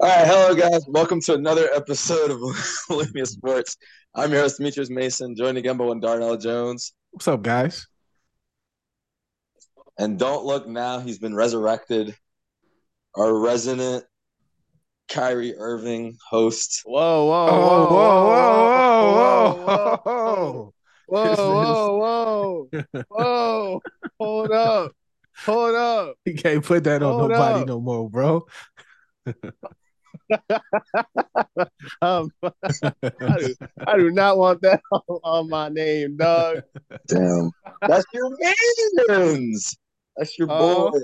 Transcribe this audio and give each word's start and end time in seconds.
All 0.00 0.08
right, 0.08 0.26
hello 0.26 0.54
guys. 0.54 0.84
Welcome 0.86 1.20
to 1.22 1.34
another 1.34 1.68
episode 1.74 2.30
of 2.30 2.38
Olympia 2.90 3.26
Sports. 3.26 3.76
I'm 4.14 4.30
your 4.32 4.42
host 4.42 4.58
Demetrius 4.58 4.90
Mason, 4.90 5.34
joined 5.36 5.58
again 5.58 5.76
by 5.76 5.84
one 5.86 6.00
Darnell 6.00 6.36
Jones. 6.36 6.92
What's 7.10 7.26
up, 7.28 7.42
guys? 7.42 7.86
And 9.98 10.18
don't 10.18 10.44
look 10.44 10.68
now, 10.68 11.00
he's 11.00 11.18
been 11.18 11.34
resurrected. 11.34 12.14
Our 13.16 13.34
resident 13.36 14.04
Kyrie 15.08 15.56
Irving 15.56 16.16
host. 16.30 16.82
Whoa, 16.84 17.24
whoa, 17.24 17.48
Oh, 17.50 17.86
whoa, 17.90 19.54
whoa, 19.56 19.64
whoa, 19.64 20.02
whoa, 20.04 20.04
whoa, 20.04 20.72
whoa. 21.06 21.34
whoa, 21.34 21.98
whoa, 21.98 23.02
whoa, 23.08 23.08
whoa. 23.08 23.80
Hold 24.20 24.50
up, 24.50 24.92
hold 25.44 25.74
up. 25.76 26.16
You 26.24 26.34
can't 26.34 26.64
put 26.64 26.82
that 26.84 27.02
on 27.04 27.28
nobody 27.28 27.60
up. 27.62 27.66
no 27.68 27.80
more, 27.80 28.10
bro. 28.10 28.46
Um, 32.02 32.32
I, 32.42 33.38
do, 33.38 33.54
I 33.86 33.96
do 33.96 34.10
not 34.10 34.38
want 34.38 34.60
that 34.62 34.80
on, 34.92 35.00
on 35.24 35.48
my 35.50 35.68
name, 35.68 36.16
dog. 36.16 36.58
Damn. 37.06 37.50
That's 37.86 38.04
your 38.12 38.30
man's. 39.08 39.76
That's 40.16 40.38
your 40.38 40.48
Oh. 40.50 40.90
boy. 40.90 40.98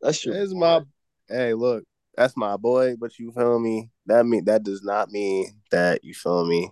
That's 0.00 0.24
your 0.24 0.54
my. 0.54 0.82
Hey, 1.28 1.54
look, 1.54 1.84
that's 2.16 2.36
my 2.36 2.56
boy. 2.56 2.96
But 2.96 3.18
you 3.18 3.32
feel 3.32 3.58
me? 3.58 3.90
That 4.06 4.26
mean 4.26 4.44
that 4.44 4.62
does 4.62 4.82
not 4.82 5.10
mean 5.10 5.60
that 5.70 6.04
you 6.04 6.14
feel 6.14 6.46
me. 6.46 6.70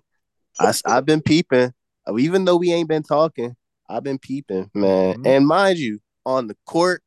I 0.59 0.73
have 0.87 1.07
been 1.07 1.23
peeping, 1.23 1.73
even 2.19 2.45
though 2.45 2.57
we 2.57 2.73
ain't 2.73 2.89
been 2.89 3.03
talking. 3.03 3.57
I've 3.89 4.05
been 4.05 4.19
peeping, 4.19 4.71
man. 4.75 5.23
Mhm. 5.23 5.27
And 5.27 5.47
mind 5.47 5.79
you, 5.79 6.01
on 6.25 6.47
the 6.47 6.57
court, 6.67 7.03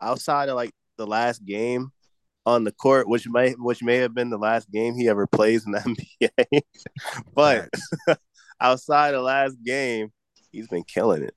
outside 0.00 0.48
of 0.48 0.56
like 0.56 0.72
the 0.96 1.06
last 1.06 1.44
game, 1.44 1.92
on 2.48 2.64
the 2.64 2.72
court, 2.72 3.08
which 3.08 3.28
may 3.28 3.52
which 3.52 3.82
may 3.82 3.96
have 3.98 4.14
been 4.14 4.30
the 4.30 4.38
last 4.38 4.70
game 4.70 4.94
he 4.94 5.08
ever 5.08 5.26
plays 5.26 5.66
in 5.66 5.72
the 5.72 5.78
NBA, 6.40 6.62
but 7.34 7.68
outside 8.60 9.12
the 9.12 9.20
last 9.20 9.56
game, 9.64 10.10
he's 10.50 10.66
been 10.68 10.84
killing 10.84 11.22
it. 11.22 11.34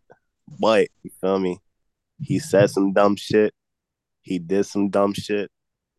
But 0.59 0.87
you 1.03 1.11
feel 1.19 1.39
me? 1.39 1.59
He 2.19 2.39
said 2.39 2.69
some 2.69 2.93
dumb 2.93 3.15
shit. 3.17 3.53
He 4.21 4.39
did 4.39 4.65
some 4.65 4.89
dumb 4.89 5.13
shit. 5.13 5.51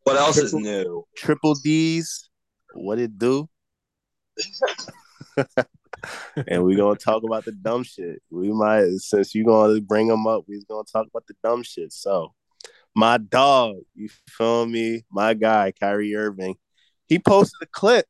what 0.05 0.17
else 0.17 0.39
is 0.39 0.55
new? 0.55 1.05
Triple 1.17 1.55
D's, 1.55 2.31
what 2.75 2.99
it 2.99 3.19
do? 3.19 3.49
and 6.49 6.65
we're 6.65 6.77
gonna 6.77 6.97
talk 6.97 7.23
about 7.23 7.45
the 7.45 7.53
dumb 7.53 7.83
shit. 7.83 8.23
We 8.31 8.53
might, 8.53 8.87
since 8.97 9.35
you're 9.35 9.45
gonna 9.45 9.81
bring 9.81 10.09
them 10.09 10.27
up, 10.27 10.45
we're 10.49 10.61
gonna 10.69 10.85
talk 10.91 11.07
about 11.07 11.27
the 11.27 11.35
dumb 11.45 11.63
shit. 11.63 11.93
So, 11.93 12.33
my 12.95 13.19
dog, 13.19 13.77
you 13.95 14.09
feel 14.29 14.67
me? 14.67 15.05
My 15.11 15.35
guy, 15.35 15.73
Kyrie 15.79 16.15
Irving, 16.15 16.57
he 17.07 17.19
posted 17.19 17.63
a 17.63 17.67
clip 17.67 18.07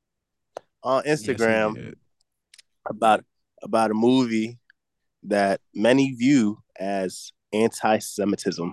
on 0.82 1.04
Instagram 1.04 1.74
did. 1.74 1.96
about 2.88 3.24
about 3.62 3.90
a 3.90 3.94
movie 3.94 4.58
that 5.24 5.60
many 5.74 6.12
view 6.12 6.58
as 6.78 7.32
anti-Semitism 7.52 8.72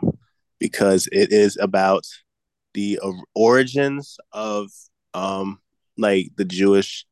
because 0.59 1.07
it 1.11 1.31
is 1.31 1.57
about 1.61 2.05
the 2.73 2.99
origins 3.35 4.17
of 4.31 4.69
um 5.13 5.59
like 5.97 6.31
the 6.37 6.45
Jewish, 6.45 7.05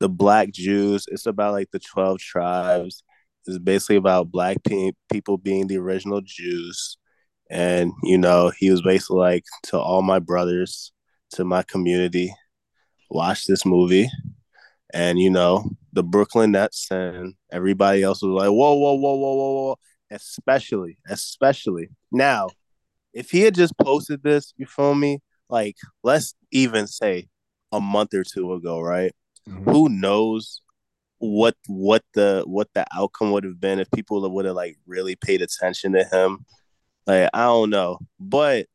the 0.00 0.08
Black 0.08 0.52
Jews. 0.52 1.06
It's 1.08 1.26
about 1.26 1.52
like 1.52 1.70
the 1.72 1.80
twelve 1.80 2.18
tribes. 2.18 3.02
It's 3.46 3.58
basically 3.58 3.96
about 3.96 4.30
Black 4.30 4.62
pe- 4.62 4.92
people 5.10 5.38
being 5.38 5.66
the 5.66 5.78
original 5.78 6.20
Jews, 6.22 6.97
and 7.50 7.92
you 8.02 8.18
know 8.18 8.52
he 8.58 8.70
was 8.70 8.82
basically 8.82 9.18
like 9.18 9.44
to 9.64 9.78
all 9.78 10.02
my 10.02 10.18
brothers, 10.18 10.92
to 11.30 11.44
my 11.44 11.62
community, 11.62 12.34
watch 13.10 13.46
this 13.46 13.64
movie 13.64 14.08
and 14.94 15.18
you 15.18 15.30
know 15.30 15.70
the 15.92 16.02
Brooklyn 16.02 16.52
Nets 16.52 16.88
and 16.90 17.34
everybody 17.50 18.02
else 18.02 18.22
was 18.22 18.30
like, 18.30 18.50
whoa, 18.50 18.74
whoa, 18.74 18.94
whoa, 18.94 19.14
whoa, 19.14 19.34
whoa, 19.34 19.52
whoa, 19.52 19.76
especially, 20.10 20.98
especially 21.08 21.88
now. 22.12 22.48
If 23.14 23.30
he 23.30 23.40
had 23.40 23.54
just 23.54 23.76
posted 23.78 24.22
this, 24.22 24.52
you 24.58 24.66
feel 24.66 24.94
me? 24.94 25.20
Like, 25.48 25.76
let's 26.04 26.34
even 26.52 26.86
say 26.86 27.28
a 27.72 27.80
month 27.80 28.14
or 28.14 28.22
two 28.22 28.52
ago, 28.52 28.80
right? 28.80 29.12
Mhm. 29.48 29.64
Who 29.64 29.88
knows 29.88 30.60
what 31.18 31.56
what 31.66 32.04
the 32.14 32.44
what 32.46 32.68
the 32.74 32.86
outcome 32.94 33.32
would 33.32 33.44
have 33.44 33.58
been 33.58 33.80
if 33.80 33.90
people 33.90 34.28
would 34.30 34.44
have 34.44 34.54
like 34.54 34.76
really 34.86 35.16
paid 35.16 35.42
attention 35.42 35.92
to 35.92 36.04
him? 36.04 36.44
Like, 37.08 37.30
I 37.32 37.44
don't 37.44 37.70
know, 37.70 37.98
but 38.20 38.66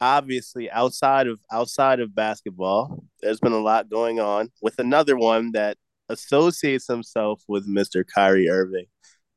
obviously 0.00 0.68
outside 0.72 1.28
of 1.28 1.38
outside 1.52 2.00
of 2.00 2.12
basketball 2.12 3.04
there's 3.20 3.38
been 3.38 3.52
a 3.52 3.60
lot 3.60 3.88
going 3.88 4.18
on 4.18 4.50
with 4.60 4.76
another 4.80 5.16
one 5.16 5.52
that 5.52 5.76
associates 6.08 6.88
himself 6.88 7.40
with 7.46 7.68
Mr. 7.68 8.04
Kyrie 8.04 8.50
Irving 8.50 8.86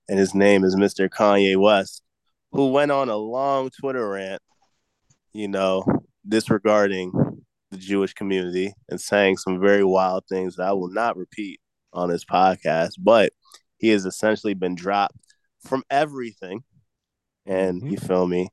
and 0.09 0.17
his 0.17 0.33
name 0.33 0.63
is 0.63 0.75
Mr. 0.75 1.07
Kanye 1.07 1.55
West 1.55 2.01
who 2.51 2.71
went 2.71 2.89
on 2.89 3.09
a 3.09 3.15
long 3.15 3.69
Twitter 3.69 4.09
rant 4.09 4.41
you 5.33 5.47
know 5.47 5.85
disregarding 6.27 7.11
the 7.69 7.77
Jewish 7.77 8.15
community 8.15 8.73
and 8.89 8.99
saying 8.99 9.37
some 9.37 9.59
very 9.59 9.83
wild 9.83 10.23
things 10.27 10.55
that 10.55 10.67
I 10.67 10.73
will 10.73 10.89
not 10.89 11.15
repeat 11.15 11.59
on 11.93 12.09
this 12.09 12.25
podcast 12.25 12.93
but 12.97 13.31
he 13.77 13.89
has 13.89 14.07
essentially 14.07 14.55
been 14.55 14.73
dropped 14.73 15.19
from 15.63 15.83
everything 15.91 16.63
and 17.45 17.81
Mhm. 17.81 17.91
you 17.91 17.97
feel 17.97 18.27
me 18.27 18.49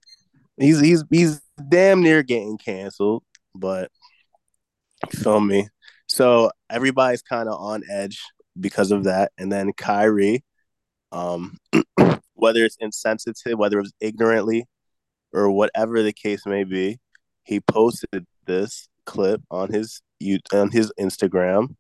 he's 0.59 0.81
he's 0.81 1.05
he's 1.11 1.41
damn 1.69 2.03
near 2.03 2.23
getting 2.23 2.59
canceled, 2.59 3.23
but 3.55 3.91
you 5.13 5.19
feel 5.19 5.41
me? 5.41 5.69
So 6.07 6.51
everybody's 6.71 7.23
kind 7.23 7.49
of 7.49 7.59
on 7.61 7.83
edge 7.91 8.21
because 8.61 8.91
of 8.91 9.05
that. 9.05 9.33
And 9.39 9.51
then 9.51 9.73
Kyrie, 9.73 10.45
um, 11.11 11.57
whether 12.35 12.65
it's 12.65 12.77
insensitive, 12.81 13.59
whether 13.59 13.81
it's 13.81 13.93
ignorantly, 14.01 14.67
or 15.33 15.51
whatever 15.51 16.03
the 16.03 16.13
case 16.13 16.45
may 16.47 16.65
be, 16.65 16.99
he 17.45 17.61
posted 17.61 18.27
this 18.47 18.89
clip 19.07 19.41
on 19.51 19.73
his 19.73 20.03
you 20.21 20.39
on 20.53 20.71
his 20.71 20.93
Instagram, 21.01 21.75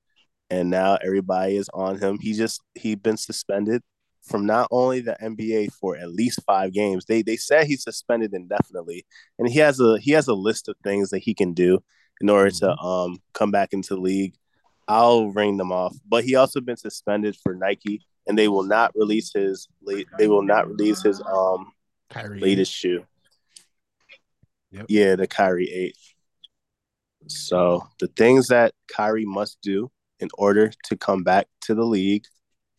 and 0.51 0.71
now 0.71 0.99
everybody 1.05 1.57
is 1.57 1.69
on 1.75 1.99
him. 1.99 2.19
He 2.21 2.33
just 2.33 2.61
he 2.75 2.95
been 2.95 3.17
suspended 3.17 3.83
from 4.23 4.47
not 4.47 4.69
only 4.71 5.01
the 5.01 5.17
NBA 5.21 5.73
for 5.73 5.97
at 5.97 6.13
least 6.13 6.41
five 6.47 6.73
games. 6.73 7.05
They 7.05 7.23
they 7.23 7.37
said 7.37 7.67
he's 7.67 7.83
suspended 7.83 8.33
indefinitely, 8.35 9.05
and 9.39 9.49
he 9.49 9.59
has 9.59 9.81
a 9.81 9.99
he 9.99 10.13
has 10.13 10.29
a 10.29 10.35
list 10.35 10.69
of 10.69 10.77
things 10.83 11.11
that 11.11 11.19
he 11.19 11.35
can 11.35 11.53
do 11.53 11.83
in 12.21 12.31
order 12.31 12.51
to 12.51 12.77
um 12.79 13.19
come 13.35 13.51
back 13.51 13.73
into 13.73 13.95
the 13.95 14.01
league. 14.01 14.35
I'll 14.89 15.29
ring 15.29 15.57
them 15.57 15.73
off, 15.73 15.97
but 16.09 16.25
he 16.25 16.35
also 16.35 16.61
been 16.61 16.77
suspended 16.77 17.37
for 17.43 17.55
Nike, 17.55 18.05
and 18.27 18.39
they 18.39 18.49
will 18.49 18.65
not 18.65 18.93
release 18.95 19.33
his 19.33 19.69
late. 19.83 20.07
They 20.19 20.29
will 20.29 20.43
not 20.43 20.69
release 20.69 21.03
his 21.03 21.21
um 21.21 21.73
Kyrie. 22.11 22.41
latest 22.41 22.73
shoe. 22.73 23.05
Yep. 24.71 24.87
Yeah, 24.89 25.17
the 25.17 25.27
Kyrie 25.27 25.71
eight. 25.71 25.97
So 27.29 27.87
the 28.01 28.09
things 28.09 28.49
that 28.49 28.75
Kyrie 28.89 29.25
must 29.25 29.59
do 29.63 29.91
in 30.21 30.29
order 30.35 30.73
to 30.85 30.97
come 30.97 31.23
back 31.23 31.47
to 31.63 31.75
the 31.75 31.85
league, 31.85 32.25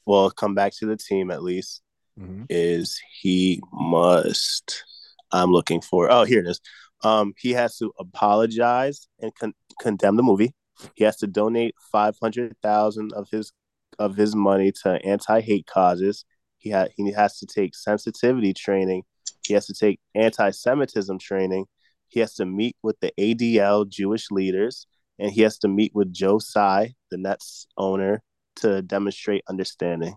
well, 0.06 0.30
come 0.32 0.54
back 0.56 0.74
to 0.78 0.86
the 0.86 0.98
team 0.98 1.32
at 1.32 1.44
least, 1.44 1.82
Mhm. 2.20 2.46
is 2.50 3.00
he 3.22 3.62
must. 3.72 4.84
I'm 5.32 5.52
looking 5.52 5.82
for. 5.82 6.12
Oh, 6.12 6.24
here 6.26 6.40
it 6.40 6.48
is. 6.48 6.60
Um, 7.04 7.34
he 7.38 7.52
has 7.52 7.78
to 7.78 7.92
apologize 8.00 9.08
and 9.20 9.34
con- 9.36 9.56
condemn 9.82 10.16
the 10.16 10.24
movie. 10.24 10.54
He 10.96 11.04
has 11.04 11.18
to 11.18 11.28
donate 11.28 11.76
five 11.92 12.16
hundred 12.22 12.56
thousand 12.62 13.14
of 13.14 13.28
his 13.32 13.52
of 14.00 14.16
his 14.16 14.36
money 14.36 14.72
to 14.84 14.90
anti 15.06 15.40
hate 15.42 15.66
causes. 15.68 16.26
He 16.58 16.70
ha- 16.72 16.88
he 16.96 17.12
has 17.12 17.38
to 17.40 17.46
take 17.46 17.76
sensitivity 17.76 18.54
training. 18.54 19.04
He 19.46 19.54
has 19.54 19.66
to 19.68 19.74
take 19.74 20.00
anti 20.16 20.52
Semitism 20.52 21.20
training. 21.20 21.66
He 22.10 22.20
has 22.22 22.34
to 22.36 22.46
meet 22.46 22.76
with 22.84 23.00
the 23.02 23.12
ADL 23.20 23.86
Jewish 23.90 24.30
leaders, 24.32 24.88
and 25.20 25.32
he 25.32 25.42
has 25.42 25.58
to 25.60 25.68
meet 25.68 25.94
with 25.96 26.14
Joe 26.14 26.40
Tsai, 26.40 26.94
the 27.12 27.18
Nets 27.18 27.68
owner, 27.78 28.22
to 28.58 28.82
demonstrate 28.82 29.44
understanding. 29.48 30.16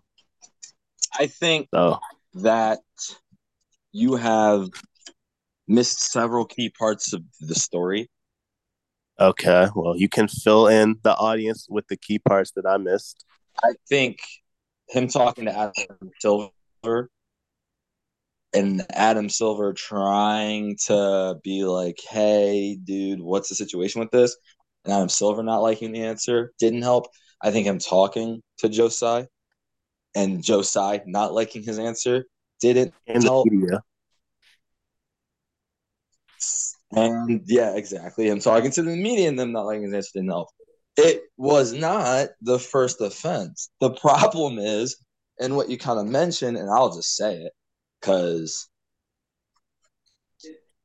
I 1.19 1.27
think 1.27 1.69
So 1.73 1.99
that 2.35 2.81
you 3.93 4.17
have 4.17 4.69
missed 5.67 6.00
several 6.12 6.44
key 6.44 6.71
parts 6.71 7.12
of 7.12 7.23
the 7.41 7.55
story. 7.55 8.11
Okay, 9.19 9.69
well, 9.75 9.97
you 9.97 10.09
can 10.09 10.29
fill 10.29 10.67
in 10.67 10.97
the 11.03 11.15
audience 11.17 11.67
with 11.71 11.87
the 11.88 11.97
key 11.97 12.19
parts 12.19 12.53
that 12.53 12.67
I 12.67 12.77
missed. 12.77 13.25
I 13.65 13.73
think 13.88 14.19
him 14.89 15.09
talking 15.09 15.47
to 15.47 15.56
Adam 15.56 16.11
Silver 16.21 17.11
and 18.53 18.85
Adam 18.91 19.29
Silver 19.29 19.73
trying 19.73 20.77
to 20.87 21.37
be 21.43 21.65
like, 21.65 21.99
hey, 22.09 22.79
dude, 22.85 23.21
what's 23.21 23.49
the 23.49 23.55
situation 23.55 24.00
with 24.00 24.11
this? 24.11 24.37
And 24.85 24.93
Adam 24.93 25.09
Silver 25.09 25.43
not 25.43 25.62
liking 25.62 25.93
the 25.93 26.03
answer 26.03 26.53
didn't 26.59 26.82
help. 26.82 27.06
I 27.43 27.50
think 27.50 27.67
him 27.67 27.79
talking 27.79 28.43
to 28.59 28.69
Joe 28.69 28.88
Tsai 28.88 29.27
and 30.15 30.43
Joe 30.43 30.62
Tsai 30.62 31.03
not 31.06 31.35
liking 31.35 31.62
his 31.62 31.79
answer 31.79 32.25
didn't 32.61 32.94
the 33.06 33.21
help. 33.21 33.47
media, 33.50 33.83
And 36.93 37.43
yeah, 37.47 37.77
exactly. 37.77 38.29
Him 38.29 38.41
talking 38.41 38.71
to 38.71 38.83
the 38.83 38.97
media 38.97 39.29
and 39.29 39.38
them 39.38 39.53
not 39.53 39.67
letting 39.67 39.83
his 39.83 39.93
interested 39.93 40.21
in 40.21 40.29
help. 40.29 40.49
It 40.97 41.23
was 41.37 41.73
not 41.73 42.29
the 42.41 42.59
first 42.59 43.00
offense. 43.00 43.71
The 43.81 43.91
problem 43.91 44.59
is, 44.59 44.97
and 45.39 45.56
what 45.56 45.69
you 45.69 45.77
kind 45.77 46.00
of 46.00 46.06
mentioned, 46.06 46.56
and 46.56 46.71
I'll 46.71 46.94
just 46.94 47.15
say 47.17 47.43
it, 47.43 47.53
because 48.00 48.69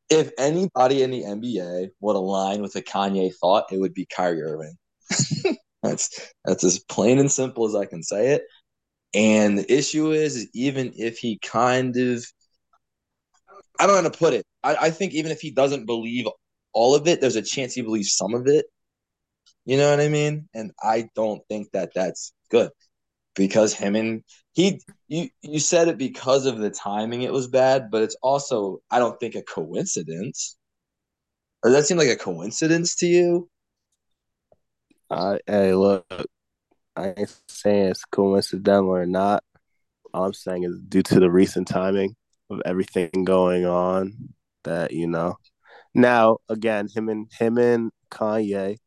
if 0.09 0.31
anybody 0.37 1.03
in 1.03 1.11
the 1.11 1.23
NBA 1.23 1.91
would 2.01 2.17
align 2.17 2.61
with 2.61 2.75
a 2.75 2.81
Kanye 2.81 3.33
thought, 3.33 3.71
it 3.71 3.79
would 3.79 3.93
be 3.93 4.05
Kyrie 4.05 4.41
Irving. 4.41 4.75
that's 5.83 6.33
that's 6.45 6.63
as 6.63 6.79
plain 6.79 7.19
and 7.19 7.31
simple 7.31 7.65
as 7.67 7.75
I 7.75 7.85
can 7.85 8.03
say 8.03 8.29
it. 8.33 8.43
And 9.13 9.57
the 9.59 9.73
issue 9.73 10.11
is, 10.11 10.49
even 10.53 10.93
if 10.95 11.17
he 11.17 11.39
kind 11.39 11.95
of, 11.97 12.25
I 13.79 13.85
don't 13.87 13.95
know 13.97 14.03
how 14.03 14.09
to 14.09 14.17
put 14.17 14.33
it. 14.33 14.45
I, 14.63 14.75
I 14.75 14.89
think 14.91 15.13
even 15.13 15.31
if 15.31 15.41
he 15.41 15.51
doesn't 15.51 15.85
believe 15.85 16.27
all 16.73 16.95
of 16.95 17.07
it, 17.07 17.19
there's 17.19 17.35
a 17.35 17.41
chance 17.41 17.73
he 17.73 17.81
believes 17.81 18.15
some 18.15 18.33
of 18.33 18.47
it. 18.47 18.65
You 19.65 19.77
know 19.77 19.89
what 19.89 19.99
I 19.99 20.07
mean? 20.07 20.47
And 20.53 20.71
I 20.81 21.09
don't 21.15 21.41
think 21.49 21.71
that 21.73 21.91
that's 21.93 22.33
good 22.49 22.71
because 23.35 23.73
him 23.73 23.95
and 23.95 24.23
he 24.53 24.81
you 25.07 25.29
you 25.41 25.59
said 25.59 25.87
it 25.87 25.97
because 25.97 26.45
of 26.45 26.57
the 26.59 26.69
timing 26.69 27.21
it 27.23 27.33
was 27.33 27.47
bad, 27.47 27.89
but 27.91 28.01
it's 28.03 28.17
also 28.21 28.79
I 28.91 28.99
don't 28.99 29.19
think 29.19 29.35
a 29.35 29.41
coincidence. 29.43 30.57
Does 31.63 31.73
that 31.73 31.85
seem 31.85 31.97
like 31.97 32.09
a 32.09 32.15
coincidence 32.15 32.95
to 32.97 33.07
you? 33.07 33.49
Uh, 35.11 35.37
hey, 35.45 35.73
look, 35.73 36.05
I 36.95 37.13
ain't 37.17 37.41
saying 37.49 37.89
it's 37.89 38.05
coincidental 38.05 38.91
or 38.91 39.05
not. 39.05 39.43
All 40.13 40.23
I'm 40.23 40.33
saying 40.33 40.63
is 40.63 40.79
due 40.87 41.03
to 41.03 41.19
the 41.19 41.29
recent 41.29 41.67
timing 41.67 42.15
of 42.49 42.61
everything 42.63 43.25
going 43.25 43.65
on 43.65 44.29
that 44.63 44.93
you 44.93 45.07
know. 45.07 45.35
Now 45.93 46.37
again, 46.47 46.87
him 46.95 47.09
and 47.09 47.29
him 47.37 47.57
and 47.57 47.91
Kanye, 48.09 48.77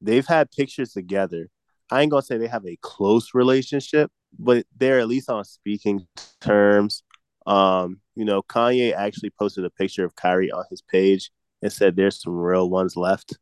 they've 0.00 0.26
had 0.26 0.52
pictures 0.52 0.92
together. 0.92 1.48
I 1.90 2.02
ain't 2.02 2.12
gonna 2.12 2.22
say 2.22 2.38
they 2.38 2.46
have 2.46 2.64
a 2.64 2.78
close 2.80 3.34
relationship, 3.34 4.12
but 4.38 4.66
they're 4.76 5.00
at 5.00 5.08
least 5.08 5.28
on 5.28 5.44
speaking 5.44 6.06
terms. 6.40 7.02
Um, 7.44 8.00
you 8.14 8.24
know, 8.24 8.40
Kanye 8.42 8.94
actually 8.94 9.30
posted 9.36 9.64
a 9.64 9.70
picture 9.70 10.04
of 10.04 10.14
Kyrie 10.14 10.52
on 10.52 10.62
his 10.70 10.80
page 10.80 11.32
and 11.60 11.72
said 11.72 11.96
there's 11.96 12.22
some 12.22 12.36
real 12.36 12.70
ones 12.70 12.96
left. 12.96 13.36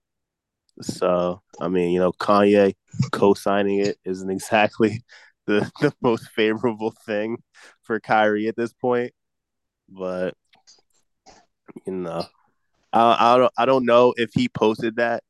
So, 0.80 1.40
I 1.60 1.68
mean, 1.68 1.90
you 1.90 2.00
know, 2.00 2.12
Kanye 2.12 2.74
co-signing 3.12 3.80
it 3.80 3.98
isn't 4.04 4.30
exactly 4.30 5.02
the, 5.46 5.70
the 5.80 5.92
most 6.02 6.28
favorable 6.30 6.92
thing 7.06 7.38
for 7.82 8.00
Kyrie 8.00 8.48
at 8.48 8.56
this 8.56 8.72
point. 8.72 9.12
But 9.88 10.34
you 11.86 11.92
know, 11.92 12.24
I, 12.92 13.34
I 13.34 13.38
don't 13.38 13.52
I 13.58 13.64
don't 13.66 13.86
know 13.86 14.14
if 14.16 14.30
he 14.34 14.48
posted 14.48 14.96
that 14.96 15.22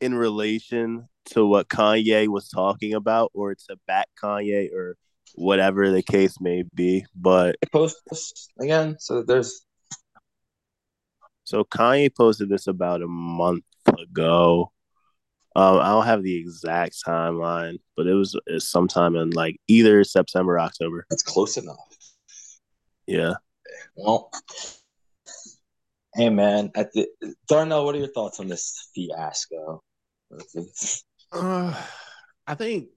in 0.00 0.14
relation 0.14 1.08
to 1.26 1.44
what 1.46 1.68
Kanye 1.68 2.28
was 2.28 2.48
talking 2.48 2.94
about 2.94 3.30
or 3.34 3.54
to 3.54 3.76
back 3.86 4.08
Kanye 4.22 4.72
or 4.72 4.96
whatever 5.34 5.90
the 5.90 6.02
case 6.02 6.40
may 6.40 6.64
be. 6.74 7.04
But 7.14 7.56
post 7.72 7.96
this 8.08 8.48
again, 8.60 8.96
so 8.98 9.22
there's 9.22 9.66
so 11.44 11.64
Kanye 11.64 12.14
posted 12.14 12.48
this 12.48 12.66
about 12.66 13.02
a 13.02 13.08
month 13.08 13.64
ago. 13.98 14.72
Um, 15.56 15.78
I 15.80 15.88
don't 15.88 16.04
have 16.04 16.22
the 16.22 16.36
exact 16.36 17.02
timeline, 17.02 17.78
but 17.96 18.06
it 18.06 18.12
was 18.12 18.38
sometime 18.58 19.16
in 19.16 19.30
like 19.30 19.58
either 19.68 20.04
September 20.04 20.56
or 20.56 20.60
October. 20.60 21.06
That's 21.08 21.22
close 21.22 21.56
enough. 21.56 21.78
Yeah. 23.06 23.34
Well, 23.96 24.30
hey 26.14 26.28
man, 26.28 26.72
at 26.74 26.92
the 26.92 27.08
Darnell, 27.48 27.86
what 27.86 27.94
are 27.94 27.98
your 27.98 28.12
thoughts 28.12 28.38
on 28.38 28.48
this 28.48 28.90
fiasco? 28.94 29.82
Uh, 31.32 31.82
I 32.46 32.54
think 32.54 32.88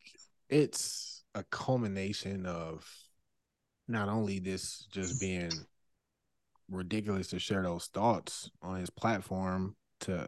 it's 0.49 1.23
a 1.35 1.43
culmination 1.43 2.45
of 2.45 2.85
not 3.87 4.09
only 4.09 4.39
this 4.39 4.85
just 4.91 5.21
being 5.21 5.51
ridiculous 6.69 7.27
to 7.27 7.39
share 7.39 7.63
those 7.63 7.85
thoughts 7.85 8.51
on 8.61 8.81
his 8.81 8.89
platform 8.89 9.77
to 10.01 10.27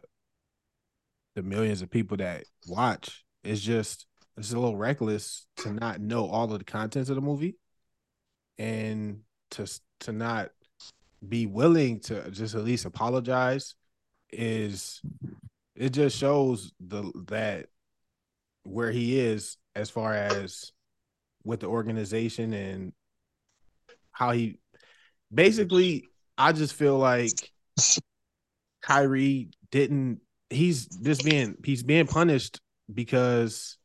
the 1.34 1.42
millions 1.42 1.82
of 1.82 1.90
people 1.90 2.16
that 2.18 2.44
watch. 2.66 3.24
It's 3.44 3.60
just 3.60 4.06
it's 4.36 4.52
a 4.52 4.58
little 4.58 4.76
reckless 4.76 5.46
to 5.58 5.72
not 5.72 6.00
know 6.00 6.26
all 6.26 6.52
of 6.52 6.58
the 6.58 6.64
contents 6.64 7.10
of 7.10 7.16
the 7.16 7.22
movie 7.22 7.56
and 8.58 9.20
to 9.50 9.66
to 10.00 10.12
not 10.12 10.50
be 11.26 11.46
willing 11.46 12.00
to 12.00 12.30
just 12.30 12.54
at 12.54 12.64
least 12.64 12.84
apologize 12.84 13.74
is 14.30 15.00
it 15.76 15.90
just 15.90 16.16
shows 16.16 16.72
the 16.80 17.10
that 17.28 17.66
where 18.64 18.90
he 18.90 19.18
is 19.18 19.56
as 19.74 19.90
far 19.90 20.14
as 20.14 20.72
with 21.44 21.60
the 21.60 21.66
organization 21.66 22.52
and 22.52 22.92
how 24.12 24.30
he 24.30 24.58
basically 25.32 26.08
I 26.38 26.52
just 26.52 26.74
feel 26.74 26.98
like 26.98 27.52
Kyrie 28.82 29.50
didn't 29.70 30.20
he's 30.52 30.86
just 30.86 31.24
being 31.24 31.56
he's 31.64 31.82
being 31.82 32.06
punished 32.06 32.60
because 32.92 33.78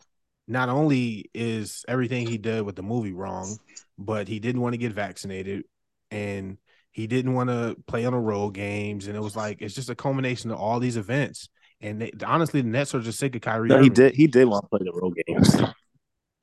not 0.48 0.70
only 0.70 1.30
is 1.34 1.84
everything 1.88 2.28
he 2.28 2.38
did 2.38 2.64
with 2.64 2.76
the 2.76 2.84
movie 2.84 3.14
wrong, 3.14 3.58
but 3.98 4.28
he 4.28 4.40
didn't 4.40 4.62
want 4.62 4.74
to 4.74 4.78
get 4.78 4.94
vaccinated 4.94 5.64
and 6.12 6.58
he 6.92 7.06
didn't 7.06 7.34
want 7.34 7.50
to 7.50 7.76
play 7.86 8.06
on 8.06 8.14
the 8.14 8.20
road 8.20 8.54
games. 8.54 9.08
And 9.08 9.16
it 9.16 9.20
was 9.20 9.36
like 9.36 9.62
it's 9.62 9.76
just 9.76 9.90
a 9.90 9.96
culmination 9.96 10.52
of 10.52 10.58
all 10.58 10.80
these 10.80 10.98
events. 10.98 11.50
And 11.80 12.02
they, 12.02 12.12
honestly, 12.26 12.62
the 12.62 12.70
Nets 12.70 12.96
are 12.96 13.02
just 13.02 13.20
sick 13.20 13.36
of 13.36 13.42
Kyrie. 13.42 13.70
No, 13.70 13.80
he 13.80 13.90
did. 13.90 14.16
He 14.16 14.26
did 14.26 14.46
want 14.46 14.66
to 14.66 14.70
play 14.70 14.80
the 14.84 14.92
road 14.92 15.16
games. 15.28 15.56
Well, 15.56 15.74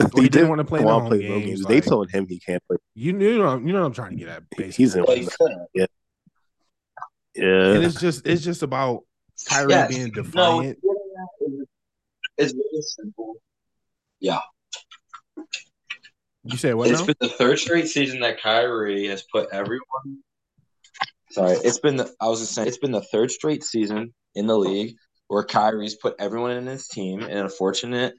he, 0.15 0.23
he 0.23 0.29
didn't 0.29 0.49
want 0.49 0.61
to 0.61 0.65
play, 0.65 0.81
the 0.81 0.87
home 0.87 1.07
play 1.07 1.23
games. 1.23 1.31
Road 1.31 1.45
games. 1.45 1.63
Like, 1.63 1.69
they 1.69 1.81
told 1.81 2.11
him 2.11 2.27
he 2.29 2.39
can't 2.39 2.63
play. 2.69 2.77
You 2.95 3.13
knew, 3.15 3.33
you 3.33 3.39
know, 3.39 3.57
you 3.59 3.73
know 3.73 3.81
what 3.81 3.87
I'm 3.87 3.95
trying 3.95 4.11
to 4.11 4.17
get 4.17 4.29
at. 4.29 4.43
Basically. 4.57 4.85
He's 4.85 4.95
in. 4.95 5.67
Yeah. 5.75 5.87
Yeah. 7.35 7.75
And 7.75 7.85
it's 7.85 8.01
just, 8.01 8.25
it's 8.25 8.45
just 8.45 8.63
about 8.63 9.01
Kyrie 9.49 9.71
yes. 9.71 9.89
being 9.89 10.11
defiant. 10.11 10.79
No, 10.83 11.65
it's 12.39 12.53
really 12.53 12.83
simple. 12.83 13.35
Yeah. 14.21 14.41
You 16.45 16.57
said 16.57 16.75
what? 16.75 16.91
It's 16.91 17.01
now? 17.01 17.07
been 17.07 17.17
the 17.21 17.29
third 17.29 17.59
straight 17.59 17.89
season 17.89 18.21
that 18.21 18.41
Kyrie 18.41 19.07
has 19.09 19.23
put 19.23 19.49
everyone. 19.51 20.23
Sorry, 21.31 21.57
it's 21.57 21.81
been. 21.81 21.97
The, 21.97 22.13
I 22.21 22.29
was 22.29 22.41
just 22.41 22.55
saying 22.55 22.69
it's 22.69 22.79
been 22.79 22.93
the 22.93 23.01
third 23.01 23.31
straight 23.31 23.65
season 23.65 24.15
in 24.35 24.47
the 24.47 24.57
league 24.57 24.97
where 25.29 25.43
Kyrie's 25.43 25.97
put 25.97 26.17
everyone 26.19 26.53
in 26.53 26.67
his 26.67 26.87
team 26.87 27.21
in 27.23 27.39
a 27.39 27.49
fortunate 27.49 28.15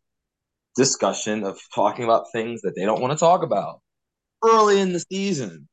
discussion 0.75 1.43
of 1.43 1.57
talking 1.73 2.03
about 2.03 2.31
things 2.31 2.61
that 2.61 2.73
they 2.75 2.83
don't 2.83 3.01
want 3.01 3.13
to 3.13 3.19
talk 3.19 3.43
about 3.43 3.79
early 4.43 4.79
in 4.79 4.91
the 4.91 4.99
season. 4.99 5.67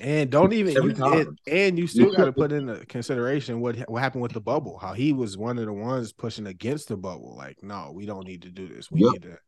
And 0.00 0.30
don't 0.30 0.52
even 0.52 0.74
you, 0.74 1.12
it, 1.12 1.28
and 1.46 1.78
you 1.78 1.86
still 1.86 2.12
got 2.12 2.24
to 2.24 2.32
put 2.32 2.50
into 2.50 2.84
consideration 2.88 3.60
what 3.60 3.76
what 3.88 4.02
happened 4.02 4.22
with 4.22 4.32
the 4.32 4.40
bubble. 4.40 4.78
How 4.78 4.92
he 4.92 5.12
was 5.12 5.38
one 5.38 5.58
of 5.58 5.66
the 5.66 5.72
ones 5.72 6.12
pushing 6.12 6.46
against 6.46 6.88
the 6.88 6.96
bubble. 6.96 7.36
Like, 7.36 7.62
no, 7.62 7.92
we 7.94 8.04
don't 8.06 8.26
need 8.26 8.42
to 8.42 8.50
do 8.50 8.66
this. 8.66 8.90
We 8.90 9.02
yep. 9.02 9.12
need 9.12 9.22
to 9.22 9.38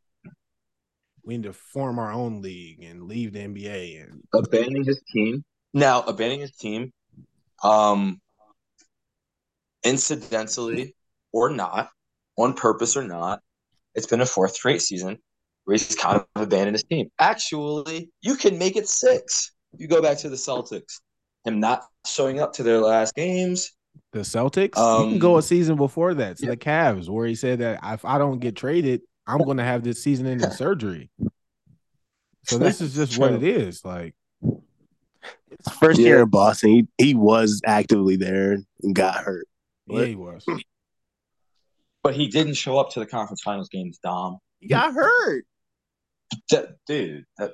we 1.24 1.36
need 1.36 1.44
to 1.44 1.52
form 1.52 1.98
our 1.98 2.12
own 2.12 2.40
league 2.40 2.82
and 2.82 3.04
leave 3.04 3.32
the 3.32 3.40
NBA 3.40 4.02
and 4.02 4.22
abandoning 4.32 4.84
his 4.84 5.02
team. 5.12 5.44
Now, 5.74 6.02
abandoning 6.02 6.40
his 6.40 6.56
team, 6.56 6.92
um, 7.62 8.20
incidentally 9.82 10.94
or 11.32 11.50
not, 11.50 11.90
on 12.36 12.54
purpose 12.54 12.96
or 12.96 13.02
not, 13.02 13.40
it's 13.94 14.06
been 14.06 14.20
a 14.20 14.26
fourth 14.26 14.52
straight 14.52 14.80
season 14.80 15.18
where 15.64 15.76
he's 15.76 15.94
kind 15.94 16.16
of 16.16 16.26
abandoned 16.34 16.76
his 16.76 16.84
team. 16.84 17.10
Actually, 17.18 18.08
you 18.22 18.36
can 18.36 18.56
make 18.56 18.76
it 18.76 18.88
six 18.88 19.52
you 19.76 19.88
go 19.88 20.00
back 20.02 20.18
to 20.18 20.28
the 20.28 20.36
Celtics, 20.36 21.00
him 21.44 21.60
not 21.60 21.84
showing 22.06 22.40
up 22.40 22.54
to 22.54 22.62
their 22.62 22.78
last 22.78 23.14
games. 23.14 23.72
The 24.12 24.20
Celtics? 24.20 24.76
Um, 24.76 25.04
you 25.04 25.10
can 25.10 25.18
go 25.18 25.38
a 25.38 25.42
season 25.42 25.76
before 25.76 26.14
that 26.14 26.38
to 26.38 26.46
yeah. 26.46 26.50
the 26.50 26.56
Cavs, 26.56 27.08
where 27.08 27.26
he 27.26 27.34
said 27.34 27.58
that 27.58 27.80
if 27.82 28.04
I 28.04 28.18
don't 28.18 28.38
get 28.38 28.56
traded, 28.56 29.02
I'm 29.26 29.38
going 29.38 29.58
to 29.58 29.64
have 29.64 29.82
this 29.82 30.02
season 30.02 30.26
ending 30.26 30.50
surgery. 30.50 31.10
So 32.44 32.56
this 32.56 32.80
is 32.80 32.94
just 32.94 33.18
what 33.18 33.32
it 33.32 33.42
is. 33.42 33.84
Like 33.84 34.14
first 35.78 36.00
yeah. 36.00 36.06
year 36.06 36.22
in 36.22 36.30
Boston, 36.30 36.70
he, 36.70 36.88
he 36.96 37.14
was 37.14 37.60
actively 37.66 38.16
there 38.16 38.56
and 38.82 38.94
got 38.94 39.16
hurt. 39.16 39.46
Yeah, 39.86 40.04
he 40.04 40.16
was. 40.16 40.46
But 42.02 42.14
he 42.14 42.28
didn't 42.28 42.54
show 42.54 42.78
up 42.78 42.90
to 42.92 43.00
the 43.00 43.06
conference 43.06 43.42
finals 43.42 43.68
games, 43.68 43.98
Dom. 44.02 44.38
He 44.60 44.68
got 44.68 44.94
hurt. 44.94 45.44
That, 46.50 46.76
dude, 46.86 47.24
that 47.36 47.52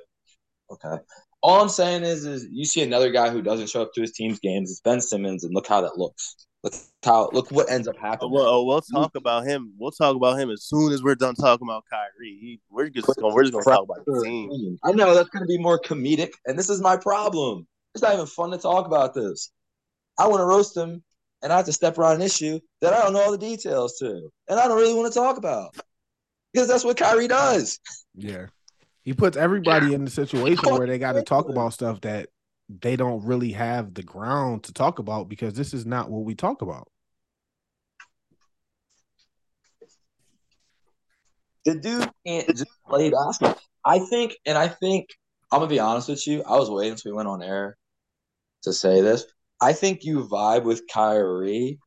okay. 0.71 1.03
All 1.45 1.61
I'm 1.61 1.69
saying 1.69 2.01
is, 2.01 2.25
is 2.25 2.47
you 2.51 2.65
see 2.65 2.81
another 2.81 3.11
guy 3.11 3.29
who 3.29 3.39
doesn't 3.39 3.69
show 3.69 3.83
up 3.83 3.93
to 3.93 4.01
his 4.01 4.13
team's 4.13 4.39
games. 4.39 4.71
It's 4.71 4.81
Ben 4.81 4.99
Simmons, 4.99 5.43
and 5.43 5.53
look 5.53 5.67
how 5.67 5.79
that 5.81 5.95
looks. 5.95 6.47
Look 6.63 6.73
how 7.03 7.29
look 7.33 7.51
what 7.51 7.69
ends 7.69 7.87
up 7.87 7.97
happening. 7.97 8.31
Well, 8.31 8.47
oh, 8.47 8.63
we'll 8.65 8.81
talk 8.81 9.13
about 9.13 9.45
him. 9.45 9.71
We'll 9.77 9.91
talk 9.91 10.15
about 10.15 10.39
him 10.39 10.49
as 10.49 10.63
soon 10.63 10.91
as 10.91 11.03
we're 11.03 11.13
done 11.13 11.35
talking 11.35 11.67
about 11.67 11.83
Kyrie. 11.87 12.59
we're 12.71 12.89
just 12.89 13.07
going. 13.19 13.35
We're 13.35 13.43
just 13.43 13.53
going 13.53 13.63
to 13.63 13.69
talk 13.69 13.83
about 13.83 14.03
the 14.07 14.23
team. 14.23 14.79
I 14.83 14.91
know 14.93 15.13
that's 15.13 15.29
going 15.29 15.43
to 15.43 15.47
be 15.47 15.59
more 15.59 15.79
comedic, 15.79 16.31
and 16.47 16.57
this 16.57 16.71
is 16.71 16.81
my 16.81 16.97
problem. 16.97 17.67
It's 17.93 18.01
not 18.01 18.13
even 18.13 18.25
fun 18.25 18.49
to 18.49 18.57
talk 18.57 18.87
about 18.87 19.13
this. 19.13 19.51
I 20.17 20.25
want 20.25 20.39
to 20.39 20.45
roast 20.45 20.75
him 20.75 21.03
and 21.43 21.53
I 21.53 21.57
have 21.57 21.65
to 21.67 21.73
step 21.73 21.99
around 21.99 22.15
an 22.15 22.21
issue 22.23 22.59
that 22.81 22.91
I 22.91 23.03
don't 23.03 23.13
know 23.13 23.21
all 23.21 23.31
the 23.31 23.37
details 23.37 23.97
to. 23.99 24.31
And 24.49 24.59
I 24.59 24.67
don't 24.67 24.77
really 24.77 24.95
want 24.95 25.13
to 25.13 25.19
talk 25.19 25.37
about. 25.37 25.75
Because 26.51 26.67
that's 26.67 26.83
what 26.83 26.97
Kyrie 26.97 27.27
does. 27.27 27.79
Yeah. 28.15 28.47
He 29.05 29.13
puts 29.13 29.37
everybody 29.37 29.93
in 29.93 30.03
the 30.03 30.09
situation 30.09 30.73
where 30.73 30.87
they 30.87 30.97
got 30.97 31.13
to 31.13 31.21
talk 31.21 31.47
about 31.49 31.73
stuff 31.73 32.01
that 32.01 32.29
they 32.67 32.95
don't 32.95 33.23
really 33.23 33.51
have 33.51 33.93
the 33.93 34.01
ground 34.01 34.63
to 34.63 34.73
talk 34.73 34.97
about 34.97 35.29
because 35.29 35.53
this 35.53 35.75
is 35.75 35.85
not 35.85 36.09
what 36.09 36.25
we 36.25 36.33
talk 36.33 36.63
about. 36.63 36.89
The 41.65 41.75
dude 41.75 42.09
can't 42.25 42.47
just 42.47 42.65
play 42.87 43.11
basketball. 43.11 43.59
I 43.85 43.99
think, 43.99 44.35
and 44.45 44.57
I 44.57 44.67
think 44.67 45.09
I'm 45.51 45.59
gonna 45.59 45.69
be 45.69 45.79
honest 45.79 46.09
with 46.09 46.25
you. 46.25 46.43
I 46.43 46.57
was 46.57 46.71
waiting 46.71 46.93
until 46.93 47.11
we 47.11 47.17
went 47.17 47.29
on 47.29 47.43
air 47.43 47.77
to 48.63 48.73
say 48.73 49.01
this. 49.01 49.25
I 49.61 49.73
think 49.73 50.03
you 50.03 50.27
vibe 50.27 50.63
with 50.63 50.81
Kyrie 50.91 51.79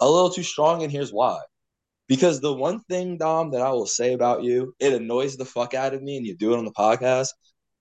a 0.00 0.08
little 0.08 0.30
too 0.30 0.44
strong, 0.44 0.84
and 0.84 0.92
here's 0.92 1.12
why. 1.12 1.40
Because 2.08 2.40
the 2.40 2.52
one 2.52 2.80
thing, 2.88 3.18
Dom, 3.18 3.50
that 3.50 3.60
I 3.60 3.70
will 3.70 3.86
say 3.86 4.14
about 4.14 4.42
you, 4.42 4.74
it 4.80 4.94
annoys 4.94 5.36
the 5.36 5.44
fuck 5.44 5.74
out 5.74 5.94
of 5.94 6.02
me, 6.02 6.16
and 6.16 6.26
you 6.26 6.36
do 6.36 6.54
it 6.54 6.58
on 6.58 6.64
the 6.64 6.72
podcast. 6.72 7.28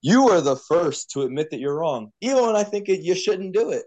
You 0.01 0.29
are 0.29 0.41
the 0.41 0.57
first 0.57 1.11
to 1.11 1.21
admit 1.21 1.49
that 1.51 1.59
you're 1.59 1.77
wrong, 1.77 2.11
even 2.21 2.45
when 2.45 2.55
I 2.55 2.63
think 2.63 2.89
it, 2.89 3.01
you 3.01 3.15
shouldn't 3.15 3.53
do 3.53 3.71
it. 3.71 3.85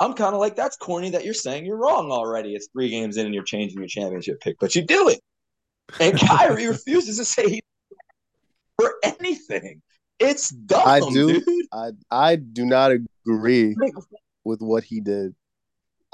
I'm 0.00 0.14
kind 0.14 0.34
of 0.34 0.40
like, 0.40 0.56
that's 0.56 0.76
corny 0.76 1.10
that 1.10 1.24
you're 1.24 1.34
saying 1.34 1.66
you're 1.66 1.76
wrong 1.76 2.10
already. 2.10 2.54
It's 2.54 2.68
three 2.72 2.90
games 2.90 3.16
in 3.16 3.26
and 3.26 3.34
you're 3.34 3.44
changing 3.44 3.78
your 3.78 3.86
championship 3.86 4.40
pick, 4.40 4.56
but 4.58 4.74
you 4.74 4.82
do 4.82 5.08
it. 5.08 5.20
And 6.00 6.18
Kyrie 6.28 6.66
refuses 6.66 7.18
to 7.18 7.24
say 7.24 7.48
he 7.48 7.62
for 8.78 8.94
anything. 9.04 9.82
It's 10.18 10.48
dumb, 10.48 10.86
I 10.86 11.00
do. 11.00 11.40
dude. 11.40 11.66
I 11.72 11.90
I 12.10 12.36
do 12.36 12.64
not 12.64 12.92
agree 12.92 13.76
with 14.44 14.60
what 14.60 14.84
he 14.84 15.00
did. 15.00 15.34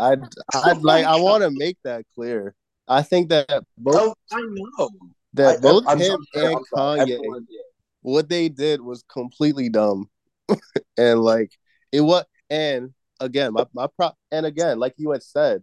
I 0.01 0.17
I'd 0.65 0.83
like 0.83 1.05
I 1.05 1.17
want 1.17 1.43
to 1.45 1.51
make 1.51 1.77
that 1.85 2.05
clear. 2.15 2.55
I 2.89 3.03
think 3.03 3.29
that 3.29 3.49
both 3.79 3.97
Oh, 3.97 4.15
I 4.33 4.41
know. 4.41 4.91
that 5.35 5.59
I- 5.59 5.61
both 5.61 5.85
I'm 5.87 5.99
him 5.99 6.17
sorry, 6.35 6.53
and 6.55 6.65
sorry. 6.75 6.99
Kanye 7.01 7.13
Everyone- 7.15 7.47
yeah. 7.49 7.61
what 8.03 8.29
they 8.29 8.49
did 8.49 8.81
was 8.81 9.05
completely 9.13 9.69
dumb. 9.69 10.09
and 10.99 11.21
like 11.21 11.53
it 11.93 12.01
was 12.01 12.25
and 12.49 12.93
again 13.21 13.53
my, 13.53 13.65
my 13.75 13.87
pro 13.97 14.11
and 14.33 14.45
again 14.47 14.79
like 14.81 14.95
you 14.97 15.11
had 15.13 15.23
said 15.23 15.63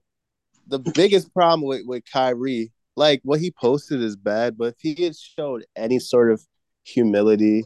the 0.68 0.80
biggest 0.80 1.34
problem 1.34 1.62
with, 1.68 1.82
with 1.86 2.04
Kyrie 2.12 2.72
like 2.96 3.20
what 3.24 3.40
he 3.42 3.52
posted 3.52 4.02
is 4.02 4.16
bad 4.16 4.58
but 4.58 4.68
if 4.70 4.76
he 4.80 5.04
had 5.04 5.16
showed 5.18 5.66
any 5.76 6.00
sort 6.00 6.32
of 6.32 6.42
humility 6.84 7.66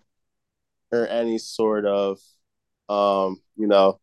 or 0.92 1.06
any 1.08 1.38
sort 1.38 1.86
of 1.86 2.18
um 2.90 3.40
you 3.56 3.68
know 3.68 4.00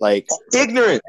like 0.00 0.28
ignorant, 0.54 1.02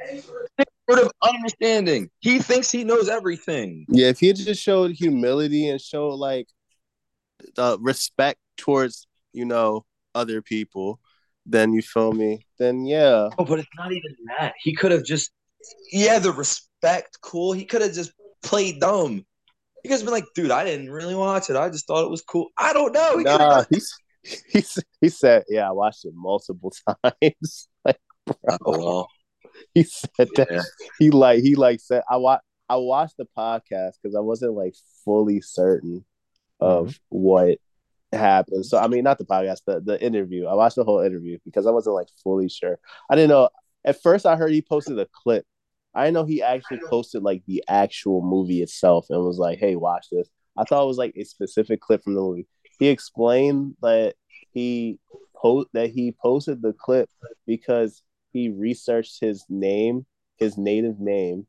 sort 0.90 1.04
of 1.06 1.12
understanding. 1.22 2.10
He 2.20 2.40
thinks 2.40 2.72
he 2.72 2.84
knows 2.84 3.10
everything. 3.10 3.86
yeah 3.90 4.08
if 4.08 4.20
he 4.20 4.28
had 4.28 4.36
just 4.38 4.62
showed 4.62 4.92
humility 4.92 5.70
and 5.70 5.80
showed 5.82 6.16
like 6.16 6.48
uh, 7.58 7.78
respect 7.80 8.40
towards 8.58 9.08
you 9.34 9.46
know 9.46 9.86
other 10.14 10.42
people 10.42 11.00
then 11.46 11.74
you 11.74 11.82
feel 11.82 12.12
me 12.12 12.46
then 12.60 12.86
yeah 12.86 13.30
Oh, 13.38 13.46
but 13.46 13.60
it's 13.60 13.70
not 13.78 13.92
even 13.92 14.16
that. 14.38 14.54
He 14.62 14.76
could 14.76 14.92
have 14.92 15.04
just, 15.04 15.32
yeah, 15.92 16.20
the 16.20 16.32
respect, 16.32 17.18
cool. 17.22 17.52
He 17.54 17.66
could 17.66 17.82
have 17.82 17.94
just 17.94 18.12
played 18.44 18.80
dumb. 18.80 19.26
He 19.82 19.90
could 19.90 19.98
have 19.98 20.06
been 20.06 20.14
like, 20.14 20.26
dude, 20.36 20.52
I 20.52 20.64
didn't 20.64 20.92
really 20.92 21.16
watch 21.16 21.50
it. 21.50 21.56
I 21.56 21.70
just 21.70 21.88
thought 21.88 22.06
it 22.06 22.12
was 22.12 22.22
cool. 22.22 22.50
I 22.58 22.74
don't 22.74 22.94
know. 22.94 23.18
He 23.18 23.24
Nah, 23.24 23.38
done- 23.38 23.66
he's, 23.72 23.92
he's 24.52 24.78
he 25.00 25.10
said, 25.10 25.44
yeah, 25.50 25.68
I 25.68 25.72
watched 25.72 26.06
it 26.06 26.14
multiple 26.16 26.72
times. 27.22 27.68
like, 27.84 28.00
Oh, 28.48 28.78
well, 28.78 29.08
he 29.74 29.84
said 29.84 30.30
that 30.36 30.48
yeah. 30.52 30.62
he 31.00 31.12
like 31.12 31.42
he 31.42 31.56
like 31.56 31.80
said 31.80 32.04
I 32.10 32.18
wa- 32.18 32.40
I 32.70 32.78
watched 32.78 33.18
the 33.18 33.28
podcast 33.38 33.94
because 34.02 34.16
I 34.16 34.22
wasn't 34.22 34.54
like 34.54 34.76
fully 35.04 35.42
certain 35.42 36.06
of 36.60 36.88
mm-hmm. 36.88 36.96
what 37.10 37.58
happened. 38.14 38.66
So 38.66 38.78
I 38.78 38.88
mean, 38.88 39.04
not 39.04 39.18
the 39.18 39.26
podcast, 39.26 39.62
the 39.66 39.82
the 39.82 40.02
interview. 40.04 40.46
I 40.46 40.54
watched 40.54 40.76
the 40.76 40.84
whole 40.84 41.02
interview 41.02 41.38
because 41.46 41.68
I 41.68 41.72
wasn't 41.72 41.96
like 41.96 42.08
fully 42.24 42.50
sure. 42.50 42.80
I 43.10 43.16
didn't 43.16 43.30
know. 43.30 43.50
At 43.84 44.02
first, 44.02 44.26
I 44.26 44.36
heard 44.36 44.52
he 44.52 44.62
posted 44.62 45.00
a 45.00 45.08
clip. 45.12 45.46
I 45.94 46.06
didn't 46.06 46.14
know 46.14 46.26
he 46.26 46.42
actually 46.42 46.80
posted 46.90 47.24
like 47.24 47.44
the 47.48 47.64
actual 47.68 48.22
movie 48.22 48.62
itself 48.62 49.08
and 49.10 49.24
was 49.24 49.38
like, 49.38 49.60
"Hey, 49.60 49.76
watch 49.76 50.08
this." 50.12 50.30
I 50.58 50.64
thought 50.64 50.84
it 50.84 50.88
was 50.88 50.98
like 50.98 51.14
a 51.16 51.24
specific 51.24 51.82
clip 51.82 52.04
from 52.04 52.16
the 52.16 52.22
movie. 52.22 52.48
He 52.80 52.88
explained 52.88 53.76
that 53.82 54.16
he 54.54 55.00
post 55.36 55.70
that 55.74 55.90
he 55.90 56.16
posted 56.22 56.62
the 56.62 56.74
clip 56.74 57.10
because 57.46 58.02
he 58.32 58.50
researched 58.50 59.20
his 59.20 59.46
name, 59.50 60.06
his 60.38 60.58
native 60.58 61.00
name, 61.00 61.48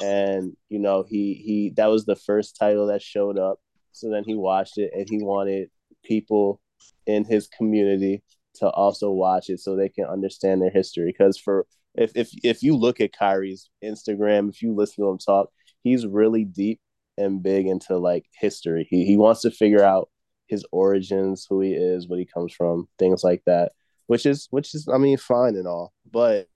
and 0.00 0.56
you 0.68 0.78
know 0.78 1.04
he 1.08 1.34
he 1.34 1.72
that 1.76 1.86
was 1.86 2.04
the 2.04 2.16
first 2.16 2.56
title 2.56 2.86
that 2.88 3.02
showed 3.02 3.38
up. 3.38 3.60
So 3.92 4.10
then 4.10 4.24
he 4.24 4.34
watched 4.34 4.78
it 4.78 4.92
and 4.94 5.06
he 5.08 5.22
wanted 5.22 5.68
people 6.04 6.60
in 7.06 7.24
his 7.24 7.48
community 7.48 8.22
to 8.54 8.68
also 8.68 9.10
watch 9.10 9.50
it 9.50 9.60
so 9.60 9.76
they 9.76 9.88
can 9.88 10.04
understand 10.04 10.62
their 10.62 10.70
history. 10.70 11.06
Because 11.06 11.38
for 11.38 11.66
if 11.94 12.12
if 12.14 12.30
if 12.42 12.62
you 12.62 12.76
look 12.76 13.00
at 13.00 13.12
Kyrie's 13.12 13.68
Instagram, 13.84 14.48
if 14.48 14.62
you 14.62 14.74
listen 14.74 15.04
to 15.04 15.10
him 15.10 15.18
talk, 15.18 15.50
he's 15.82 16.06
really 16.06 16.44
deep 16.44 16.80
and 17.18 17.42
big 17.42 17.66
into 17.66 17.98
like 17.98 18.26
history. 18.32 18.86
He 18.88 19.04
he 19.04 19.16
wants 19.16 19.42
to 19.42 19.50
figure 19.50 19.84
out 19.84 20.08
his 20.46 20.64
origins, 20.72 21.46
who 21.48 21.60
he 21.60 21.72
is, 21.72 22.08
what 22.08 22.18
he 22.18 22.26
comes 22.26 22.52
from, 22.52 22.88
things 22.98 23.22
like 23.22 23.42
that. 23.46 23.72
Which 24.06 24.26
is 24.26 24.48
which 24.50 24.74
is 24.74 24.88
I 24.92 24.98
mean 24.98 25.16
fine 25.16 25.56
and 25.56 25.66
all, 25.66 25.92
but 26.12 26.48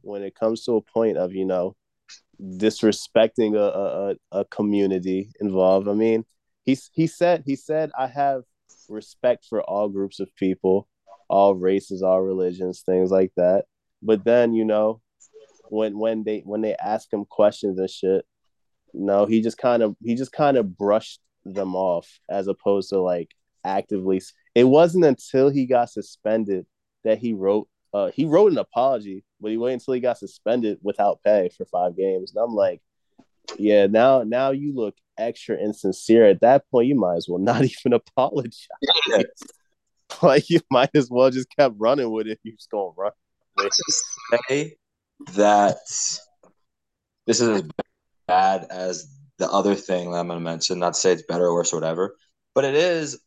when 0.00 0.22
it 0.22 0.34
comes 0.34 0.64
to 0.64 0.76
a 0.76 0.82
point 0.82 1.16
of 1.16 1.32
you 1.32 1.44
know 1.44 1.76
disrespecting 2.40 3.56
a 3.56 4.16
a, 4.32 4.40
a 4.40 4.44
community 4.46 5.30
involved, 5.40 5.88
I 5.88 5.94
mean 5.94 6.24
he 6.64 6.78
he 6.92 7.06
said 7.06 7.42
he 7.46 7.56
said 7.56 7.90
I 7.98 8.06
have 8.06 8.42
respect 8.88 9.46
for 9.48 9.62
all 9.62 9.88
groups 9.88 10.20
of 10.20 10.34
people, 10.36 10.88
all 11.28 11.54
races, 11.54 12.02
all 12.02 12.20
religions, 12.20 12.82
things 12.84 13.10
like 13.10 13.32
that. 13.36 13.64
But 14.02 14.24
then 14.24 14.52
you 14.52 14.64
know 14.64 15.00
when 15.68 15.98
when 15.98 16.24
they 16.24 16.40
when 16.44 16.60
they 16.60 16.74
ask 16.76 17.12
him 17.12 17.24
questions 17.24 17.78
and 17.78 17.90
shit, 17.90 18.24
no, 18.92 19.26
he 19.26 19.40
just 19.40 19.58
kind 19.58 19.82
of 19.82 19.96
he 20.02 20.14
just 20.14 20.32
kind 20.32 20.56
of 20.56 20.76
brushed 20.76 21.20
them 21.44 21.74
off 21.74 22.08
as 22.30 22.46
opposed 22.46 22.90
to 22.90 23.00
like 23.00 23.30
actively. 23.64 24.20
It 24.54 24.64
wasn't 24.64 25.04
until 25.04 25.48
he 25.50 25.66
got 25.66 25.90
suspended 25.90 26.66
that 27.04 27.18
he 27.18 27.32
wrote 27.32 27.68
uh 27.92 28.10
he 28.14 28.24
wrote 28.24 28.52
an 28.52 28.58
apology, 28.58 29.24
but 29.40 29.50
he 29.50 29.56
waited 29.56 29.74
until 29.74 29.94
he 29.94 30.00
got 30.00 30.18
suspended 30.18 30.78
without 30.82 31.22
pay 31.22 31.50
for 31.56 31.64
five 31.66 31.96
games. 31.96 32.32
And 32.34 32.42
I'm 32.42 32.54
like, 32.54 32.80
yeah, 33.58 33.86
now 33.86 34.22
now 34.22 34.50
you 34.50 34.74
look 34.74 34.96
extra 35.18 35.56
insincere. 35.56 36.26
At 36.26 36.40
that 36.40 36.68
point, 36.70 36.88
you 36.88 36.94
might 36.94 37.16
as 37.16 37.28
well 37.28 37.38
not 37.38 37.64
even 37.64 37.92
apologize. 37.92 38.68
Yeah. 39.08 39.22
like 40.22 40.50
you 40.50 40.60
might 40.70 40.90
as 40.94 41.10
well 41.10 41.30
just 41.30 41.54
kept 41.56 41.74
running 41.78 42.10
with 42.10 42.26
it. 42.26 42.38
You 42.42 42.52
just 42.52 42.70
gonna 42.70 42.92
run. 42.96 43.12
say 44.48 44.76
that 45.34 45.76
this 47.26 47.40
is 47.40 47.48
as 47.48 47.62
bad 48.26 48.66
as 48.70 49.08
the 49.38 49.50
other 49.50 49.74
thing 49.74 50.10
that 50.10 50.18
I'm 50.18 50.28
going 50.28 50.38
to 50.38 50.44
mention. 50.44 50.78
Not 50.78 50.94
to 50.94 51.00
say 51.00 51.12
it's 51.12 51.22
better 51.22 51.46
or 51.46 51.54
worse 51.54 51.72
or 51.72 51.76
whatever, 51.76 52.16
but 52.54 52.64
it 52.64 52.74
is 52.74 53.20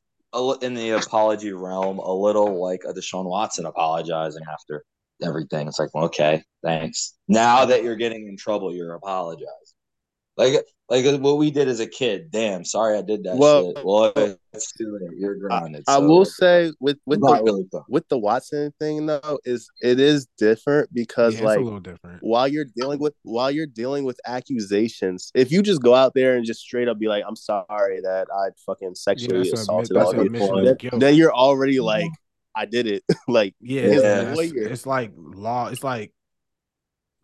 in 0.61 0.73
the 0.73 0.91
apology 0.91 1.53
realm 1.53 1.99
a 1.99 2.13
little 2.13 2.61
like 2.61 2.81
a 2.87 2.93
Deshaun 2.93 3.25
Watson 3.25 3.65
apologizing 3.65 4.43
after 4.51 4.83
everything. 5.23 5.67
It's 5.67 5.79
like, 5.79 5.93
well, 5.93 6.05
okay, 6.05 6.43
thanks. 6.63 7.15
Now 7.27 7.65
that 7.65 7.83
you're 7.83 7.95
getting 7.95 8.27
in 8.27 8.37
trouble, 8.37 8.73
you're 8.75 8.95
apologizing. 8.95 9.47
Like, 10.37 10.65
like 10.89 11.05
uh, 11.05 11.17
what 11.17 11.37
we 11.37 11.49
did 11.49 11.67
as 11.67 11.79
a 11.79 11.87
kid. 11.87 12.29
Damn, 12.29 12.65
sorry 12.65 12.97
I 12.97 13.01
did 13.01 13.23
that 13.23 13.37
Well, 13.37 13.73
shit. 13.73 13.85
Well, 13.85 14.11
it's 14.53 14.71
too 14.73 14.97
late. 14.99 15.17
You're 15.17 15.35
grounded. 15.35 15.83
I 15.87 15.95
so 15.95 16.07
will 16.07 16.25
say 16.25 16.71
with 16.79 16.97
with 17.05 17.21
not 17.21 17.45
the 17.45 17.53
really 17.53 17.65
with 17.87 18.07
the 18.09 18.17
Watson 18.17 18.73
thing 18.79 19.05
though 19.05 19.39
is 19.45 19.69
it 19.81 19.99
is 19.99 20.27
different 20.37 20.93
because 20.93 21.35
Yeah, 21.35 21.39
it's 21.39 21.45
like 21.45 21.59
a 21.59 21.61
little 21.61 21.79
different. 21.79 22.17
while 22.21 22.47
you're 22.47 22.67
dealing 22.75 22.99
with 22.99 23.13
while 23.23 23.49
you're 23.49 23.65
dealing 23.65 24.03
with 24.03 24.19
accusations, 24.27 25.31
if 25.33 25.51
you 25.51 25.61
just 25.63 25.81
go 25.81 25.95
out 25.95 26.13
there 26.13 26.35
and 26.35 26.45
just 26.45 26.59
straight 26.59 26.87
up 26.87 26.99
be 26.99 27.07
like, 27.07 27.23
"I'm 27.27 27.37
sorry 27.37 28.01
that 28.01 28.27
I 28.31 28.49
fucking 28.65 28.95
sexually 28.95 29.37
that's 29.37 29.51
a- 29.51 29.61
assaulted 29.61 29.95
that's 29.95 30.13
all 30.13 30.59
a 30.59 30.75
then, 30.75 30.99
then, 30.99 31.15
you're 31.15 31.33
already 31.33 31.77
mm-hmm. 31.77 31.85
like, 31.85 32.11
"I 32.55 32.65
did 32.65 32.87
it." 32.87 33.03
like, 33.27 33.55
Yeah, 33.61 33.81
his 33.81 34.03
it's, 34.03 34.53
it's 34.53 34.85
like 34.85 35.13
law. 35.15 35.67
It's 35.67 35.83
like 35.83 36.11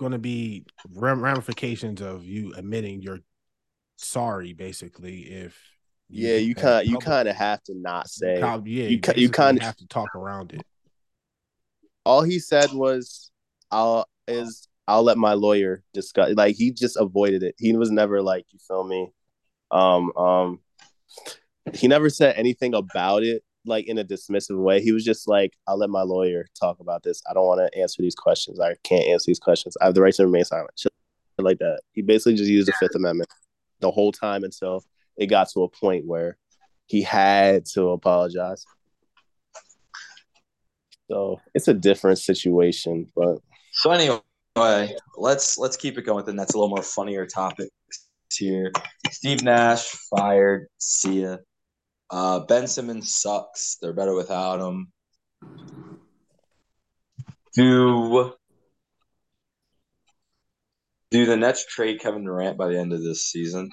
going 0.02 0.12
to 0.14 0.18
be 0.18 0.66
ramifications 0.96 2.02
of 2.02 2.26
you 2.26 2.54
admitting 2.56 3.04
you're 3.04 3.20
sorry, 3.98 4.52
basically. 4.52 5.20
If 5.22 5.56
yeah, 6.10 6.38
you 6.38 6.56
kind 6.56 6.88
you 6.88 6.98
kind 6.98 7.30
of 7.30 7.36
have 7.36 7.62
to 7.66 7.76
not 7.76 8.10
say. 8.10 8.40
kind- 8.42 8.68
yeah, 8.68 8.86
you 8.86 8.90
you, 9.16 9.30
kind 9.30 9.32
kinda- 9.32 9.64
have 9.64 9.78
to 9.78 9.88
talk 9.88 10.16
around 10.16 10.54
it. 10.54 10.64
All 12.04 12.24
he 12.24 12.40
said 12.40 12.74
was, 12.74 13.30
"I'll 13.70 14.08
is 14.28 14.68
I'll 14.88 15.04
let 15.04 15.20
my 15.20 15.34
lawyer 15.34 15.84
discuss." 15.94 16.34
Like 16.34 16.56
he 16.56 16.72
just 16.72 16.98
avoided 16.98 17.44
it. 17.44 17.54
He 17.60 17.72
was 17.78 17.92
never 17.92 18.24
like, 18.24 18.46
"You 18.50 18.58
feel 18.68 18.84
me?" 18.84 19.12
Um, 19.70 20.12
um, 20.18 20.60
he 21.76 21.88
never 21.88 22.10
said 22.10 22.36
anything 22.38 22.74
about 22.74 23.22
it 23.22 23.44
like 23.66 23.88
in 23.88 23.98
a 23.98 24.04
dismissive 24.04 24.62
way. 24.62 24.82
He 24.82 24.92
was 24.92 25.04
just 25.04 25.28
like, 25.28 25.54
"I'll 25.68 25.78
let 25.78 25.90
my 25.90 26.02
lawyer 26.02 26.48
talk 26.60 26.80
about 26.80 27.04
this. 27.04 27.22
I 27.30 27.34
don't 27.34 27.46
want 27.46 27.60
to 27.60 27.80
answer 27.80 28.02
these 28.02 28.16
questions. 28.16 28.60
I 28.60 28.76
can't 28.84 29.06
answer 29.06 29.28
these 29.28 29.40
questions. 29.40 29.78
I 29.82 29.86
have 29.86 29.94
the 29.94 30.02
right 30.02 30.14
to 30.16 30.26
remain 30.26 30.46
silent." 30.46 30.72
Shit 30.78 30.92
like 31.38 31.60
that. 31.60 31.82
He 31.94 32.02
basically 32.02 32.36
just 32.36 32.50
used 32.50 32.68
the 32.68 32.74
Fifth 32.80 32.96
Amendment 32.96 33.30
the 33.80 33.92
whole 33.92 34.12
time 34.12 34.44
until 34.44 34.84
it 35.18 35.28
got 35.28 35.50
to 35.50 35.64
a 35.64 35.70
point 35.70 36.06
where 36.06 36.38
he 36.88 37.02
had 37.02 37.66
to 37.74 37.90
apologize. 37.90 38.66
So 41.10 41.40
it's 41.54 41.68
a 41.68 41.74
different 41.74 42.20
situation, 42.20 43.12
but 43.16 43.40
so 43.74 43.92
anyway, 43.92 44.96
let's 45.18 45.58
let's 45.58 45.78
keep 45.78 45.98
it 45.98 46.04
going 46.04 46.18
with 46.18 46.26
the 46.26 46.34
Nets. 46.34 46.54
A 46.54 46.58
little 46.58 46.70
more 46.70 46.84
funnier 46.84 47.26
topics 47.26 47.72
here. 48.32 48.72
Steve 49.10 49.44
Nash 49.44 49.84
fired. 50.16 50.68
See 50.78 51.24
ya. 51.24 51.38
Uh, 52.12 52.42
ben 52.42 52.68
Simmons 52.68 53.16
sucks. 53.16 53.78
They're 53.82 53.94
better 53.94 54.14
without 54.14 54.60
him. 54.60 54.92
Do 57.54 58.34
do 61.10 61.26
the 61.26 61.38
Nets 61.38 61.66
trade 61.66 62.00
Kevin 62.00 62.26
Durant 62.26 62.58
by 62.58 62.68
the 62.68 62.80
end 62.80 62.94
of 62.94 63.02
this 63.04 63.24
season? 63.26 63.70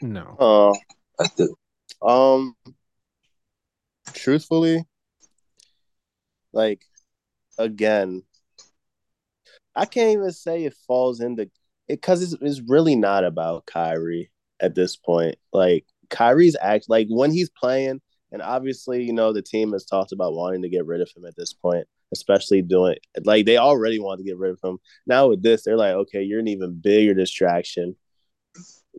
No. 0.00 0.36
Uh, 0.38 2.06
um, 2.06 2.54
truthfully, 4.12 4.84
like 6.52 6.84
again, 7.58 8.22
I 9.74 9.84
can't 9.84 10.10
even 10.12 10.32
say 10.32 10.64
it 10.64 10.74
falls 10.86 11.20
into 11.20 11.42
it 11.42 11.52
because 11.88 12.22
it's, 12.22 12.40
it's 12.40 12.68
really 12.68 12.96
not 12.96 13.24
about 13.24 13.66
Kyrie 13.66 14.30
at 14.60 14.74
this 14.74 14.96
point. 14.96 15.36
Like 15.52 15.86
Kyrie's 16.10 16.56
act 16.60 16.86
like 16.88 17.06
when 17.08 17.30
he's 17.32 17.50
playing, 17.50 18.00
and 18.32 18.42
obviously, 18.42 19.04
you 19.04 19.12
know, 19.12 19.32
the 19.32 19.42
team 19.42 19.72
has 19.72 19.84
talked 19.84 20.12
about 20.12 20.34
wanting 20.34 20.62
to 20.62 20.68
get 20.68 20.86
rid 20.86 21.00
of 21.00 21.10
him 21.16 21.24
at 21.24 21.36
this 21.36 21.52
point, 21.52 21.86
especially 22.12 22.62
doing 22.62 22.96
like 23.24 23.46
they 23.46 23.56
already 23.56 23.98
want 23.98 24.18
to 24.18 24.24
get 24.24 24.38
rid 24.38 24.52
of 24.52 24.60
him. 24.62 24.78
Now 25.06 25.28
with 25.28 25.42
this, 25.42 25.64
they're 25.64 25.76
like, 25.76 25.94
okay, 25.94 26.22
you're 26.22 26.40
an 26.40 26.48
even 26.48 26.78
bigger 26.80 27.14
distraction. 27.14 27.96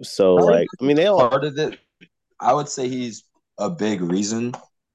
So 0.02 0.40
I 0.40 0.42
like, 0.42 0.68
I 0.82 0.86
mean, 0.86 0.96
they 0.96 1.08
all 1.08 1.30
part 1.30 1.44
of 1.44 1.58
it. 1.58 1.80
I 2.40 2.54
would 2.54 2.70
say 2.70 2.90
he's 2.90 3.24
a 3.58 3.70
big 3.70 4.02
reason, 4.02 4.54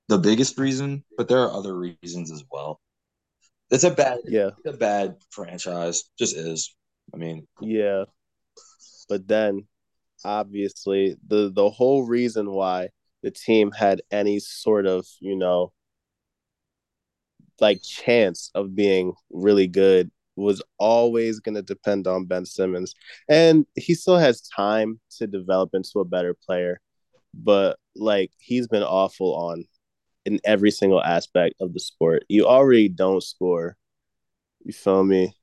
the 0.08 0.18
biggest 0.18 0.58
reason, 0.58 1.04
but 1.16 1.28
there 1.28 1.38
are 1.38 1.52
other 1.52 1.76
reasons 1.76 2.32
as 2.32 2.44
well. 2.50 2.80
It's 3.70 3.84
a 3.84 3.90
bad, 3.90 4.18
yeah, 4.26 4.50
a 4.64 4.72
bad 4.72 5.16
franchise. 5.30 6.04
Just 6.18 6.36
is. 6.36 6.74
I 7.14 7.16
mean, 7.16 7.46
yeah. 7.60 8.04
But 9.08 9.28
then, 9.28 9.66
obviously, 10.24 11.16
the 11.26 11.50
the 11.52 11.70
whole 11.70 12.04
reason 12.04 12.50
why 12.50 12.90
the 13.22 13.30
team 13.30 13.72
had 13.72 14.02
any 14.10 14.38
sort 14.40 14.86
of, 14.86 15.06
you 15.20 15.36
know, 15.36 15.72
like 17.60 17.82
chance 17.82 18.50
of 18.54 18.74
being 18.74 19.14
really 19.30 19.66
good 19.66 20.10
was 20.36 20.62
always 20.78 21.40
going 21.40 21.54
to 21.54 21.62
depend 21.62 22.06
on 22.06 22.26
Ben 22.26 22.44
Simmons. 22.44 22.94
And 23.28 23.66
he 23.74 23.94
still 23.94 24.18
has 24.18 24.42
time 24.42 25.00
to 25.18 25.26
develop 25.26 25.70
into 25.72 26.00
a 26.00 26.04
better 26.04 26.34
player, 26.34 26.80
but 27.34 27.78
like 27.96 28.30
he's 28.38 28.68
been 28.68 28.82
awful 28.82 29.34
on 29.34 29.64
in 30.26 30.40
every 30.44 30.70
single 30.70 31.02
aspect 31.02 31.54
of 31.60 31.72
the 31.72 31.80
sport. 31.80 32.24
You 32.28 32.46
already 32.46 32.88
don't 32.88 33.22
score. 33.22 33.76
You 34.64 34.72
feel 34.72 35.04
me? 35.04 35.34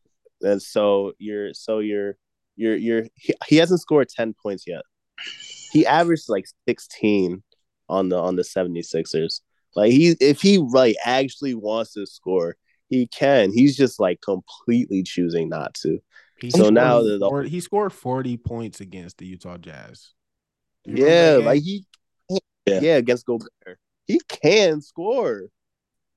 And 0.42 0.62
so 0.62 1.14
you're 1.18 1.54
so 1.54 1.80
you're 1.80 2.18
you're 2.56 2.76
you're 2.76 3.06
he, 3.16 3.34
he 3.48 3.56
hasn't 3.58 3.82
scored 3.82 4.10
10 4.10 4.36
points 4.42 4.66
yet. 4.68 4.84
He 5.72 5.86
averaged 5.86 6.30
like 6.30 6.46
16 6.68 7.44
on 7.90 8.10
the 8.10 8.18
on 8.18 8.36
the 8.36 8.44
76ers. 8.44 9.42
Like 9.76 9.92
he 9.92 10.16
if 10.20 10.42
he 10.42 10.58
like 10.58 10.96
actually 11.04 11.56
wants 11.56 11.94
to 11.94 12.06
score, 12.06 12.56
he 12.90 13.08
can. 13.08 13.52
He's 13.52 13.76
just 13.76 14.00
like 14.00 14.22
completely 14.22 15.04
choosing 15.04 15.50
not 15.50 15.74
to. 15.76 16.00
He 16.40 16.52
so 16.52 16.70
now 16.70 17.02
the, 17.02 17.18
the, 17.18 17.50
he 17.50 17.60
scored 17.60 17.94
40 17.94 18.38
points 18.38 18.82
against 18.82 19.18
the 19.18 19.26
Utah 19.26 19.58
Jazz. 19.58 20.12
Yeah, 20.86 21.40
like 21.42 21.62
he 21.64 21.86
yeah. 22.66 22.80
yeah, 22.82 22.96
against 22.96 23.26
Gobert. 23.26 23.50
He 24.06 24.20
can 24.28 24.82
score. 24.82 25.44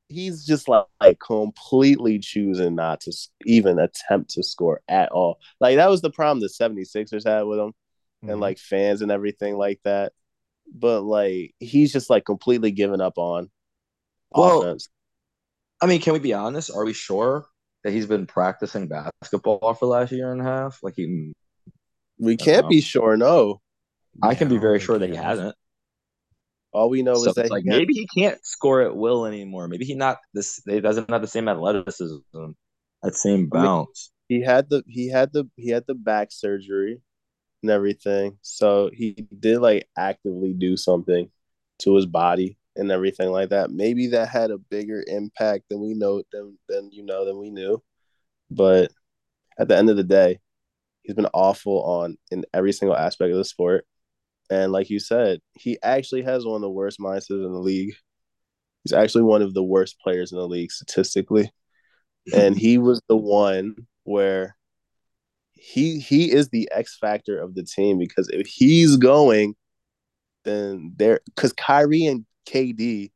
He's 0.08 0.46
just 0.46 0.68
like, 0.68 0.86
like 1.00 1.18
completely 1.18 2.18
choosing 2.18 2.76
not 2.76 3.00
to 3.02 3.12
even 3.44 3.78
attempt 3.78 4.30
to 4.30 4.42
score 4.42 4.80
at 4.88 5.10
all. 5.10 5.38
Like 5.60 5.76
that 5.76 5.90
was 5.90 6.00
the 6.00 6.10
problem 6.10 6.40
the 6.40 6.48
76ers 6.48 7.26
had 7.26 7.42
with 7.42 7.58
him 7.58 7.68
mm-hmm. 7.68 8.30
and 8.30 8.40
like 8.40 8.58
fans 8.58 9.02
and 9.02 9.10
everything 9.10 9.56
like 9.56 9.80
that. 9.84 10.12
But 10.72 11.02
like 11.02 11.54
he's 11.58 11.92
just 11.92 12.10
like 12.10 12.24
completely 12.24 12.70
given 12.70 13.00
up 13.00 13.18
on 13.18 13.50
well, 14.30 14.62
offense. 14.62 14.88
I 15.80 15.86
mean, 15.86 16.00
can 16.00 16.12
we 16.12 16.18
be 16.18 16.34
honest? 16.34 16.70
Are 16.74 16.84
we 16.84 16.92
sure 16.92 17.46
that 17.84 17.92
he's 17.92 18.06
been 18.06 18.26
practicing 18.26 18.88
basketball 18.88 19.74
for 19.74 19.86
the 19.86 19.90
last 19.90 20.12
year 20.12 20.32
and 20.32 20.40
a 20.40 20.44
half? 20.44 20.80
Like 20.82 20.94
he, 20.96 21.32
we 22.18 22.36
can't 22.36 22.64
know. 22.64 22.70
be 22.70 22.80
sure. 22.80 23.16
No, 23.16 23.60
I 24.22 24.34
can 24.34 24.48
be 24.48 24.58
very 24.58 24.80
sure 24.80 24.98
that 24.98 25.10
he 25.10 25.16
hasn't. 25.16 25.54
All 26.76 26.90
we 26.90 27.00
know 27.00 27.14
so 27.14 27.30
is 27.30 27.34
that 27.36 27.50
like 27.50 27.64
he 27.64 27.70
maybe 27.70 27.94
he 27.94 28.06
can't 28.06 28.44
score 28.44 28.82
at 28.82 28.94
will 28.94 29.24
anymore. 29.24 29.66
Maybe 29.66 29.86
he 29.86 29.94
not 29.94 30.18
this. 30.34 30.60
He 30.66 30.78
doesn't 30.78 31.10
have 31.10 31.22
the 31.22 31.26
same 31.26 31.48
athleticism, 31.48 32.18
that 33.02 33.14
same 33.14 33.46
bounce. 33.46 34.10
I 34.30 34.34
mean, 34.34 34.40
he 34.40 34.44
had 34.44 34.68
the 34.68 34.84
he 34.86 35.08
had 35.08 35.32
the 35.32 35.48
he 35.56 35.70
had 35.70 35.84
the 35.86 35.94
back 35.94 36.28
surgery 36.30 37.00
and 37.62 37.70
everything, 37.70 38.36
so 38.42 38.90
he 38.92 39.26
did 39.40 39.60
like 39.60 39.88
actively 39.96 40.52
do 40.52 40.76
something 40.76 41.30
to 41.78 41.94
his 41.94 42.04
body 42.04 42.58
and 42.76 42.90
everything 42.90 43.30
like 43.30 43.48
that. 43.48 43.70
Maybe 43.70 44.08
that 44.08 44.28
had 44.28 44.50
a 44.50 44.58
bigger 44.58 45.02
impact 45.06 45.64
than 45.70 45.80
we 45.80 45.94
know 45.94 46.24
than 46.30 46.58
than 46.68 46.90
you 46.92 47.04
know 47.04 47.24
than 47.24 47.38
we 47.38 47.48
knew. 47.48 47.82
But 48.50 48.92
at 49.58 49.68
the 49.68 49.78
end 49.78 49.88
of 49.88 49.96
the 49.96 50.04
day, 50.04 50.40
he's 51.04 51.16
been 51.16 51.28
awful 51.32 51.82
on 51.84 52.18
in 52.30 52.44
every 52.52 52.74
single 52.74 52.98
aspect 52.98 53.30
of 53.30 53.38
the 53.38 53.46
sport. 53.46 53.86
And 54.50 54.72
like 54.72 54.90
you 54.90 55.00
said, 55.00 55.40
he 55.54 55.78
actually 55.82 56.22
has 56.22 56.44
one 56.44 56.56
of 56.56 56.60
the 56.62 56.70
worst 56.70 56.98
mindsets 57.00 57.30
in 57.30 57.52
the 57.52 57.58
league. 57.58 57.94
He's 58.84 58.92
actually 58.92 59.24
one 59.24 59.42
of 59.42 59.54
the 59.54 59.64
worst 59.64 59.98
players 60.00 60.32
in 60.32 60.38
the 60.38 60.46
league 60.46 60.70
statistically. 60.70 61.50
and 62.34 62.56
he 62.56 62.78
was 62.78 63.00
the 63.08 63.16
one 63.16 63.74
where 64.04 64.56
he 65.52 65.98
he 65.98 66.30
is 66.30 66.48
the 66.50 66.68
X 66.72 66.96
factor 67.00 67.40
of 67.40 67.54
the 67.54 67.64
team 67.64 67.98
because 67.98 68.28
if 68.28 68.46
he's 68.46 68.96
going, 68.96 69.54
then 70.44 70.92
there 70.96 71.20
because 71.26 71.52
Kyrie 71.52 72.06
and 72.06 72.24
KD 72.48 73.10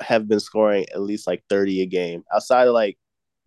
have 0.00 0.28
been 0.28 0.40
scoring 0.40 0.86
at 0.92 1.00
least 1.00 1.26
like 1.26 1.42
30 1.48 1.82
a 1.82 1.86
game. 1.86 2.22
Outside 2.32 2.68
of 2.68 2.74
like 2.74 2.98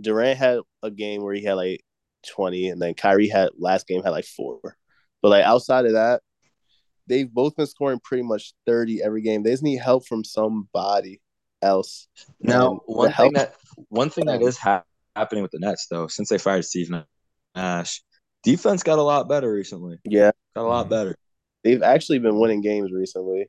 Durant 0.02 0.40
had 0.40 0.60
a 0.82 0.92
game 0.92 1.24
where 1.24 1.36
he 1.36 1.44
had 1.44 1.54
like 1.54 1.82
20, 2.28 2.70
and 2.70 2.82
then 2.82 2.94
Kyrie 2.94 3.28
had 3.28 3.50
last 3.58 3.88
game 3.88 4.04
had 4.04 4.12
like 4.12 4.26
four. 4.26 4.60
But 5.22 5.30
like 5.30 5.46
outside 5.46 5.86
of 5.86 5.94
that, 5.94 6.22
they've 7.08 7.32
both 7.32 7.56
been 7.56 7.68
scoring 7.68 8.00
pretty 8.04 8.24
much 8.24 8.54
30 8.66 9.02
every 9.04 9.22
game. 9.22 9.44
They 9.44 9.52
just 9.52 9.64
need 9.64 9.80
help 9.80 10.08
from 10.08 10.24
somebody 10.24 11.22
else. 11.62 12.08
Now, 12.40 12.82
one 12.86 13.08
thing 13.08 13.16
help- 13.16 13.34
that 13.36 13.56
one 13.90 14.10
thing 14.10 14.26
that 14.26 14.42
is 14.42 14.58
ha- 14.58 14.84
happening 15.16 15.44
with 15.44 15.52
the 15.52 15.60
Nets 15.60 15.88
though, 15.90 16.08
since 16.08 16.30
they 16.30 16.38
fired 16.38 16.66
Steve 16.66 16.92
Nash, 17.56 18.04
defense 18.44 18.84
got 18.84 19.00
a 19.00 19.04
lot 19.04 19.28
better 19.28 19.52
recently. 19.52 20.00
Yeah, 20.04 20.32
got 20.56 20.64
a 20.64 20.68
lot 20.68 20.84
mm-hmm. 20.84 20.90
better. 20.90 21.16
They've 21.64 21.82
actually 21.82 22.20
been 22.20 22.38
winning 22.38 22.62
games 22.62 22.92
recently. 22.92 23.48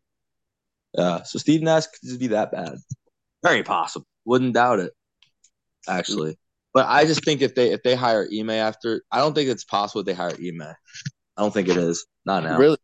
Yeah, 0.97 1.25
so 1.25 1.39
Steve 1.39 1.63
Nash 1.63 1.87
could 1.87 2.09
just 2.09 2.21
be 2.21 2.29
that 2.29 2.53
bad. 2.53 2.77
Very 3.43 3.63
possible. 3.63 4.07
Wouldn't 4.25 4.55
doubt 4.55 4.79
it. 4.79 4.93
Actually, 5.89 6.39
but 6.73 6.87
I 6.87 7.05
just 7.05 7.25
think 7.25 7.43
if 7.43 7.55
they 7.55 7.73
if 7.73 7.83
they 7.83 7.95
hire 7.95 8.27
Ime 8.33 8.51
after, 8.51 9.03
I 9.11 9.19
don't 9.19 9.35
think 9.35 9.51
it's 9.51 9.65
possible 9.65 10.03
they 10.03 10.15
hire 10.15 10.31
Ime. 10.31 10.63
I 10.63 11.43
don't 11.43 11.53
think 11.53 11.69
it 11.69 11.77
is. 11.77 12.07
Not 12.25 12.45
now. 12.45 12.59
Really, 12.59 12.79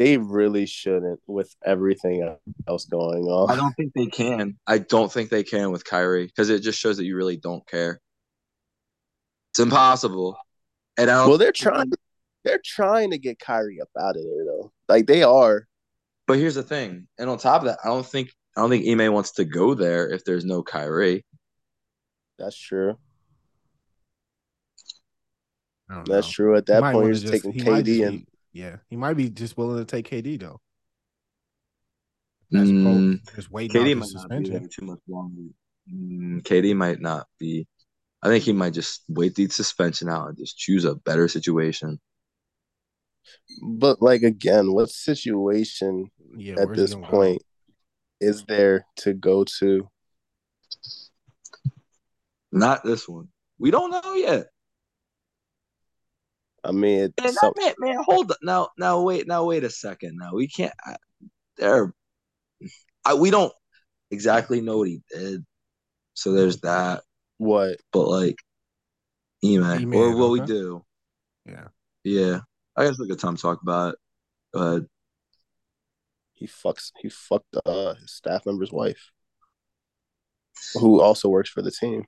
they 0.00 0.16
really 0.16 0.64
shouldn't 0.64 1.20
with 1.26 1.54
everything 1.62 2.34
else 2.66 2.86
going 2.86 3.24
on. 3.24 3.50
I 3.50 3.56
don't 3.56 3.74
think 3.74 3.92
they 3.94 4.06
can. 4.06 4.56
I 4.66 4.78
don't 4.78 5.12
think 5.12 5.28
they 5.28 5.42
can 5.42 5.72
with 5.72 5.84
Kyrie 5.84 6.24
because 6.24 6.48
it 6.48 6.62
just 6.62 6.78
shows 6.78 6.96
that 6.96 7.04
you 7.04 7.16
really 7.16 7.36
don't 7.36 7.66
care. 7.68 8.00
It's 9.52 9.58
impossible. 9.58 10.38
And 10.96 11.10
I 11.10 11.26
well, 11.26 11.36
they're 11.36 11.52
trying. 11.52 11.92
They're 12.44 12.62
trying 12.64 13.10
to 13.10 13.18
get 13.18 13.38
Kyrie 13.38 13.82
up 13.82 13.90
out 14.00 14.16
of 14.16 14.22
there 14.22 14.46
though. 14.46 14.72
Like 14.88 15.06
they 15.06 15.22
are. 15.22 15.66
But 16.26 16.38
here's 16.38 16.54
the 16.54 16.62
thing, 16.62 17.06
and 17.18 17.28
on 17.28 17.36
top 17.36 17.60
of 17.60 17.66
that, 17.66 17.80
I 17.84 17.88
don't 17.88 18.06
think 18.06 18.32
I 18.56 18.62
don't 18.62 18.70
think 18.70 18.88
Ime 18.88 19.12
wants 19.12 19.32
to 19.32 19.44
go 19.44 19.74
there 19.74 20.08
if 20.08 20.24
there's 20.24 20.46
no 20.46 20.62
Kyrie. 20.62 21.26
That's 22.38 22.56
true. 22.56 22.96
That's 26.06 26.30
true. 26.30 26.56
At 26.56 26.64
that 26.66 26.80
point, 26.80 27.04
you're 27.04 27.14
just 27.14 27.30
taking 27.30 27.52
KD 27.52 27.84
just, 27.84 28.00
and 28.00 28.26
yeah, 28.52 28.76
he 28.88 28.96
might 28.96 29.14
be 29.14 29.30
just 29.30 29.56
willing 29.56 29.78
to 29.78 29.84
take 29.84 30.08
KD 30.08 30.40
though. 30.40 30.60
mm, 32.52 33.18
just 33.34 33.50
wait. 33.50 33.72
KD 33.72 33.96
might 33.96 34.08
suspension. 34.08 34.54
not 34.54 34.62
be 34.62 34.68
too 34.68 34.86
much 34.86 35.00
longer. 35.08 35.42
Mm, 35.92 36.42
KD 36.42 36.74
might 36.74 37.00
not 37.00 37.26
be. 37.38 37.66
I 38.22 38.28
think 38.28 38.44
he 38.44 38.52
might 38.52 38.74
just 38.74 39.02
wait 39.08 39.34
the 39.34 39.48
suspension 39.48 40.08
out 40.08 40.28
and 40.28 40.38
just 40.38 40.58
choose 40.58 40.84
a 40.84 40.94
better 40.94 41.26
situation. 41.28 41.98
But 43.62 44.02
like 44.02 44.22
again, 44.22 44.72
what 44.72 44.90
situation 44.90 46.10
yeah, 46.36 46.56
at 46.60 46.74
this 46.74 46.94
point? 46.94 47.42
is 48.20 48.44
there 48.44 48.86
to 48.96 49.14
go 49.14 49.44
to? 49.58 49.88
Not 52.52 52.84
this 52.84 53.08
one. 53.08 53.28
We 53.58 53.70
don't 53.70 53.90
know 53.90 54.14
yet. 54.14 54.46
I 56.70 56.72
mean, 56.72 57.12
it's 57.18 57.24
Man, 57.24 57.32
some- 57.32 57.52
man, 57.56 57.74
man, 57.80 58.04
hold 58.06 58.30
up. 58.30 58.38
Now, 58.42 58.68
now, 58.78 59.02
wait, 59.02 59.26
now, 59.26 59.44
wait 59.44 59.64
a 59.64 59.70
second. 59.70 60.16
Now 60.16 60.34
we 60.34 60.46
can't. 60.46 60.72
I, 60.86 60.94
there, 61.58 61.92
I, 63.04 63.14
we 63.14 63.32
don't 63.32 63.52
exactly 64.12 64.60
know 64.60 64.78
what 64.78 64.88
he 64.88 65.02
did. 65.12 65.44
So 66.14 66.32
there's 66.32 66.60
that. 66.60 67.02
what? 67.38 67.78
But 67.92 68.06
like, 68.06 68.36
Ime, 69.44 69.64
Ime 69.64 69.94
or 69.94 70.16
what 70.16 70.30
we 70.30 70.40
do. 70.42 70.84
Yeah. 71.44 71.68
Yeah, 72.04 72.40
I 72.76 72.84
guess 72.84 73.00
we 73.00 73.08
could 73.08 73.18
time 73.18 73.34
to 73.34 73.42
talk 73.42 73.62
about 73.62 73.94
it. 73.94 73.98
Go 74.54 74.60
ahead. 74.60 74.86
He 76.34 76.46
fucks. 76.46 76.92
He 77.00 77.08
fucked 77.08 77.56
uh, 77.66 77.94
his 77.94 78.12
staff 78.12 78.46
member's 78.46 78.70
wife, 78.70 79.10
who 80.74 81.00
also 81.00 81.28
works 81.28 81.50
for 81.50 81.62
the 81.62 81.72
team, 81.72 82.04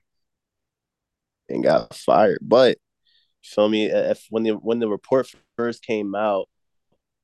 and 1.49 1.63
got 1.63 1.93
fired. 1.93 2.39
But 2.41 2.77
feel 3.43 3.69
me? 3.69 3.85
If 3.85 4.25
when 4.29 4.43
the 4.43 4.51
when 4.51 4.79
the 4.79 4.87
report 4.87 5.33
first 5.57 5.83
came 5.83 6.15
out, 6.15 6.49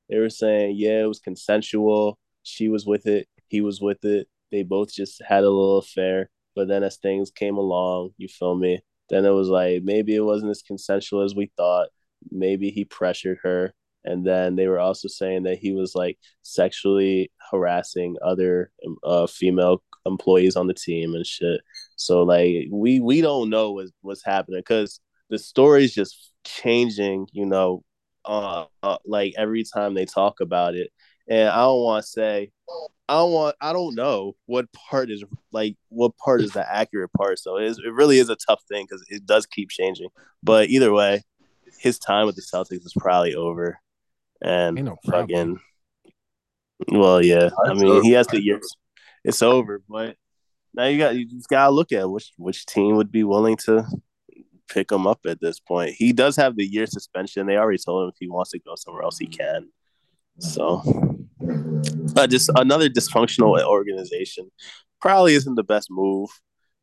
they 0.09 0.17
were 0.19 0.29
saying, 0.29 0.75
yeah, 0.77 1.03
it 1.03 1.07
was 1.07 1.19
consensual. 1.19 2.17
She 2.43 2.67
was 2.69 2.85
with 2.85 3.05
it. 3.05 3.27
He 3.47 3.61
was 3.61 3.79
with 3.81 4.03
it. 4.05 4.27
They 4.51 4.63
both 4.63 4.93
just 4.93 5.21
had 5.27 5.43
a 5.43 5.49
little 5.49 5.79
affair. 5.79 6.29
But 6.55 6.67
then 6.67 6.83
as 6.83 6.97
things 6.97 7.31
came 7.31 7.57
along, 7.57 8.11
you 8.17 8.27
feel 8.27 8.55
me? 8.55 8.81
Then 9.09 9.25
it 9.25 9.29
was 9.29 9.49
like 9.49 9.83
maybe 9.83 10.15
it 10.15 10.21
wasn't 10.21 10.51
as 10.51 10.61
consensual 10.61 11.23
as 11.23 11.35
we 11.35 11.51
thought. 11.57 11.89
Maybe 12.31 12.69
he 12.69 12.85
pressured 12.85 13.39
her. 13.43 13.73
And 14.05 14.25
then 14.25 14.55
they 14.55 14.67
were 14.67 14.79
also 14.79 15.07
saying 15.07 15.43
that 15.43 15.59
he 15.59 15.73
was 15.73 15.93
like 15.93 16.17
sexually 16.41 17.31
harassing 17.51 18.15
other 18.23 18.71
uh, 19.03 19.27
female 19.27 19.83
employees 20.05 20.55
on 20.55 20.67
the 20.67 20.73
team 20.73 21.13
and 21.13 21.25
shit. 21.25 21.61
So 21.95 22.23
like 22.23 22.67
we 22.71 22.99
we 22.99 23.21
don't 23.21 23.49
know 23.49 23.83
what's 24.01 24.23
happening 24.23 24.61
because 24.61 24.99
the 25.29 25.39
story's 25.39 25.93
just 25.93 26.31
changing. 26.43 27.27
You 27.31 27.45
know, 27.45 27.83
uh, 28.25 28.65
uh, 28.83 28.97
like 29.05 29.33
every 29.37 29.63
time 29.63 29.93
they 29.93 30.05
talk 30.05 30.39
about 30.39 30.75
it. 30.75 30.91
And 31.27 31.49
I 31.49 31.57
don't 31.57 31.83
want 31.83 32.03
to 32.03 32.09
say, 32.09 32.51
I 33.07 33.13
don't 33.13 33.31
want, 33.31 33.55
I 33.61 33.73
don't 33.73 33.95
know 33.95 34.35
what 34.45 34.71
part 34.73 35.11
is 35.11 35.23
like, 35.51 35.75
what 35.89 36.17
part 36.17 36.41
is 36.41 36.51
the 36.51 36.67
accurate 36.67 37.13
part. 37.13 37.39
So 37.39 37.57
it, 37.57 37.65
is, 37.65 37.79
it 37.79 37.93
really 37.93 38.17
is 38.17 38.29
a 38.29 38.35
tough 38.35 38.63
thing 38.67 38.85
because 38.85 39.05
it 39.09 39.25
does 39.25 39.45
keep 39.45 39.69
changing. 39.69 40.09
But 40.41 40.69
either 40.69 40.91
way, 40.91 41.23
his 41.79 41.99
time 41.99 42.25
with 42.25 42.35
the 42.35 42.41
Celtics 42.41 42.85
is 42.85 42.93
probably 42.97 43.35
over. 43.35 43.79
And 44.41 44.77
Ain't 44.77 44.85
no 44.87 44.97
problem. 45.05 45.59
fucking, 46.87 46.99
well, 46.99 47.23
yeah. 47.23 47.49
I 47.65 47.73
mean, 47.73 48.03
he 48.03 48.11
has 48.11 48.27
over. 48.27 48.37
the 48.37 48.43
years. 48.43 48.75
It's 49.23 49.41
over, 49.41 49.81
but 49.87 50.15
now 50.73 50.85
you 50.85 50.97
got 50.97 51.15
you 51.15 51.25
just 51.25 51.49
gotta 51.49 51.71
look 51.71 51.91
at 51.91 52.09
which 52.09 52.31
which 52.37 52.65
team 52.65 52.95
would 52.95 53.11
be 53.11 53.23
willing 53.23 53.57
to 53.57 53.85
pick 54.69 54.91
him 54.91 55.07
up 55.07 55.19
at 55.27 55.41
this 55.41 55.59
point. 55.59 55.95
He 55.97 56.13
does 56.13 56.35
have 56.35 56.55
the 56.55 56.65
year 56.65 56.85
suspension. 56.85 57.47
They 57.47 57.57
already 57.57 57.79
told 57.83 58.03
him 58.03 58.09
if 58.09 58.17
he 58.19 58.29
wants 58.29 58.51
to 58.51 58.59
go 58.59 58.75
somewhere 58.75 59.03
else, 59.03 59.17
he 59.17 59.27
can. 59.27 59.69
So, 60.39 60.81
uh, 62.15 62.27
just 62.27 62.49
another 62.55 62.89
dysfunctional 62.89 63.61
organization 63.61 64.49
probably 65.01 65.33
isn't 65.35 65.55
the 65.55 65.63
best 65.63 65.89
move, 65.89 66.29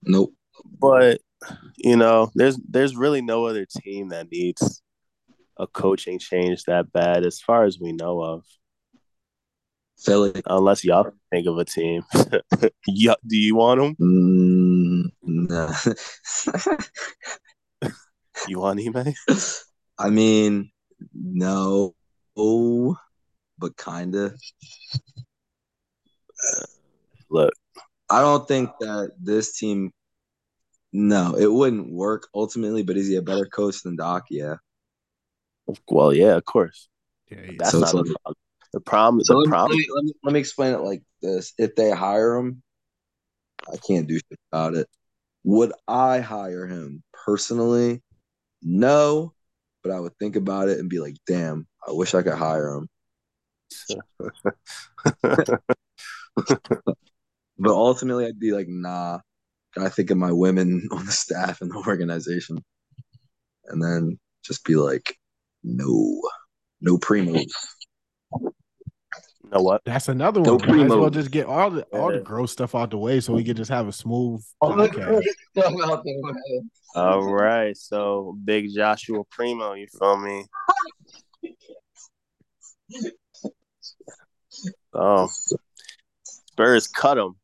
Nope. 0.02 0.34
but 0.78 1.20
you 1.78 1.96
know, 1.96 2.30
there's 2.34 2.58
there's 2.68 2.96
really 2.96 3.22
no 3.22 3.46
other 3.46 3.66
team 3.66 4.10
that 4.10 4.30
needs 4.30 4.82
a 5.58 5.66
coaching 5.66 6.18
change 6.18 6.64
that 6.64 6.92
bad, 6.92 7.24
as 7.24 7.40
far 7.40 7.64
as 7.64 7.78
we 7.80 7.92
know 7.92 8.22
of. 8.22 8.44
Philly. 9.98 10.42
Unless 10.46 10.84
y'all 10.84 11.10
think 11.30 11.46
of 11.46 11.56
a 11.58 11.64
team. 11.64 12.02
yeah, 12.86 13.14
do 13.26 13.36
you 13.36 13.56
want 13.56 13.80
them? 13.80 13.96
Mm, 13.96 15.10
nah. 15.22 15.72
You 18.48 18.60
want 18.60 18.80
Ime? 18.80 19.14
I 19.98 20.10
mean, 20.10 20.70
no, 21.14 21.94
but 22.36 23.76
kinda. 23.76 24.34
Look, 27.30 27.52
I 28.10 28.20
don't 28.20 28.46
think 28.46 28.70
that 28.80 29.12
this 29.20 29.56
team. 29.58 29.92
No, 30.92 31.34
it 31.36 31.52
wouldn't 31.52 31.92
work 31.92 32.28
ultimately. 32.34 32.82
But 32.82 32.96
is 32.96 33.08
he 33.08 33.16
a 33.16 33.22
better 33.22 33.46
coach 33.46 33.82
than 33.82 33.96
Doc? 33.96 34.24
Yeah. 34.30 34.56
well, 35.90 36.12
yeah, 36.14 36.36
of 36.36 36.44
course. 36.44 36.88
Yeah, 37.30 37.38
yeah. 37.44 37.52
That's 37.58 37.70
So 37.72 37.80
not 37.80 37.84
it's 37.84 37.92
the 37.92 37.98
like- 37.98 38.06
problem. 38.22 38.36
The 38.72 38.80
problem. 38.80 39.24
So 39.24 39.32
the 39.34 39.38
let 39.38 39.44
let, 39.46 39.50
problem. 39.50 39.76
me, 39.78 39.86
let, 39.94 40.04
me, 40.04 40.12
let 40.24 40.32
me 40.34 40.40
explain 40.40 40.74
it 40.74 40.80
like 40.80 41.02
this: 41.22 41.52
If 41.58 41.74
they 41.74 41.90
hire 41.90 42.36
him, 42.36 42.62
I 43.72 43.76
can't 43.78 44.06
do 44.06 44.14
shit 44.16 44.38
about 44.52 44.74
it. 44.74 44.86
Would 45.44 45.72
I 45.88 46.20
hire 46.20 46.66
him 46.66 47.02
personally? 47.12 48.02
No, 48.62 49.34
but 49.82 49.92
I 49.92 50.00
would 50.00 50.16
think 50.18 50.36
about 50.36 50.68
it 50.68 50.78
and 50.78 50.88
be 50.90 50.98
like, 51.00 51.16
"Damn, 51.26 51.66
I 51.86 51.92
wish 51.92 52.14
I 52.14 52.22
could 52.22 52.34
hire 52.34 52.70
him." 52.74 52.88
But 57.58 57.72
ultimately, 57.72 58.26
I'd 58.26 58.38
be 58.38 58.52
like, 58.52 58.68
"Nah." 58.68 59.20
I 59.78 59.90
think 59.90 60.10
of 60.10 60.18
my 60.18 60.32
women 60.32 60.88
on 60.92 61.06
the 61.06 61.12
staff 61.12 61.60
and 61.60 61.70
the 61.70 61.84
organization, 61.86 62.58
and 63.66 63.82
then 63.82 64.18
just 64.44 64.64
be 64.64 64.76
like, 64.76 65.16
"No, 65.62 66.20
no 66.80 66.98
primos." 66.98 67.44
you 69.46 69.52
know 69.52 69.62
what? 69.62 69.82
That's 69.84 70.08
another 70.08 70.40
No 70.40 70.56
one. 70.56 70.66
Might 70.66 70.86
as 70.86 70.90
well 70.90 71.08
just 71.08 71.30
get 71.30 71.46
all 71.46 71.70
the 71.70 71.82
all 71.92 72.10
the 72.10 72.18
gross 72.18 72.50
stuff 72.50 72.74
out 72.74 72.90
the 72.90 72.98
way 72.98 73.20
so 73.20 73.32
we 73.32 73.44
can 73.44 73.54
just 73.54 73.70
have 73.70 73.86
a 73.86 73.92
smooth 73.92 74.44
podcast. 74.60 75.22
All 76.96 77.32
right, 77.32 77.76
so 77.76 78.36
big 78.44 78.74
Joshua 78.74 79.22
Primo, 79.30 79.74
you 79.74 79.86
feel 79.86 80.16
me? 80.16 80.46
Oh, 84.92 85.28
Spurs 86.24 86.88
cut 86.88 87.16
him. 87.16 87.36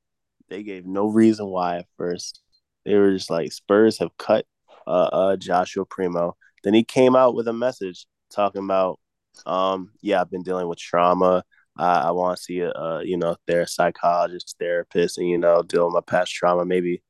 They 0.48 0.64
gave 0.64 0.84
no 0.84 1.06
reason 1.06 1.46
why 1.46 1.78
at 1.78 1.86
first. 1.96 2.40
They 2.84 2.96
were 2.96 3.12
just 3.12 3.30
like 3.30 3.52
Spurs 3.52 3.98
have 3.98 4.16
cut 4.18 4.44
uh, 4.88 4.90
uh 5.12 5.36
Joshua 5.36 5.84
Primo. 5.84 6.36
Then 6.64 6.74
he 6.74 6.82
came 6.82 7.14
out 7.14 7.36
with 7.36 7.46
a 7.46 7.52
message 7.52 8.06
talking 8.28 8.64
about, 8.64 8.98
um, 9.46 9.92
yeah, 10.00 10.20
I've 10.20 10.30
been 10.32 10.42
dealing 10.42 10.66
with 10.66 10.78
trauma. 10.78 11.44
I, 11.76 12.00
I 12.02 12.10
want 12.10 12.36
to 12.36 12.42
see 12.42 12.60
a, 12.60 12.70
a 12.70 13.04
you 13.04 13.16
know, 13.16 13.36
their 13.46 13.66
psychologist, 13.66 14.56
therapist, 14.58 15.18
and 15.18 15.28
you 15.28 15.38
know, 15.38 15.62
deal 15.62 15.86
with 15.86 15.94
my 15.94 16.00
past 16.00 16.32
trauma. 16.32 16.64
Maybe 16.64 17.02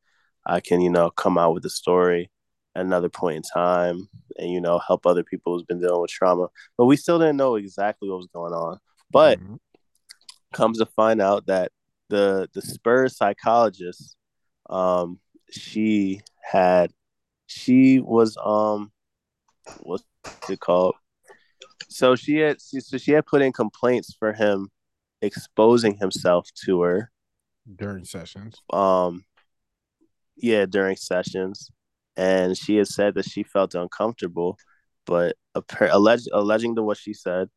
I 0.47 0.61
can, 0.61 0.81
you 0.81 0.91
know, 0.91 1.11
come 1.11 1.39
out 1.39 1.55
with 1.55 1.65
a 1.65 1.71
story 1.71 2.31
at 2.75 2.85
another 2.85 3.09
point 3.09 3.37
in 3.37 3.43
time 3.43 4.09
and, 4.39 4.51
you 4.51 4.61
know, 4.61 4.81
help 4.87 5.07
other 5.07 5.23
people 5.23 5.53
who's 5.53 5.65
been 5.65 5.81
dealing 5.81 6.01
with 6.01 6.11
trauma. 6.11 6.49
But 6.79 6.87
we 6.87 6.97
still 6.97 7.19
didn't 7.19 7.37
know 7.37 7.57
exactly 7.57 8.09
what 8.09 8.19
was 8.19 8.29
going 8.33 8.53
on. 8.53 8.79
But 9.11 9.39
Mhm. 9.39 9.59
comes 10.53 10.79
to 10.79 10.87
find 10.87 11.21
out 11.21 11.47
that 11.47 11.73
the 12.09 12.49
the 12.55 12.63
Spurs 12.63 13.17
psychologist, 13.17 14.17
um, 14.69 15.21
she 15.51 16.23
had 16.43 16.93
she 17.47 18.01
was 18.01 18.37
um 18.43 18.93
what's 19.81 20.05
it 20.49 20.61
called? 20.61 20.95
So 21.95 22.17
she 22.17 22.37
had 22.37 22.61
so 22.61 22.99
she 22.99 23.13
had 23.13 23.27
put 23.27 23.43
in 23.43 23.53
complaints 23.53 24.15
for 24.19 24.33
him 24.33 24.71
exposing 25.21 25.97
himself 25.97 26.49
to 26.65 26.83
her. 26.83 27.11
During 27.77 28.05
sessions. 28.05 28.61
um 28.73 29.25
yeah 30.37 30.67
during 30.67 30.97
sessions. 30.97 31.71
And 32.17 32.57
she 32.59 32.77
had 32.77 32.89
said 32.89 33.15
that 33.15 33.29
she 33.29 33.43
felt 33.43 33.75
uncomfortable 33.75 34.59
but 35.07 35.37
appar- 35.57 35.91
alleged, 35.93 36.29
alleging 36.33 36.77
to 36.77 36.83
what 36.83 36.97
she 36.97 37.13
said 37.15 37.49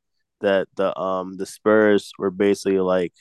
that 0.42 0.68
the 0.76 0.98
um 1.00 1.38
the 1.38 1.46
spurs 1.46 2.12
were 2.18 2.32
basically 2.32 2.80
like 2.80 3.14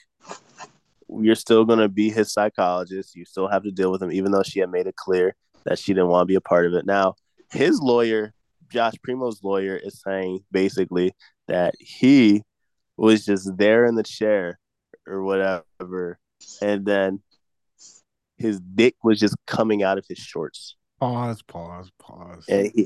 you're 1.07 1.35
still 1.35 1.65
going 1.65 1.79
to 1.79 1.87
be 1.87 2.09
his 2.09 2.33
psychologist. 2.33 3.15
You 3.15 3.25
still 3.25 3.47
have 3.47 3.63
to 3.63 3.71
deal 3.71 3.91
with 3.91 4.01
him 4.01 4.11
even 4.11 4.31
though 4.31 4.43
she 4.43 4.59
had 4.59 4.71
made 4.71 4.87
it 4.87 4.95
clear 4.95 5.35
that 5.63 5.79
she 5.79 5.93
didn't 5.93 6.09
want 6.09 6.23
to 6.23 6.31
be 6.31 6.35
a 6.35 6.41
part 6.41 6.65
of 6.65 6.73
it. 6.73 6.85
Now 6.85 7.15
his 7.51 7.79
lawyer 7.79 8.33
josh 8.75 8.93
primo's 9.07 9.39
lawyer 9.43 9.75
is 9.75 10.01
saying 10.05 10.39
basically 10.51 11.13
that 11.47 11.73
he 11.79 12.43
was 12.97 13.25
just 13.25 13.57
there 13.57 13.85
in 13.85 13.95
the 13.95 14.03
chair 14.03 14.59
or 15.07 15.23
whatever 15.23 16.19
and 16.61 16.85
then 16.85 17.21
his 18.37 18.59
dick 18.59 18.95
was 19.03 19.19
just 19.19 19.35
coming 19.47 19.81
out 19.81 19.97
of 19.97 20.05
his 20.09 20.17
shorts. 20.17 20.75
Pause, 20.99 21.41
pause, 21.43 21.89
pause. 21.99 22.45
He, 22.75 22.85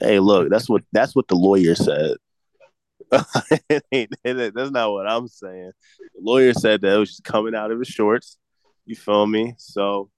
hey, 0.00 0.18
look, 0.18 0.50
that's 0.50 0.68
what 0.68 0.82
that's 0.92 1.14
what 1.14 1.28
the 1.28 1.36
lawyer 1.36 1.74
said. 1.76 2.16
It 3.70 4.10
it- 4.24 4.54
that's 4.54 4.70
not 4.72 4.90
what 4.90 5.06
I'm 5.08 5.28
saying. 5.28 5.70
The 6.16 6.20
lawyer 6.20 6.52
said 6.52 6.80
that 6.80 6.94
it 6.94 6.98
was 6.98 7.10
just 7.10 7.24
coming 7.24 7.54
out 7.54 7.70
of 7.70 7.78
his 7.78 7.88
shorts. 7.88 8.36
You 8.86 8.96
feel 8.96 9.26
me? 9.26 9.54
So 9.58 10.10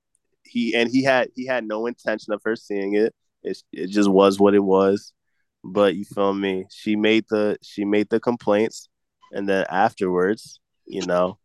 he 0.44 0.74
and 0.74 0.90
he 0.90 1.02
had 1.04 1.28
he 1.36 1.44
had 1.46 1.64
no 1.64 1.86
intention 1.86 2.32
of 2.32 2.40
her 2.44 2.56
seeing 2.56 2.94
it. 2.94 3.14
It 3.42 3.58
it 3.72 3.88
just 3.88 4.10
was 4.10 4.38
what 4.38 4.54
it 4.54 4.64
was. 4.64 5.12
But 5.64 5.96
you 5.96 6.04
feel 6.04 6.34
me? 6.34 6.66
She 6.70 6.96
made 6.96 7.24
the 7.30 7.58
she 7.62 7.84
made 7.84 8.08
the 8.10 8.20
complaints, 8.20 8.88
and 9.32 9.48
then 9.48 9.66
afterwards, 9.68 10.60
you 10.86 11.04
know, 11.06 11.38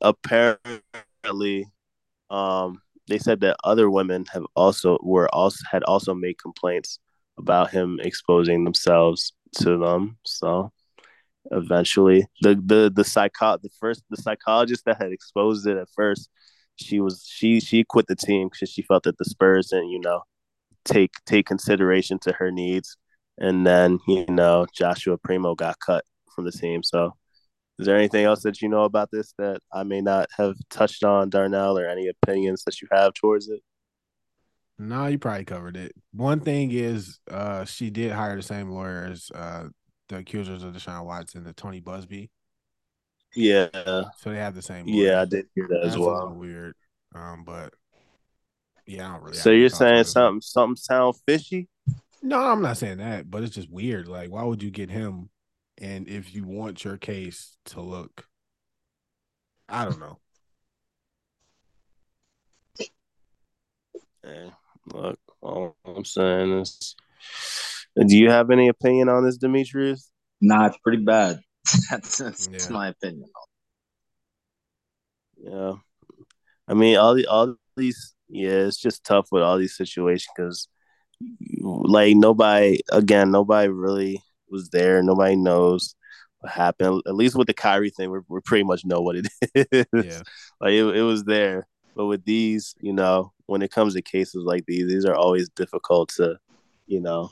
apparently, 0.00 1.66
um, 2.30 2.80
they 3.08 3.18
said 3.18 3.40
that 3.40 3.56
other 3.64 3.90
women 3.90 4.24
have 4.32 4.44
also 4.56 4.98
were 5.02 5.28
also 5.34 5.64
had 5.70 5.84
also 5.84 6.14
made 6.14 6.38
complaints 6.40 6.98
about 7.38 7.70
him 7.70 8.00
exposing 8.02 8.64
themselves 8.64 9.32
to 9.56 9.78
them. 9.78 10.18
So 10.24 10.72
eventually, 11.50 12.26
the 12.42 12.54
the 12.54 12.92
the 12.94 13.04
psycho 13.04 13.58
the 13.58 13.70
first 13.80 14.04
the 14.10 14.16
psychologist 14.16 14.84
that 14.86 15.00
had 15.00 15.12
exposed 15.12 15.66
it 15.66 15.76
at 15.76 15.88
first, 15.94 16.30
she 16.76 17.00
was 17.00 17.26
she 17.26 17.60
she 17.60 17.84
quit 17.84 18.06
the 18.06 18.16
team 18.16 18.48
because 18.48 18.70
she 18.70 18.82
felt 18.82 19.04
that 19.04 19.18
the 19.18 19.24
Spurs 19.24 19.68
didn't 19.68 19.90
you 19.90 20.00
know 20.00 20.22
take 20.84 21.12
take 21.26 21.46
consideration 21.46 22.18
to 22.20 22.32
her 22.32 22.50
needs, 22.50 22.96
and 23.38 23.66
then 23.66 23.98
you 24.06 24.26
know 24.28 24.66
Joshua 24.74 25.18
Primo 25.18 25.54
got 25.54 25.78
cut 25.80 26.04
from 26.34 26.44
the 26.44 26.52
team. 26.52 26.82
So 26.82 27.14
is 27.78 27.86
there 27.86 27.96
anything 27.96 28.24
else 28.24 28.42
that 28.42 28.62
you 28.62 28.68
know 28.68 28.84
about 28.84 29.10
this 29.10 29.34
that 29.38 29.60
I 29.72 29.82
may 29.82 30.00
not 30.00 30.28
have 30.36 30.54
touched 30.70 31.02
on, 31.02 31.30
Darnell, 31.30 31.78
or 31.78 31.86
any 31.88 32.08
opinions 32.08 32.62
that 32.64 32.80
you 32.80 32.88
have 32.92 33.14
towards 33.14 33.48
it? 33.48 33.60
No, 34.78 35.06
you 35.06 35.18
probably 35.18 35.44
covered 35.44 35.76
it. 35.76 35.92
One 36.12 36.40
thing 36.40 36.72
is, 36.72 37.18
uh, 37.30 37.64
she 37.64 37.90
did 37.90 38.12
hire 38.12 38.36
the 38.36 38.42
same 38.42 38.70
lawyer 38.70 39.08
as 39.10 39.30
uh, 39.34 39.64
the 40.08 40.18
accusers 40.18 40.64
of 40.64 40.74
Deshaun 40.74 41.04
Watson, 41.04 41.44
the 41.44 41.52
Tony 41.52 41.80
Buzbee. 41.80 42.30
Yeah. 43.34 43.68
So 43.72 44.30
they 44.30 44.36
have 44.36 44.54
the 44.54 44.62
same. 44.62 44.86
Lawyer. 44.86 45.06
Yeah, 45.06 45.20
I 45.22 45.24
did 45.24 45.46
hear 45.54 45.66
that 45.68 45.80
That's 45.82 45.94
as 45.94 45.98
well. 45.98 46.32
weird, 46.32 46.74
um, 47.14 47.44
but 47.44 47.72
yeah, 48.86 49.08
I 49.08 49.12
don't 49.12 49.22
really. 49.22 49.36
So 49.36 49.50
you're 49.50 49.68
saying 49.68 50.04
something, 50.04 50.40
something 50.40 50.76
sound 50.76 51.16
fishy? 51.26 51.68
No, 52.22 52.40
I'm 52.40 52.62
not 52.62 52.78
saying 52.78 52.98
that, 52.98 53.30
but 53.30 53.42
it's 53.42 53.54
just 53.54 53.70
weird. 53.70 54.08
Like, 54.08 54.30
why 54.30 54.42
would 54.44 54.62
you 54.62 54.70
get 54.70 54.90
him 54.90 55.28
and 55.78 56.08
if 56.08 56.34
you 56.34 56.44
want 56.44 56.84
your 56.84 56.96
case 56.96 57.56
to 57.66 57.80
look 57.80 58.26
I 59.68 59.84
don't 59.84 59.98
know. 59.98 60.18
Hey, 64.26 64.50
look, 64.86 65.18
all 65.42 65.76
I'm 65.84 66.02
saying 66.02 66.60
is 66.60 66.96
do 67.94 68.16
you 68.16 68.30
have 68.30 68.50
any 68.50 68.68
opinion 68.68 69.10
on 69.10 69.22
this, 69.22 69.36
Demetrius? 69.36 70.10
Nah, 70.40 70.68
it's 70.68 70.78
pretty 70.78 71.04
bad. 71.04 71.40
that's, 71.90 72.16
that's, 72.16 72.48
yeah. 72.50 72.68
my 72.70 72.88
opinion. 72.88 73.28
Yeah. 75.36 75.74
I 76.66 76.72
mean, 76.72 76.96
all 76.96 77.14
the 77.14 77.26
all 77.26 77.56
these, 77.76 78.13
yeah, 78.28 78.50
it's 78.66 78.80
just 78.80 79.04
tough 79.04 79.28
with 79.30 79.42
all 79.42 79.58
these 79.58 79.76
situations 79.76 80.28
because, 80.36 80.68
like, 81.60 82.16
nobody, 82.16 82.80
again, 82.90 83.30
nobody 83.30 83.68
really 83.68 84.22
was 84.48 84.70
there. 84.70 85.02
Nobody 85.02 85.36
knows 85.36 85.94
what 86.40 86.52
happened. 86.52 87.02
At 87.06 87.14
least 87.14 87.36
with 87.36 87.46
the 87.46 87.54
Kyrie 87.54 87.90
thing, 87.90 88.10
we 88.10 88.20
we 88.28 88.40
pretty 88.40 88.64
much 88.64 88.84
know 88.84 89.00
what 89.00 89.16
it 89.16 89.26
is. 89.54 89.84
Yeah. 89.92 90.22
like 90.60 90.72
it, 90.72 90.84
it 90.84 91.02
was 91.02 91.24
there. 91.24 91.66
But 91.94 92.06
with 92.06 92.24
these, 92.24 92.74
you 92.80 92.92
know, 92.92 93.32
when 93.46 93.62
it 93.62 93.70
comes 93.70 93.94
to 93.94 94.02
cases 94.02 94.44
like 94.44 94.64
these, 94.66 94.88
these 94.88 95.04
are 95.04 95.14
always 95.14 95.48
difficult 95.50 96.08
to, 96.16 96.38
you 96.86 97.00
know, 97.00 97.30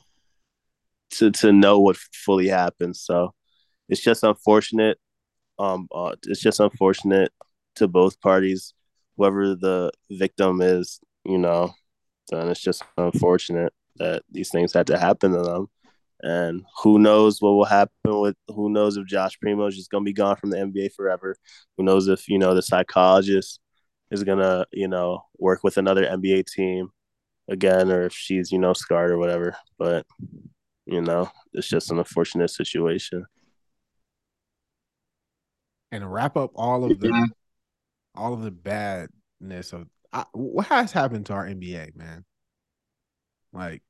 to 1.13 1.31
to 1.31 1.53
know 1.53 1.81
what 1.81 1.97
fully 1.97 2.49
happened. 2.49 2.97
So 2.97 3.35
it's 3.89 4.01
just 4.01 4.23
unfortunate. 4.23 4.99
Um, 5.59 5.89
uh, 5.95 6.15
it's 6.27 6.41
just 6.41 6.61
unfortunate 6.61 7.33
to 7.77 7.89
both 7.89 8.21
parties. 8.21 8.75
Whoever 9.17 9.55
the 9.55 9.91
victim 10.11 10.61
is, 10.61 11.01
you 11.25 11.39
know, 11.39 11.73
then 12.31 12.49
it's 12.49 12.61
just 12.61 12.83
unfortunate 12.97 13.73
that 13.97 14.23
these 14.31 14.51
things 14.51 14.73
had 14.73 14.87
to 14.89 14.99
happen 14.99 15.33
to 15.33 15.43
them. 15.43 15.69
And 16.23 16.65
who 16.83 16.99
knows 16.99 17.43
what 17.43 17.51
will 17.51 17.65
happen 17.65 17.91
with 18.05 18.37
who 18.49 18.71
knows 18.71 18.97
if 18.97 19.07
Josh 19.07 19.39
Primo 19.41 19.67
is 19.67 19.77
just 19.77 19.91
gonna 19.91 20.05
be 20.05 20.13
gone 20.13 20.37
from 20.37 20.51
the 20.51 20.57
NBA 20.57 20.95
forever. 20.95 21.37
Who 21.77 21.85
knows 21.85 22.09
if, 22.09 22.29
you 22.29 22.39
know, 22.39 22.55
the 22.55 22.63
psychologist 22.63 23.59
is 24.11 24.23
gonna, 24.23 24.65
you 24.73 24.87
know, 24.89 25.25
work 25.39 25.65
with 25.65 25.79
another 25.79 26.05
NBA 26.05 26.47
team 26.47 26.91
again 27.49 27.91
or 27.91 28.03
if 28.03 28.13
she's, 28.13 28.53
you 28.53 28.59
know, 28.59 28.73
scarred 28.73 29.11
or 29.11 29.19
whatever. 29.19 29.57
But, 29.79 30.07
you 30.87 31.01
know, 31.01 31.29
it's 31.53 31.69
just 31.69 31.91
an 31.91 31.99
unfortunate 31.99 32.51
situation. 32.51 33.27
And 35.91 36.11
wrap 36.11 36.37
up 36.37 36.53
all 36.55 36.85
of 36.85 37.01
the 37.01 37.29
all 38.15 38.35
of 38.35 38.43
the 38.43 38.51
badness 38.51 39.73
of 39.73 39.89
I, 40.13 40.25
what 40.33 40.67
has 40.67 40.93
happened 40.93 41.27
to 41.27 41.33
our 41.33 41.47
NBA, 41.47 41.97
man? 41.97 42.25
Like 43.53 43.83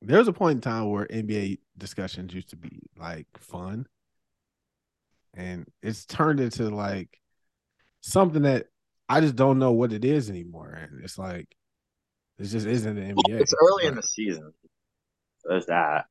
there 0.00 0.18
was 0.18 0.28
a 0.28 0.32
point 0.32 0.56
in 0.56 0.60
time 0.60 0.90
where 0.90 1.06
NBA 1.06 1.58
discussions 1.78 2.34
used 2.34 2.50
to 2.50 2.56
be 2.56 2.80
like 2.98 3.26
fun, 3.38 3.86
and 5.34 5.66
it's 5.82 6.04
turned 6.04 6.40
into 6.40 6.68
like 6.70 7.20
something 8.00 8.42
that 8.42 8.66
I 9.08 9.20
just 9.20 9.36
don't 9.36 9.58
know 9.58 9.72
what 9.72 9.92
it 9.92 10.04
is 10.04 10.28
anymore. 10.28 10.70
And 10.70 11.04
it's 11.04 11.18
like 11.18 11.54
it 12.38 12.44
just 12.44 12.66
isn't 12.66 12.94
the 12.94 13.00
NBA. 13.00 13.40
It's 13.40 13.54
early 13.54 13.86
in 13.86 13.94
the 13.94 14.02
season. 14.02 14.52
There's 15.44 15.66
that. 15.66 16.06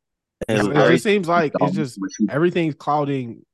It, 0.48 0.66
it 0.66 0.92
just 0.92 1.04
seems 1.04 1.28
like 1.28 1.54
it's 1.62 1.76
just 1.76 2.00
everything's 2.30 2.76
clouding 2.76 3.46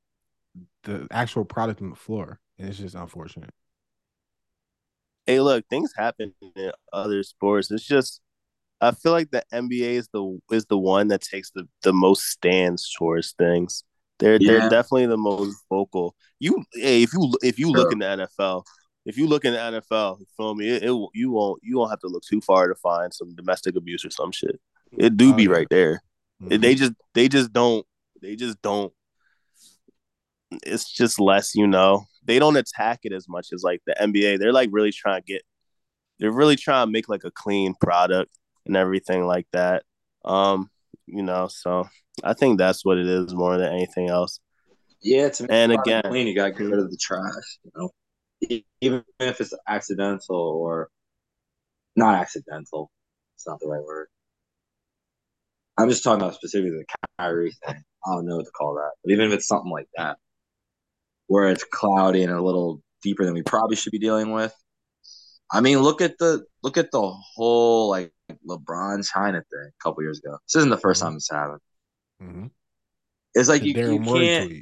the 0.84 1.06
actual 1.10 1.44
product 1.44 1.82
on 1.82 1.90
the 1.90 1.96
floor, 1.96 2.40
and 2.58 2.68
it's 2.68 2.78
just 2.78 2.94
unfortunate. 2.94 3.50
Hey, 5.28 5.40
look, 5.40 5.66
things 5.68 5.92
happen 5.94 6.32
in 6.56 6.72
other 6.90 7.22
sports. 7.22 7.70
It's 7.70 7.86
just 7.86 8.22
I 8.80 8.92
feel 8.92 9.12
like 9.12 9.30
the 9.30 9.44
NBA 9.52 9.92
is 9.92 10.08
the 10.10 10.38
is 10.50 10.64
the 10.64 10.78
one 10.78 11.08
that 11.08 11.20
takes 11.20 11.50
the, 11.50 11.68
the 11.82 11.92
most 11.92 12.28
stands 12.28 12.90
towards 12.96 13.32
things. 13.32 13.84
They're 14.20 14.38
yeah. 14.40 14.52
they're 14.52 14.70
definitely 14.70 15.04
the 15.06 15.18
most 15.18 15.58
vocal. 15.68 16.14
You 16.40 16.64
hey, 16.72 17.02
if 17.02 17.12
you 17.12 17.30
if 17.42 17.58
you 17.58 17.66
sure. 17.66 17.76
look 17.76 17.92
in 17.92 17.98
the 17.98 18.28
NFL, 18.40 18.64
if 19.04 19.18
you 19.18 19.26
look 19.26 19.44
in 19.44 19.52
the 19.52 19.58
NFL, 19.58 20.20
you 20.20 20.26
feel 20.34 20.54
me? 20.54 20.70
It, 20.70 20.84
it, 20.84 21.08
you 21.12 21.30
won't 21.30 21.60
you 21.62 21.76
won't 21.76 21.90
have 21.90 22.00
to 22.00 22.08
look 22.08 22.22
too 22.22 22.40
far 22.40 22.66
to 22.66 22.74
find 22.76 23.12
some 23.12 23.34
domestic 23.34 23.76
abuse 23.76 24.06
or 24.06 24.10
some 24.10 24.32
shit. 24.32 24.58
It 24.96 25.18
do 25.18 25.34
oh, 25.34 25.36
be 25.36 25.46
right 25.46 25.68
there. 25.68 26.00
Mm-hmm. 26.42 26.58
They 26.62 26.74
just 26.74 26.92
they 27.12 27.28
just 27.28 27.52
don't 27.52 27.84
they 28.22 28.34
just 28.34 28.62
don't. 28.62 28.94
It's 30.64 30.90
just 30.90 31.20
less, 31.20 31.54
you 31.54 31.66
know. 31.66 32.06
They 32.28 32.38
don't 32.38 32.56
attack 32.56 33.00
it 33.04 33.12
as 33.14 33.26
much 33.26 33.48
as 33.54 33.62
like 33.62 33.80
the 33.86 33.96
NBA. 33.98 34.38
They're 34.38 34.52
like 34.52 34.68
really 34.70 34.92
trying 34.92 35.22
to 35.22 35.26
get. 35.26 35.42
They're 36.18 36.30
really 36.30 36.56
trying 36.56 36.86
to 36.86 36.92
make 36.92 37.08
like 37.08 37.24
a 37.24 37.30
clean 37.30 37.74
product 37.80 38.36
and 38.66 38.76
everything 38.76 39.26
like 39.26 39.46
that. 39.52 39.82
Um, 40.26 40.68
you 41.06 41.22
know, 41.22 41.48
so 41.48 41.88
I 42.22 42.34
think 42.34 42.58
that's 42.58 42.84
what 42.84 42.98
it 42.98 43.06
is 43.06 43.34
more 43.34 43.56
than 43.56 43.72
anything 43.72 44.10
else. 44.10 44.40
Yeah, 45.00 45.30
to 45.30 45.46
and 45.50 45.72
again, 45.72 46.02
clean, 46.04 46.26
you 46.26 46.34
gotta 46.34 46.50
get 46.50 46.64
rid 46.64 46.80
of 46.80 46.90
the 46.90 46.98
trash. 47.00 47.58
You 47.64 47.70
know, 47.74 48.60
even 48.82 49.04
if 49.20 49.40
it's 49.40 49.54
accidental 49.66 50.36
or 50.36 50.90
not 51.96 52.20
accidental, 52.20 52.90
it's 53.36 53.46
not 53.46 53.58
the 53.60 53.68
right 53.68 53.82
word. 53.82 54.08
I'm 55.78 55.88
just 55.88 56.04
talking 56.04 56.20
about 56.20 56.34
specifically 56.34 56.78
the 56.78 56.84
Kyrie 57.18 57.56
thing. 57.64 57.82
I 58.04 58.14
don't 58.14 58.26
know 58.26 58.36
what 58.36 58.44
to 58.44 58.50
call 58.50 58.74
that, 58.74 58.90
but 59.02 59.12
even 59.12 59.28
if 59.28 59.32
it's 59.32 59.46
something 59.46 59.70
like 59.70 59.88
that, 59.96 60.18
where 61.28 61.48
it's 61.48 61.64
cloudy 61.64 62.24
and 62.24 62.32
a 62.32 62.42
little 62.42 62.82
deeper 63.02 63.24
than 63.24 63.34
we 63.34 63.42
probably 63.42 63.76
should 63.76 63.92
be 63.92 63.98
dealing 63.98 64.32
with. 64.32 64.52
I 65.50 65.60
mean, 65.60 65.78
look 65.78 66.02
at 66.02 66.18
the 66.18 66.44
look 66.62 66.76
at 66.76 66.90
the 66.90 67.00
whole 67.00 67.88
like 67.88 68.12
LeBron 68.46 69.06
China 69.06 69.38
thing 69.38 69.70
a 69.70 69.82
couple 69.82 70.02
years 70.02 70.18
ago. 70.18 70.36
This 70.46 70.56
isn't 70.56 70.70
the 70.70 70.76
1st 70.76 70.82
mm-hmm. 70.82 71.04
time 71.04 71.14
this 71.14 71.28
happened. 71.30 71.60
Mm-hmm. 72.22 72.46
It's 73.34 73.48
like 73.48 73.62
you, 73.62 73.74
you 73.74 74.00
can't 74.00 74.52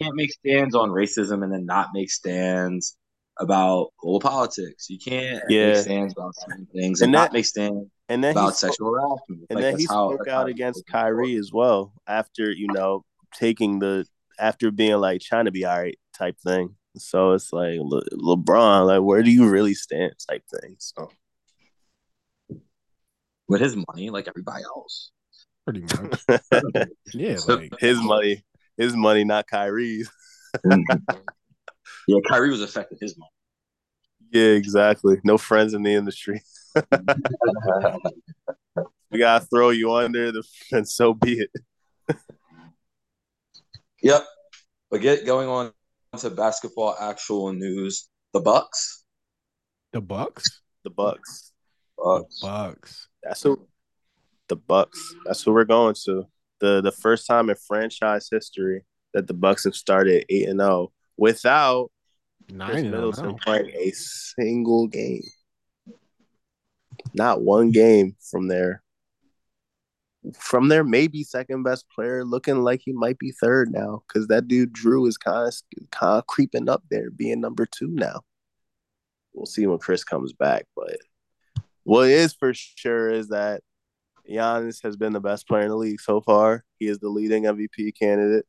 can't 0.00 0.16
make 0.16 0.32
stands 0.32 0.74
on 0.74 0.90
racism 0.90 1.44
and 1.44 1.52
then 1.52 1.64
not 1.66 1.90
make 1.94 2.10
stands 2.10 2.96
about 3.38 3.90
global 4.00 4.20
politics. 4.20 4.90
You 4.90 4.98
can't 4.98 5.42
yeah. 5.48 5.68
make 5.68 5.76
stands 5.76 6.14
about 6.16 6.34
certain 6.36 6.66
things 6.74 7.00
and, 7.00 7.08
and 7.08 7.14
that, 7.14 7.18
not 7.18 7.32
make 7.32 7.46
stands 7.46 7.88
and 8.08 8.22
then 8.22 8.32
about 8.32 8.56
sexual 8.56 8.92
harassment. 8.92 9.46
And 9.50 9.56
like 9.56 9.62
then 9.62 9.78
he 9.78 9.86
how, 9.88 10.14
spoke 10.14 10.28
out 10.28 10.48
against 10.48 10.84
Kyrie 10.86 11.36
as 11.36 11.50
well 11.52 11.92
after 12.06 12.50
you 12.50 12.66
know 12.68 13.04
taking 13.34 13.78
the 13.78 14.04
after 14.38 14.70
being 14.70 14.96
like 14.96 15.20
trying 15.20 15.44
to 15.46 15.52
be 15.52 15.64
all 15.64 15.78
right 15.78 15.98
type 16.14 16.38
thing. 16.40 16.76
So 16.96 17.32
it's 17.32 17.52
like 17.52 17.78
Le- 17.80 18.08
LeBron, 18.12 18.86
like 18.86 19.02
where 19.02 19.22
do 19.22 19.30
you 19.30 19.48
really 19.48 19.74
stand 19.74 20.12
type 20.28 20.44
thing. 20.60 20.76
So 20.78 21.10
with 23.48 23.60
his 23.60 23.76
money, 23.76 24.10
like 24.10 24.28
everybody 24.28 24.62
else. 24.64 25.10
Pretty 25.64 25.80
much. 25.82 26.22
yeah, 27.14 27.38
like 27.48 27.72
his 27.78 28.00
money, 28.00 28.44
his 28.76 28.94
money, 28.94 29.24
not 29.24 29.46
Kyrie's. 29.46 30.10
Mm-hmm. 30.64 31.16
yeah, 32.06 32.18
Kyrie 32.28 32.50
was 32.50 32.62
affecting 32.62 32.98
his 33.00 33.16
money. 33.18 33.30
Yeah, 34.30 34.56
exactly. 34.56 35.20
No 35.24 35.38
friends 35.38 35.74
in 35.74 35.82
the 35.82 35.94
industry. 35.94 36.42
we 39.10 39.18
gotta 39.18 39.46
throw 39.46 39.70
you 39.70 39.92
under 39.92 40.32
the 40.32 40.42
and 40.72 40.88
so 40.88 41.14
be 41.14 41.40
it. 41.40 41.50
yep. 44.02 44.24
But 44.90 45.00
get 45.00 45.24
going 45.24 45.48
on 45.48 45.72
to 46.18 46.30
basketball 46.30 46.96
actual 47.00 47.52
news. 47.52 48.08
The 48.32 48.40
Bucks. 48.40 49.04
The 49.92 50.00
Bucks. 50.00 50.60
The 50.84 50.90
Bucks. 50.90 51.52
Bucks. 51.96 52.40
The 52.40 52.46
Bucks. 52.46 53.08
That's 53.22 53.42
who 53.42 53.66
the 54.48 54.56
Bucks. 54.56 55.14
That's 55.24 55.42
who 55.42 55.52
we're 55.52 55.64
going 55.64 55.94
to. 56.04 56.26
The 56.60 56.80
the 56.80 56.92
first 56.92 57.26
time 57.26 57.50
in 57.50 57.56
franchise 57.66 58.28
history 58.30 58.84
that 59.12 59.26
the 59.26 59.34
Bucks 59.34 59.64
have 59.64 59.74
started 59.74 60.24
eight 60.28 60.48
and 60.48 60.60
zero 60.60 60.70
oh 60.70 60.92
without 61.16 61.90
Nine 62.48 62.70
Khris 62.70 62.84
oh 62.84 62.90
Middleton 62.90 63.34
playing 63.36 63.70
a 63.70 63.90
single 63.90 64.86
game. 64.86 65.22
Not 67.14 67.42
one 67.42 67.70
game 67.70 68.16
from 68.30 68.48
there. 68.48 68.83
From 70.32 70.68
their 70.68 70.84
maybe 70.84 71.22
second 71.22 71.64
best 71.64 71.84
player, 71.90 72.24
looking 72.24 72.62
like 72.62 72.80
he 72.82 72.92
might 72.92 73.18
be 73.18 73.30
third 73.32 73.70
now 73.70 74.02
because 74.06 74.26
that 74.28 74.48
dude 74.48 74.72
Jrue 74.72 75.06
is 75.06 75.18
kind 75.18 75.46
of 75.46 75.54
kind 75.90 76.18
of 76.18 76.26
creeping 76.26 76.68
up 76.68 76.82
there, 76.90 77.10
being 77.10 77.40
number 77.40 77.66
two 77.66 77.88
now. 77.88 78.22
We'll 79.34 79.46
see 79.46 79.66
when 79.66 79.78
Khris 79.78 80.04
comes 80.04 80.32
back, 80.32 80.64
but 80.74 80.96
what 81.82 82.08
is 82.08 82.32
for 82.32 82.54
sure 82.54 83.10
is 83.10 83.28
that 83.28 83.62
Giannis 84.28 84.82
has 84.82 84.96
been 84.96 85.12
the 85.12 85.20
best 85.20 85.46
player 85.46 85.64
in 85.64 85.68
the 85.68 85.76
league 85.76 86.00
so 86.00 86.20
far. 86.20 86.64
He 86.78 86.86
is 86.86 86.98
the 86.98 87.08
leading 87.08 87.44
MVP 87.44 87.94
candidate, 87.98 88.46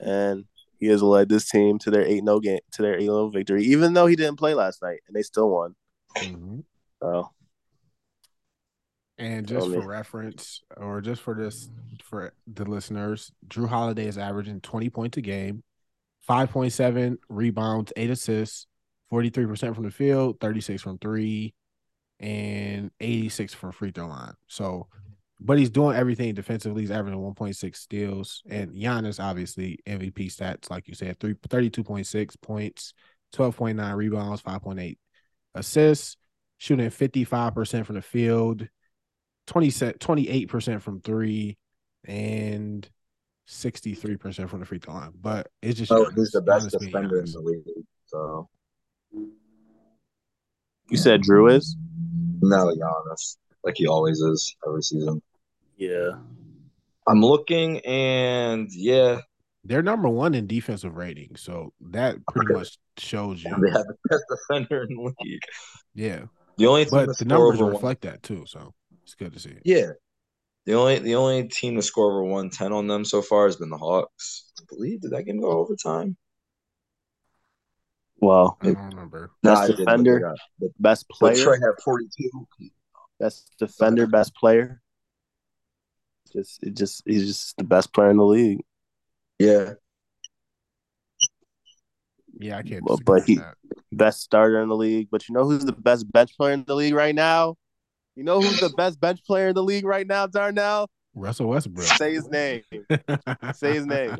and 0.00 0.44
he 0.80 0.88
has 0.88 1.02
led 1.02 1.28
this 1.28 1.48
team 1.48 1.78
to 1.78 1.90
their 1.92 2.04
eight 2.04 2.24
no 2.24 2.40
game 2.40 2.58
to 2.72 2.82
their 2.82 2.98
eight 2.98 3.06
no 3.06 3.28
victory, 3.28 3.64
even 3.64 3.92
though 3.92 4.06
he 4.06 4.16
didn't 4.16 4.38
play 4.38 4.54
last 4.54 4.82
night 4.82 5.00
and 5.06 5.14
they 5.14 5.22
still 5.22 5.48
won. 5.48 5.76
Mhm. 6.16 6.64
So 7.00 7.30
And 9.22 9.46
just 9.46 9.68
for 9.68 9.86
reference, 9.86 10.62
or 10.76 11.00
just 11.00 11.22
for 11.22 11.34
this, 11.34 11.70
for 12.02 12.32
the 12.52 12.64
listeners, 12.64 13.30
Jrue 13.46 13.68
Holiday 13.68 14.08
is 14.08 14.18
averaging 14.18 14.60
20 14.60 14.90
points 14.90 15.16
a 15.16 15.20
game, 15.20 15.62
5.7 16.28 17.18
rebounds, 17.28 17.92
eight 17.94 18.10
assists, 18.10 18.66
43% 19.12 19.76
from 19.76 19.84
the 19.84 19.92
field, 19.92 20.40
36 20.40 20.82
from 20.82 20.98
three, 20.98 21.54
and 22.18 22.90
86 22.98 23.54
from 23.54 23.70
free 23.70 23.92
throw 23.92 24.08
line. 24.08 24.34
So, 24.48 24.88
but 25.38 25.56
he's 25.56 25.70
doing 25.70 25.96
everything 25.96 26.34
defensively. 26.34 26.82
He's 26.82 26.90
averaging 26.90 27.20
1.6 27.20 27.76
steals. 27.76 28.42
And 28.50 28.72
Giannis, 28.72 29.22
obviously, 29.22 29.78
MVP 29.86 30.34
stats, 30.34 30.68
like 30.68 30.88
you 30.88 30.94
said, 30.94 31.20
three, 31.20 31.34
32.6 31.34 32.40
points, 32.42 32.92
12.9 33.36 33.94
rebounds, 33.94 34.42
5.8 34.42 34.98
assists, 35.54 36.16
shooting 36.58 36.90
55% 36.90 37.86
from 37.86 37.94
the 37.94 38.02
field, 38.02 38.66
20 39.46 39.68
28% 39.70 40.80
from 40.80 41.00
three, 41.00 41.56
and 42.04 42.88
63% 43.48 44.48
from 44.48 44.60
the 44.60 44.66
free 44.66 44.78
throw 44.78 44.94
line. 44.94 45.12
But 45.20 45.48
it's 45.62 45.78
just 45.78 45.90
Oh, 45.92 46.04
Giannis. 46.04 46.14
he's 46.16 46.30
the 46.30 46.40
best 46.42 46.70
defender 46.70 47.18
in 47.20 47.30
the 47.30 47.40
league. 47.40 47.84
So 48.06 48.48
you 50.88 50.96
said 50.96 51.22
Jrue 51.22 51.52
is? 51.56 51.76
no, 52.40 52.66
Giannis, 52.74 53.36
like 53.64 53.74
he 53.76 53.86
always 53.86 54.20
is 54.20 54.54
every 54.66 54.82
season. 54.82 55.22
Yeah. 55.76 56.10
I'm 57.08 57.20
looking, 57.20 57.80
and 57.80 58.68
yeah, 58.70 59.20
They're 59.64 59.82
number 59.82 60.08
one 60.08 60.34
in 60.34 60.46
defensive 60.46 60.96
rating, 60.96 61.34
so 61.36 61.72
that 61.90 62.16
pretty 62.32 62.54
much 62.54 62.78
shows 62.96 63.42
you 63.42 63.50
they 63.60 63.68
you. 63.68 63.72
have 63.72 63.86
the 63.86 63.96
best 64.08 64.22
defender 64.30 64.82
in 64.84 64.94
the 64.96 65.12
league. 65.20 65.40
Yeah, 65.94 66.24
The 66.58 66.66
only 66.68 66.84
team 66.84 67.06
but 67.06 67.18
the 67.18 67.24
numbers 67.24 67.56
over 67.56 67.64
one, 67.64 67.72
reflect 67.74 68.02
that 68.02 68.22
too, 68.22 68.44
so 68.46 68.72
it's 69.02 69.14
good 69.14 69.32
to 69.32 69.38
see. 69.38 69.56
yeah, 69.64 69.90
the 70.66 70.74
only 70.74 70.98
the 70.98 71.14
only 71.16 71.48
team 71.48 71.76
to 71.76 71.82
score 71.82 72.10
over 72.12 72.24
one 72.24 72.50
ten 72.50 72.72
on 72.72 72.86
them 72.86 73.04
so 73.04 73.22
far 73.22 73.46
has 73.46 73.56
been 73.56 73.70
the 73.70 73.78
Hawks. 73.78 74.52
I 74.60 74.64
believe 74.68 75.00
did 75.00 75.10
that 75.12 75.24
game 75.24 75.40
go 75.40 75.50
overtime? 75.50 76.16
Well, 78.20 78.56
I 78.60 78.66
don't 78.66 78.90
remember. 78.90 79.30
Best 79.42 79.62
I 79.62 79.66
defender, 79.74 80.14
they 80.14 80.20
got- 80.20 80.36
But, 80.60 80.70
best 80.78 81.06
but 81.08 81.16
player, 81.18 81.44
Trae 81.44 81.60
had 81.60 81.82
42. 81.82 82.46
best 83.18 83.50
defender, 83.58 84.06
best 84.06 84.32
player. 84.36 84.80
Just 86.32 86.62
it 86.62 86.74
just 86.76 87.02
he's 87.04 87.26
just 87.26 87.56
the 87.56 87.64
best 87.64 87.92
player 87.92 88.10
in 88.10 88.16
the 88.16 88.24
league. 88.24 88.60
Yeah, 89.40 89.74
Yeah, 92.38 92.58
I 92.58 92.62
can't. 92.62 92.82
Well, 92.84 92.98
but 93.04 93.24
he- 93.24 93.36
that. 93.38 93.56
Best 93.90 94.20
starter 94.22 94.62
in 94.62 94.68
the 94.68 94.76
league. 94.76 95.08
But 95.10 95.28
you 95.28 95.34
know 95.34 95.44
who's 95.44 95.64
the 95.64 95.72
best 95.72 96.10
bench 96.10 96.34
player 96.36 96.52
in 96.54 96.64
the 96.64 96.74
league 96.74 96.94
right 96.94 97.14
now? 97.14 97.56
You 98.14 98.24
know 98.24 98.40
who's 98.40 98.60
the 98.60 98.68
best 98.76 99.00
bench 99.00 99.24
player 99.24 99.48
in 99.48 99.54
the 99.54 99.62
league 99.62 99.86
right 99.86 100.06
now, 100.06 100.26
Darnell? 100.26 100.90
Russell 101.14 101.48
Westbrook. 101.48 101.86
Say 101.86 102.12
his 102.14 102.28
name. 102.28 102.62
Say 103.54 103.74
his 103.74 103.86
name. 103.86 104.16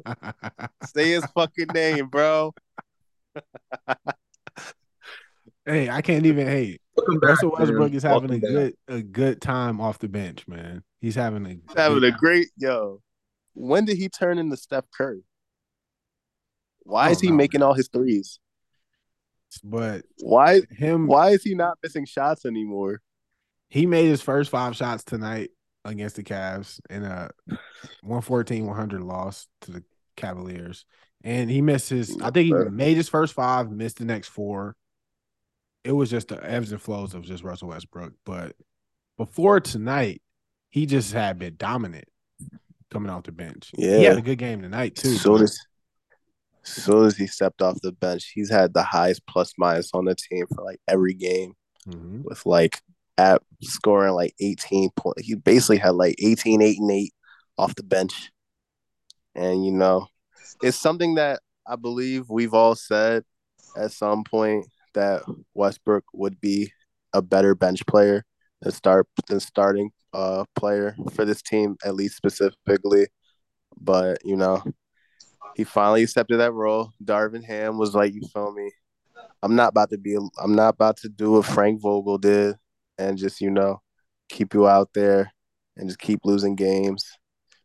Say 0.85 1.11
his 1.11 1.24
fucking 1.35 1.68
name, 1.74 2.09
bro. 2.09 2.55
hey, 5.66 5.90
I 5.90 6.00
can't 6.02 6.24
even 6.26 6.46
hate. 6.46 6.81
Welcome 6.96 7.20
back, 7.20 7.31
Russell 7.31 7.50
man. 7.50 7.61
Westbrook 7.61 7.92
is 7.92 8.02
having 8.02 8.31
a 8.31 8.38
Welcome 8.38 8.55
good 8.55 8.74
a 8.88 9.02
good 9.02 9.40
time 9.40 9.81
off 9.81 9.98
the 9.98 10.09
bench, 10.09 10.48
man. 10.48 10.83
He's 11.00 11.14
having 11.14 11.44
a 11.46 11.50
He's 11.50 11.62
having 11.76 12.00
good 12.00 12.14
a 12.14 12.16
great 12.16 12.48
yo. 12.57 13.00
When 13.55 13.85
did 13.85 13.98
he 13.98 14.09
turn 14.09 14.38
into 14.38 14.57
Steph 14.57 14.85
Curry? 14.96 15.24
Why 16.85 17.11
is 17.11 17.20
he 17.20 17.28
no, 17.28 17.35
making 17.35 17.62
all 17.62 17.74
his 17.74 17.88
threes? 17.88 18.38
but 19.62 20.05
Why 20.20 20.62
him 20.70 21.07
why 21.07 21.31
is 21.31 21.42
he 21.42 21.55
not 21.55 21.78
missing 21.83 22.07
shots 22.07 22.46
anymore? 22.46 23.00
He 23.72 23.87
made 23.87 24.04
his 24.06 24.20
first 24.20 24.50
five 24.50 24.76
shots 24.76 25.02
tonight 25.02 25.48
against 25.87 26.16
the 26.16 26.22
Cavs 26.22 26.78
in 26.90 27.04
a 27.04 27.30
114-100 28.04 29.02
loss 29.02 29.46
to 29.62 29.70
the 29.72 29.82
Cavaliers. 30.14 30.85
And 31.24 31.48
he 31.50 31.62
missed 31.62 31.88
his 31.88 32.14
I 32.20 32.30
think 32.30 32.46
he 32.48 32.52
made 32.52 32.98
his 32.98 33.08
first 33.08 33.32
five, 33.32 33.70
missed 33.70 33.96
the 33.96 34.04
next 34.04 34.28
four. 34.28 34.76
It 35.85 35.92
was 35.92 36.11
just 36.11 36.28
the 36.28 36.38
ebbs 36.44 36.70
and 36.70 36.82
flows 36.82 37.14
of 37.14 37.22
just 37.22 37.44
Russell 37.44 37.68
Westbrook. 37.68 38.12
But 38.26 38.56
before 39.16 39.58
tonight, 39.58 40.20
he 40.68 40.85
just 40.85 41.14
had 41.14 41.38
been 41.38 41.56
dominant 41.56 42.04
coming 42.90 43.08
off 43.11 43.22
the 43.22 43.32
bench. 43.32 43.70
Yeah. 43.74 43.96
He 43.96 44.04
had 44.04 44.18
a 44.18 44.22
good 44.22 44.37
game 44.38 44.61
tonight 44.61 44.96
too. 44.96 45.14
So 45.14 45.32
but- 45.38 45.42
as, 45.44 45.58
soon 46.62 47.06
as 47.06 47.16
he 47.16 47.26
stepped 47.26 47.62
off 47.62 47.80
the 47.82 47.92
bench, 47.92 48.32
he's 48.35 48.50
had 48.50 48.74
the 48.74 48.82
highest 48.82 49.26
plus 49.26 49.54
minus 49.56 49.90
on 49.94 50.04
the 50.04 50.14
team 50.14 50.44
for 50.54 50.62
like 50.62 50.78
every 50.87 51.14
game 51.14 51.54
Mhm. 51.88 52.22
with 52.24 52.44
like 52.44 52.82
at 53.18 53.42
scoring 53.62 54.14
like 54.14 54.35
18 54.40 54.90
points. 54.96 55.22
He 55.22 55.35
basically 55.35 55.79
had 55.79 55.94
like 55.94 56.16
18, 56.18 56.62
8, 56.62 56.79
and 56.79 56.90
8 56.90 57.14
off 57.59 57.75
the 57.75 57.83
bench. 57.83 58.31
And 59.35 59.64
you 59.64 59.72
know, 59.72 60.07
it's 60.62 60.77
something 60.77 61.16
that 61.16 61.40
I 61.66 61.77
believe 61.77 62.29
we've 62.29 62.55
all 62.55 62.75
said 62.75 63.25
at 63.77 63.92
some 63.92 64.25
point 64.25 64.66
that 64.94 65.22
Westbrook 65.55 66.05
would 66.12 66.40
be 66.40 66.72
a 67.12 67.22
better 67.22 67.55
bench 67.55 67.85
player 67.87 68.25
than 68.61 68.72
start 68.72 69.07
than 69.29 69.40
starting 69.40 69.90
uh 70.12 70.44
player 70.55 70.94
for 71.14 71.25
this 71.25 71.42
team, 71.42 71.77
at 71.85 71.94
least 71.94 72.16
specifically. 72.16 73.07
But 73.81 74.18
you 74.25 74.37
know, 74.37 74.62
he 75.57 75.64
finally 75.64 76.03
accepted 76.03 76.38
that 76.38 76.53
role. 76.53 76.92
Darvin 77.03 77.44
Ham 77.44 77.79
was 77.79 77.94
like, 77.94 78.12
"You 78.12 78.22
feel 78.33 78.53
me? 78.53 78.70
I'm 79.42 79.57
not 79.57 79.70
about 79.70 79.90
to 79.90 79.98
be. 79.98 80.16
I'm 80.38 80.55
not 80.55 80.75
about 80.75 80.98
to 80.98 81.09
do 81.09 81.33
what 81.33 81.46
Frank 81.46 81.81
Vogel 81.81 82.18
did 82.18 82.57
and 82.98 83.18
just 83.18 83.40
you 83.40 83.50
know 83.50 83.81
keep 84.28 84.55
you 84.55 84.66
out 84.66 84.90
there 84.94 85.33
and 85.76 85.88
just 85.88 85.98
keep 85.98 86.20
losing 86.24 86.55
games 86.55 87.11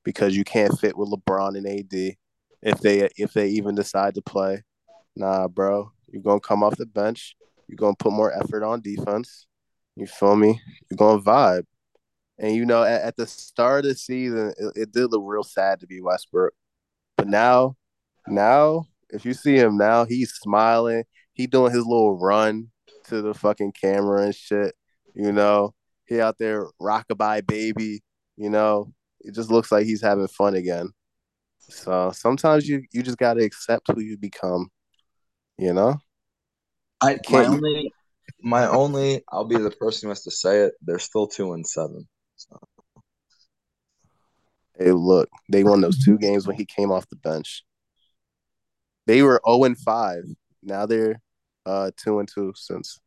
because 0.04 0.36
you 0.36 0.44
can't 0.44 0.78
fit 0.80 0.98
with 0.98 1.10
LeBron 1.10 1.58
and 1.58 1.68
AD 1.68 2.16
if 2.62 2.80
they 2.80 3.10
if 3.18 3.34
they 3.34 3.48
even 3.50 3.76
decide 3.76 4.16
to 4.16 4.22
play. 4.22 4.64
Nah, 5.16 5.48
bro, 5.48 5.92
you're 6.12 6.22
gonna 6.22 6.40
come 6.40 6.64
off 6.64 6.78
the 6.78 6.86
bench. 6.86 7.36
You're 7.68 7.78
gonna 7.78 7.96
put 7.98 8.14
more 8.14 8.32
effort 8.34 8.64
on 8.64 8.82
defense. 8.82 9.48
You 9.96 10.08
feel 10.08 10.36
me? 10.36 10.62
You're 10.90 10.98
gonna 10.98 11.22
vibe. 11.22 11.64
And 12.40 12.56
you 12.56 12.66
know, 12.66 12.84
at, 12.84 13.02
at 13.02 13.18
the 13.18 13.28
start 13.28 13.86
of 13.86 13.92
the 13.92 13.96
season, 13.96 14.54
it, 14.58 14.74
it 14.76 14.92
did 14.92 15.12
look 15.12 15.24
real 15.26 15.44
sad 15.44 15.80
to 15.80 15.88
be 15.88 16.02
Westbrook. 16.02 16.54
But 17.16 17.28
now, 17.28 17.76
now, 18.28 18.86
if 19.10 19.26
you 19.26 19.34
see 19.34 19.56
him 19.56 19.78
now, 19.78 20.06
he's 20.06 20.34
smiling. 20.34 21.04
He 21.34 21.48
doing 21.48 21.72
his 21.72 21.86
little 21.86 22.18
run 22.18 22.70
to 23.06 23.22
the 23.22 23.34
fucking 23.34 23.74
camera 23.74 24.24
and 24.24 24.36
shit. 24.36 24.76
You 25.18 25.32
know, 25.32 25.74
he 26.06 26.22
out 26.22 26.38
there 26.38 26.68
rockabye 26.80 27.48
baby. 27.48 28.04
You 28.38 28.52
know, 28.52 28.94
it 29.22 29.34
just 29.34 29.50
looks 29.50 29.72
like 29.72 29.86
he's 29.86 30.02
having 30.02 30.28
fun 30.28 30.54
again. 30.54 30.92
So 31.58 32.12
sometimes 32.14 32.70
you 32.70 32.84
you 32.94 33.02
just 33.02 33.18
gotta 33.18 33.44
accept 33.44 33.90
who 33.92 34.00
you 34.00 34.16
become. 34.16 34.70
You 35.58 35.74
know, 35.74 35.98
I 37.02 37.18
my 37.32 37.46
only 37.48 37.94
my 38.44 38.68
only 38.68 39.24
I'll 39.32 39.48
be 39.48 39.58
the 39.58 39.72
person 39.72 40.06
who 40.06 40.10
has 40.10 40.22
to 40.24 40.32
say 40.32 40.60
it. 40.62 40.74
They're 40.82 41.00
still 41.00 41.26
two 41.26 41.54
and 41.54 41.66
seven. 41.66 42.08
So 42.36 42.60
hey, 44.78 44.92
look, 44.92 45.30
they 45.52 45.64
won 45.64 45.82
those 45.82 46.04
two 46.06 46.20
games 46.20 46.46
when 46.46 46.58
he 46.58 46.66
came 46.66 46.92
off 46.92 47.10
the 47.10 47.16
bench. 47.16 47.64
They 49.08 49.24
were 49.24 49.42
zero 49.48 49.64
and 49.64 49.80
five. 49.80 50.26
Now 50.62 50.86
they're 50.86 51.20
uh 51.66 51.90
two 51.98 52.20
and 52.20 52.30
two 52.32 52.54
since. 52.56 53.00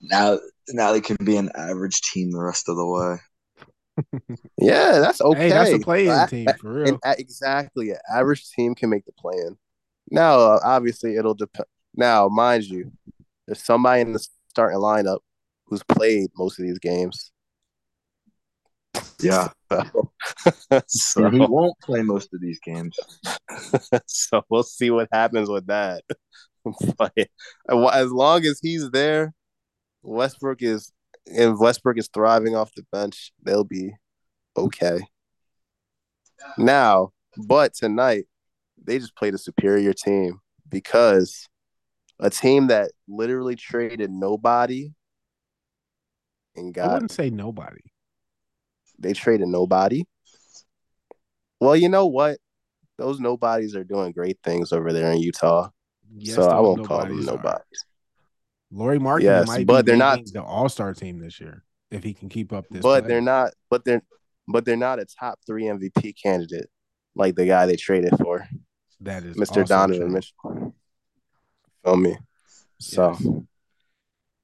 Now 0.00 0.38
now 0.68 0.92
they 0.92 1.00
can 1.00 1.16
be 1.24 1.36
an 1.36 1.50
average 1.54 2.00
team 2.02 2.30
the 2.32 2.40
rest 2.40 2.68
of 2.68 2.76
the 2.76 2.86
way. 2.86 3.16
Yeah, 4.58 5.00
that's 5.00 5.20
okay. 5.20 5.38
Hey, 5.40 5.50
that's 5.50 5.72
a 5.72 5.78
playing 5.78 6.10
A- 6.10 6.26
team 6.26 6.48
for 6.60 6.72
real. 6.72 6.88
And 6.88 6.98
a- 7.04 7.18
exactly, 7.18 7.90
an 7.90 7.98
average 8.12 8.50
team 8.50 8.74
can 8.74 8.90
make 8.90 9.04
the 9.06 9.12
plan. 9.12 9.56
Now, 10.10 10.38
uh, 10.38 10.60
obviously, 10.62 11.16
it'll 11.16 11.34
depend. 11.34 11.66
Now, 11.94 12.28
mind 12.28 12.64
you, 12.64 12.92
there's 13.46 13.62
somebody 13.64 14.02
in 14.02 14.12
the 14.12 14.26
starting 14.50 14.78
lineup 14.78 15.18
who's 15.66 15.82
played 15.82 16.30
most 16.36 16.58
of 16.58 16.66
these 16.66 16.78
games. 16.78 17.32
Yeah, 19.20 19.48
so, 20.86 21.24
and 21.24 21.34
he 21.40 21.40
won't 21.40 21.78
play 21.80 22.02
most 22.02 22.32
of 22.34 22.40
these 22.40 22.60
games. 22.60 22.98
so 24.06 24.42
we'll 24.50 24.62
see 24.62 24.90
what 24.90 25.08
happens 25.12 25.48
with 25.48 25.66
that. 25.66 26.02
but 26.98 27.12
as 27.68 28.10
long 28.10 28.44
as 28.44 28.58
he's 28.62 28.90
there, 28.90 29.32
Westbrook 30.06 30.62
is 30.62 30.92
and 31.26 31.58
Westbrook 31.58 31.98
is 31.98 32.08
thriving 32.12 32.54
off 32.54 32.74
the 32.74 32.84
bench, 32.92 33.32
they'll 33.42 33.64
be 33.64 33.92
okay. 34.56 35.00
Now, 36.56 37.10
but 37.36 37.74
tonight 37.74 38.26
they 38.82 38.98
just 38.98 39.16
played 39.16 39.34
a 39.34 39.38
superior 39.38 39.92
team 39.92 40.40
because 40.68 41.48
a 42.20 42.30
team 42.30 42.68
that 42.68 42.92
literally 43.08 43.56
traded 43.56 44.10
nobody 44.10 44.92
and 46.54 46.72
got 46.72 46.90
I 46.90 46.94
wouldn't 46.94 47.10
say 47.10 47.30
nobody. 47.30 47.80
They 48.98 49.12
traded 49.12 49.48
nobody. 49.48 50.04
Well, 51.60 51.76
you 51.76 51.88
know 51.88 52.06
what? 52.06 52.38
Those 52.96 53.20
nobodies 53.20 53.74
are 53.74 53.84
doing 53.84 54.12
great 54.12 54.38
things 54.42 54.72
over 54.72 54.92
there 54.92 55.12
in 55.12 55.18
Utah. 55.18 55.68
Yes, 56.16 56.36
so 56.36 56.48
I 56.48 56.60
won't 56.60 56.86
call 56.86 57.00
them 57.00 57.24
nobodies. 57.24 57.84
Lauri 58.70 58.98
Markkanen 58.98 59.22
yes, 59.22 59.46
might 59.46 59.66
but 59.66 59.86
they're 59.86 59.96
not 59.96 60.20
the 60.32 60.42
All 60.42 60.68
Star 60.68 60.92
team 60.94 61.18
this 61.18 61.40
year 61.40 61.64
if 61.90 62.02
he 62.02 62.14
can 62.14 62.28
keep 62.28 62.52
up 62.52 62.66
this. 62.70 62.82
But 62.82 63.02
play. 63.02 63.08
they're 63.08 63.20
not. 63.20 63.52
But 63.70 63.84
they're 63.84 64.02
but 64.48 64.64
they're 64.64 64.76
not 64.76 64.98
a 64.98 65.06
top 65.06 65.38
three 65.46 65.64
MVP 65.64 66.14
candidate 66.20 66.68
like 67.14 67.34
the 67.34 67.46
guy 67.46 67.66
they 67.66 67.76
traded 67.76 68.16
for. 68.18 68.46
That 69.00 69.24
is 69.24 69.36
Mr. 69.36 69.66
Donovan 69.66 70.12
Mitchell. 70.12 70.74
Feel 71.84 71.96
me? 71.96 72.16
So 72.80 73.10
yes. 73.10 73.28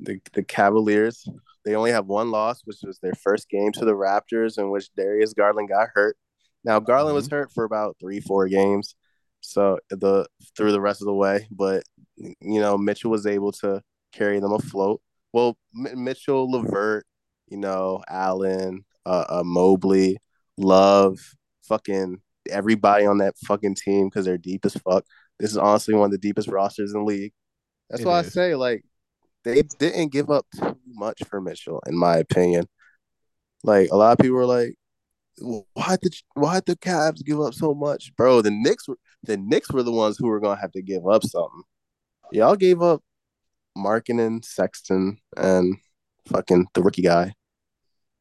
the 0.01 0.21
the 0.33 0.43
Cavaliers 0.43 1.27
they 1.65 1.75
only 1.77 1.93
have 1.93 2.07
one 2.07 2.31
loss, 2.31 2.63
which 2.65 2.79
was 2.83 2.99
their 2.99 3.15
first 3.15 3.49
game 3.49 3.71
to 3.73 3.85
the 3.85 3.95
Raptors, 3.95 4.59
in 4.59 4.71
which 4.71 4.93
Darius 4.97 5.33
Garland 5.33 5.69
got 5.69 5.91
hurt. 5.95 6.17
Now 6.65 6.81
Garland 6.81 7.11
mm-hmm. 7.11 7.17
was 7.17 7.29
hurt 7.29 7.53
for 7.53 7.65
about 7.65 7.97
three, 8.01 8.21
four 8.21 8.49
games, 8.49 8.95
so 9.41 9.79
the 9.91 10.27
through 10.57 10.73
the 10.73 10.81
rest 10.81 11.03
of 11.03 11.07
the 11.07 11.15
way. 11.15 11.47
But 11.51 11.85
you 12.17 12.61
know, 12.61 12.77
Mitchell 12.77 13.11
was 13.11 13.27
able 13.27 13.53
to 13.53 13.83
carry 14.13 14.41
them 14.41 14.53
afloat. 14.53 15.01
Well, 15.33 15.57
M- 15.75 16.05
Mitchell, 16.05 16.51
LeVert, 16.51 17.07
you 17.49 17.57
know, 17.57 18.03
Allen, 18.09 18.85
uh, 19.07 19.25
uh, 19.29 19.43
Mobley, 19.45 20.19
Love, 20.57 21.19
fucking 21.65 22.21
everybody 22.51 23.07
on 23.07 23.19
that 23.19 23.37
fucking 23.47 23.77
team 23.77 24.09
because 24.09 24.25
they're 24.25 24.39
deep 24.39 24.65
as 24.65 24.75
fuck. 24.75 25.05
This 25.39 25.51
is 25.51 25.57
honestly 25.57 25.95
one 25.95 26.07
of 26.07 26.13
the 26.13 26.19
deepest 26.19 26.49
rosters 26.49 26.93
in 26.93 27.01
the 27.01 27.07
league. 27.07 27.33
That's 27.91 28.03
it 28.03 28.07
why 28.07 28.21
is. 28.21 28.27
I 28.27 28.31
say 28.31 28.55
like 28.55 28.85
they 29.45 29.63
didn't 29.79 30.13
give 30.13 30.31
up 30.31 30.47
too 30.57 30.77
much 30.87 31.23
for 31.29 31.41
Mitchell, 31.41 31.83
in 31.87 31.97
my 31.97 32.17
opinion. 32.17 32.69
Like 33.65 33.91
a 33.91 33.97
lot 33.97 34.13
of 34.13 34.19
people 34.19 34.37
were 34.37 34.47
like, 34.47 34.75
"Why 35.41 35.97
did 36.01 36.15
why 36.35 36.55
did 36.57 36.67
the 36.67 36.77
Cavs 36.77 37.25
give 37.25 37.41
up 37.41 37.55
so 37.55 37.75
much, 37.75 38.15
bro?" 38.17 38.43
The 38.43 38.51
Knicks 38.51 38.89
were 38.89 38.99
the 39.23 39.37
Knicks 39.37 39.71
were 39.71 39.83
the 39.83 39.93
ones 39.93 40.17
who 40.19 40.29
were 40.29 40.41
gonna 40.41 40.61
have 40.61 40.73
to 40.73 40.83
give 40.83 41.07
up 41.07 41.23
something. 41.25 41.63
Y'all 42.33 42.57
gave 42.57 42.83
up 42.83 43.03
Markkanen, 43.77 44.45
Sexton, 44.45 45.19
and 45.37 45.77
fucking 46.29 46.67
the 46.75 46.83
rookie 46.83 47.03
guy, 47.03 47.35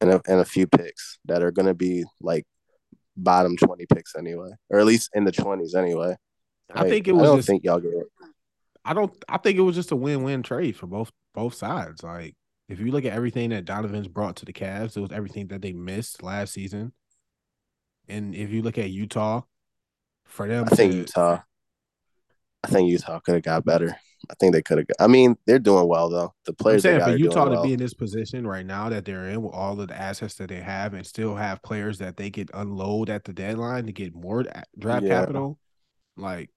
and 0.00 0.10
a, 0.10 0.22
and 0.26 0.40
a 0.40 0.44
few 0.44 0.66
picks 0.66 1.18
that 1.26 1.42
are 1.42 1.50
gonna 1.50 1.74
be 1.74 2.04
like 2.20 2.44
bottom 3.16 3.56
twenty 3.56 3.86
picks 3.86 4.16
anyway, 4.16 4.50
or 4.70 4.80
at 4.80 4.86
least 4.86 5.10
in 5.14 5.24
the 5.24 5.32
twenties 5.32 5.74
anyway. 5.74 6.16
Like, 6.74 6.86
I 6.86 6.88
think 6.88 7.08
it 7.08 7.12
was. 7.12 7.22
I 7.22 7.26
don't 7.26 7.38
just, 7.38 7.48
think 7.48 7.64
y'all 7.64 7.80
get 7.80 7.92
it. 7.92 8.06
I 8.84 8.94
don't. 8.94 9.12
I 9.28 9.38
think 9.38 9.58
it 9.58 9.62
was 9.62 9.76
just 9.76 9.92
a 9.92 9.96
win-win 9.96 10.42
trade 10.42 10.76
for 10.76 10.86
both 10.86 11.12
both 11.34 11.54
sides. 11.54 12.02
Like 12.02 12.34
if 12.68 12.80
you 12.80 12.90
look 12.90 13.04
at 13.04 13.12
everything 13.12 13.50
that 13.50 13.64
Donovan's 13.64 14.08
brought 14.08 14.36
to 14.36 14.44
the 14.44 14.52
Cavs, 14.52 14.96
it 14.96 15.00
was 15.00 15.12
everything 15.12 15.48
that 15.48 15.62
they 15.62 15.72
missed 15.72 16.22
last 16.22 16.54
season. 16.54 16.92
And 18.08 18.34
if 18.34 18.50
you 18.50 18.62
look 18.62 18.78
at 18.78 18.90
Utah, 18.90 19.42
for 20.24 20.48
them, 20.48 20.64
I 20.70 20.74
think 20.74 20.92
to, 20.92 20.98
Utah. 20.98 21.40
I 22.64 22.68
think 22.68 22.90
Utah 22.90 23.20
could 23.20 23.34
have 23.34 23.42
got 23.42 23.64
better. 23.64 23.96
I 24.30 24.34
think 24.38 24.54
they 24.54 24.62
could 24.62 24.78
have. 24.78 24.86
I 25.00 25.06
mean, 25.06 25.36
they're 25.46 25.58
doing 25.58 25.88
well 25.88 26.08
though. 26.08 26.34
The 26.46 26.52
players. 26.52 26.84
I'm 26.84 27.00
saying 27.00 27.12
for 27.12 27.16
Utah 27.16 27.44
to 27.46 27.50
well. 27.52 27.64
be 27.64 27.72
in 27.72 27.78
this 27.78 27.94
position 27.94 28.46
right 28.46 28.64
now 28.64 28.88
that 28.88 29.04
they're 29.04 29.28
in 29.28 29.42
with 29.42 29.52
all 29.52 29.80
of 29.80 29.88
the 29.88 29.96
assets 29.96 30.34
that 30.34 30.48
they 30.48 30.60
have, 30.60 30.94
and 30.94 31.06
still 31.06 31.34
have 31.34 31.62
players 31.62 31.98
that 31.98 32.16
they 32.16 32.30
could 32.30 32.50
unload 32.54 33.10
at 33.10 33.24
the 33.24 33.32
deadline 33.32 33.86
to 33.86 33.92
get 33.92 34.14
more 34.14 34.44
draft 34.78 35.04
yeah. 35.04 35.20
capital, 35.20 35.58
like 36.16 36.50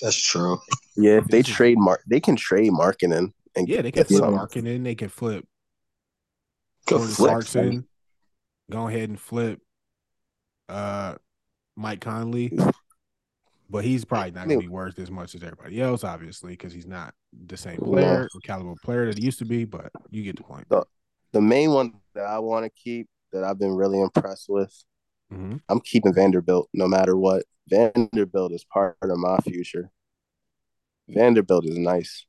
that's 0.00 0.20
true. 0.20 0.58
Yeah, 0.96 1.18
if 1.18 1.26
they 1.26 1.42
trade 1.42 1.78
Mark, 1.78 2.02
they 2.06 2.20
can 2.20 2.36
trade 2.36 2.72
Markkanen 2.72 3.32
and 3.56 3.68
yeah, 3.68 3.82
they 3.82 3.92
can 3.92 4.04
flip 4.04 4.22
Markkanen. 4.22 4.84
They 4.84 4.94
can 4.94 5.08
flip. 5.08 5.46
Go 6.86 6.98
flip 6.98 7.30
Clarkson. 7.30 7.86
Go 8.70 8.88
ahead 8.88 9.08
and 9.08 9.20
flip. 9.20 9.60
Uh, 10.68 11.16
Mike 11.76 12.00
Conley. 12.00 12.56
But 13.70 13.84
he's 13.84 14.04
probably 14.04 14.32
not 14.32 14.46
going 14.46 14.60
to 14.60 14.66
be 14.66 14.72
worth 14.72 14.98
as 14.98 15.10
much 15.10 15.34
as 15.34 15.42
everybody 15.42 15.80
else, 15.80 16.04
obviously, 16.04 16.52
because 16.52 16.72
he's 16.72 16.86
not 16.86 17.14
the 17.46 17.56
same 17.56 17.78
player 17.78 18.28
or 18.32 18.40
caliber 18.40 18.74
player 18.84 19.06
that 19.06 19.18
he 19.18 19.24
used 19.24 19.38
to 19.38 19.46
be. 19.46 19.64
But 19.64 19.90
you 20.10 20.22
get 20.22 20.36
the 20.36 20.42
point. 20.42 20.68
The, 20.68 20.84
the 21.32 21.40
main 21.40 21.70
one 21.70 21.94
that 22.14 22.26
I 22.26 22.38
want 22.40 22.66
to 22.66 22.70
keep 22.70 23.08
that 23.32 23.42
I've 23.42 23.58
been 23.58 23.74
really 23.74 24.00
impressed 24.00 24.46
with, 24.48 24.72
mm-hmm. 25.32 25.56
I'm 25.68 25.80
keeping 25.80 26.12
Vanderbilt 26.12 26.68
no 26.74 26.86
matter 26.86 27.16
what. 27.16 27.44
Vanderbilt 27.68 28.52
is 28.52 28.64
part 28.64 28.96
of 29.02 29.16
my 29.16 29.38
future. 29.38 29.90
Vanderbilt 31.08 31.64
is 31.66 31.78
nice. 31.78 32.26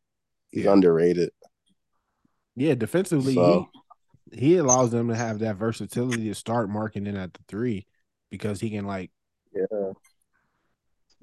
He's 0.51 0.63
yeah. 0.63 0.71
underrated. 0.71 1.31
Yeah, 2.55 2.75
defensively, 2.75 3.35
so, 3.35 3.67
he, 4.31 4.39
he 4.39 4.57
allows 4.57 4.91
them 4.91 5.09
to 5.09 5.15
have 5.15 5.39
that 5.39 5.57
versatility 5.57 6.29
to 6.29 6.35
start 6.35 6.69
Markkanen 6.69 7.21
at 7.21 7.33
the 7.33 7.41
three 7.49 7.85
because 8.31 8.59
he 8.59 8.69
can 8.69 8.85
like 8.85 9.11
yeah 9.53 9.91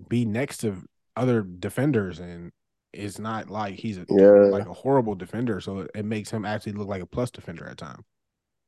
be 0.09 0.25
next 0.25 0.59
to 0.59 0.83
other 1.17 1.43
defenders 1.43 2.19
and 2.19 2.53
it's 2.93 3.19
not 3.19 3.51
like 3.51 3.75
he's 3.75 3.99
a, 3.99 4.05
yeah. 4.09 4.27
like 4.27 4.67
a 4.67 4.73
horrible 4.73 5.15
defender, 5.15 5.61
so 5.61 5.87
it 5.95 6.05
makes 6.05 6.31
him 6.31 6.45
actually 6.45 6.73
look 6.73 6.89
like 6.89 7.03
a 7.03 7.07
plus 7.07 7.31
defender 7.31 7.67
at 7.67 7.79
times. 7.79 8.05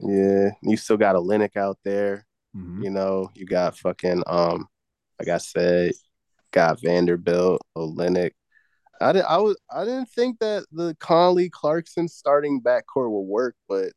Yeah, 0.01 0.51
you 0.63 0.77
still 0.77 0.97
got 0.97 1.15
Olynyk 1.15 1.57
out 1.57 1.79
there. 1.85 2.27
Mm-hmm. 2.57 2.85
You 2.85 2.91
know, 2.91 3.31
you 3.35 3.47
got 3.47 3.77
fucking 3.77 4.23
um, 4.27 4.67
like 5.19 5.29
I 5.29 5.39
said, 5.39 5.93
got 6.53 6.81
Vanderbilt, 6.81 7.61
Olynyk. 7.77 8.33
I 9.01 9.13
didn't. 9.13 9.27
I 9.27 9.39
was. 9.39 9.59
I 9.71 9.85
didn't 9.85 10.09
think 10.09 10.39
that 10.39 10.65
the 10.73 10.97
Conley 11.01 11.51
Clarkson 11.51 12.09
starting 12.09 12.63
backcourt 12.63 13.11
would 13.11 13.27
work, 13.27 13.57
but 13.69 13.93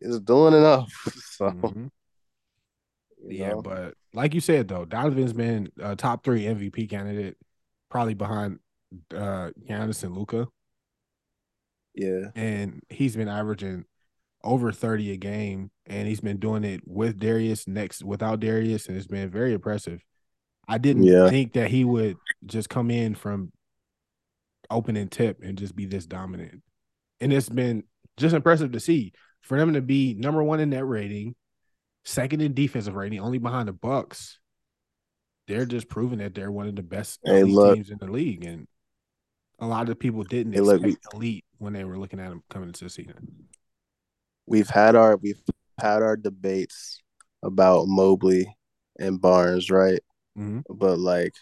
it's 0.00 0.18
doing 0.20 0.54
enough. 0.54 0.92
So, 1.32 1.46
mm-hmm. 1.46 1.86
Yeah, 3.26 3.50
know. 3.50 3.62
but 3.62 3.94
like 4.12 4.34
you 4.34 4.40
said 4.40 4.68
though, 4.68 4.84
Donovan's 4.84 5.32
been 5.32 5.70
a 5.80 5.96
top 5.96 6.24
three 6.24 6.44
MVP 6.44 6.90
candidate, 6.90 7.36
probably 7.90 8.14
behind 8.14 8.58
uh 9.14 9.50
Giannis 9.68 10.02
and 10.02 10.16
Luka. 10.16 10.48
Yeah, 11.94 12.30
and 12.34 12.82
he's 12.88 13.16
been 13.16 13.28
averaging 13.28 13.84
over 14.44 14.72
30 14.72 15.12
a 15.12 15.16
game 15.16 15.70
and 15.86 16.08
he's 16.08 16.20
been 16.20 16.38
doing 16.38 16.64
it 16.64 16.80
with 16.84 17.18
Darius 17.18 17.68
next 17.68 18.02
without 18.02 18.40
Darius 18.40 18.88
and 18.88 18.96
it's 18.96 19.06
been 19.06 19.30
very 19.30 19.52
impressive. 19.52 20.02
I 20.66 20.78
didn't 20.78 21.04
yeah. 21.04 21.28
think 21.28 21.52
that 21.52 21.70
he 21.70 21.84
would 21.84 22.16
just 22.46 22.68
come 22.68 22.90
in 22.90 23.14
from 23.14 23.52
opening 24.70 25.08
tip 25.08 25.42
and 25.42 25.58
just 25.58 25.76
be 25.76 25.86
this 25.86 26.06
dominant. 26.06 26.62
And 27.20 27.32
it's 27.32 27.48
been 27.48 27.84
just 28.16 28.34
impressive 28.34 28.72
to 28.72 28.80
see 28.80 29.12
for 29.42 29.58
them 29.58 29.74
to 29.74 29.82
be 29.82 30.14
number 30.14 30.42
one 30.42 30.60
in 30.60 30.70
net 30.70 30.86
rating, 30.86 31.34
second 32.04 32.40
in 32.42 32.54
defensive 32.54 32.94
rating, 32.94 33.20
only 33.20 33.38
behind 33.38 33.68
the 33.68 33.72
Bucks. 33.72 34.38
They're 35.48 35.66
just 35.66 35.88
proving 35.88 36.18
that 36.18 36.34
they're 36.34 36.52
one 36.52 36.68
of 36.68 36.76
the 36.76 36.82
best 36.82 37.20
hey, 37.24 37.42
look, 37.42 37.74
teams 37.74 37.90
in 37.90 37.98
the 37.98 38.10
league, 38.10 38.44
and 38.44 38.66
a 39.58 39.66
lot 39.66 39.88
of 39.88 39.98
people 39.98 40.22
didn't 40.22 40.52
hey, 40.52 40.60
expect 40.60 40.82
look, 40.84 40.98
elite 41.14 41.44
when 41.58 41.72
they 41.72 41.84
were 41.84 41.98
looking 41.98 42.20
at 42.20 42.30
them 42.30 42.42
coming 42.48 42.68
into 42.68 42.84
the 42.84 42.90
season. 42.90 43.48
We've 44.46 44.70
had 44.70 44.94
our 44.94 45.16
we've 45.16 45.42
had 45.80 46.02
our 46.02 46.16
debates 46.16 47.02
about 47.42 47.88
Mobley 47.88 48.56
and 48.98 49.20
Barnes, 49.20 49.70
right? 49.70 50.00
Mm-hmm. 50.38 50.60
But 50.70 50.98
like, 50.98 51.34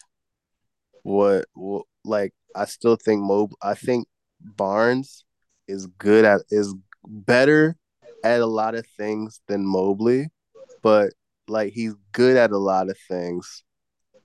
what, 1.03 1.47
what, 1.55 1.85
like, 2.05 2.33
I 2.55 2.65
still 2.65 2.97
think 2.97 3.23
Mob. 3.23 3.53
I 3.63 3.75
think 3.75 4.09
Barnes 4.41 5.25
is 5.69 5.87
good 5.87 6.25
at 6.25 6.43
is 6.51 6.75
better 7.07 7.77
at 8.25 8.41
a 8.41 8.47
lot 8.47 8.75
of 8.75 8.87
things 8.99 9.41
than 9.47 9.65
Mobley, 9.65 10.29
but 10.83 11.13
like 11.49 11.73
he's 11.73 11.95
good 12.13 12.37
at 12.37 12.53
a 12.53 12.59
lot 12.59 12.91
of 12.91 12.97
things, 13.09 13.65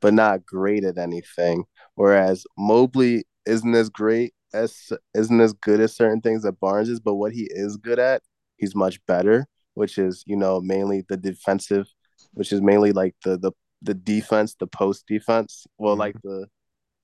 but 0.01 0.13
not 0.13 0.45
great 0.45 0.83
at 0.83 0.97
anything. 0.97 1.65
Whereas 1.95 2.45
Mobley 2.57 3.25
isn't 3.45 3.75
as 3.75 3.89
great 3.89 4.33
as 4.53 4.91
isn't 5.13 5.41
as 5.41 5.53
good 5.53 5.79
at 5.81 5.91
certain 5.91 6.21
things 6.21 6.43
that 6.43 6.59
Barnes 6.59 6.89
is, 6.89 6.99
but 6.99 7.15
what 7.15 7.33
he 7.33 7.47
is 7.51 7.77
good 7.77 7.99
at, 7.99 8.21
he's 8.57 8.75
much 8.75 9.03
better, 9.05 9.47
which 9.73 9.97
is, 9.97 10.23
you 10.25 10.35
know, 10.35 10.61
mainly 10.61 11.03
the 11.07 11.17
defensive, 11.17 11.87
which 12.33 12.51
is 12.51 12.61
mainly 12.61 12.91
like 12.91 13.15
the 13.23 13.37
the 13.37 13.51
the 13.81 13.93
defense, 13.93 14.55
the 14.59 14.67
post 14.67 15.05
defense. 15.07 15.65
Well, 15.77 15.93
mm-hmm. 15.93 15.99
like 15.99 16.15
the 16.23 16.47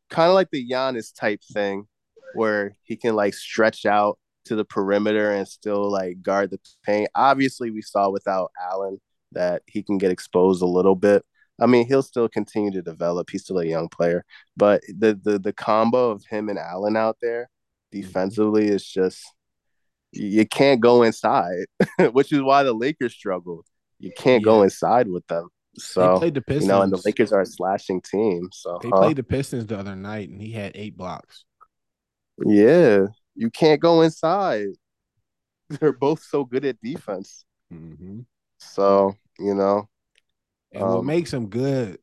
kind 0.10 0.30
of 0.30 0.36
like 0.36 0.50
the 0.52 0.68
Giannis 0.68 1.14
type 1.16 1.42
thing 1.54 1.88
where 2.34 2.76
he 2.84 2.96
can 2.96 3.16
like 3.16 3.34
stretch 3.34 3.86
out 3.86 4.18
to 4.46 4.56
the 4.56 4.66
perimeter 4.66 5.32
and 5.32 5.48
still 5.48 5.92
like 5.92 6.22
guard 6.22 6.52
the 6.52 6.60
paint. 6.84 7.10
Obviously, 7.16 7.72
we 7.72 7.82
saw 7.82 8.10
without 8.10 8.52
Allen 8.72 9.00
that 9.34 9.64
he 9.68 9.84
can 9.84 9.98
get 9.98 10.12
exposed 10.12 10.62
a 10.62 10.68
little 10.68 10.96
bit. 10.96 11.24
I 11.60 11.68
mean, 11.68 11.88
he'll 11.88 12.04
still 12.04 12.28
continue 12.28 12.72
to 12.72 12.82
develop. 12.82 13.30
He's 13.30 13.44
still 13.44 13.60
a 13.60 13.66
young 13.66 13.88
player, 13.90 14.26
but 14.58 14.82
the 14.88 15.20
the 15.22 15.38
the 15.38 15.54
combo 15.54 16.12
of 16.12 16.24
him 16.26 16.50
and 16.50 16.58
Allen 16.58 16.98
out 16.98 17.18
there 17.22 17.50
defensively 17.92 18.68
is 18.68 18.86
just 18.86 19.24
you 20.12 20.46
can't 20.46 20.82
go 20.82 21.04
inside, 21.04 21.66
which 22.12 22.32
is 22.32 22.42
why 22.42 22.64
the 22.64 22.74
Lakers 22.74 23.14
struggle. 23.14 23.64
You 24.00 24.12
can't 24.18 24.42
yeah. 24.42 24.46
go 24.46 24.64
inside 24.64 25.08
with 25.08 25.26
them. 25.28 25.50
So 25.76 26.18
played 26.18 26.34
the 26.34 26.42
Pistons. 26.42 26.66
you 26.66 26.72
know, 26.72 26.82
and 26.82 26.92
the 26.92 27.02
Lakers 27.06 27.32
are 27.32 27.42
a 27.42 27.46
slashing 27.46 28.02
team. 28.02 28.50
So 28.52 28.80
they 28.82 28.90
huh? 28.90 28.98
played 28.98 29.18
the 29.18 29.24
Pistons 29.24 29.68
the 29.68 29.78
other 29.78 29.96
night, 29.96 30.30
and 30.30 30.42
he 30.42 30.52
had 30.52 30.74
eight 30.76 30.98
blocks. 30.98 31.46
Yeah, 32.44 33.08
you 33.36 33.50
can't 33.52 33.80
go 33.80 34.02
inside. 34.02 34.68
They're 35.70 35.94
both 35.94 36.22
so 36.24 36.44
good 36.44 36.66
at 36.66 36.82
defense. 36.82 37.46
Mm-hmm. 37.74 38.22
So 38.62 39.16
you 39.40 39.54
know, 39.54 39.90
and 40.72 40.84
um, 40.84 40.94
what 40.96 41.06
makes 41.06 41.32
them 41.32 41.48
good 41.48 42.00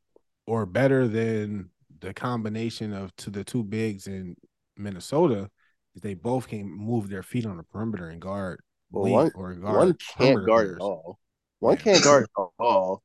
or 0.47 0.67
better 0.67 1.09
than 1.09 1.71
the 2.01 2.15
combination 2.15 2.93
of 2.93 3.15
to 3.17 3.31
the 3.31 3.45
two 3.45 3.65
bigs 3.65 4.07
in 4.07 4.37
Minnesota 4.77 5.51
is 5.95 6.03
they 6.03 6.15
both 6.15 6.49
can 6.49 6.71
move 6.71 7.09
their 7.09 7.23
feet 7.23 7.47
on 7.47 7.57
the 7.57 7.63
perimeter 7.63 8.09
and 8.09 8.21
guard. 8.21 8.61
Well, 8.91 9.11
one, 9.13 9.33
or 9.35 9.55
guard 9.55 9.77
one 9.77 9.97
can't 10.17 10.47
guard 10.47 10.47
players. 10.47 10.77
at 10.77 10.83
all. 10.83 11.19
One 11.61 11.77
can't 11.77 12.03
guard 12.03 12.25
at 12.39 12.47
all 12.59 13.03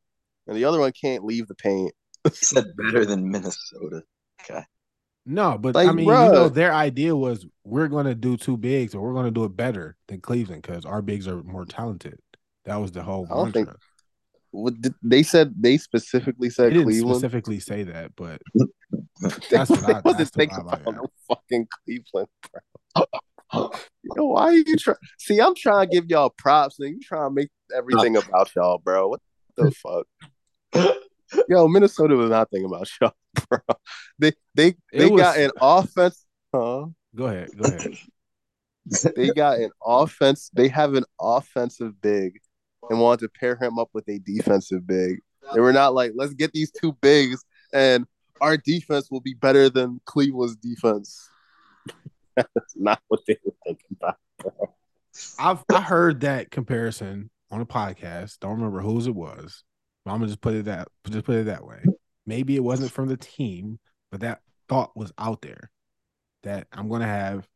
and 0.48 0.58
the 0.58 0.66
other 0.66 0.80
one 0.80 0.92
can't 0.92 1.24
leave 1.24 1.48
the 1.48 1.56
paint. 1.56 1.94
said 2.32 2.66
better 2.78 3.06
than 3.06 3.30
Minnesota. 3.30 4.04
Okay. 4.42 4.64
No, 5.26 5.58
but 5.58 5.76
like, 5.76 5.88
I 5.88 5.94
mean, 5.94 6.06
bro. 6.06 6.26
you 6.26 6.32
know, 6.34 6.50
their 6.50 6.74
idea 6.74 7.16
was 7.16 7.46
we're 7.64 7.88
going 7.88 8.06
to 8.06 8.16
do 8.16 8.36
two 8.36 8.58
bigs, 8.58 8.94
or 8.94 9.02
we're 9.02 9.14
going 9.14 9.26
to 9.26 9.32
do 9.32 9.46
it 9.46 9.56
better 9.56 9.96
than 10.08 10.20
Cleveland 10.20 10.64
because 10.64 10.86
our 10.86 11.02
bigs 11.02 11.28
are 11.28 11.42
more 11.44 11.66
talented. 11.66 12.20
That 12.66 12.78
was 12.78 12.92
the 12.92 13.04
whole. 13.04 13.28
I 13.30 13.36
don't 13.36 13.52
think. 13.52 13.70
What 14.52 14.76
they 15.02 15.24
said? 15.24 15.54
They 15.60 15.78
specifically 15.78 16.50
said 16.50 16.74
they 16.74 16.84
Cleveland. 16.84 17.18
Specifically 17.18 17.60
say 17.60 17.84
that, 17.84 18.16
but 18.16 18.40
that's 19.50 19.70
what 19.70 19.84
I. 19.84 20.02
That's 20.14 20.36
what 20.36 20.54
I 20.54 20.62
about 20.62 20.86
no 20.86 21.08
fucking 21.28 21.68
Cleveland, 21.86 22.28
bro. 22.52 23.04
Yo, 24.04 24.26
why 24.26 24.44
are 24.44 24.54
you 24.54 24.78
trying? 24.78 24.98
See, 25.20 25.40
I'm 25.40 25.56
trying 25.56 25.90
to 25.90 25.96
give 25.96 26.10
y'all 26.10 26.34
props, 26.38 26.80
and 26.80 26.90
you 26.90 27.00
trying 27.02 27.30
to 27.30 27.34
make 27.34 27.50
everything 27.76 28.18
about 28.18 28.52
y'all, 28.56 28.78
bro. 28.78 29.10
What 29.10 29.22
the 29.58 29.72
fuck? 30.74 30.98
Yo, 31.48 31.68
Minnesota 31.68 32.16
was 32.16 32.30
not 32.30 32.50
thinking 32.50 32.70
about 32.70 32.88
Shaw, 32.88 33.12
bro. 33.50 33.60
They 34.20 34.34
they 34.56 34.76
they 34.92 35.10
was... 35.10 35.22
got 35.22 35.38
an 35.38 35.52
offense. 35.62 36.26
Huh? 36.54 36.88
Go 37.16 37.26
ahead. 37.26 37.50
Go 37.58 37.70
ahead. 37.70 37.94
they 39.16 39.30
got 39.30 39.60
an 39.60 39.72
offense. 39.84 40.50
They 40.54 40.68
have 40.68 40.96
an 40.96 41.06
offensive 41.20 42.00
big, 42.02 42.40
and 42.90 43.00
wanted 43.00 43.22
to 43.22 43.30
pair 43.30 43.56
him 43.56 43.80
up 43.80 43.90
with 43.94 44.08
a 44.10 44.20
defensive 44.20 44.86
big. 44.86 45.22
They 45.54 45.60
were 45.60 45.74
not 45.74 45.94
like, 45.94 46.14
let's 46.16 46.34
get 46.34 46.52
these 46.54 46.72
two 46.72 46.94
bigs, 47.02 47.44
and 47.74 48.06
our 48.42 48.58
defense 48.58 49.10
will 49.12 49.22
be 49.22 49.34
better 49.34 49.70
than 49.70 50.02
Cleveland's 50.06 50.56
defense. 50.56 51.30
That's 52.36 52.76
not 52.76 53.02
what 53.08 53.22
they 53.28 53.38
were 53.46 53.54
thinking 53.66 53.98
about. 54.02 54.18
I've 55.40 55.64
I 55.72 55.82
heard 55.82 56.22
that 56.22 56.50
comparison 56.50 57.30
on 57.52 57.62
a 57.62 57.66
podcast. 57.66 58.40
Don't 58.40 58.56
remember 58.56 58.82
whose 58.82 59.08
it 59.08 59.16
was. 59.16 59.64
I'm 60.06 60.16
gonna 60.16 60.28
just 60.28 60.42
put 60.42 60.56
it 60.56 60.66
that 60.66 60.88
just 61.10 61.26
put 61.26 61.36
it 61.36 61.46
that 61.46 61.66
way. 61.66 61.82
Maybe 62.26 62.56
it 62.56 62.64
wasn't 62.64 62.92
from 62.92 63.08
the 63.08 63.18
team, 63.18 63.80
but 64.12 64.22
that 64.22 64.42
thought 64.68 64.96
was 64.96 65.14
out 65.18 65.42
there 65.42 65.70
that 66.44 66.68
I'm 66.72 66.90
gonna 66.90 67.08
have 67.08 67.48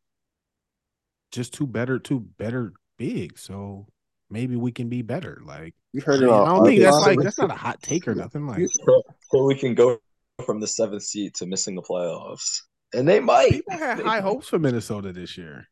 just 1.32 1.52
two 1.52 1.66
better, 1.66 1.98
two 1.98 2.20
better 2.20 2.72
big. 2.96 3.38
So 3.38 3.86
maybe 4.30 4.56
we 4.56 4.72
can 4.72 4.88
be 4.88 5.02
better. 5.02 5.40
Like 5.44 5.74
you 5.92 6.00
heard 6.00 6.22
I, 6.22 6.26
mean, 6.26 6.34
I 6.34 6.44
don't 6.46 6.64
think 6.64 6.80
that's 6.80 7.06
like 7.06 7.18
that's 7.20 7.38
not 7.38 7.50
a 7.50 7.54
hot 7.54 7.82
take 7.82 8.06
or 8.08 8.14
nothing. 8.14 8.46
Like 8.46 8.66
so, 8.68 9.02
so 9.30 9.44
we 9.44 9.54
can 9.54 9.74
go 9.74 9.98
from 10.44 10.60
the 10.60 10.66
seventh 10.66 11.02
seed 11.02 11.34
to 11.36 11.46
missing 11.46 11.74
the 11.74 11.82
playoffs, 11.82 12.62
and 12.92 13.08
they 13.08 13.20
might. 13.20 13.50
People 13.50 13.78
had 13.78 14.00
high 14.00 14.20
hopes 14.20 14.48
for 14.48 14.58
Minnesota 14.58 15.12
this 15.12 15.36
year. 15.36 15.68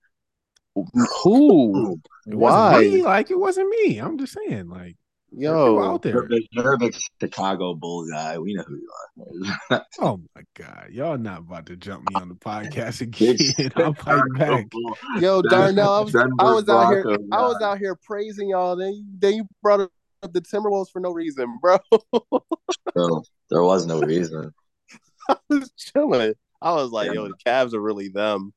Who? 1.22 2.00
Why? 2.26 2.80
Me. 2.80 3.02
Like 3.02 3.30
it 3.30 3.38
wasn't 3.38 3.70
me. 3.70 3.98
I'm 3.98 4.18
just 4.18 4.34
saying. 4.34 4.68
Like 4.68 4.96
Yo, 5.32 5.82
out 5.82 6.02
there. 6.02 6.12
You're, 6.14 6.40
you're 6.50 6.74
a 6.74 6.78
big 6.78 6.94
Chicago 7.20 7.74
Bull 7.74 8.08
guy. 8.08 8.38
We 8.38 8.54
know 8.54 8.62
who 8.66 8.76
you 8.76 8.90
are. 9.70 9.84
oh 10.00 10.20
my 10.34 10.42
god, 10.54 10.88
y'all 10.90 11.18
not 11.18 11.40
about 11.40 11.66
to 11.66 11.76
jump 11.76 12.08
me 12.08 12.20
on 12.20 12.28
the 12.28 12.34
podcast 12.34 13.00
again. 13.00 13.36
I'm 13.76 13.94
fighting 13.94 14.32
back. 14.34 14.66
Yo, 15.20 15.42
Darnell, 15.42 15.92
I 15.92 16.00
was, 16.00 16.14
I 16.14 16.52
was 16.52 16.68
out 16.68 16.90
here. 16.90 17.18
I 17.32 17.42
was 17.42 17.60
out 17.60 17.78
here 17.78 17.96
praising 17.96 18.50
y'all. 18.50 18.76
Then, 18.76 19.04
then 19.18 19.34
you 19.34 19.48
brought 19.62 19.80
up 19.80 19.90
the 20.32 20.40
Timberwolves 20.40 20.90
for 20.90 21.00
no 21.00 21.12
reason, 21.12 21.58
bro. 21.60 21.78
bro 22.94 23.22
there 23.50 23.62
was 23.62 23.84
no 23.86 24.00
reason. 24.00 24.52
I 25.28 25.36
was 25.48 25.72
chilling. 25.76 26.34
I 26.62 26.72
was 26.72 26.90
like, 26.90 27.12
yo, 27.12 27.28
the 27.28 27.34
Cavs 27.44 27.74
are 27.74 27.80
really 27.80 28.08
them. 28.08 28.52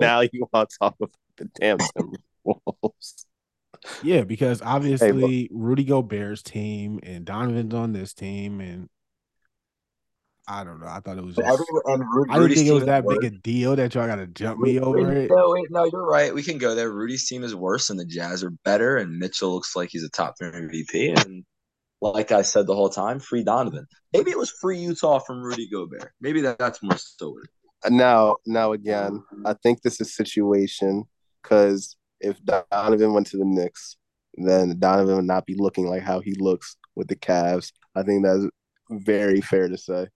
now 0.00 0.20
you 0.20 0.46
want 0.52 0.70
to 0.70 0.78
talk 0.78 0.94
about 1.00 1.10
the 1.36 1.50
damn 1.60 1.78
Timberwolves. 1.78 3.24
Yeah, 4.02 4.24
because 4.24 4.60
obviously 4.62 5.42
hey, 5.42 5.48
Rudy 5.50 5.84
Gobert's 5.84 6.42
team 6.42 7.00
and 7.02 7.24
Donovan's 7.24 7.74
on 7.74 7.92
this 7.92 8.12
team, 8.12 8.60
and 8.60 8.88
I 10.46 10.64
don't 10.64 10.80
know. 10.80 10.86
I 10.86 11.00
thought 11.00 11.16
it 11.16 11.24
was. 11.24 11.36
Just, 11.36 11.48
Rudy, 11.86 12.30
I 12.30 12.38
didn't 12.38 12.54
think 12.54 12.66
it 12.66 12.72
was 12.72 12.84
that 12.86 13.06
big 13.06 13.24
a 13.24 13.30
deal 13.30 13.76
that 13.76 13.94
y'all 13.94 14.06
got 14.06 14.16
to 14.16 14.26
jump 14.26 14.58
me 14.58 14.80
over 14.80 15.12
it. 15.12 15.30
No, 15.30 15.50
wait, 15.50 15.70
no, 15.70 15.84
you're 15.84 16.04
right. 16.04 16.34
We 16.34 16.42
can 16.42 16.58
go 16.58 16.74
there. 16.74 16.90
Rudy's 16.90 17.26
team 17.26 17.44
is 17.44 17.54
worse, 17.54 17.88
and 17.88 17.98
the 17.98 18.04
Jazz 18.04 18.42
are 18.42 18.52
better, 18.64 18.96
and 18.96 19.18
Mitchell 19.18 19.54
looks 19.54 19.76
like 19.76 19.90
he's 19.92 20.04
a 20.04 20.10
top 20.10 20.34
three 20.38 20.50
MVP. 20.50 21.24
And 21.24 21.44
like 22.00 22.32
I 22.32 22.42
said 22.42 22.66
the 22.66 22.74
whole 22.74 22.90
time, 22.90 23.20
free 23.20 23.44
Donovan. 23.44 23.86
Maybe 24.12 24.30
it 24.30 24.38
was 24.38 24.50
free 24.50 24.78
Utah 24.78 25.20
from 25.20 25.42
Rudy 25.42 25.68
Gobert. 25.70 26.12
Maybe 26.20 26.40
that, 26.42 26.58
that's 26.58 26.82
more 26.82 26.96
so. 26.96 27.36
Now, 27.88 28.36
now 28.46 28.72
again, 28.72 29.22
um, 29.32 29.46
I 29.46 29.54
think 29.54 29.82
this 29.82 30.00
is 30.00 30.14
situation 30.14 31.04
because 31.42 31.96
if 32.20 32.38
Donovan 32.44 33.12
went 33.12 33.26
to 33.28 33.36
the 33.36 33.44
Knicks, 33.44 33.96
then 34.34 34.78
Donovan 34.78 35.16
would 35.16 35.24
not 35.24 35.46
be 35.46 35.54
looking 35.54 35.88
like 35.88 36.02
how 36.02 36.20
he 36.20 36.34
looks 36.34 36.76
with 36.94 37.08
the 37.08 37.16
Cavs. 37.16 37.72
I 37.94 38.02
think 38.02 38.24
that's 38.24 38.44
very 38.90 39.40
fair 39.40 39.68
to 39.68 39.78
say. 39.78 40.08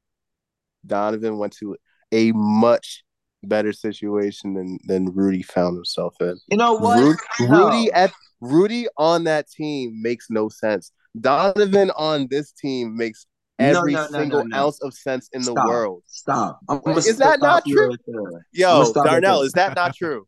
Donovan 0.87 1.39
went 1.39 1.55
to 1.55 1.77
a 2.13 2.33
much 2.33 3.05
better 3.43 3.73
situation 3.73 4.55
than 4.55 4.79
than 4.85 5.15
Rudy 5.15 5.43
found 5.43 5.77
himself 5.77 6.15
in. 6.21 6.39
You 6.49 6.57
know 6.57 6.75
what? 6.75 7.01
Rudy, 7.01 7.53
Rudy 7.53 7.93
at 7.93 8.13
Rudy 8.41 8.87
on 8.97 9.25
that 9.25 9.51
team 9.51 10.01
makes 10.03 10.27
no 10.31 10.49
sense. 10.49 10.93
Donovan 11.19 11.91
on 11.93 12.29
this 12.31 12.53
team 12.53 12.97
makes 12.97 13.27
every 13.59 13.93
no, 13.93 14.07
no, 14.07 14.19
single 14.19 14.45
no, 14.47 14.57
ounce 14.57 14.83
of 14.83 14.95
sense 14.95 15.29
in 15.33 15.43
stop, 15.43 15.55
the 15.55 15.69
world. 15.69 16.03
Stop. 16.07 16.61
Is 16.97 17.19
that 17.19 17.41
not 17.41 17.65
true? 17.67 17.91
Right 17.91 18.43
Yo, 18.53 18.93
Darnell, 18.93 19.43
is 19.43 19.53
that 19.55 19.77
not 19.77 19.95
true? 19.95 20.27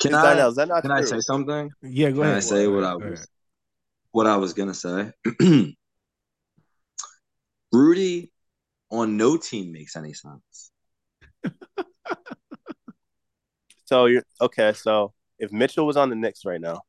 Can 0.00 0.14
I? 0.14 0.34
That, 0.34 0.48
is 0.48 0.56
that 0.56 0.68
not 0.68 0.82
can 0.82 0.90
true? 0.90 1.00
I 1.00 1.04
say 1.04 1.20
something? 1.20 1.70
Yeah, 1.82 2.10
go 2.10 2.16
can 2.16 2.24
ahead. 2.24 2.36
I 2.36 2.40
say 2.40 2.66
what 2.68 2.84
I 2.84 2.94
was 2.94 3.26
what 4.12 4.26
I 4.26 4.36
was 4.36 4.52
gonna 4.54 4.74
say? 4.74 5.12
Rudy 7.72 8.30
on 8.90 9.16
no 9.16 9.36
team 9.36 9.72
makes 9.72 9.96
any 9.96 10.14
sense. 10.14 10.70
so 13.84 14.06
you're 14.06 14.22
okay. 14.40 14.72
So 14.72 15.12
if 15.38 15.52
Mitchell 15.52 15.86
was 15.86 15.96
on 15.96 16.10
the 16.10 16.16
Knicks 16.16 16.44
right 16.44 16.60
now, 16.60 16.82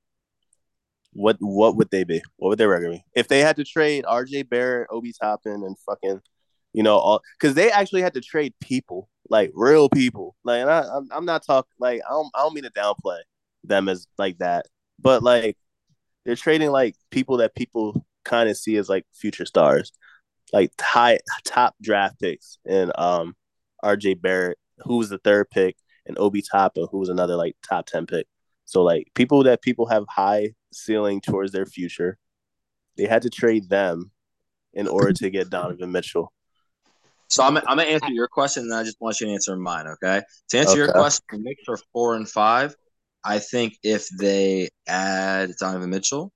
what 1.13 1.37
what 1.39 1.75
would 1.75 1.89
they 1.89 2.03
be? 2.03 2.21
What 2.37 2.49
would 2.49 2.59
their 2.59 2.69
record 2.69 2.91
be? 2.91 3.03
If 3.15 3.27
they 3.27 3.39
had 3.39 3.55
to 3.57 3.63
trade 3.63 4.05
R.J. 4.07 4.43
Barrett, 4.43 4.87
Obi 4.91 5.13
Toppin, 5.19 5.63
and 5.63 5.77
fucking, 5.79 6.21
you 6.73 6.83
know, 6.83 6.97
all 6.97 7.21
because 7.39 7.55
they 7.55 7.71
actually 7.71 8.01
had 8.01 8.13
to 8.13 8.21
trade 8.21 8.53
people 8.61 9.09
like 9.29 9.51
real 9.53 9.89
people. 9.89 10.35
Like 10.43 10.65
I, 10.65 10.81
I'm, 10.81 11.07
I'm 11.11 11.25
not 11.25 11.45
talking 11.45 11.71
like 11.79 12.01
I 12.07 12.11
don't, 12.11 12.31
I 12.35 12.39
don't 12.39 12.53
mean 12.53 12.63
to 12.63 12.71
downplay 12.71 13.19
them 13.63 13.89
as 13.89 14.07
like 14.17 14.39
that, 14.39 14.65
but 14.99 15.23
like 15.23 15.57
they're 16.25 16.35
trading 16.35 16.71
like 16.71 16.95
people 17.11 17.37
that 17.37 17.55
people 17.55 18.05
kind 18.25 18.49
of 18.49 18.57
see 18.57 18.77
as 18.77 18.89
like 18.89 19.05
future 19.13 19.45
stars, 19.45 19.91
like 20.53 20.71
high 20.79 21.19
top 21.45 21.75
draft 21.81 22.19
picks, 22.19 22.57
and 22.65 22.91
um, 22.97 23.35
R.J. 23.83 24.15
Barrett, 24.15 24.57
who 24.79 24.97
was 24.97 25.09
the 25.09 25.19
third 25.19 25.49
pick, 25.49 25.77
and 26.05 26.17
Obi 26.19 26.41
Toppin, 26.41 26.87
who 26.91 26.99
was 26.99 27.09
another 27.09 27.35
like 27.35 27.55
top 27.67 27.85
ten 27.85 28.05
pick. 28.05 28.27
So 28.65 28.83
like 28.83 29.07
people 29.15 29.43
that 29.43 29.61
people 29.61 29.87
have 29.87 30.05
high 30.09 30.53
ceiling 30.71 31.21
towards 31.21 31.51
their 31.51 31.65
future, 31.65 32.17
they 32.97 33.05
had 33.05 33.23
to 33.23 33.29
trade 33.29 33.69
them 33.69 34.11
in 34.73 34.87
order 34.87 35.13
to 35.13 35.29
get 35.29 35.49
Donovan 35.49 35.91
Mitchell. 35.91 36.31
So 37.29 37.43
I'm, 37.43 37.57
I'm 37.57 37.63
gonna 37.63 37.83
answer 37.83 38.11
your 38.11 38.27
question, 38.27 38.63
and 38.63 38.73
I 38.73 38.83
just 38.83 38.99
want 38.99 39.19
you 39.19 39.27
to 39.27 39.33
answer 39.33 39.55
mine. 39.55 39.87
Okay. 39.87 40.21
To 40.49 40.57
answer 40.57 40.71
okay. 40.71 40.77
your 40.79 40.91
question, 40.91 41.25
the 41.31 41.37
Knicks 41.37 41.63
are 41.67 41.77
four 41.93 42.15
and 42.15 42.27
five. 42.27 42.75
I 43.23 43.39
think 43.39 43.77
if 43.83 44.07
they 44.17 44.69
add 44.87 45.51
Donovan 45.59 45.89
Mitchell 45.89 46.31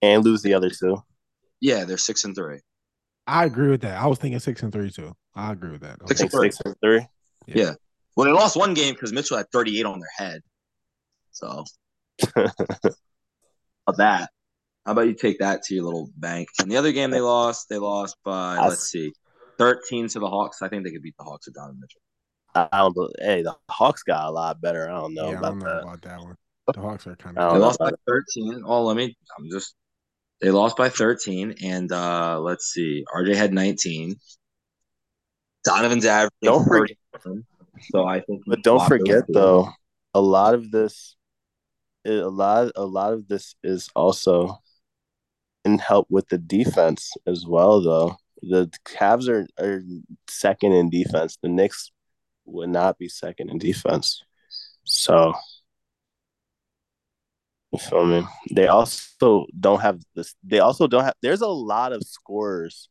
and 0.00 0.24
lose 0.24 0.42
the 0.42 0.54
other 0.54 0.70
two, 0.70 1.02
yeah, 1.60 1.84
they're 1.84 1.96
six 1.96 2.24
and 2.24 2.34
three. 2.34 2.60
I 3.26 3.44
agree 3.44 3.68
with 3.68 3.80
that. 3.80 4.00
I 4.00 4.06
was 4.06 4.18
thinking 4.18 4.38
six 4.38 4.62
and 4.62 4.72
three 4.72 4.90
too. 4.90 5.14
I 5.34 5.52
agree 5.52 5.70
with 5.70 5.80
that. 5.80 5.98
Six, 6.06 6.20
and 6.20 6.30
three. 6.30 6.50
six 6.50 6.60
and 6.64 6.74
three. 6.80 7.06
Yeah. 7.46 7.54
yeah. 7.54 7.74
Well, 8.16 8.26
they 8.26 8.32
lost 8.32 8.56
one 8.56 8.74
game 8.74 8.94
because 8.94 9.12
Mitchell 9.12 9.36
had 9.36 9.46
38 9.52 9.86
on 9.86 10.00
their 10.00 10.08
head. 10.16 10.40
So 11.32 11.64
of 13.86 13.96
that. 13.96 14.30
How 14.84 14.92
about 14.92 15.06
you 15.06 15.14
take 15.14 15.38
that 15.40 15.62
to 15.64 15.74
your 15.74 15.84
little 15.84 16.10
bank? 16.16 16.48
And 16.60 16.70
the 16.70 16.76
other 16.76 16.92
game 16.92 17.10
they 17.10 17.20
lost, 17.20 17.68
they 17.68 17.78
lost 17.78 18.16
by 18.24 18.56
I- 18.56 18.68
let's 18.68 18.90
see, 18.90 19.12
thirteen 19.58 20.08
to 20.08 20.18
the 20.20 20.28
Hawks. 20.28 20.62
I 20.62 20.68
think 20.68 20.84
they 20.84 20.90
could 20.90 21.02
beat 21.02 21.14
the 21.18 21.24
Hawks 21.24 21.46
with 21.46 21.54
Donovan 21.54 21.80
Mitchell. 21.80 22.00
I 22.54 22.68
I 22.72 22.78
don't. 22.78 22.94
bel- 22.94 23.10
Hey, 23.20 23.42
the 23.42 23.54
Hawks 23.70 24.02
got 24.02 24.26
a 24.26 24.30
lot 24.30 24.60
better. 24.60 24.88
I 24.90 24.98
don't 24.98 25.14
know 25.14 25.30
yeah, 25.30 25.36
I 25.36 25.38
about 25.38 25.48
don't 25.50 25.58
know 25.60 25.66
that. 25.74 25.82
about 25.82 26.02
that 26.02 26.20
one. 26.20 26.36
The 26.74 26.80
Hawks 26.80 27.06
are 27.06 27.16
kind 27.16 27.38
I 27.38 27.42
They 27.42 27.46
of. 27.48 27.54
know 27.54 27.60
lost 27.60 27.78
by 27.78 27.90
thirteen. 28.06 28.62
Oh, 28.64 28.84
let 28.84 28.96
me. 28.96 29.16
I'm 29.38 29.48
just. 29.50 29.74
They 30.40 30.50
lost 30.50 30.76
by 30.76 30.88
thirteen, 30.88 31.54
and 31.64 31.90
uh 31.92 32.38
let's 32.40 32.66
see. 32.66 33.04
RJ 33.14 33.34
had 33.34 33.52
nineteen. 33.52 34.16
Donovan's 35.64 36.04
average. 36.06 36.32
Don't 36.42 36.64
forget- 36.66 36.96
So 37.90 38.06
I 38.06 38.20
think. 38.20 38.42
But 38.46 38.62
don't 38.62 38.86
forget 38.86 39.26
two. 39.26 39.32
though, 39.32 39.68
a 40.14 40.20
lot 40.20 40.54
of 40.54 40.70
this, 40.70 41.16
a 42.06 42.10
lot, 42.22 42.72
a 42.76 42.84
lot 42.84 43.12
of 43.12 43.28
this 43.28 43.54
is 43.62 43.88
also 43.94 44.58
in 45.64 45.78
help 45.78 46.06
with 46.10 46.28
the 46.28 46.38
defense 46.38 47.12
as 47.26 47.44
well. 47.46 47.80
Though 47.80 48.16
the 48.42 48.70
Cavs 48.84 49.28
are 49.28 49.46
are 49.62 49.82
second 50.28 50.72
in 50.72 50.90
defense. 50.90 51.38
The 51.42 51.48
Knicks 51.48 51.90
would 52.44 52.70
not 52.70 52.98
be 52.98 53.08
second 53.08 53.50
in 53.50 53.58
defense. 53.58 54.22
So 54.84 55.34
you 57.72 57.78
feel 57.78 58.06
me? 58.06 58.26
They 58.50 58.66
also 58.66 59.46
don't 59.58 59.80
have 59.80 60.00
this. 60.14 60.34
They 60.42 60.58
also 60.60 60.86
don't 60.86 61.04
have. 61.04 61.14
There's 61.20 61.42
a 61.42 61.48
lot 61.48 61.92
of 61.92 62.02
scorers 62.02 62.88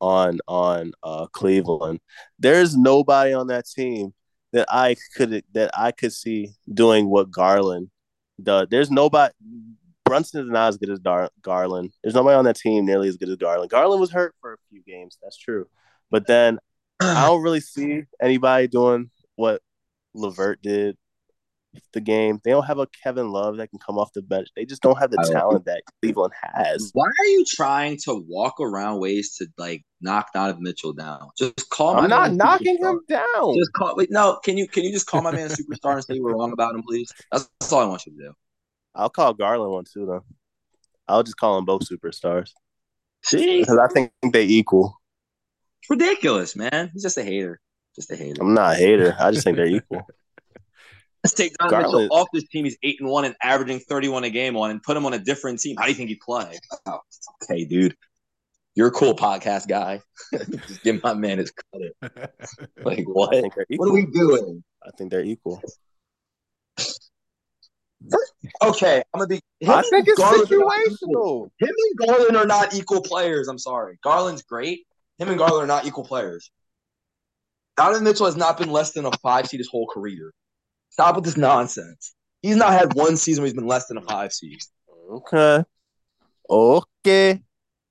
on 0.00 0.40
on 0.48 0.92
uh 1.02 1.26
Cleveland. 1.28 2.00
There's 2.38 2.76
nobody 2.76 3.32
on 3.32 3.48
that 3.48 3.66
team 3.66 4.12
that 4.52 4.66
I 4.68 4.96
could 5.16 5.44
that 5.54 5.70
I 5.78 5.92
could 5.92 6.12
see 6.12 6.50
doing 6.72 7.08
what 7.08 7.30
Garland 7.30 7.90
does. 8.42 8.68
There's 8.70 8.90
nobody. 8.90 9.32
Brunson 10.08 10.42
is 10.42 10.50
not 10.50 10.68
as 10.68 10.76
good 10.76 10.90
as 10.90 11.00
Dar- 11.00 11.30
Garland. 11.42 11.92
There's 12.02 12.14
nobody 12.14 12.36
on 12.36 12.44
that 12.44 12.56
team 12.56 12.84
nearly 12.84 13.08
as 13.08 13.16
good 13.16 13.28
as 13.28 13.36
Garland. 13.36 13.70
Garland 13.70 14.00
was 14.00 14.10
hurt 14.10 14.34
for 14.40 14.54
a 14.54 14.58
few 14.70 14.82
games. 14.82 15.18
That's 15.22 15.38
true, 15.38 15.68
but 16.10 16.26
then 16.26 16.58
I 17.00 17.26
don't 17.26 17.42
really 17.42 17.60
see 17.60 18.04
anybody 18.20 18.66
doing 18.68 19.10
what 19.36 19.62
Levert 20.14 20.62
did 20.62 20.96
the 21.92 22.00
game. 22.00 22.40
They 22.44 22.50
don't 22.50 22.64
have 22.64 22.78
a 22.78 22.86
Kevin 23.02 23.30
Love 23.30 23.58
that 23.58 23.70
can 23.70 23.78
come 23.78 23.98
off 23.98 24.12
the 24.12 24.22
bench. 24.22 24.48
They 24.56 24.64
just 24.64 24.82
don't 24.82 24.98
have 24.98 25.10
the 25.10 25.28
talent 25.32 25.64
that 25.66 25.82
Cleveland 26.00 26.32
has. 26.42 26.90
Why 26.94 27.06
are 27.06 27.26
you 27.26 27.44
trying 27.46 27.98
to 28.04 28.24
walk 28.28 28.60
around 28.60 29.00
ways 29.00 29.36
to 29.36 29.46
like 29.56 29.84
knock 30.00 30.32
Donovan 30.32 30.62
Mitchell 30.62 30.92
down? 30.92 31.28
Just 31.36 31.68
call 31.70 31.96
I'm 31.96 32.08
not 32.08 32.32
knocking 32.32 32.78
superstar. 32.78 32.90
him 32.90 33.00
down. 33.08 33.56
Just 33.56 33.72
call. 33.72 33.96
Wait, 33.96 34.10
no. 34.10 34.38
Can 34.44 34.56
you 34.56 34.68
can 34.68 34.84
you 34.84 34.92
just 34.92 35.06
call 35.06 35.22
my 35.22 35.30
man 35.30 35.50
a 35.50 35.54
superstar 35.54 35.94
and 35.94 36.04
say 36.04 36.14
you 36.14 36.22
were 36.22 36.34
wrong 36.34 36.52
about 36.52 36.74
him, 36.74 36.82
please? 36.82 37.12
That's, 37.30 37.48
that's 37.60 37.72
all 37.72 37.80
I 37.80 37.86
want 37.86 38.06
you 38.06 38.12
to 38.12 38.18
do. 38.18 38.32
I'll 38.98 39.08
call 39.08 39.32
Garland 39.32 39.72
one 39.72 39.84
too, 39.84 40.04
though. 40.04 40.24
I'll 41.06 41.22
just 41.22 41.38
call 41.38 41.56
them 41.56 41.64
both 41.64 41.88
superstars 41.88 42.50
See, 43.24 43.60
because 43.60 43.78
I 43.78 43.86
think 43.88 44.12
they 44.32 44.44
equal. 44.44 45.00
it's 45.80 45.88
ridiculous, 45.88 46.54
man. 46.56 46.90
He's 46.92 47.02
just 47.04 47.16
a 47.16 47.22
hater. 47.24 47.60
Just 47.96 48.10
a 48.12 48.16
hater. 48.16 48.42
I'm 48.42 48.52
not 48.54 48.72
a 48.74 48.76
hater. 48.76 49.16
I 49.18 49.30
just 49.30 49.44
think 49.44 49.56
they're 49.56 49.66
equal. 49.66 50.02
Let's 51.24 51.34
take 51.34 51.54
Donovan 51.58 51.80
Garland- 51.82 52.02
Mitchell 52.04 52.16
off 52.16 52.28
this 52.32 52.46
team. 52.48 52.64
He's 52.64 52.76
eight 52.82 53.00
and 53.00 53.08
one 53.08 53.24
and 53.24 53.34
averaging 53.42 53.80
thirty 53.80 54.08
one 54.08 54.24
a 54.24 54.30
game 54.30 54.56
on, 54.56 54.70
and 54.70 54.82
put 54.82 54.96
him 54.96 55.06
on 55.06 55.14
a 55.14 55.18
different 55.18 55.60
team. 55.60 55.76
How 55.76 55.84
do 55.84 55.90
you 55.90 55.96
think 55.96 56.10
he'd 56.10 56.20
play? 56.20 56.58
Oh, 56.86 56.98
okay, 57.44 57.64
dude. 57.64 57.96
You're 58.74 58.88
a 58.88 58.92
cool 58.92 59.14
podcast 59.16 59.66
guy. 59.66 60.00
just 60.32 60.82
give 60.84 61.02
my 61.02 61.14
man 61.14 61.38
his 61.38 61.50
credit. 61.52 61.96
Like 62.84 63.04
what? 63.08 63.34
I 63.34 63.40
think 63.40 63.54
they're 63.54 63.66
What 63.76 63.88
are 63.88 63.92
we 63.94 64.06
doing? 64.06 64.62
I 64.86 64.90
think 64.96 65.10
they're 65.10 65.24
equal. 65.24 65.60
Okay, 68.62 69.02
I'm 69.12 69.18
gonna 69.18 69.28
be. 69.28 69.40
him 69.60 69.70
I 69.70 69.82
think 69.82 70.08
it's 70.08 70.18
Garland 70.18 70.50
are 70.52 70.58
not 70.58 70.86
equal. 70.86 71.50
situational. 71.58 71.68
Him 71.68 71.74
and 71.76 72.08
Garland 72.08 72.36
are 72.36 72.46
not 72.46 72.74
equal 72.74 73.02
players. 73.02 73.48
I'm 73.48 73.58
sorry. 73.58 73.98
Garland's 74.02 74.42
great. 74.42 74.86
Him 75.18 75.28
and 75.28 75.38
Garland 75.38 75.64
are 75.64 75.66
not 75.66 75.86
equal 75.86 76.04
players. 76.04 76.50
Donovan 77.76 78.04
Mitchell 78.04 78.26
has 78.26 78.36
not 78.36 78.58
been 78.58 78.70
less 78.70 78.92
than 78.92 79.04
a 79.04 79.10
five 79.22 79.46
seed 79.46 79.60
his 79.60 79.68
whole 79.68 79.86
career. 79.86 80.32
Stop 80.90 81.16
with 81.16 81.24
this 81.24 81.36
nonsense. 81.36 82.14
He's 82.42 82.56
not 82.56 82.72
had 82.72 82.94
one 82.94 83.16
season 83.16 83.42
where 83.42 83.46
he's 83.46 83.54
been 83.54 83.66
less 83.66 83.86
than 83.86 83.98
a 83.98 84.02
five 84.02 84.32
seed. 84.32 84.58
Okay. 85.10 85.64
Okay. 86.48 87.42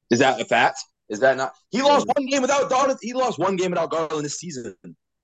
Is 0.10 0.20
that 0.20 0.40
a 0.40 0.46
fact? 0.46 0.80
Is 1.10 1.20
that 1.20 1.38
not? 1.38 1.54
He 1.70 1.82
lost 1.82 2.08
one 2.08 2.26
game 2.26 2.42
without 2.42 2.70
Donovan. 2.70 2.98
He 3.02 3.14
lost 3.14 3.40
one 3.40 3.56
game 3.56 3.72
without 3.72 3.92
Garland 3.92 4.26
this 4.26 4.40
season. 4.40 4.76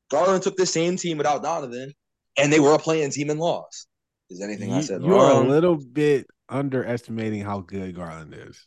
Garland 0.10 0.44
took 0.44 0.56
the 0.56 0.66
same 0.66 0.98
team 0.98 1.18
without 1.18 1.44
Donovan, 1.44 1.94
and 2.38 2.52
they 2.52 2.60
were 2.60 2.74
a 2.74 2.80
playing 2.80 3.12
team 3.12 3.30
and 3.30 3.40
lost. 3.40 3.88
Is 4.34 4.42
anything 4.42 4.74
I 4.74 4.78
You, 4.78 4.82
said 4.82 5.04
you're 5.04 5.30
a 5.30 5.40
little 5.42 5.76
bit 5.76 6.26
underestimating 6.50 7.42
how 7.42 7.60
good 7.60 7.96
Garland 7.96 8.34
is, 8.36 8.66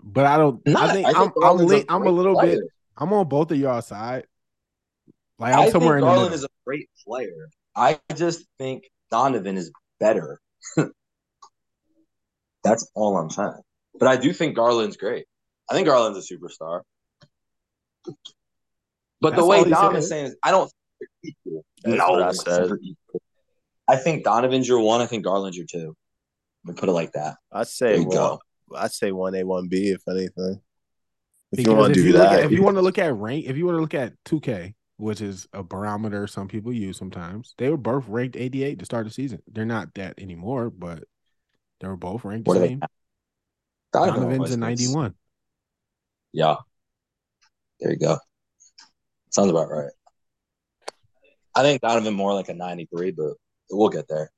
but 0.00 0.24
I 0.24 0.36
don't. 0.38 0.64
Not- 0.66 0.90
I 0.90 0.92
think 0.92 1.08
I'm. 1.08 1.16
I'm, 1.16 1.32
Garland's 1.36 1.72
le- 1.72 1.84
I'm 1.88 2.06
a 2.06 2.10
little 2.10 2.34
player. 2.34 2.60
bit. 2.60 2.64
I'm 2.96 3.12
on 3.12 3.28
both 3.28 3.50
of 3.50 3.58
y'all 3.58 3.82
side. 3.82 4.26
Like 5.40 5.52
I'm 5.52 5.62
I 5.62 5.70
somewhere 5.70 5.94
think 5.96 6.02
in 6.02 6.04
the 6.04 6.06
Garland 6.06 6.30
middle. 6.30 6.34
is 6.38 6.44
a 6.44 6.48
great 6.64 6.88
player. 7.04 7.48
I 7.74 7.98
just 8.14 8.44
think 8.58 8.84
Donovan 9.10 9.56
is 9.56 9.72
better. 9.98 10.40
That's 12.62 12.88
all 12.94 13.16
I'm 13.16 13.30
saying. 13.30 13.62
But 13.98 14.06
I 14.08 14.16
do 14.16 14.32
think 14.32 14.54
Garland's 14.54 14.96
great. 14.96 15.26
I 15.68 15.74
think 15.74 15.88
Garland's 15.88 16.30
a 16.30 16.34
superstar. 16.34 16.82
But 19.20 19.34
the 19.34 19.44
way 19.44 19.58
all 19.58 19.64
he 19.64 19.70
Donovan's 19.70 20.08
saying 20.08 20.26
is, 20.26 20.36
I 20.42 20.52
don't 20.52 20.70
think 21.24 21.36
they're 21.44 21.54
equal. 21.94 22.16
No, 22.16 22.22
I 22.22 22.28
it's 22.28 22.44
said. 22.44 22.70
Never 23.90 24.00
equal. 24.00 24.00
I 24.00 24.04
think 24.04 24.24
Donovan's 24.24 24.68
your 24.68 24.80
one. 24.80 25.00
I 25.00 25.06
think 25.06 25.24
Garland's 25.24 25.56
your 25.56 25.66
two. 25.66 25.96
We 26.64 26.74
put 26.74 26.88
it 26.88 26.92
like 26.92 27.12
that. 27.12 27.36
I'd 27.52 27.58
There 27.60 27.64
say 27.64 27.96
you 27.96 28.04
one. 28.04 28.16
go. 28.16 28.40
I'd 28.76 28.92
say 28.92 29.12
one 29.12 29.34
A, 29.34 29.44
one 29.44 29.68
B, 29.68 29.88
if 29.90 30.02
anything. 30.08 30.60
If 31.52 31.58
Because 31.58 31.64
you 31.66 31.74
want 31.74 31.94
to 31.94 32.02
do 32.02 32.12
look 32.12 32.22
that, 32.22 32.38
at, 32.40 32.44
if 32.44 32.52
you 32.52 32.62
want 32.62 32.76
to 32.76 32.82
look 32.82 32.98
at 32.98 33.14
rank, 33.14 33.46
if 33.46 33.56
you 33.56 33.66
want 33.66 33.76
to 33.76 33.80
look 33.80 33.94
at 33.94 34.12
2K, 34.26 34.74
which 34.98 35.20
is 35.20 35.48
a 35.52 35.62
barometer 35.62 36.26
some 36.26 36.46
people 36.46 36.72
use 36.72 36.96
sometimes, 36.96 37.54
they 37.58 37.68
were 37.70 37.76
both 37.76 38.06
ranked 38.06 38.36
88 38.36 38.78
to 38.78 38.84
start 38.84 39.06
the 39.06 39.10
season. 39.10 39.42
They're 39.50 39.64
not 39.64 39.94
that 39.94 40.20
anymore, 40.20 40.70
but 40.70 41.04
they 41.80 41.88
were 41.88 41.96
both 41.96 42.24
ranked 42.24 42.46
What 42.46 42.58
the 42.58 42.68
same. 42.68 42.82
Donovan 43.92 44.22
Donovan's 44.22 44.52
a 44.52 44.56
91. 44.56 45.14
Yeah. 46.32 46.56
There 47.80 47.90
you 47.92 47.98
go. 47.98 48.18
Sounds 49.30 49.50
about 49.50 49.70
right. 49.70 49.90
I 51.54 51.62
think 51.62 51.80
Donovan 51.80 52.14
more 52.14 52.34
like 52.34 52.48
a 52.48 52.54
93, 52.54 53.10
but 53.12 53.32
we'll 53.70 53.88
get 53.88 54.08
there. 54.08 54.30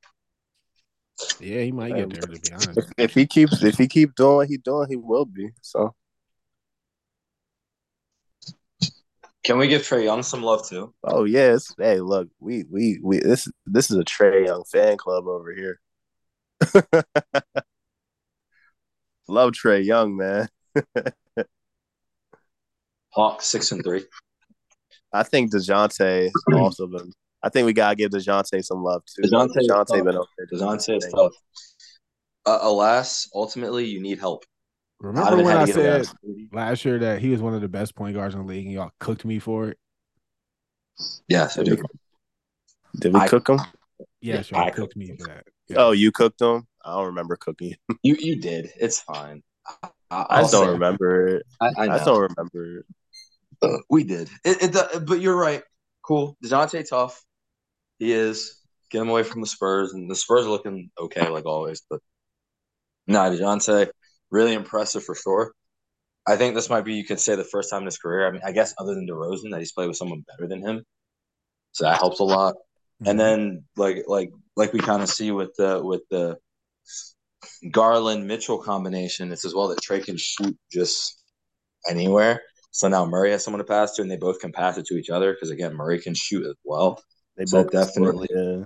Yeah, 1.40 1.60
he 1.62 1.72
might 1.72 1.94
get 1.94 2.10
there 2.10 2.22
to 2.22 2.40
be 2.40 2.52
honest. 2.52 2.78
if, 2.78 2.84
if 2.98 3.14
he 3.14 3.26
keeps 3.26 3.62
if 3.62 3.78
he 3.78 3.86
keep 3.86 4.14
doing 4.14 4.36
what 4.36 4.48
he's 4.48 4.58
doing, 4.58 4.88
he 4.88 4.96
will 4.96 5.24
be. 5.24 5.50
So 5.60 5.94
Can 9.44 9.58
we 9.58 9.68
give 9.68 9.82
Trae 9.82 10.04
Young 10.04 10.22
some 10.22 10.42
love 10.42 10.68
too? 10.68 10.94
oh 11.04 11.24
yes. 11.24 11.74
Hey, 11.78 12.00
look, 12.00 12.28
we 12.40 12.64
we 12.70 13.00
we 13.02 13.20
this 13.20 13.48
this 13.66 13.90
is 13.90 13.98
a 13.98 14.04
Trae 14.04 14.46
Young 14.46 14.64
fan 14.70 14.96
club 14.96 15.26
over 15.26 15.52
here. 15.54 15.80
Love 19.28 19.52
Trae 19.52 19.84
Young, 19.84 20.16
man. 20.16 20.48
Hawk 23.10 23.42
six 23.42 23.72
and 23.72 23.82
three. 23.84 24.04
I 25.12 25.22
think 25.22 25.52
Dejounte 25.52 26.30
also 26.54 26.86
been. 26.86 27.12
I 27.42 27.48
think 27.48 27.66
we 27.66 27.72
gotta 27.72 27.96
give 27.96 28.10
Dejounte 28.10 28.64
some 28.64 28.82
love 28.82 29.02
too. 29.06 29.22
DeJounte 29.22 29.50
is 29.56 29.68
Dejounte 29.68 29.86
tough. 29.86 30.04
been 30.04 30.16
okay. 30.16 30.28
Dejounte 30.52 30.96
is 30.96 31.08
tough. 31.14 31.32
Uh, 32.46 32.58
alas, 32.62 33.28
ultimately, 33.34 33.84
you 33.86 34.00
need 34.00 34.18
help. 34.18 34.44
Remember 35.00 35.30
Donovan 35.30 35.44
when 35.44 35.56
I 35.56 35.64
to 35.66 35.72
get 35.72 36.00
a 36.00 36.04
said 36.04 36.16
last 36.52 36.84
year 36.84 36.98
that 37.00 37.20
he 37.20 37.30
was 37.30 37.42
one 37.42 37.54
of 37.54 37.60
the 37.60 37.68
best 37.68 37.94
point 37.96 38.14
guards 38.14 38.34
in 38.34 38.40
the 38.40 38.46
league 38.46 38.66
and 38.66 38.74
y'all 38.74 38.92
cooked 39.00 39.24
me 39.24 39.40
for 39.40 39.68
it? 39.70 39.78
Yes, 41.28 41.58
I 41.58 41.64
do. 41.64 41.82
Did 43.00 43.14
we 43.14 43.20
I- 43.20 43.28
cook 43.28 43.48
him? 43.48 43.60
Yes, 44.20 44.50
Yeah, 44.50 44.58
y'all 44.58 44.68
I 44.68 44.70
cooked 44.70 44.96
me 44.96 45.16
for 45.16 45.26
that. 45.28 45.44
Yeah. 45.68 45.76
Oh, 45.78 45.90
you 45.90 46.12
cooked 46.12 46.40
him. 46.40 46.66
I 46.84 46.94
don't 46.94 47.06
remember 47.06 47.36
cooking. 47.36 47.74
You 48.02 48.16
you 48.18 48.40
did. 48.40 48.70
It's 48.80 49.00
fine. 49.00 49.42
I, 50.10 50.26
I 50.28 50.50
don't 50.50 50.68
remember 50.68 51.28
it. 51.28 51.46
I, 51.60 51.66
I 51.78 51.82
I, 51.94 52.04
don't 52.04 52.20
remember 52.20 52.78
it. 52.80 52.86
Uh, 53.62 53.78
we 53.88 54.04
did. 54.04 54.28
It, 54.44 54.74
it, 54.74 55.06
but 55.06 55.20
you're 55.20 55.36
right. 55.36 55.62
Cool. 56.02 56.36
Dejounte 56.44 56.88
tough. 56.88 57.24
He 58.02 58.12
is. 58.12 58.58
Get 58.90 59.02
him 59.02 59.10
away 59.10 59.22
from 59.22 59.42
the 59.42 59.46
Spurs, 59.46 59.92
and 59.94 60.10
the 60.10 60.16
Spurs 60.16 60.44
are 60.44 60.50
looking 60.50 60.90
okay 60.98 61.28
like 61.28 61.46
always. 61.46 61.82
But 61.88 62.00
nah, 63.06 63.30
Dejounte 63.30 63.90
really 64.32 64.54
impressive 64.54 65.04
for 65.04 65.14
sure. 65.14 65.52
I 66.26 66.34
think 66.34 66.56
this 66.56 66.68
might 66.68 66.84
be 66.84 66.94
you 66.94 67.04
could 67.04 67.20
say 67.20 67.36
the 67.36 67.44
first 67.44 67.70
time 67.70 67.82
in 67.82 67.86
his 67.86 67.98
career. 67.98 68.26
I 68.26 68.32
mean, 68.32 68.40
I 68.44 68.50
guess 68.50 68.74
other 68.76 68.96
than 68.96 69.06
DeRozan 69.06 69.52
that 69.52 69.60
he's 69.60 69.70
played 69.70 69.86
with 69.86 69.96
someone 69.96 70.24
better 70.26 70.48
than 70.48 70.66
him, 70.66 70.82
so 71.70 71.84
that 71.84 71.98
helps 71.98 72.18
a 72.18 72.24
lot. 72.24 72.54
Mm-hmm. 72.54 73.06
And 73.08 73.20
then 73.20 73.64
like 73.76 73.98
like 74.08 74.32
like 74.56 74.72
we 74.72 74.80
kind 74.80 75.04
of 75.04 75.08
see 75.08 75.30
with 75.30 75.54
the 75.56 75.80
with 75.80 76.02
the 76.10 76.38
Garland 77.70 78.26
Mitchell 78.26 78.58
combination, 78.58 79.30
it's 79.30 79.44
as 79.44 79.54
well 79.54 79.68
that 79.68 79.80
Trae 79.80 80.04
can 80.04 80.16
shoot 80.16 80.58
just 80.72 81.22
anywhere. 81.88 82.42
So 82.72 82.88
now 82.88 83.06
Murray 83.06 83.30
has 83.30 83.44
someone 83.44 83.58
to 83.58 83.64
pass 83.64 83.94
to, 83.94 84.02
and 84.02 84.10
they 84.10 84.16
both 84.16 84.40
can 84.40 84.50
pass 84.50 84.76
it 84.76 84.86
to 84.86 84.94
each 84.94 85.08
other 85.08 85.34
because 85.34 85.50
again, 85.50 85.76
Murray 85.76 86.00
can 86.00 86.14
shoot 86.14 86.44
as 86.44 86.56
well. 86.64 87.00
They 87.36 87.46
So 87.46 87.62
both 87.62 87.72
definitely- 87.72 88.28
Yeah. 88.30 88.64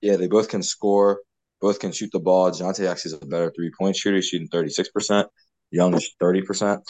Yeah, 0.00 0.16
they 0.16 0.28
both 0.28 0.48
can 0.48 0.62
score. 0.62 1.20
Both 1.60 1.80
can 1.80 1.90
shoot 1.92 2.10
the 2.12 2.20
ball. 2.20 2.50
Dejounte 2.50 2.86
actually 2.86 3.12
is 3.12 3.18
a 3.22 3.26
better 3.26 3.50
three 3.50 3.70
point 3.78 3.96
shooter, 3.96 4.20
shooting 4.20 4.48
36%. 4.48 5.26
Young 5.70 5.94
is 5.94 6.14
30%. 6.20 6.82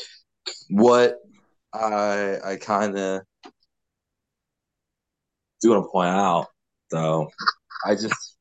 What 0.70 1.18
I 1.72 2.38
I 2.44 2.56
kind 2.56 2.96
of 2.98 3.22
do 5.60 5.70
want 5.70 5.84
to 5.84 5.88
point 5.90 6.08
out, 6.08 6.46
though, 6.90 7.30
I 7.84 7.94
just 7.94 8.36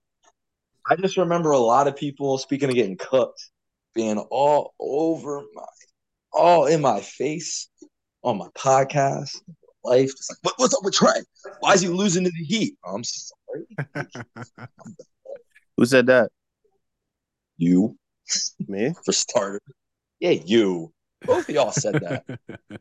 I 0.89 0.95
just 0.95 1.17
remember 1.17 1.51
a 1.51 1.57
lot 1.57 1.87
of 1.87 1.95
people 1.95 2.37
speaking 2.37 2.69
of 2.69 2.75
getting 2.75 2.97
cooked, 2.97 3.49
being 3.93 4.17
all 4.17 4.73
over 4.79 5.41
my, 5.53 5.65
all 6.33 6.65
in 6.67 6.81
my 6.81 7.01
face 7.01 7.69
on 8.23 8.37
my 8.37 8.47
podcast, 8.57 9.41
life. 9.86 10.09
Just 10.15 10.31
like, 10.31 10.39
what, 10.43 10.53
what's 10.57 10.73
up 10.73 10.83
with 10.83 10.95
Trae? 10.95 11.23
Why 11.59 11.73
is 11.73 11.81
he 11.81 11.88
losing 11.88 12.23
to 12.23 12.31
the 12.31 12.43
Heat? 12.43 12.77
I'm 12.86 13.03
sorry. 13.03 13.65
Who 15.77 15.86
said 15.86 16.07
that? 16.07 16.31
You 17.57 17.97
Me? 18.67 18.93
for 19.05 19.11
starters. 19.11 19.61
Yeah, 20.19 20.31
you. 20.31 20.91
Both 21.25 21.49
of 21.49 21.55
y'all 21.55 21.71
said 21.71 21.95
that. 21.95 22.39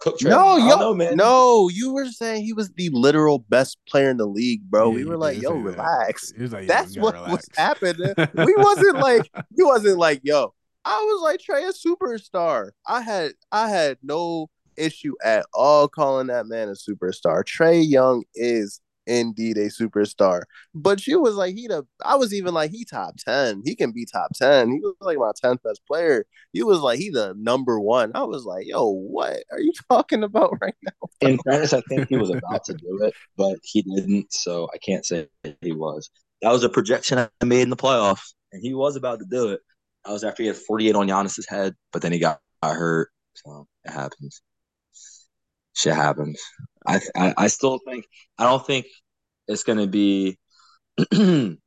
Cook 0.00 0.22
No, 0.22 0.56
yo, 0.56 0.76
know, 0.76 0.94
man. 0.94 1.16
no, 1.16 1.68
you 1.68 1.92
were 1.92 2.06
saying 2.06 2.44
he 2.44 2.52
was 2.52 2.70
the 2.70 2.88
literal 2.92 3.38
best 3.38 3.78
player 3.88 4.10
in 4.10 4.16
the 4.16 4.26
league, 4.26 4.62
bro. 4.62 4.90
Yeah, 4.90 4.96
we 4.96 5.04
were 5.04 5.16
like, 5.16 5.40
yo, 5.40 5.50
say 5.50 5.56
that. 5.56 5.62
relax. 5.62 6.32
He 6.32 6.46
like, 6.46 6.62
yeah, 6.62 6.66
That's 6.68 6.96
what 6.96 7.14
gotta 7.14 7.32
was 7.32 7.48
happening. 7.56 8.14
We 8.34 8.54
wasn't 8.56 8.98
like, 8.98 9.30
he 9.56 9.62
wasn't 9.62 9.98
like, 9.98 10.20
yo. 10.22 10.54
I 10.84 10.96
was 10.96 11.22
like 11.22 11.40
Trae 11.40 11.68
a 11.68 11.72
superstar. 11.72 12.70
I 12.86 13.02
had 13.02 13.32
I 13.52 13.68
had 13.68 13.98
no 14.02 14.48
issue 14.80 15.14
at 15.24 15.46
all 15.52 15.88
calling 15.88 16.28
that 16.28 16.46
man 16.46 16.68
a 16.68 16.72
superstar. 16.72 17.44
Trae 17.44 17.86
Young 17.86 18.24
is 18.34 18.80
indeed 19.06 19.56
a 19.58 19.66
superstar. 19.68 20.42
But 20.74 21.06
you 21.06 21.20
was 21.20 21.34
like 21.34 21.54
he 21.54 21.66
the 21.66 21.86
I 22.04 22.16
was 22.16 22.32
even 22.32 22.54
like 22.54 22.70
he 22.70 22.84
top 22.84 23.16
10. 23.18 23.62
He 23.64 23.74
can 23.74 23.92
be 23.92 24.06
top 24.06 24.30
10. 24.34 24.70
He 24.70 24.80
was 24.80 24.94
like 25.00 25.18
my 25.18 25.32
10th 25.42 25.62
best 25.62 25.80
player. 25.86 26.24
You 26.52 26.66
was 26.66 26.80
like 26.80 26.98
he 26.98 27.10
the 27.10 27.34
number 27.36 27.80
one. 27.80 28.12
I 28.14 28.22
was 28.22 28.44
like, 28.44 28.66
yo, 28.66 28.88
what 28.90 29.42
are 29.50 29.60
you 29.60 29.72
talking 29.90 30.22
about 30.22 30.56
right 30.60 30.74
now? 30.82 31.08
In 31.20 31.38
fairness, 31.38 31.72
I 31.72 31.82
think 31.88 32.08
he 32.08 32.16
was 32.16 32.30
about 32.30 32.64
to 32.64 32.74
do 32.74 33.00
it, 33.02 33.14
but 33.36 33.58
he 33.62 33.82
didn't. 33.82 34.32
So 34.32 34.68
I 34.72 34.78
can't 34.78 35.04
say 35.04 35.28
he 35.60 35.72
was. 35.72 36.10
That 36.42 36.52
was 36.52 36.64
a 36.64 36.70
projection 36.70 37.18
I 37.18 37.44
made 37.44 37.62
in 37.62 37.70
the 37.70 37.76
playoffs, 37.76 38.32
and 38.52 38.62
he 38.62 38.72
was 38.72 38.96
about 38.96 39.18
to 39.18 39.26
do 39.30 39.48
it. 39.48 39.60
That 40.04 40.12
was 40.12 40.24
after 40.24 40.42
he 40.42 40.46
had 40.46 40.56
48 40.56 40.94
on 40.94 41.08
Giannis's 41.08 41.46
head, 41.46 41.74
but 41.92 42.00
then 42.00 42.12
he 42.12 42.18
got 42.18 42.40
hurt. 42.62 43.10
So 43.34 43.66
it 43.84 43.90
happens. 43.90 44.40
Shit 45.80 45.94
happens. 45.94 46.38
I, 46.86 47.00
I 47.16 47.34
I 47.38 47.46
still 47.46 47.78
think 47.86 48.04
I 48.36 48.44
don't 48.44 48.66
think 48.66 48.84
it's 49.48 49.62
going 49.62 49.78
to 49.78 49.86
be 49.86 50.38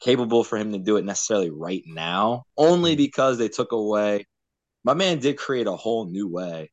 capable 0.00 0.42
for 0.42 0.56
him 0.56 0.72
to 0.72 0.78
do 0.78 0.96
it 0.96 1.04
necessarily 1.04 1.50
right 1.50 1.82
now, 1.86 2.44
only 2.56 2.92
mm-hmm. 2.92 3.02
because 3.02 3.36
they 3.36 3.48
took 3.48 3.72
away. 3.72 4.26
My 4.84 4.94
man 4.94 5.18
did 5.18 5.36
create 5.36 5.66
a 5.66 5.76
whole 5.76 6.06
new 6.06 6.28
way 6.28 6.70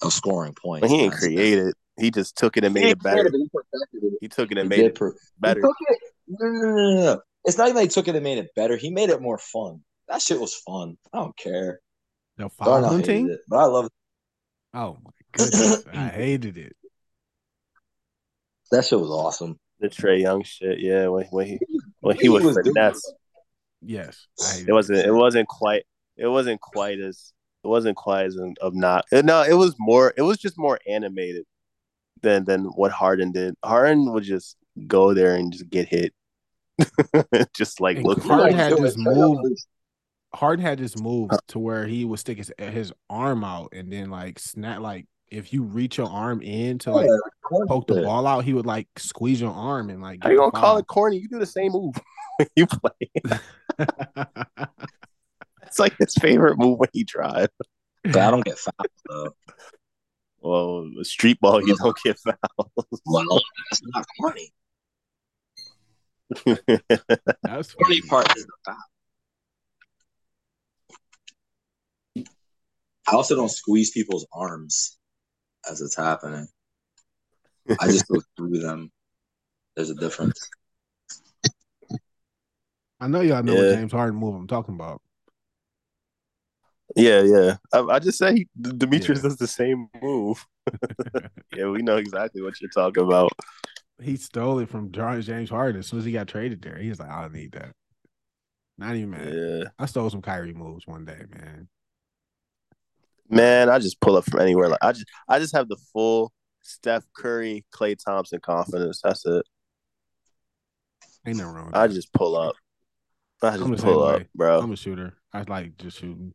of 0.00 0.12
scoring 0.12 0.54
points. 0.54 0.82
But 0.82 0.90
he 0.90 1.00
ain't 1.00 1.12
That's- 1.12 1.26
created. 1.28 1.74
He 1.98 2.12
just 2.12 2.36
took 2.36 2.56
it 2.56 2.64
and 2.64 2.72
made 2.72 2.86
it 2.86 3.02
better. 3.02 3.26
it, 3.26 3.34
he 3.34 3.48
it. 3.92 4.18
He 4.20 4.28
took 4.28 4.50
it 4.50 4.56
He 4.56 4.60
and 4.60 4.68
made 4.68 4.80
it 4.80 4.94
per- 4.94 5.14
better. 5.40 5.60
He 5.60 5.66
took 5.66 5.76
it. 5.80 5.98
No, 6.28 6.46
no, 6.46 6.60
no, 6.60 6.74
no, 6.74 7.02
no. 7.02 7.20
It's 7.44 7.58
not 7.58 7.66
even 7.66 7.76
like 7.76 7.82
he 7.82 7.88
took 7.88 8.06
it 8.06 8.14
and 8.14 8.24
made 8.24 8.38
it 8.38 8.54
better. 8.54 8.76
He 8.76 8.90
made 8.90 9.10
it 9.10 9.20
more 9.20 9.38
fun. 9.38 9.82
That 10.08 10.22
shit 10.22 10.40
was 10.40 10.54
fun. 10.54 10.96
I 11.12 11.18
don't 11.18 11.36
care. 11.36 11.80
The 12.38 12.48
Darnell 12.64 12.90
foul 12.90 12.98
hated 12.98 13.30
it, 13.30 13.40
but 13.48 13.58
I 13.58 13.64
love 13.64 13.86
it. 13.86 13.92
Oh 14.72 14.96
my 15.04 15.10
goodness. 15.32 15.84
I 15.92 16.08
hated 16.08 16.56
it. 16.56 16.76
That 18.70 18.84
shit 18.84 18.98
was 18.98 19.10
awesome. 19.10 19.58
The 19.80 19.88
Trae 19.88 20.20
Young 20.20 20.42
shit, 20.44 20.78
yeah. 20.80 21.08
When, 21.08 21.26
when 21.26 21.46
he 21.46 21.58
when 22.00 22.16
he 22.16 22.22
He 22.22 22.28
was 22.28 22.44
was 22.44 22.56
finesse, 22.56 23.12
Yes. 23.82 24.26
It 24.66 24.72
wasn't 24.72 25.00
it 25.00 25.12
wasn't 25.12 25.48
quite 25.48 25.84
it 26.16 26.26
wasn't 26.26 26.60
quite 26.60 27.00
as 27.00 27.32
it 27.64 27.68
wasn't 27.68 27.96
quite 27.96 28.26
as 28.26 28.36
an, 28.36 28.54
of 28.60 28.74
not 28.74 29.04
no 29.12 29.42
it 29.42 29.54
was 29.54 29.74
more 29.78 30.14
it 30.16 30.22
was 30.22 30.38
just 30.38 30.56
more 30.56 30.78
animated 30.88 31.44
than 32.22 32.44
than 32.44 32.64
what 32.64 32.92
Harden 32.92 33.32
did. 33.32 33.54
Harden 33.64 34.12
would 34.12 34.22
just 34.22 34.56
go 34.86 35.14
there 35.14 35.34
and 35.34 35.52
just 35.52 35.68
get 35.68 35.88
hit, 35.88 36.14
just 37.54 37.80
like 37.80 37.96
And 37.96 38.06
look. 38.06 38.22
Harden 38.22 38.54
had 38.54 38.72
liked 38.72 38.82
this 38.82 38.96
move 38.96 39.38
Harden 40.34 40.64
had 40.64 40.78
this 40.78 40.98
move 40.98 41.30
to 41.48 41.58
where 41.58 41.86
he 41.86 42.04
would 42.04 42.18
stick 42.18 42.38
his 42.38 42.52
his 42.56 42.92
arm 43.10 43.44
out 43.44 43.70
and 43.72 43.92
then 43.92 44.10
like 44.10 44.38
snap 44.38 44.80
like 44.80 45.06
if 45.32 45.52
you 45.52 45.62
reach 45.62 45.96
your 45.96 46.08
arm 46.08 46.42
in 46.42 46.78
to 46.80 46.92
like 46.92 47.08
poke 47.66 47.86
the 47.86 48.02
ball 48.02 48.26
out, 48.26 48.44
he 48.44 48.52
would 48.52 48.66
like 48.66 48.86
squeeze 48.98 49.40
your 49.40 49.52
arm 49.52 49.88
and 49.88 50.02
like 50.02 50.22
How 50.22 50.30
you 50.30 50.36
gonna 50.36 50.52
call 50.52 50.76
it 50.76 50.86
corny? 50.86 51.16
You 51.18 51.28
do 51.28 51.38
the 51.38 51.46
same 51.46 51.72
move 51.72 51.94
you 52.56 52.66
play. 52.66 53.38
It's 55.64 55.78
like 55.78 55.96
his 55.98 56.12
favorite 56.16 56.58
move 56.58 56.78
when 56.78 56.90
he 56.92 57.02
drive. 57.02 57.48
But 58.04 58.16
I 58.16 58.30
don't 58.30 58.44
get 58.44 58.58
fouled 58.58 58.88
though. 59.08 59.34
Well, 60.42 60.90
street 61.02 61.40
ball, 61.40 61.66
you 61.66 61.74
don't 61.78 61.96
get 62.04 62.18
fouled. 62.18 62.70
Well, 63.06 63.40
that's 63.70 63.80
not 63.86 64.04
corny. 64.20 64.52
That's 67.42 67.72
Corny 67.72 68.00
funny. 68.00 68.02
part 68.02 68.36
is 68.36 68.44
the 68.44 68.52
foul. 68.66 68.76
I 73.08 73.12
also 73.12 73.34
don't 73.34 73.50
squeeze 73.50 73.92
people's 73.92 74.26
arms 74.30 74.98
as 75.70 75.80
it's 75.80 75.96
happening. 75.96 76.48
I 77.80 77.86
just 77.86 78.08
go 78.08 78.20
through 78.36 78.58
them. 78.58 78.90
There's 79.76 79.90
a 79.90 79.94
difference. 79.94 80.48
I 83.00 83.08
know 83.08 83.20
y'all 83.20 83.42
know 83.42 83.56
what 83.56 83.68
James 83.68 83.92
Harden 83.92 84.18
move 84.18 84.34
I'm 84.34 84.46
talking 84.46 84.74
about. 84.74 85.00
yeah, 86.94 87.22
yeah. 87.22 87.56
I, 87.72 87.80
I 87.80 87.98
just 87.98 88.18
say 88.18 88.32
he, 88.34 88.48
Demetrius 88.60 89.18
Yeah. 89.20 89.28
does 89.28 89.36
the 89.38 89.48
same 89.48 89.88
move. 90.00 90.46
yeah, 91.56 91.66
we 91.66 91.82
know 91.82 91.96
exactly 91.96 92.42
what 92.42 92.60
you're 92.60 92.70
talking 92.70 93.02
about. 93.02 93.32
He 94.00 94.16
stole 94.16 94.58
it 94.60 94.68
from 94.68 94.92
Jar- 94.92 95.20
James 95.20 95.50
Harden 95.50 95.80
as 95.80 95.86
soon 95.86 95.98
as 95.98 96.04
he 96.04 96.12
got 96.12 96.28
traded 96.28 96.62
there. 96.62 96.78
He 96.78 96.88
was 96.90 97.00
like, 97.00 97.10
I 97.10 97.22
don't 97.22 97.32
need 97.34 97.52
that. 97.52 97.72
Not 98.78 98.94
even 98.94 99.10
mad. 99.10 99.32
Yeah, 99.34 99.64
I 99.78 99.86
stole 99.86 100.10
some 100.10 100.22
Kyrie 100.22 100.54
moves 100.54 100.86
one 100.86 101.04
day, 101.04 101.22
man. 101.30 101.68
Man. 103.32 103.68
I 103.68 103.78
just 103.78 104.00
pull 104.00 104.16
up 104.16 104.24
from 104.24 104.40
anywhere. 104.40 104.68
Like 104.68 104.78
I 104.82 104.92
just, 104.92 105.06
I 105.28 105.38
just 105.38 105.54
have 105.56 105.68
the 105.68 105.78
full 105.92 106.32
Steph 106.62 107.04
Curry, 107.16 107.64
Klay 107.74 107.96
Thompson 107.96 108.40
confidence. 108.40 109.00
That's 109.02 109.24
it. 109.26 109.44
Ain't 111.26 111.36
nothing 111.36 111.54
wrong 111.54 111.66
with 111.66 111.76
I 111.76 111.86
that. 111.86 111.94
just 111.94 112.12
pull 112.12 112.36
up. 112.36 112.54
I 113.42 113.54
I'm 113.54 113.74
just 113.74 113.84
pull 113.84 114.02
up, 114.02 114.20
way. 114.20 114.28
bro. 114.34 114.60
I'm 114.60 114.72
a 114.72 114.76
shooter. 114.76 115.14
I 115.32 115.42
like 115.42 115.76
just 115.76 115.98
shooting. 115.98 116.32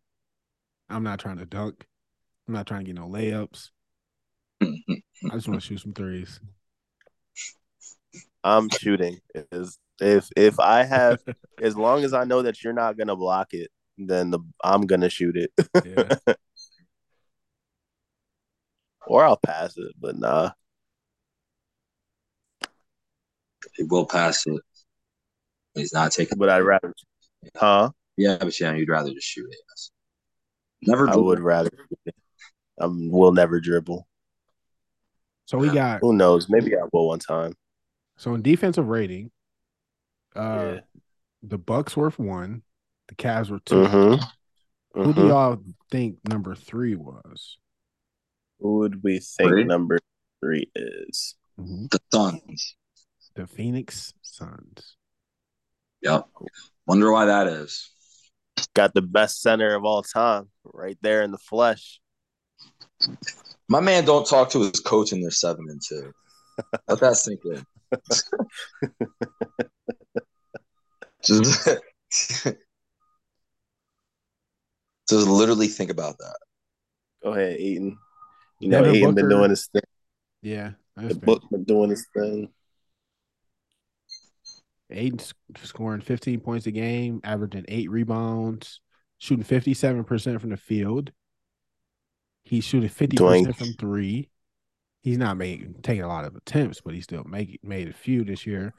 I'm 0.90 1.04
not 1.04 1.20
trying 1.20 1.38
to 1.38 1.46
dunk. 1.46 1.86
I'm 2.48 2.54
not 2.54 2.68
trying 2.68 2.82
to 2.82 2.86
get 2.86 2.96
no 2.96 3.08
layups. 3.08 3.70
I 4.62 5.34
just 5.34 5.48
want 5.48 5.62
to 5.62 5.66
shoot 5.66 5.82
some 5.82 5.94
threes. 5.94 6.40
I'm 8.44 8.70
shooting. 8.70 9.20
Is 9.52 9.78
if 10.00 10.30
if 10.36 10.60
I 10.60 10.84
have 10.84 11.20
as 11.62 11.76
long 11.76 12.04
as 12.04 12.14
I 12.14 12.24
know 12.24 12.42
that 12.42 12.64
you're 12.64 12.74
not 12.74 12.98
gonna 12.98 13.16
block 13.16 13.54
it, 13.54 13.70
then 13.98 14.32
the 14.32 14.40
I'm 14.64 14.86
gonna 14.86 15.10
shoot 15.10 15.38
it. 15.38 15.52
Yeah. 15.86 16.36
or 19.08 19.24
I'll 19.26 19.38
pass 19.38 19.78
it, 19.78 19.94
but 20.00 20.18
nah. 20.18 20.52
He 23.76 23.84
will 23.84 24.06
pass 24.06 24.46
it. 24.48 24.62
He's 25.76 25.94
not 25.94 26.12
taking. 26.12 26.38
But 26.38 26.50
I'd 26.50 26.60
rather 26.62 26.94
huh? 27.56 27.92
Yeah, 28.16 28.38
but 28.40 28.60
yeah, 28.60 28.74
you'd 28.74 28.90
rather 28.90 29.14
just 29.14 29.28
shoot 29.28 29.48
it. 29.50 29.58
Yes. 29.70 29.92
Never. 30.84 31.10
I 31.10 31.14
do 31.14 31.22
would 31.22 31.40
rather 31.40 31.70
I 32.80 32.86
will 32.88 33.32
never 33.32 33.60
dribble. 33.60 34.08
So 35.46 35.58
we 35.58 35.70
got 35.70 36.02
Who 36.02 36.14
knows? 36.14 36.50
Maybe 36.50 36.76
I 36.76 36.82
will 36.92 37.08
one 37.08 37.20
time. 37.20 37.54
so 38.18 38.34
in 38.34 38.42
defensive 38.42 38.88
rating, 38.88 39.32
uh 40.36 40.40
Yeah. 40.76 40.80
the 41.44 41.58
Bucks 41.58 41.96
were 41.96 42.10
one, 42.12 42.64
the 43.08 43.16
Cavs 43.16 43.50
were 43.50 43.60
2 43.60 43.76
Mm-hmm. 43.76 45.02
Who 45.04 45.14
do 45.14 45.28
y'all 45.28 45.62
think 45.92 46.18
number 46.28 46.56
three 46.56 46.96
was? 46.96 47.58
Who 48.60 48.80
would 48.80 49.04
we 49.04 49.20
think 49.20 49.50
Three? 49.50 49.64
number 49.64 50.00
three 50.42 50.70
is? 50.76 51.36
Mm-hmm. 51.60 51.86
The 51.92 52.00
Suns. 52.12 52.76
The 53.36 53.48
Phoenix 53.48 54.14
Suns. 54.22 54.98
Yep. 56.02 56.28
Wonder 56.86 57.12
why 57.12 57.26
that 57.26 57.48
is. 57.48 57.90
Got 58.74 58.94
the 58.94 59.02
best 59.02 59.42
center 59.42 59.76
of 59.76 59.84
all 59.86 60.04
time 60.04 60.50
right 60.64 60.98
there 61.02 61.22
in 61.24 61.32
the 61.32 61.38
flesh. 61.38 62.00
My 63.70 63.80
man 63.80 64.06
don't 64.06 64.26
talk 64.26 64.50
to 64.52 64.62
his 64.62 64.80
coach 64.80 65.12
and 65.12 65.22
they're 65.22 65.32
seven 65.32 65.66
and 65.70 65.82
two. 65.88 66.12
Let 66.88 67.00
that 67.00 67.18
sink 67.18 67.42
in. 67.46 67.64
just, 71.24 71.70
just 75.10 75.28
literally 75.28 75.68
think 75.68 75.92
about 75.92 76.18
that. 76.18 76.38
Go 77.24 77.34
ahead, 77.34 77.58
Ayton. 77.60 77.98
You 78.60 78.70
know, 78.70 78.84
Devin 78.84 78.96
Ayton 78.96 79.16
been 79.16 79.30
doing 79.30 79.50
his 79.50 79.68
thing. 79.68 79.82
Yeah, 80.42 80.72
The 80.96 81.16
book 81.16 81.44
been 81.52 81.64
doing 81.64 81.90
his 81.92 82.06
thing. 82.16 82.50
Ayton 84.90 85.20
scoring 85.64 86.02
15 86.02 86.40
points 86.40 86.66
a 86.66 86.72
game, 86.72 87.20
averaging 87.24 87.66
eight 87.68 87.92
rebounds, 87.92 88.80
shooting 89.18 89.44
57% 89.44 90.40
from 90.40 90.50
the 90.52 90.58
field. 90.58 91.12
He's 92.44 92.64
shooting 92.64 92.90
50% 92.90 93.18
Doing- 93.18 93.54
from 93.54 93.74
three. 93.74 94.30
He's 95.02 95.18
not 95.18 95.38
making 95.38 95.76
taking 95.84 96.04
a 96.04 96.08
lot 96.08 96.26
of 96.26 96.36
attempts, 96.36 96.82
but 96.82 96.94
he 96.94 97.02
still 97.02 97.24
make, 97.26 97.60
made 97.64 97.88
a 97.90 97.94
few 97.94 98.24
this 98.24 98.46
year. 98.46 98.74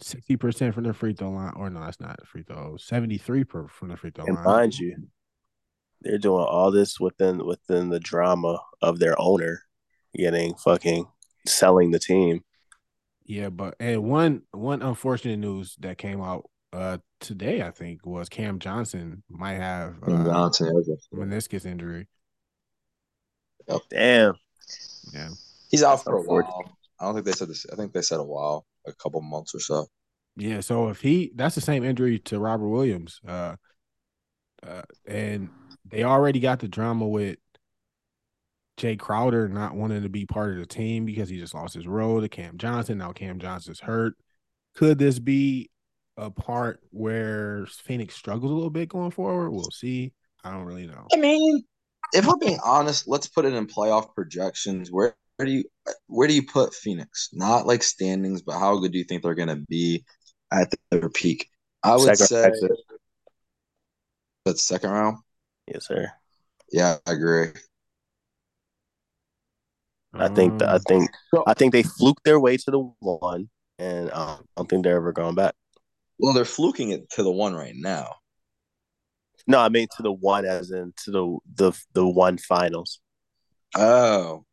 60% 0.00 0.74
from 0.74 0.84
the 0.84 0.94
free 0.94 1.12
throw 1.12 1.30
line. 1.30 1.52
Or 1.56 1.68
no, 1.70 1.80
that's 1.80 2.00
not 2.00 2.26
free 2.26 2.42
throw. 2.42 2.76
73 2.76 3.44
per 3.44 3.66
from 3.68 3.88
the 3.88 3.96
free 3.96 4.10
throw 4.10 4.26
And 4.26 4.36
line. 4.36 4.44
mind 4.44 4.78
you, 4.78 4.96
they're 6.00 6.18
doing 6.18 6.44
all 6.44 6.70
this 6.70 7.00
within 7.00 7.44
within 7.44 7.88
the 7.88 8.00
drama 8.00 8.58
of 8.82 8.98
their 8.98 9.20
owner 9.20 9.62
getting 10.14 10.54
fucking 10.56 11.06
selling 11.46 11.90
the 11.90 11.98
team. 11.98 12.42
Yeah, 13.24 13.50
but 13.50 13.74
and 13.80 14.04
one 14.04 14.42
one 14.52 14.82
unfortunate 14.82 15.38
news 15.38 15.76
that 15.80 15.98
came 15.98 16.20
out 16.20 16.48
uh 16.72 16.98
today, 17.20 17.62
I 17.62 17.70
think, 17.70 18.06
was 18.06 18.28
Cam 18.28 18.58
Johnson 18.58 19.22
might 19.28 19.56
have 19.56 19.96
uh, 20.02 20.24
Johnson, 20.24 20.66
yeah, 20.66 20.94
okay. 20.94 21.00
meniscus 21.14 21.66
injury. 21.66 22.08
Oh. 23.68 23.80
Damn. 23.90 24.34
Yeah. 25.12 25.28
He's 25.70 25.82
out 25.82 26.02
for 26.02 26.16
a 26.16 26.22
while. 26.22 26.72
I 26.98 27.04
don't 27.04 27.14
think 27.14 27.26
they 27.26 27.32
said 27.32 27.48
this. 27.48 27.66
I 27.70 27.76
think 27.76 27.92
they 27.92 28.02
said 28.02 28.18
a 28.18 28.24
while, 28.24 28.66
a 28.86 28.92
couple 28.94 29.20
months 29.20 29.54
or 29.54 29.60
so. 29.60 29.86
Yeah, 30.36 30.60
so 30.60 30.88
if 30.88 31.00
he 31.00 31.32
that's 31.34 31.54
the 31.54 31.60
same 31.60 31.84
injury 31.84 32.18
to 32.20 32.38
Robert 32.38 32.68
Williams. 32.68 33.20
Uh 33.26 33.56
uh 34.66 34.82
and 35.06 35.50
they 35.90 36.04
already 36.04 36.40
got 36.40 36.60
the 36.60 36.68
drama 36.68 37.06
with 37.06 37.38
Jae 38.78 38.98
Crowder 38.98 39.48
not 39.48 39.74
wanting 39.74 40.02
to 40.02 40.08
be 40.08 40.24
part 40.24 40.52
of 40.52 40.58
the 40.58 40.66
team 40.66 41.04
because 41.04 41.28
he 41.28 41.38
just 41.38 41.54
lost 41.54 41.74
his 41.74 41.86
role 41.86 42.20
to 42.20 42.28
Cam 42.28 42.56
Johnson. 42.58 42.98
Now 42.98 43.12
Cam 43.12 43.38
Johnson's 43.38 43.80
hurt. 43.80 44.14
Could 44.74 44.98
this 44.98 45.18
be 45.18 45.70
a 46.16 46.30
part 46.30 46.80
where 46.90 47.66
Phoenix 47.66 48.14
struggles 48.14 48.50
a 48.50 48.54
little 48.54 48.70
bit 48.70 48.88
going 48.88 49.10
forward? 49.10 49.50
We'll 49.50 49.70
see. 49.70 50.12
I 50.44 50.52
don't 50.52 50.64
really 50.64 50.86
know. 50.86 51.06
I 51.12 51.16
mean, 51.16 51.64
if 52.12 52.26
we're 52.26 52.36
being 52.36 52.60
honest, 52.64 53.08
let's 53.08 53.26
put 53.26 53.44
it 53.44 53.52
in 53.54 53.66
playoff 53.66 54.14
projections. 54.14 54.90
Where, 54.92 55.14
where 55.36 55.46
do 55.46 55.52
you 55.52 55.64
where 56.06 56.28
do 56.28 56.34
you 56.34 56.46
put 56.46 56.74
Phoenix? 56.74 57.30
Not 57.32 57.66
like 57.66 57.82
standings, 57.82 58.42
but 58.42 58.58
how 58.58 58.78
good 58.78 58.92
do 58.92 58.98
you 58.98 59.04
think 59.04 59.22
they're 59.22 59.34
going 59.34 59.48
to 59.48 59.64
be 59.68 60.04
at 60.52 60.72
their 60.90 61.08
peak? 61.08 61.48
I 61.82 61.94
would 61.96 62.16
Second 62.16 62.26
say 62.26 62.44
exit. 62.44 62.70
that's 64.44 64.62
second 64.62 64.90
round. 64.90 65.18
Yes, 65.72 65.86
sir. 65.86 66.10
Yeah, 66.72 66.96
I 67.06 67.12
agree. 67.12 67.48
I 70.14 70.28
think 70.28 70.58
that 70.60 70.68
I 70.70 70.74
Um, 70.76 70.80
think 70.88 71.10
So- 71.34 71.44
I 71.46 71.54
think 71.54 71.72
they 71.72 71.82
fluked 71.82 72.24
their 72.24 72.40
way 72.40 72.56
to 72.56 72.70
the 72.70 72.78
one, 73.00 73.50
and 73.78 74.10
um, 74.12 74.40
I 74.40 74.60
don't 74.60 74.68
think 74.70 74.84
they're 74.84 74.96
ever 74.96 75.12
going 75.12 75.34
back. 75.34 75.54
Well, 76.18 76.32
they're 76.32 76.44
fluking 76.44 76.90
it 76.90 77.08
to 77.10 77.22
the 77.22 77.30
one 77.30 77.54
right 77.54 77.74
now. 77.76 78.16
No, 79.46 79.58
I 79.58 79.68
mean 79.68 79.86
to 79.96 80.02
the 80.02 80.12
one, 80.12 80.44
as 80.44 80.70
in 80.70 80.92
to 81.04 81.10
the 81.10 81.38
the 81.54 81.82
the 81.92 82.06
one 82.06 82.38
finals, 82.38 83.00
Oh, 83.76 84.44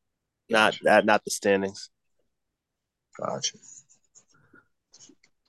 not 0.49 0.78
that, 0.84 1.05
not 1.05 1.24
the 1.26 1.32
standings. 1.32 1.89
gotcha. 3.18 3.57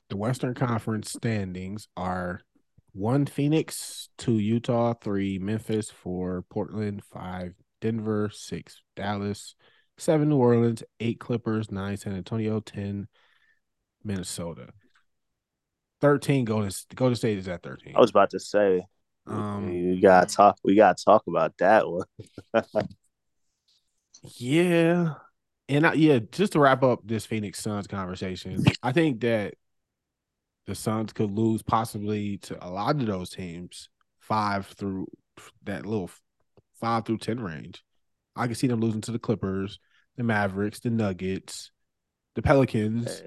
the 0.09 0.17
Western 0.17 0.55
Conference 0.55 1.11
standings 1.13 1.89
are 1.97 2.41
one 2.97 3.27
Phoenix, 3.27 4.09
two 4.17 4.39
Utah, 4.39 4.95
three 4.95 5.39
Memphis, 5.39 5.91
four 5.91 6.45
Portland, 6.51 7.05
five 7.05 7.53
Denver, 7.81 8.31
six 8.33 8.81
Dallas, 8.97 9.55
seven 9.99 10.31
New 10.31 10.37
Orleans, 10.37 10.83
eight 10.99 11.21
Clippers, 11.21 11.71
nine 11.71 11.97
San 11.99 12.17
Antonio, 12.17 12.61
ten 12.61 13.09
Minnesota. 14.03 14.69
Thirteen 16.01 16.45
Golden 16.45 16.71
Golden 16.95 17.17
State 17.17 17.39
is 17.39 17.49
at 17.49 17.63
thirteen. 17.63 17.95
I 17.97 18.01
was 18.01 18.11
about 18.11 18.31
to 18.31 18.41
say 18.41 18.83
Um, 19.27 19.67
we 19.67 20.01
gotta 20.01 20.27
talk. 20.27 20.57
We 20.65 20.75
gotta 20.75 21.03
talk 21.03 21.25
about 21.27 21.57
that 21.59 21.89
one. 21.89 22.07
Yeah. 24.39 25.15
And 25.69 25.87
I, 25.87 25.95
yeah, 25.95 26.21
just 26.31 26.53
to 26.53 26.61
wrap 26.61 26.83
up 26.83 27.01
this 27.05 27.27
Phoenix 27.27 27.61
Suns 27.61 27.87
conversation, 27.87 28.65
I 28.83 28.93
think 28.93 29.21
that 29.21 29.55
the 30.67 30.75
Suns 30.75 31.13
could 31.13 31.31
lose 31.31 31.63
possibly 31.63 32.39
to 32.39 32.65
a 32.65 32.69
lot 32.71 32.97
of 32.97 33.07
those 33.07 33.31
teams 33.31 33.89
five 34.21 34.67
through 34.67 35.07
that 35.65 35.87
little 35.87 36.11
five 36.81 37.05
through 37.05 37.19
10 37.19 37.41
range. 37.41 37.83
I 38.35 38.47
can 38.47 38.55
see 38.55 38.67
them 38.67 38.81
losing 38.81 39.01
to 39.03 39.13
the 39.13 39.19
Clippers, 39.19 39.79
the 40.17 40.25
Mavericks, 40.25 40.81
the 40.81 40.91
Nuggets, 40.91 41.71
the 42.35 42.43
Pelicans. 42.43 43.23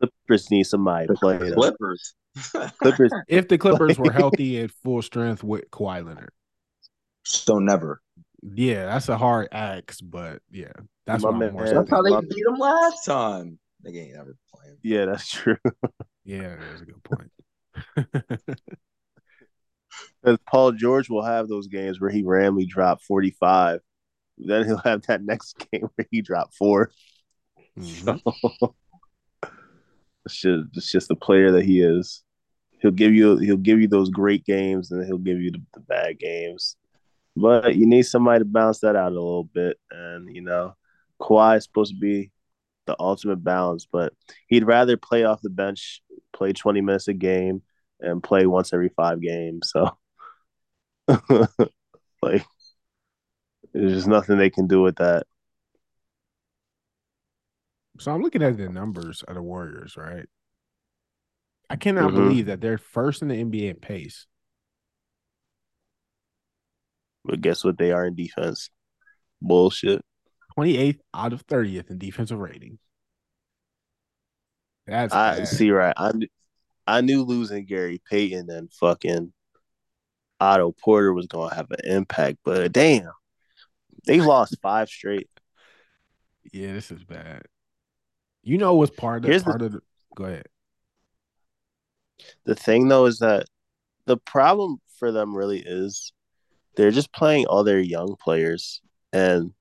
Clippers 0.00 0.50
need 0.50 0.64
somebody 0.64 1.06
to 1.06 1.14
play. 1.14 1.38
them. 1.38 1.54
Clippers. 1.54 2.14
Clippers. 2.78 3.12
If 3.28 3.48
the 3.48 3.58
Clippers 3.58 3.98
were 3.98 4.10
healthy 4.12 4.60
at 4.60 4.70
full 4.70 5.02
strength 5.02 5.44
with 5.44 5.70
Kawhi 5.70 6.04
Leonard. 6.06 6.32
so 7.24 7.58
never. 7.58 8.00
Yeah, 8.42 8.86
that's 8.86 9.08
a 9.08 9.16
hard 9.16 9.48
ax, 9.52 10.00
but 10.00 10.40
yeah, 10.50 10.72
that's 11.06 11.22
My 11.22 11.30
what 11.30 11.34
I'm 11.34 11.38
man- 11.40 11.52
more 11.54 11.64
Yeah, 11.64 11.70
so 11.72 11.78
That's 11.78 11.90
how 11.90 12.02
they 12.02 12.10
beat 12.26 12.44
them 12.44 12.58
last 12.58 13.04
time. 13.04 13.58
They 13.82 13.90
ain't 13.92 14.16
ever 14.16 14.36
playing. 14.54 14.76
Yeah, 14.82 15.06
that's 15.06 15.30
true. 15.30 15.56
Yeah, 16.26 16.56
that's 16.56 16.82
a 16.82 16.84
good 16.84 17.02
point. 17.02 17.30
Because 20.22 20.38
Paul 20.46 20.72
George 20.72 21.08
will 21.08 21.22
have 21.22 21.48
those 21.48 21.68
games 21.68 22.00
where 22.00 22.10
he 22.10 22.22
randomly 22.22 22.66
dropped 22.66 23.04
forty 23.04 23.30
five. 23.30 23.80
Then 24.36 24.66
he'll 24.66 24.76
have 24.78 25.02
that 25.02 25.22
next 25.22 25.56
game 25.72 25.88
where 25.94 26.06
he 26.10 26.20
dropped 26.20 26.54
four. 26.54 26.90
Mhm. 27.78 28.20
it's 30.26 30.36
just 30.36 30.64
it's 30.74 30.90
just 30.90 31.08
the 31.08 31.14
player 31.16 31.52
that 31.52 31.64
he 31.64 31.80
is. 31.80 32.22
He'll 32.80 32.90
give 32.90 33.14
you 33.14 33.36
he'll 33.38 33.56
give 33.56 33.80
you 33.80 33.88
those 33.88 34.10
great 34.10 34.44
games 34.44 34.90
and 34.90 35.06
he'll 35.06 35.16
give 35.18 35.40
you 35.40 35.52
the, 35.52 35.62
the 35.74 35.80
bad 35.80 36.18
games. 36.18 36.76
But 37.36 37.76
you 37.76 37.86
need 37.86 38.02
somebody 38.02 38.40
to 38.40 38.44
bounce 38.44 38.80
that 38.80 38.96
out 38.96 39.12
a 39.12 39.14
little 39.14 39.44
bit. 39.44 39.78
And 39.90 40.34
you 40.34 40.42
know, 40.42 40.74
Kawhi 41.20 41.58
is 41.58 41.64
supposed 41.64 41.94
to 41.94 41.98
be 42.00 42.32
the 42.86 42.96
ultimate 42.98 43.42
balance, 43.44 43.86
but 43.90 44.12
he'd 44.48 44.64
rather 44.66 44.96
play 44.96 45.24
off 45.24 45.42
the 45.42 45.50
bench, 45.50 46.02
play 46.32 46.52
20 46.52 46.80
minutes 46.80 47.08
a 47.08 47.14
game, 47.14 47.62
and 48.00 48.22
play 48.22 48.46
once 48.46 48.72
every 48.72 48.90
five 48.90 49.20
games. 49.20 49.70
So 49.72 49.96
like 52.22 52.44
there's 53.72 53.92
just 53.92 54.08
nothing 54.08 54.38
they 54.38 54.50
can 54.50 54.66
do 54.66 54.82
with 54.82 54.96
that. 54.96 55.26
So 58.00 58.12
I'm 58.12 58.22
looking 58.22 58.42
at 58.42 58.56
the 58.56 58.68
numbers 58.70 59.22
of 59.22 59.34
the 59.34 59.42
Warriors, 59.42 59.96
right? 59.96 60.26
I 61.70 61.76
cannot 61.76 62.12
Mhm. 62.12 62.14
believe 62.14 62.46
that 62.46 62.60
they're 62.60 62.76
first 62.78 63.22
in 63.22 63.28
the 63.28 63.36
NBA 63.36 63.70
in 63.70 63.76
pace. 63.76 64.26
But 67.24 67.40
guess 67.42 67.62
what 67.64 67.76
they 67.78 67.92
are 67.92 68.06
in 68.06 68.14
defense? 68.14 68.70
Bullshit. 69.42 70.04
28th 70.58 71.00
out 71.14 71.32
of 71.32 71.46
30th 71.46 71.90
in 71.90 71.98
defensive 71.98 72.38
rating. 72.38 72.78
That's 74.86 75.12
I 75.12 75.38
bad. 75.38 75.48
see 75.48 75.70
right. 75.70 75.94
I 75.96 76.12
kn- 76.12 76.28
I 76.86 77.00
knew 77.00 77.24
losing 77.24 77.64
Gary 77.66 78.00
Payton 78.08 78.48
and 78.50 78.72
fucking 78.72 79.32
Otto 80.40 80.72
Porter 80.72 81.12
was 81.12 81.26
gonna 81.26 81.54
have 81.54 81.70
an 81.70 81.80
impact, 81.84 82.38
but 82.44 82.72
damn, 82.72 83.10
they 84.06 84.20
lost 84.20 84.56
five 84.62 84.88
straight. 84.88 85.28
Yeah, 86.52 86.72
this 86.72 86.90
is 86.92 87.02
bad. 87.02 87.42
You 88.44 88.58
know 88.58 88.74
what's 88.76 88.94
part 88.94 89.24
of 89.24 89.28
Here's 89.30 89.42
the- 89.42 89.50
part 89.50 89.62
of 89.62 89.72
the 89.72 89.80
go 90.14 90.24
ahead. 90.24 90.46
The 92.44 92.54
thing 92.54 92.88
though 92.88 93.06
is 93.06 93.18
that 93.18 93.46
the 94.04 94.16
problem 94.16 94.80
for 94.98 95.10
them 95.10 95.36
really 95.36 95.58
is 95.66 96.12
they're 96.76 96.92
just 96.92 97.12
playing 97.12 97.46
all 97.46 97.64
their 97.64 97.80
young 97.80 98.14
players 98.16 98.80
and 99.12 99.52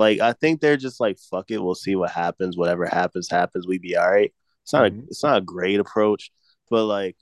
like 0.00 0.20
I 0.20 0.32
think 0.32 0.60
they're 0.60 0.76
just 0.76 0.98
like 1.00 1.18
fuck 1.30 1.50
it, 1.50 1.62
we'll 1.62 1.74
see 1.74 1.94
what 1.94 2.10
happens. 2.10 2.56
Whatever 2.56 2.86
happens, 2.86 3.28
happens. 3.30 3.66
We 3.66 3.78
be 3.78 3.96
all 3.96 4.10
right. 4.10 4.32
It's 4.62 4.72
not 4.72 4.90
Mhm. 4.90 5.02
a 5.02 5.06
it's 5.06 5.22
not 5.22 5.38
a 5.38 5.40
great 5.54 5.78
approach, 5.80 6.30
but 6.70 6.84
like 6.86 7.16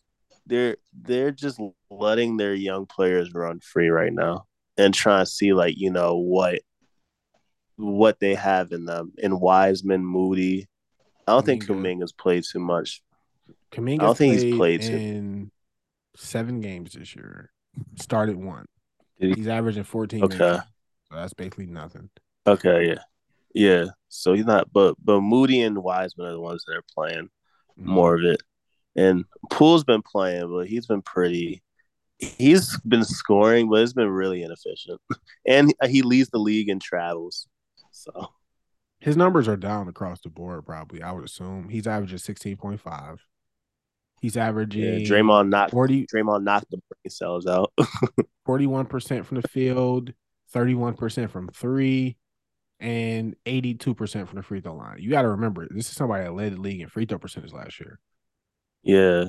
they're 0.46 0.76
they're 0.92 1.30
just 1.32 1.60
letting 1.90 2.36
their 2.36 2.54
young 2.54 2.86
players 2.86 3.34
run 3.34 3.60
free 3.60 3.88
right 3.88 4.12
now 4.12 4.46
and 4.78 4.94
trying 4.94 5.24
to 5.24 5.30
see 5.30 5.52
like 5.52 5.74
you 5.76 5.90
know 5.90 6.16
what 6.16 6.60
what 7.76 8.18
they 8.20 8.34
have 8.34 8.72
in 8.72 8.84
them 8.84 9.12
in 9.18 9.38
Wiseman, 9.40 10.04
Moody. 10.04 10.66
I 11.26 11.32
don't 11.32 11.44
think 11.44 11.64
Kuminga. 11.66 11.98
Kuminga's 12.00 12.12
played 12.12 12.44
too 12.50 12.58
much. 12.60 13.02
Kuminga 13.72 14.02
I 14.02 14.06
don't 14.06 14.16
think 14.18 14.32
he's 14.34 14.42
played 14.56 14.80
played 14.80 14.82
too- 14.82 14.96
in 14.96 15.50
seven 16.16 16.60
games 16.60 16.92
this 16.94 17.14
year. 17.14 17.50
Started 17.96 18.36
one. 18.36 18.66
He's 19.18 19.46
averaging 19.48 19.84
14 19.84 20.24
Okay. 20.24 20.38
minutes. 20.38 20.64
So 21.10 21.14
that's 21.16 21.34
basically 21.34 21.66
nothing. 21.66 22.10
Okay, 22.52 22.88
yeah, 22.88 23.02
yeah. 23.54 23.84
So 24.08 24.32
he's 24.32 24.46
not, 24.46 24.72
but 24.72 24.94
but 25.02 25.20
Moody 25.20 25.60
and 25.62 25.78
Wiseman 25.82 26.26
are 26.28 26.32
the 26.32 26.40
ones 26.40 26.64
that 26.66 26.76
are 26.76 26.84
playing 26.94 27.28
Mhm. 27.78 27.84
more 27.84 28.14
of 28.14 28.24
it, 28.24 28.42
and 28.96 29.24
Poole's 29.50 29.84
been 29.84 30.02
playing, 30.02 30.50
but 30.50 30.66
he's 30.66 30.86
been 30.86 31.02
pretty. 31.02 31.62
He's 32.18 32.76
been 32.80 33.04
scoring, 33.04 33.68
but 33.70 33.80
it's 33.82 33.92
been 33.92 34.08
really 34.10 34.42
inefficient, 34.42 35.00
and 35.46 35.72
he 35.86 36.02
leads 36.02 36.30
the 36.30 36.38
league 36.38 36.68
in 36.68 36.80
travels. 36.80 37.46
So 37.92 38.32
His 39.00 39.16
numbers 39.16 39.46
are 39.46 39.56
down 39.56 39.86
across 39.86 40.20
the 40.22 40.28
board, 40.28 40.66
probably. 40.66 41.02
I 41.02 41.12
would 41.12 41.24
assume 41.24 41.68
he's 41.68 41.86
averaging 41.86 42.18
16.5. 42.18 43.20
He's 44.20 44.36
averaging 44.36 44.82
Yeah, 44.82 44.98
Draymond 45.08 45.50
knocked 45.50 45.70
40, 45.70 46.06
Draymond 46.12 46.42
knocked 46.42 46.70
the 46.72 46.78
brain 46.78 47.10
cells 47.10 47.46
out. 47.46 47.72
41% 48.48 49.24
from 49.24 49.40
the 49.40 49.46
field, 49.48 50.12
31% 50.52 51.30
from 51.30 51.46
three, 51.48 52.16
and 52.80 53.34
82% 53.46 54.26
from 54.28 54.36
the 54.36 54.42
free 54.42 54.60
throw 54.60 54.74
line. 54.74 54.96
You 54.98 55.10
got 55.10 55.22
to 55.22 55.28
remember, 55.28 55.66
this 55.70 55.88
is 55.88 55.96
somebody 55.96 56.24
that 56.24 56.34
led 56.34 56.54
the 56.54 56.60
league 56.60 56.80
in 56.80 56.88
free 56.88 57.06
throw 57.06 57.18
percentage 57.18 57.52
last 57.52 57.80
year, 57.80 57.98
yeah. 58.82 59.24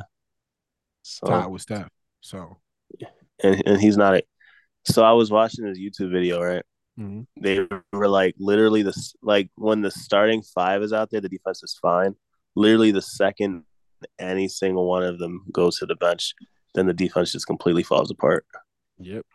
So 1.01 1.27
tied 1.27 1.47
with 1.47 1.61
Steph. 1.61 1.89
So, 2.21 2.57
and, 3.43 3.63
and 3.65 3.81
he's 3.81 3.97
not 3.97 4.15
a 4.15 4.23
so 4.85 5.03
I 5.03 5.11
was 5.11 5.31
watching 5.31 5.65
his 5.65 5.79
YouTube 5.79 6.11
video, 6.11 6.41
right? 6.41 6.63
mhm. 6.99 7.25
They 7.39 7.67
were 7.93 8.07
like 8.07 8.35
literally 8.39 8.83
this 8.83 9.13
like 9.21 9.49
when 9.55 9.81
the 9.81 9.91
starting 9.91 10.41
five 10.41 10.81
is 10.81 10.93
out 10.93 11.09
there, 11.11 11.21
the 11.21 11.29
defense 11.29 11.63
is 11.63 11.77
fine. 11.81 12.15
Literally 12.55 12.91
the 12.91 13.01
second 13.01 13.63
any 14.17 14.47
single 14.47 14.87
one 14.87 15.03
of 15.03 15.19
them 15.19 15.45
goes 15.51 15.77
to 15.79 15.85
the 15.85 15.95
bench, 15.95 16.33
then 16.75 16.85
the 16.87 16.93
defense 16.93 17.31
just 17.31 17.47
completely 17.47 17.83
falls 17.83 18.11
apart. 18.11 18.45
yep. 18.97 19.25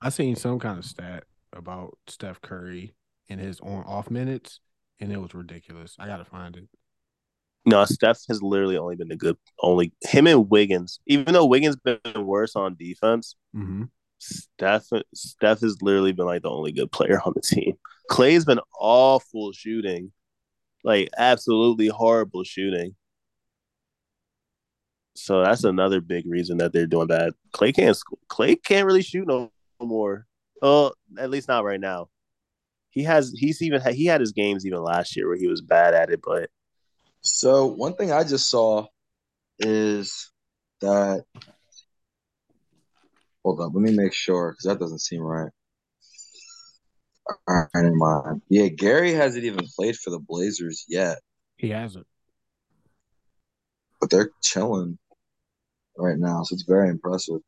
I 0.00 0.10
seen 0.10 0.36
some 0.36 0.58
kind 0.58 0.78
of 0.78 0.84
stat 0.84 1.24
about 1.56 1.98
Steph 2.06 2.40
Curry 2.40 2.94
and 3.28 3.40
his 3.40 3.60
on 3.60 3.84
off 3.84 4.10
minutes, 4.10 4.60
and 5.00 5.12
it 5.12 5.20
was 5.20 5.34
ridiculous. 5.34 5.96
I 5.98 6.06
got 6.06 6.18
to 6.18 6.24
find 6.24 6.56
it. 6.56 6.68
No, 7.64 7.84
Steph 7.84 8.20
has 8.28 8.42
literally 8.42 8.78
only 8.78 8.94
been 8.94 9.08
the 9.08 9.16
good 9.16 9.36
only 9.60 9.92
him 10.02 10.28
and 10.28 10.48
Wiggins. 10.48 11.00
Even 11.06 11.34
though 11.34 11.46
Wiggins 11.46 11.76
been 11.76 11.98
worse 12.16 12.54
on 12.56 12.76
defense, 12.76 13.34
Mm-hmm. 13.54 13.84
Steph 14.18 14.86
Steph 15.14 15.60
has 15.60 15.76
literally 15.82 16.12
been 16.12 16.26
like 16.26 16.42
the 16.42 16.50
only 16.50 16.72
good 16.72 16.90
player 16.92 17.20
on 17.24 17.32
the 17.34 17.42
team. 17.42 17.74
Klay's 18.10 18.44
been 18.44 18.60
awful 18.78 19.52
shooting, 19.52 20.12
like 20.84 21.10
absolutely 21.18 21.88
horrible 21.88 22.44
shooting. 22.44 22.94
So 25.16 25.42
that's 25.42 25.64
another 25.64 26.00
big 26.00 26.24
reason 26.26 26.58
that 26.58 26.72
they're 26.72 26.86
doing 26.86 27.08
bad. 27.08 27.32
Klay 27.54 27.74
can't 27.74 27.96
Klay 28.28 28.62
can't 28.62 28.86
really 28.86 29.02
shoot 29.02 29.26
no 29.26 29.50
more. 29.80 30.26
Oh, 30.62 30.92
at 31.18 31.30
least 31.30 31.48
not 31.48 31.64
right 31.64 31.80
now. 31.80 32.08
He 32.90 33.02
has 33.04 33.32
he's 33.36 33.60
even 33.62 33.80
he 33.94 34.06
had 34.06 34.20
his 34.20 34.32
games 34.32 34.64
even 34.64 34.82
last 34.82 35.16
year 35.16 35.28
where 35.28 35.36
he 35.36 35.46
was 35.48 35.60
bad 35.60 35.92
at 35.94 36.10
it, 36.10 36.20
but 36.24 36.48
So 37.20 37.66
one 37.66 37.94
thing 37.94 38.10
I 38.12 38.24
just 38.24 38.48
saw 38.48 38.86
is 39.58 40.30
that. 40.80 41.24
Hold 43.44 43.60
up, 43.60 43.72
let 43.74 43.82
me 43.82 43.92
make 43.94 44.12
sure 44.12 44.50
because 44.52 44.64
that 44.64 44.80
doesn't 44.80 44.98
seem 45.00 45.20
right. 45.20 45.52
All 47.28 47.36
right, 47.48 47.68
never 47.76 47.94
mind. 47.94 48.42
Yeah, 48.48 48.66
Gary 48.68 49.12
hasn't 49.12 49.44
even 49.44 49.66
played 49.76 49.96
for 49.96 50.10
the 50.10 50.18
Blazers 50.18 50.84
yet, 50.88 51.18
He 51.56 51.70
hasn't. 51.70 52.06
but 54.00 54.10
they're 54.10 54.30
chilling 54.42 54.98
right 55.96 56.18
now, 56.18 56.42
so 56.42 56.54
it's 56.54 56.64
very 56.64 56.88
impressive. 56.88 57.40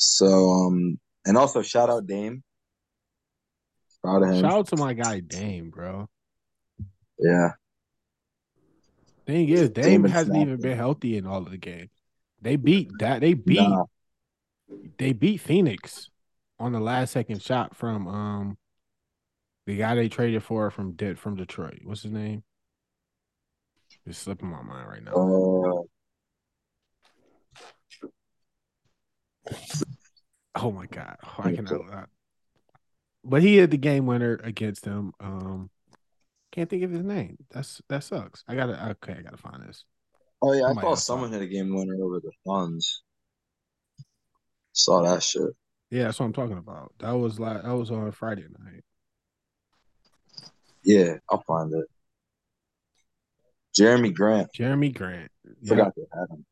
So, 0.00 0.50
um, 0.50 0.98
and 1.26 1.36
also 1.36 1.60
shout 1.62 1.90
out 1.90 2.06
Dame. 2.06 2.42
Proud 4.02 4.22
of 4.22 4.30
him. 4.30 4.40
Shout 4.40 4.52
out 4.52 4.68
to 4.68 4.76
my 4.76 4.94
guy 4.94 5.20
Dame, 5.20 5.68
bro. 5.68 6.08
yeah, 7.18 7.50
Thing 9.26 9.48
is, 9.50 9.68
Dame 9.70 10.02
Dame 10.02 10.10
hasn't 10.10 10.36
even 10.38 10.60
been 10.60 10.76
healthy 10.76 11.18
in 11.18 11.26
all 11.26 11.42
of 11.42 11.50
the 11.50 11.58
games. 11.58 11.90
They 12.40 12.56
beat 12.56 12.90
that. 12.98 13.20
They 13.20 13.34
beat. 13.34 13.60
Nah. 13.60 13.84
They 14.98 15.12
beat 15.12 15.38
Phoenix 15.38 16.08
on 16.58 16.72
the 16.72 16.80
last 16.80 17.12
second 17.12 17.42
shot 17.42 17.76
from 17.76 18.08
um 18.08 18.58
the 19.66 19.76
guy 19.76 19.94
they 19.94 20.08
traded 20.08 20.42
for 20.42 20.70
from 20.70 20.92
De- 20.92 21.16
from 21.16 21.36
Detroit. 21.36 21.80
What's 21.84 22.02
his 22.02 22.12
name? 22.12 22.42
It's 24.06 24.18
slipping 24.18 24.48
my 24.48 24.62
mind 24.62 24.88
right 24.88 25.04
now. 25.04 25.12
Uh, 25.12 25.82
Oh 30.56 30.72
my 30.72 30.86
god, 30.86 31.16
oh, 31.24 31.34
I 31.38 31.54
cannot. 31.54 31.92
Uh, 31.92 32.06
but 33.22 33.40
he 33.40 33.56
had 33.56 33.70
the 33.70 33.76
game 33.76 34.06
winner 34.06 34.40
against 34.42 34.82
them. 34.82 35.12
Um, 35.20 35.70
can't 36.50 36.68
think 36.68 36.82
of 36.82 36.90
his 36.90 37.04
name. 37.04 37.36
That's 37.52 37.80
that 37.88 38.02
sucks. 38.02 38.42
I 38.48 38.56
gotta. 38.56 38.90
Okay, 38.90 39.14
I 39.16 39.22
gotta 39.22 39.36
find 39.36 39.62
this. 39.66 39.84
oh 40.42 40.52
yeah, 40.52 40.64
I 40.64 40.68
Somebody 40.68 40.84
saw 40.84 40.90
else 40.90 41.04
saw 41.04 41.12
someone 41.14 41.32
hit 41.32 41.42
a 41.42 41.46
game 41.46 41.72
winner 41.72 41.94
over 42.02 42.18
the 42.18 42.32
Suns. 42.44 43.02
Saw 44.72 45.02
that 45.02 45.22
shit. 45.22 45.50
Yeah, 45.90 46.04
that's 46.04 46.18
what 46.18 46.26
I'm 46.26 46.32
talking 46.32 46.58
about. 46.58 46.92
That 46.98 47.12
was 47.12 47.38
like 47.38 47.62
that 47.62 47.76
was 47.76 47.92
on 47.92 48.10
Friday 48.10 48.46
night. 48.58 48.82
Yeah, 50.84 51.14
I'll 51.28 51.44
find 51.46 51.72
it. 51.72 51.84
Jerami 53.78 54.12
Grant. 54.12 54.50
Jerami 54.52 54.92
Grant. 54.92 55.30
Yeah. 55.62 55.68
Forgot 55.68 55.94
they 55.96 56.02
had 56.12 56.28
him. 56.30 56.44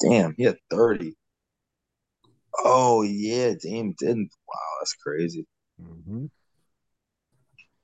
Damn, 0.00 0.34
he 0.36 0.44
had 0.44 0.56
30. 0.70 1.14
Oh 2.58 3.02
yeah, 3.02 3.54
damn 3.62 3.92
didn't. 3.92 4.30
Wow, 4.48 4.60
that's 4.80 4.94
crazy. 4.94 5.46
hmm 5.80 6.26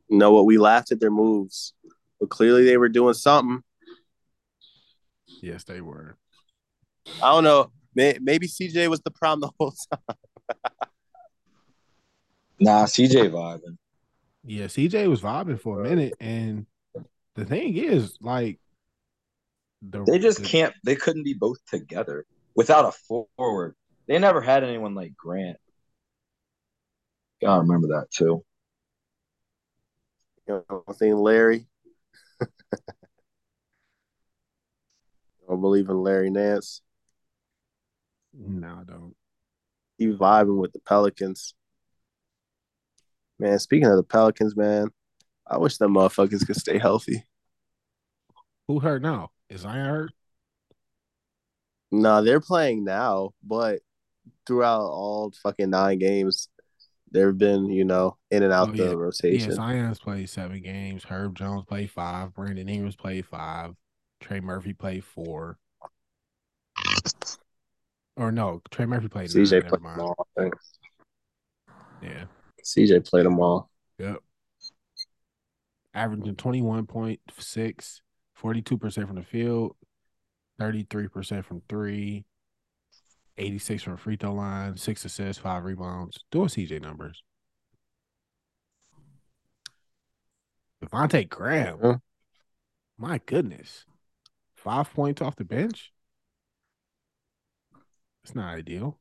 you 0.08 0.18
know 0.18 0.30
what? 0.30 0.46
We 0.46 0.56
laughed 0.56 0.92
at 0.92 1.00
their 1.00 1.10
moves, 1.10 1.74
but 2.20 2.30
clearly 2.30 2.64
they 2.64 2.76
were 2.76 2.88
doing 2.88 3.14
something. 3.14 3.62
Yes, 5.42 5.64
they 5.64 5.80
were. 5.80 6.16
I 7.20 7.32
don't 7.32 7.42
know. 7.42 7.72
May- 7.96 8.18
Maybe 8.20 8.46
CJ 8.46 8.88
was 8.88 9.00
the 9.00 9.10
problem 9.10 9.40
the 9.40 9.50
whole 9.58 9.74
time. 9.90 10.16
Nah, 12.60 12.84
CJ 12.84 13.30
vibing. 13.32 13.78
Yeah, 14.44 14.66
CJ 14.66 15.08
was 15.08 15.20
vibing 15.20 15.60
for 15.60 15.80
a 15.80 15.88
minute, 15.88 16.14
and 16.20 16.66
the 17.34 17.44
thing 17.44 17.76
is, 17.76 18.16
like, 18.20 18.60
the 19.82 20.04
They 20.04 20.20
just 20.20 20.40
the- 20.42 20.48
can't. 20.48 20.74
They 20.84 20.94
couldn't 20.94 21.24
be 21.24 21.34
both 21.34 21.58
together 21.66 22.24
without 22.54 22.84
a 22.84 22.92
forward. 22.92 23.74
They 24.06 24.18
never 24.18 24.40
had 24.40 24.62
anyone 24.64 24.94
like 24.94 25.16
Grant. 25.16 25.58
Gotta 27.42 27.62
remember 27.62 27.88
that 27.88 28.10
too. 28.10 28.44
You 30.46 30.64
know, 30.70 30.84
I 30.88 30.92
think 30.92 31.16
Larry. 31.16 31.66
I 32.40 32.46
don't 35.48 35.60
believe 35.60 35.88
in 35.88 36.02
Larry 36.02 36.30
Nance. 36.30 36.82
No, 38.32 38.68
I 38.80 38.84
don't. 38.84 39.14
He 39.98 40.06
vibing 40.06 40.60
with 40.60 40.72
the 40.72 40.80
Pelicans. 40.80 41.54
Man, 43.38 43.58
speaking 43.58 43.88
of 43.88 43.96
the 43.96 44.02
Pelicans, 44.02 44.56
man, 44.56 44.88
I 45.46 45.58
wish 45.58 45.76
them 45.78 45.94
motherfuckers 45.94 46.46
could 46.46 46.56
stay 46.56 46.78
healthy. 46.78 47.24
Who 48.68 48.80
hurt 48.80 49.02
now? 49.02 49.30
Is 49.48 49.64
I 49.64 49.76
hurt? 49.76 50.12
No, 51.90 52.22
they're 52.22 52.40
playing 52.40 52.84
now, 52.84 53.30
but 53.42 53.80
throughout 54.46 54.80
all 54.82 55.32
fucking 55.42 55.70
nine 55.70 55.98
games, 55.98 56.48
there 57.10 57.28
have 57.28 57.38
been, 57.38 57.66
you 57.66 57.84
know, 57.84 58.16
in 58.30 58.42
and 58.42 58.52
out 58.52 58.68
Oh, 58.70 58.72
the 58.72 58.78
yeah. 58.78 58.84
Yeah, 58.90 58.94
rotation. 58.94 59.52
Zion's 59.52 59.98
played 59.98 60.28
seven 60.28 60.60
games. 60.62 61.04
Herb 61.04 61.36
Jones 61.36 61.64
played 61.66 61.90
five. 61.90 62.34
Brandon 62.34 62.68
Ingram's 62.68 62.96
played 62.96 63.26
five. 63.26 63.74
Trey 64.20 64.40
Murphy 64.40 64.72
played 64.72 65.04
four. 65.04 65.58
Or 68.16 68.32
no, 68.32 68.62
Trey 68.70 68.86
Murphy 68.86 69.08
played 69.08 69.34
nine. 69.34 69.44
CJ 69.44 69.50
Never 69.52 69.68
played 69.68 69.82
mind. 69.82 69.98
them 70.00 70.06
all. 70.06 70.26
I 70.36 70.40
think. 70.40 70.54
Yeah. 72.02 72.24
CJ 72.64 73.08
played 73.08 73.26
them 73.26 73.38
all. 73.38 73.70
Yep. 73.98 74.18
Averaging 75.94 76.36
21.6, 76.36 78.00
42% 78.42 79.06
from 79.06 79.16
the 79.16 79.22
field, 79.22 79.76
33% 80.60 81.44
from 81.44 81.62
three, 81.68 82.24
86 83.38 83.82
from 83.82 83.96
free 83.96 84.16
throw 84.16 84.34
line, 84.34 84.76
six 84.76 85.04
assists, 85.04 85.40
five 85.40 85.64
rebounds. 85.64 86.24
Doing 86.30 86.48
CJ 86.48 86.80
numbers. 86.80 87.22
Devonte' 90.84 91.28
Graham. 91.28 91.78
Yeah. 91.82 91.94
My 92.98 93.20
goodness. 93.26 93.84
Five 94.54 94.92
points 94.92 95.20
off 95.20 95.36
the 95.36 95.44
bench. 95.44 95.92
It's 98.24 98.34
not 98.34 98.54
ideal. 98.54 98.98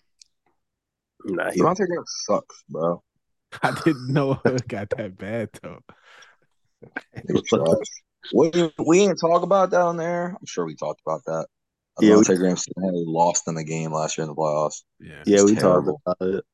Nah, 1.23 1.51
he, 1.51 1.61
Devonte' 1.61 1.87
Grant 1.87 2.07
sucks, 2.07 2.63
bro. 2.69 3.01
I 3.63 3.71
didn't 3.83 4.09
know 4.09 4.39
it 4.45 4.67
got 4.67 4.89
that 4.97 5.17
bad 5.17 5.49
though. 5.61 5.79
He's 7.27 7.41
trash. 7.43 7.65
We, 8.33 8.51
didn't 8.51 9.17
talk 9.17 9.43
about 9.43 9.71
that 9.71 9.81
on 9.81 9.97
there. 9.97 10.29
I'm 10.29 10.45
sure 10.45 10.65
we 10.65 10.75
talked 10.75 11.01
about 11.05 11.23
that. 11.25 11.47
Yeah, 12.01 12.15
we- 12.17 12.23
Devonte' 12.23 12.37
Graham 12.37 12.57
single-handedly 12.57 13.05
lost 13.07 13.47
in 13.47 13.55
the 13.55 13.63
game 13.63 13.93
last 13.93 14.17
year 14.17 14.23
in 14.23 14.29
the 14.29 14.35
playoffs. 14.35 14.83
Yeah. 14.99 15.23
yeah, 15.25 15.43
we 15.43 15.55
terrible. 15.55 16.01
talked 16.05 16.21
about 16.21 16.35
it. 16.35 16.45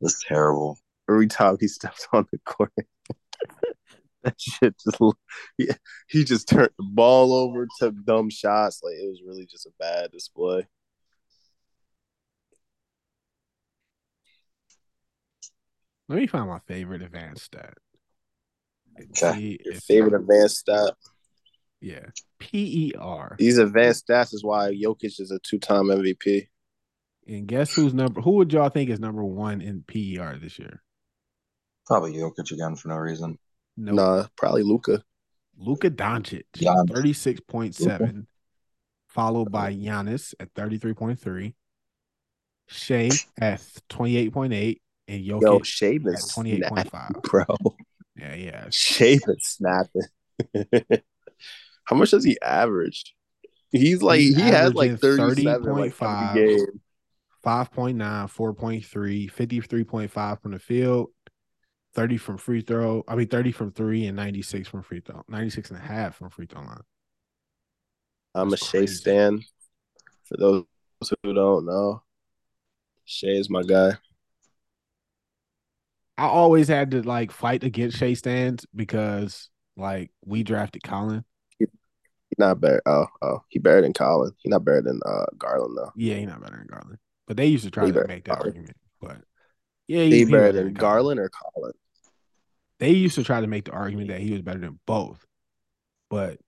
That's 0.00 0.22
terrible. 0.26 0.78
Every 1.08 1.26
time 1.26 1.56
he 1.58 1.68
stepped 1.68 2.06
on 2.12 2.26
the 2.30 2.38
court, 2.46 2.72
that 4.22 4.34
shit 4.38 4.76
just 4.78 4.98
he, 5.58 5.68
he 6.08 6.24
just 6.24 6.48
turned 6.48 6.70
the 6.78 6.84
ball 6.84 7.32
over, 7.32 7.66
took 7.78 7.94
dumb 8.04 8.30
shots. 8.30 8.80
Like 8.82 8.94
it 8.94 9.08
was 9.08 9.22
really 9.26 9.46
just 9.46 9.66
a 9.66 9.70
bad 9.78 10.12
display. 10.12 10.66
Let 16.08 16.18
me 16.18 16.26
find 16.26 16.48
my 16.48 16.58
favorite 16.66 17.02
advanced 17.02 17.44
stat. 17.44 17.74
Okay. 19.00 19.58
Your 19.64 19.74
favorite 19.74 20.20
advanced 20.20 20.58
stat. 20.58 20.94
Yeah. 21.80 22.06
P 22.38 22.88
E 22.88 22.92
R. 22.98 23.36
These 23.38 23.58
advanced 23.58 24.06
stats 24.06 24.34
is 24.34 24.44
why 24.44 24.72
Jokic 24.72 25.20
is 25.20 25.30
a 25.30 25.38
two-time 25.38 25.86
MVP. 25.86 26.48
And 27.26 27.46
guess 27.46 27.74
who's 27.74 27.94
number 27.94 28.20
who 28.20 28.32
would 28.32 28.52
y'all 28.52 28.70
think 28.70 28.90
is 28.90 28.98
number 28.98 29.24
one 29.24 29.60
in 29.60 29.82
PER 29.86 30.38
this 30.40 30.58
year? 30.58 30.82
Probably 31.86 32.14
Jokic 32.14 32.50
again 32.52 32.76
for 32.76 32.88
no 32.88 32.96
reason. 32.96 33.38
No. 33.76 33.92
Nah, 33.92 34.26
probably 34.36 34.62
Luca. 34.62 35.02
Luka 35.56 35.90
Doncic, 35.90 36.44
Giannis. 36.56 36.88
36.7, 36.88 38.26
followed 39.08 39.52
by 39.52 39.74
Giannis 39.74 40.34
at 40.40 40.52
33.3, 40.54 41.52
Shai 42.66 43.10
at 43.38 43.60
28.8, 43.90 44.80
and 45.08 45.20
Yo, 45.20 45.38
Jokic 45.40 45.64
Shai 45.64 45.98
been 45.98 46.14
at 46.14 46.20
28.5. 46.20 47.22
bro. 47.22 47.44
Yeah, 48.16 48.34
yeah. 48.34 48.66
Shai 48.70 49.18
is 49.26 49.36
snapping. 49.40 50.02
How 51.90 51.96
much 51.96 52.12
does 52.12 52.24
he 52.24 52.38
average? 52.40 53.16
He's 53.72 54.00
like 54.00 54.20
He's 54.20 54.36
he 54.36 54.42
has 54.42 54.74
like 54.74 54.92
averaging 54.92 54.96
37 55.34 55.72
like 55.72 55.92
30.5. 55.96 56.34
game. 56.36 56.80
5.9, 57.44 57.96
4.3, 57.96 59.32
53.5 59.32 60.40
from 60.42 60.52
the 60.52 60.58
field, 60.60 61.08
30 61.94 62.16
from 62.18 62.38
free 62.38 62.60
throw. 62.60 63.02
I 63.08 63.16
mean, 63.16 63.26
30 63.26 63.50
from 63.50 63.72
three 63.72 64.06
and 64.06 64.14
96 64.14 64.68
from 64.68 64.82
free 64.82 65.00
throw, 65.00 65.24
96 65.26 65.70
and 65.70 65.78
a 65.80 65.82
half 65.82 66.14
from 66.16 66.30
free 66.30 66.46
throw 66.46 66.60
line. 66.60 66.82
I'm 68.36 68.50
That's 68.50 68.62
a 68.62 68.64
Shai 68.66 68.70
crazy. 68.70 68.94
stan. 68.94 69.40
For 70.26 70.36
those 70.36 70.64
who 71.24 71.34
don't 71.34 71.66
know, 71.66 72.02
Shai 73.04 73.28
is 73.30 73.50
my 73.50 73.62
guy. 73.64 73.94
I 76.18 76.26
always 76.26 76.68
had 76.68 76.92
to 76.92 77.02
like 77.02 77.32
fight 77.32 77.64
against 77.64 77.96
Shai 77.98 78.12
stands 78.12 78.64
because 78.76 79.48
like 79.76 80.10
we 80.24 80.44
drafted 80.44 80.82
Collin. 80.84 81.24
He 82.40 82.46
not 82.46 82.60
better. 82.60 82.80
Oh, 82.86 83.06
oh, 83.20 83.42
he 83.48 83.58
better 83.58 83.82
than 83.82 83.92
Collin. 83.92 84.32
He 84.38 84.48
not 84.48 84.64
better 84.64 84.80
than 84.80 85.00
uh 85.04 85.26
Garland 85.36 85.76
though. 85.76 85.92
Yeah, 85.94 86.14
he's 86.14 86.28
not 86.28 86.40
better 86.40 86.56
than 86.56 86.68
Garland. 86.68 86.98
But 87.26 87.36
they 87.36 87.46
used 87.46 87.64
to 87.64 87.70
try 87.70 87.84
He 87.84 87.90
to 87.90 87.94
better 87.94 88.08
make 88.08 88.24
that 88.24 88.38
Garland. 88.38 88.56
argument. 88.56 88.76
But 89.00 89.16
yeah, 89.88 90.04
He, 90.04 90.18
he, 90.18 90.24
better 90.24 90.52
than 90.52 90.72
Garland 90.72 91.20
or 91.20 91.28
Collin. 91.28 91.72
They 92.78 92.92
used 92.92 93.16
to 93.16 93.24
try 93.24 93.42
to 93.42 93.46
make 93.46 93.66
the 93.66 93.72
argument 93.72 94.08
that 94.08 94.20
he 94.20 94.32
was 94.32 94.40
better 94.40 94.60
than 94.60 94.80
both. 94.86 95.26
But 96.08 96.38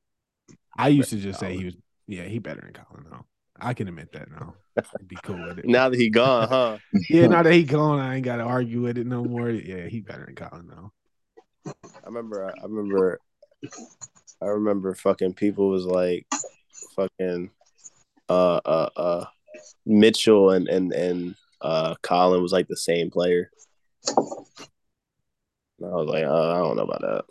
I 0.75 0.89
used 0.89 1.11
to 1.11 1.19
just 1.19 1.39
say 1.39 1.57
he 1.57 1.67
was 1.67 1.77
yeah, 2.07 2.25
he 2.25 2.39
better 2.39 2.63
than 2.63 2.73
Collin 2.73 3.05
though. 3.11 3.27
I 3.61 3.75
can 3.75 3.87
admit 3.87 4.13
that 4.13 4.31
now. 4.31 4.55
I'd 4.79 5.09
be 5.09 5.17
cool 5.23 5.45
with 5.47 5.59
it. 5.59 5.65
Now 5.69 5.91
that 5.91 5.99
he 5.99 6.09
gone, 6.09 6.49
huh? 6.49 6.79
yeah, 7.11 7.27
now 7.27 7.43
that 7.43 7.53
he 7.53 7.65
gone, 7.65 7.99
I 8.01 8.17
ain't 8.17 8.25
gotta 8.25 8.45
argue 8.45 8.81
with 8.81 8.97
it 8.97 9.07
no 9.07 9.25
more. 9.25 9.51
Yeah, 9.51 9.89
he 9.89 10.01
better 10.01 10.25
than 10.25 10.37
Collin 10.37 10.69
though. 10.69 10.93
I 11.67 12.07
remember. 12.07 12.49
I 12.49 12.65
remember. 12.65 13.19
I 14.43 14.47
remember. 14.47 14.95
Fucking 14.95 15.35
people 15.35 15.69
was 15.69 15.87
like, 15.87 16.27
fucking, 16.97 17.51
uh, 18.29 18.61
uh, 18.65 18.91
uh, 18.97 19.25
Mitchell 19.87 20.51
and 20.51 20.69
and 20.69 20.93
and 20.93 21.35
uh, 21.61 21.95
Collin 22.03 22.43
was 22.43 22.53
like 22.53 22.69
the 22.69 22.77
same 22.77 23.11
player. 23.11 23.51
And 24.07 25.91
I 25.91 25.95
was 25.95 26.09
like, 26.09 26.25
uh, 26.25 26.51
I 26.51 26.59
don't 26.59 26.77
know 26.77 26.83
about 26.83 27.01
that. 27.03 27.25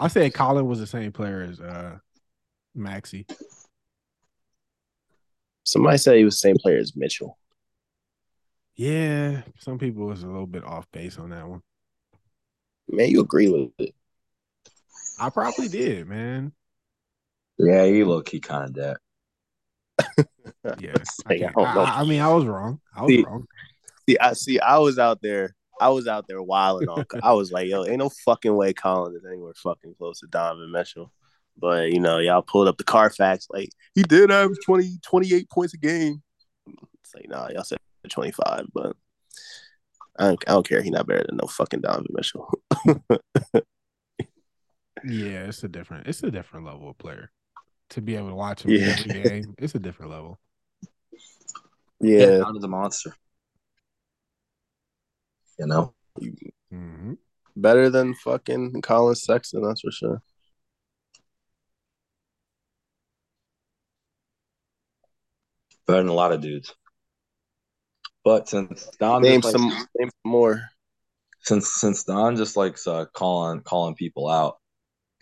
I 0.00 0.08
said 0.08 0.34
Collin 0.34 0.66
was 0.66 0.78
the 0.78 0.86
same 0.86 1.12
player 1.12 1.42
as 1.42 1.60
uh 1.60 1.98
Maxey. 2.74 3.26
Somebody 5.64 5.98
said 5.98 6.16
he 6.16 6.24
was 6.24 6.34
the 6.34 6.48
same 6.48 6.56
player 6.56 6.78
as 6.78 6.96
Mitchell. 6.96 7.38
Yeah, 8.74 9.42
some 9.58 9.78
people 9.78 10.06
was 10.06 10.22
a 10.22 10.26
little 10.26 10.46
bit 10.46 10.64
off 10.64 10.90
base 10.90 11.18
on 11.18 11.30
that 11.30 11.46
one. 11.46 11.62
Man, 12.88 13.10
you 13.10 13.20
agree 13.20 13.48
with 13.48 13.70
it? 13.78 13.94
I 15.22 15.30
probably 15.30 15.68
did, 15.68 16.08
man. 16.08 16.52
Yeah, 17.58 17.86
he 17.86 18.02
low 18.02 18.22
key 18.22 18.40
kind 18.40 18.76
of 18.76 18.96
that. 20.16 20.26
yes, 20.80 21.20
I, 21.26 21.34
I 21.34 21.38
can't- 21.38 21.54
don't 21.54 21.74
know. 21.74 21.82
I, 21.82 22.00
I 22.00 22.04
mean, 22.04 22.20
I 22.20 22.28
was 22.32 22.44
wrong. 22.44 22.80
I 22.96 23.02
was 23.02 23.08
See, 23.10 23.22
wrong. 23.24 23.46
See, 24.08 24.18
I 24.18 24.32
see. 24.32 24.58
I 24.58 24.78
was 24.78 24.98
out 24.98 25.20
there. 25.22 25.54
I 25.80 25.90
was 25.90 26.06
out 26.08 26.26
there 26.28 26.42
wilding 26.42 26.88
on. 26.88 27.04
I 27.22 27.32
was 27.32 27.52
like, 27.52 27.68
yo, 27.68 27.84
ain't 27.84 27.98
no 27.98 28.10
fucking 28.24 28.54
way 28.54 28.72
Collin 28.72 29.14
is 29.16 29.24
anywhere 29.24 29.52
fucking 29.56 29.94
close 29.96 30.20
to 30.20 30.26
Donovan 30.26 30.72
Mitchell. 30.72 31.12
But 31.56 31.92
you 31.92 32.00
know, 32.00 32.18
y'all 32.18 32.42
pulled 32.42 32.66
up 32.68 32.78
the 32.78 32.84
Carfax. 32.84 33.46
Like 33.50 33.68
he 33.94 34.02
did 34.02 34.30
average 34.30 34.58
20, 34.66 34.98
28 35.02 35.50
points 35.50 35.74
a 35.74 35.78
game. 35.78 36.22
It's 37.04 37.14
like, 37.14 37.28
nah, 37.28 37.48
y'all 37.50 37.64
said 37.64 37.78
twenty 38.08 38.32
five, 38.32 38.66
but 38.72 38.96
I 40.18 40.24
don't, 40.28 40.44
I 40.48 40.52
don't 40.52 40.68
care. 40.68 40.82
He 40.82 40.90
not 40.90 41.06
better 41.06 41.24
than 41.28 41.36
no 41.40 41.46
fucking 41.46 41.80
Donovan 41.80 42.06
Mitchell. 42.10 42.50
Yeah, 45.04 45.44
it's 45.44 45.62
a 45.64 45.68
different. 45.68 46.06
It's 46.06 46.22
a 46.22 46.30
different 46.30 46.66
level 46.66 46.90
of 46.90 46.98
player. 46.98 47.30
To 47.90 48.00
be 48.00 48.16
able 48.16 48.30
to 48.30 48.34
watch 48.34 48.62
him 48.62 48.72
Yeah. 48.72 48.92
every 48.98 49.10
game, 49.12 49.54
it's 49.58 49.74
a 49.74 49.78
different 49.78 50.10
level. 50.12 50.38
yeah, 52.00 52.38
Down 52.38 52.54
to 52.54 52.60
the 52.60 52.68
monster. 52.68 53.14
You 55.58 55.66
know, 55.66 55.94
hmm 56.70 57.12
better 57.54 57.90
than 57.90 58.14
fucking 58.14 58.80
Collin 58.82 59.14
Sexton. 59.14 59.62
That's 59.62 59.82
for 59.82 59.90
sure. 59.92 60.22
better 65.86 65.98
than 66.00 66.08
a 66.08 66.14
lot 66.14 66.32
of 66.32 66.40
dudes. 66.40 66.74
But 68.24 68.48
since 68.48 68.88
Don 68.98 69.22
Name 69.22 69.40
just 69.40 69.52
some, 69.52 69.68
likes, 69.68 69.86
name 69.98 70.08
some 70.10 70.30
more. 70.30 70.62
since 71.40 71.72
since 71.74 72.04
Don 72.04 72.36
just 72.36 72.56
likes 72.56 72.86
uh, 72.86 73.04
calling 73.12 73.60
calling 73.60 73.94
people 73.94 74.28
out 74.28 74.58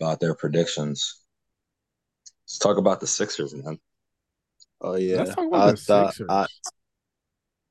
about 0.01 0.19
their 0.19 0.33
predictions, 0.35 1.21
let's 2.45 2.57
talk 2.57 2.77
about 2.77 2.99
the 2.99 3.07
Sixers, 3.07 3.53
man. 3.53 3.79
Oh 4.81 4.95
yeah, 4.95 5.17
Let's 5.17 5.35
talk 5.35 5.45
about 5.47 5.67
I 5.67 5.71
the 5.71 5.77
thought- 5.77 6.13
Sixers. 6.13 6.27
I- 6.29 6.47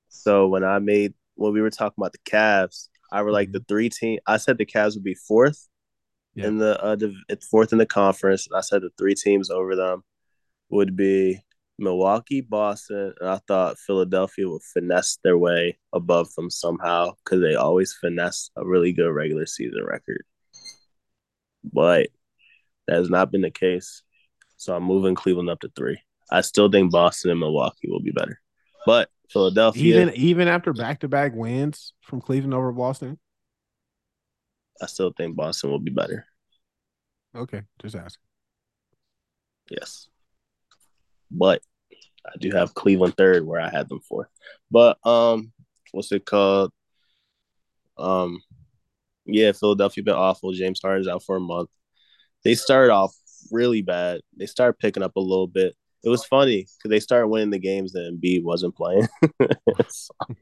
So 0.08 0.48
when 0.48 0.64
I 0.64 0.78
made 0.78 1.14
when 1.36 1.52
we 1.54 1.62
were 1.62 1.70
talking 1.70 1.94
about 1.96 2.12
the 2.12 2.30
Cavs, 2.30 2.88
I 3.10 3.22
were 3.22 3.30
like 3.32 3.50
the 3.52 3.64
three 3.68 3.88
team. 3.88 4.18
I 4.26 4.36
said 4.36 4.58
the 4.58 4.66
Cavs 4.66 4.94
would 4.94 5.04
be 5.04 5.14
fourth 5.14 5.68
Yeah. 6.34 6.46
in 6.48 6.58
the 6.58 6.80
uh, 6.82 6.96
div- 6.96 7.14
fourth 7.50 7.72
in 7.72 7.78
the 7.78 7.86
conference. 7.86 8.46
I 8.54 8.60
said 8.60 8.82
the 8.82 8.90
three 8.98 9.14
teams 9.14 9.50
over 9.50 9.74
them 9.74 10.02
would 10.68 10.94
be 10.96 11.40
Milwaukee, 11.78 12.42
Boston, 12.42 13.14
and 13.20 13.28
I 13.30 13.38
thought 13.48 13.78
Philadelphia 13.78 14.48
would 14.48 14.62
finesse 14.62 15.16
their 15.24 15.38
way 15.38 15.78
above 15.94 16.32
them 16.34 16.50
somehow 16.50 17.14
because 17.24 17.40
they 17.40 17.54
always 17.54 17.94
finesse 17.98 18.50
a 18.56 18.66
really 18.66 18.92
good 18.92 19.10
regular 19.10 19.46
season 19.46 19.82
record. 19.84 20.24
But 21.72 22.08
that 22.90 22.96
has 22.96 23.08
not 23.08 23.30
been 23.30 23.42
the 23.42 23.52
case. 23.52 24.02
So 24.56 24.74
I'm 24.74 24.82
moving 24.82 25.14
Cleveland 25.14 25.48
up 25.48 25.60
to 25.60 25.70
three. 25.76 26.00
I 26.30 26.40
still 26.40 26.68
think 26.68 26.90
Boston 26.90 27.30
and 27.30 27.38
Milwaukee 27.38 27.88
will 27.88 28.00
be 28.00 28.10
better. 28.10 28.40
But 28.84 29.08
Philadelphia, 29.30 29.84
even 29.84 30.14
even 30.16 30.48
after 30.48 30.72
back 30.72 31.00
to 31.00 31.08
back 31.08 31.32
wins 31.32 31.92
from 32.00 32.20
Cleveland 32.20 32.52
over 32.52 32.72
Boston. 32.72 33.18
I 34.82 34.86
still 34.86 35.12
think 35.16 35.36
Boston 35.36 35.70
will 35.70 35.78
be 35.78 35.92
better. 35.92 36.26
Okay, 37.36 37.62
just 37.80 37.94
ask. 37.94 38.18
Yes. 39.70 40.08
But 41.30 41.62
I 42.26 42.32
do 42.40 42.50
have 42.50 42.74
Cleveland 42.74 43.16
third 43.16 43.46
where 43.46 43.60
I 43.60 43.70
had 43.70 43.88
them 43.88 44.00
fourth. 44.00 44.28
But 44.68 44.98
um 45.06 45.52
what's 45.92 46.10
it 46.10 46.26
called? 46.26 46.72
Um 47.96 48.42
yeah, 49.26 49.52
Philadelphia 49.52 50.02
been 50.02 50.14
awful. 50.14 50.52
James 50.52 50.80
Harden's 50.82 51.06
out 51.06 51.22
for 51.22 51.36
a 51.36 51.40
month. 51.40 51.68
They 52.44 52.54
started 52.54 52.92
off 52.92 53.14
really 53.50 53.82
bad. 53.82 54.20
They 54.36 54.46
started 54.46 54.78
picking 54.78 55.02
up 55.02 55.16
a 55.16 55.20
little 55.20 55.46
bit. 55.46 55.74
It 56.02 56.08
was 56.08 56.24
funny 56.24 56.62
because 56.78 56.88
they 56.88 57.00
started 57.00 57.28
winning 57.28 57.50
the 57.50 57.58
games 57.58 57.92
that 57.92 58.10
Embiid 58.10 58.42
wasn't 58.42 58.74
playing. 58.76 59.06
So, 59.88 60.14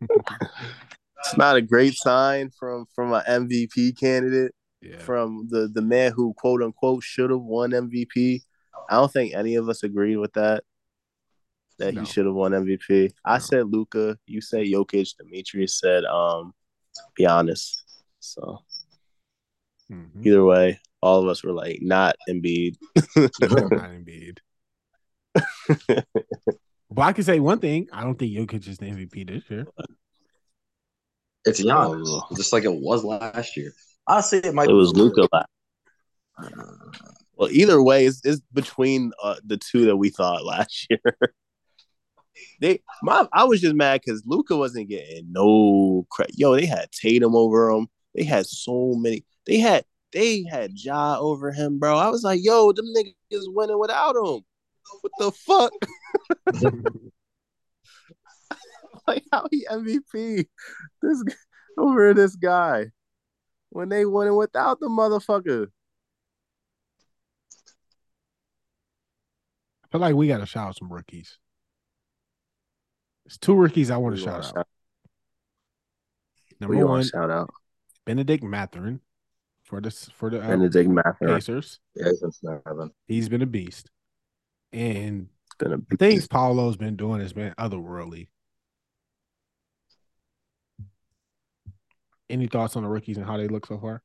it's 1.18 1.36
not 1.36 1.56
a 1.56 1.62
great 1.62 1.94
sign 1.94 2.50
from 2.58 2.86
from 2.94 3.12
an 3.12 3.22
MVP 3.26 3.98
candidate 3.98 4.52
yeah, 4.80 4.98
from 4.98 5.48
the 5.50 5.68
the 5.72 5.82
man 5.82 6.12
who 6.12 6.32
quote 6.34 6.62
unquote 6.62 7.02
should 7.02 7.30
have 7.30 7.40
won 7.40 7.70
MVP. 7.72 8.42
I 8.88 8.94
don't 8.94 9.12
think 9.12 9.34
any 9.34 9.56
of 9.56 9.68
us 9.68 9.82
agreed 9.82 10.16
with 10.18 10.32
that. 10.34 10.62
That 11.78 11.94
No. 11.94 12.00
he 12.02 12.06
should 12.06 12.26
have 12.26 12.34
won 12.34 12.52
MVP. 12.52 13.10
I 13.24 13.34
No. 13.34 13.38
said 13.40 13.66
Luka. 13.66 14.16
You 14.26 14.40
said 14.40 14.66
Jokic. 14.66 15.16
Demetrius 15.16 15.78
said 15.78 16.04
um 16.04 16.54
Giannis. 17.18 17.72
So 18.20 18.60
Mhm. 19.90 20.24
either 20.24 20.44
way, 20.44 20.78
all 21.00 21.22
of 21.22 21.28
us 21.28 21.42
were 21.44 21.52
like 21.52 21.78
not 21.82 22.16
Embiid. 22.28 22.76
not 22.96 23.32
Embiid. 23.40 24.38
But 26.90 27.02
I 27.02 27.12
can 27.12 27.24
say 27.24 27.38
one 27.38 27.58
thing: 27.58 27.88
I 27.92 28.02
don't 28.02 28.18
think 28.18 28.32
Jokic 28.32 28.66
is 28.66 28.78
the 28.78 28.86
MVP 28.86 29.26
this 29.28 29.48
year. 29.50 29.66
It's 31.44 31.62
Giannis, 31.62 32.04
Oh. 32.06 32.22
just 32.36 32.52
like 32.52 32.64
it 32.64 32.72
was 32.74 33.04
last 33.04 33.56
year. 33.56 33.72
Honestly, 34.06 34.38
it 34.38 34.54
might. 34.54 34.70
it 34.70 34.72
was 34.72 34.92
Luka. 34.94 35.28
Well, 37.36 37.50
either 37.50 37.80
way, 37.82 38.06
it's, 38.06 38.20
it's 38.24 38.40
between 38.52 39.12
uh, 39.22 39.36
the 39.44 39.58
two 39.58 39.86
that 39.86 39.96
we 39.96 40.08
thought 40.10 40.44
last 40.44 40.86
year. 40.90 41.00
they, 42.60 42.80
my, 43.02 43.28
I 43.32 43.44
was 43.44 43.60
just 43.60 43.74
mad 43.76 44.00
because 44.04 44.22
Luka 44.26 44.56
wasn't 44.56 44.88
getting 44.88 45.30
no 45.30 46.06
credit. 46.10 46.34
Yo, 46.38 46.56
they 46.56 46.66
had 46.66 46.90
Tatum 46.90 47.36
over 47.36 47.70
him. 47.70 47.86
They 48.14 48.24
had 48.24 48.46
so 48.46 48.94
many. 48.96 49.24
They 49.46 49.58
had 49.58 49.84
they 50.12 50.44
had 50.44 50.72
Ja 50.74 51.18
over 51.18 51.52
him, 51.52 51.78
bro. 51.78 51.96
I 51.96 52.08
was 52.08 52.22
like, 52.22 52.40
yo, 52.42 52.72
them 52.72 52.86
niggas 52.96 53.44
winning 53.48 53.78
without 53.78 54.16
him. 54.16 54.40
What 55.00 55.12
the 55.18 55.32
fuck? 55.32 55.72
like 59.06 59.24
how 59.32 59.46
he 59.50 59.66
MVP 59.70 60.46
this 61.02 61.24
over 61.76 62.14
this 62.14 62.36
guy 62.36 62.86
when 63.70 63.88
they 63.88 64.04
winning 64.04 64.36
without 64.36 64.80
the 64.80 64.88
motherfucker. 64.88 65.68
I 69.84 69.88
feel 69.90 70.00
like 70.00 70.14
we 70.14 70.28
got 70.28 70.38
to 70.38 70.46
shout 70.46 70.68
out 70.68 70.76
some 70.76 70.92
rookies. 70.92 71.38
It's 73.26 73.38
two 73.38 73.54
rookies 73.54 73.90
I 73.90 73.98
want 73.98 74.16
to 74.16 74.22
shout 74.22 74.56
out. 74.56 74.66
Number 76.60 76.86
one, 76.86 77.04
shout 77.04 77.30
out 77.30 77.50
Bennedict 78.04 78.42
Mathurin 78.42 79.00
for 79.68 79.80
this 79.80 80.08
for 80.14 80.30
the 80.30 80.42
uh, 80.42 80.48
Bennedict 80.48 80.88
Mather. 80.88 81.14
Pacers. 81.20 81.78
Yeah, 81.94 82.08
he's 82.08 82.40
been. 82.40 82.90
He's 83.06 83.28
been 83.28 83.42
a 83.42 83.46
beast, 83.46 83.90
and 84.72 85.28
Been 85.58 85.72
a 85.72 85.76
the 85.90 85.96
things 85.96 86.28
Paolo's 86.28 86.76
been 86.76 86.96
doing 86.96 87.20
has 87.20 87.32
been 87.32 87.54
otherworldly. 87.58 88.28
Any 92.30 92.46
thoughts 92.46 92.76
on 92.76 92.82
the 92.82 92.88
rookies 92.88 93.16
and 93.16 93.26
how 93.26 93.36
they 93.36 93.48
look 93.48 93.66
so 93.66 93.78
far? 93.78 94.02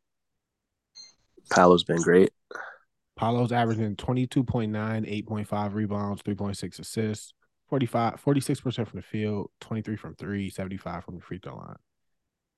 Paolo's 1.52 1.84
been 1.84 2.02
great. 2.02 2.32
Paolo's 3.16 3.52
averaging 3.52 3.96
22.9, 3.96 4.72
8.5 4.72 5.74
rebounds, 5.74 6.24
3.6 6.24 6.80
assists, 6.80 7.34
45, 7.70 8.22
46% 8.24 8.88
from 8.88 9.00
the 9.00 9.02
field, 9.02 9.52
23 9.62 9.96
from 9.98 10.16
three, 10.16 10.50
75 10.50 11.04
from 11.04 11.16
the 11.16 11.22
free 11.22 11.40
throw 11.44 11.58
line. 11.58 11.76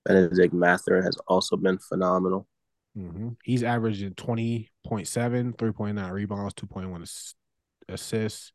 Bennedict 0.06 0.54
Mather 0.54 1.02
has 1.02 1.18
also 1.28 1.58
been 1.58 1.80
phenomenal. 1.80 2.48
Hmm 2.96 3.30
He's 3.44 3.64
averaging 3.64 4.14
20.7, 4.14 5.56
3.9 5.56 6.12
rebounds, 6.12 6.54
2.1 6.54 7.34
assists, 7.90 8.52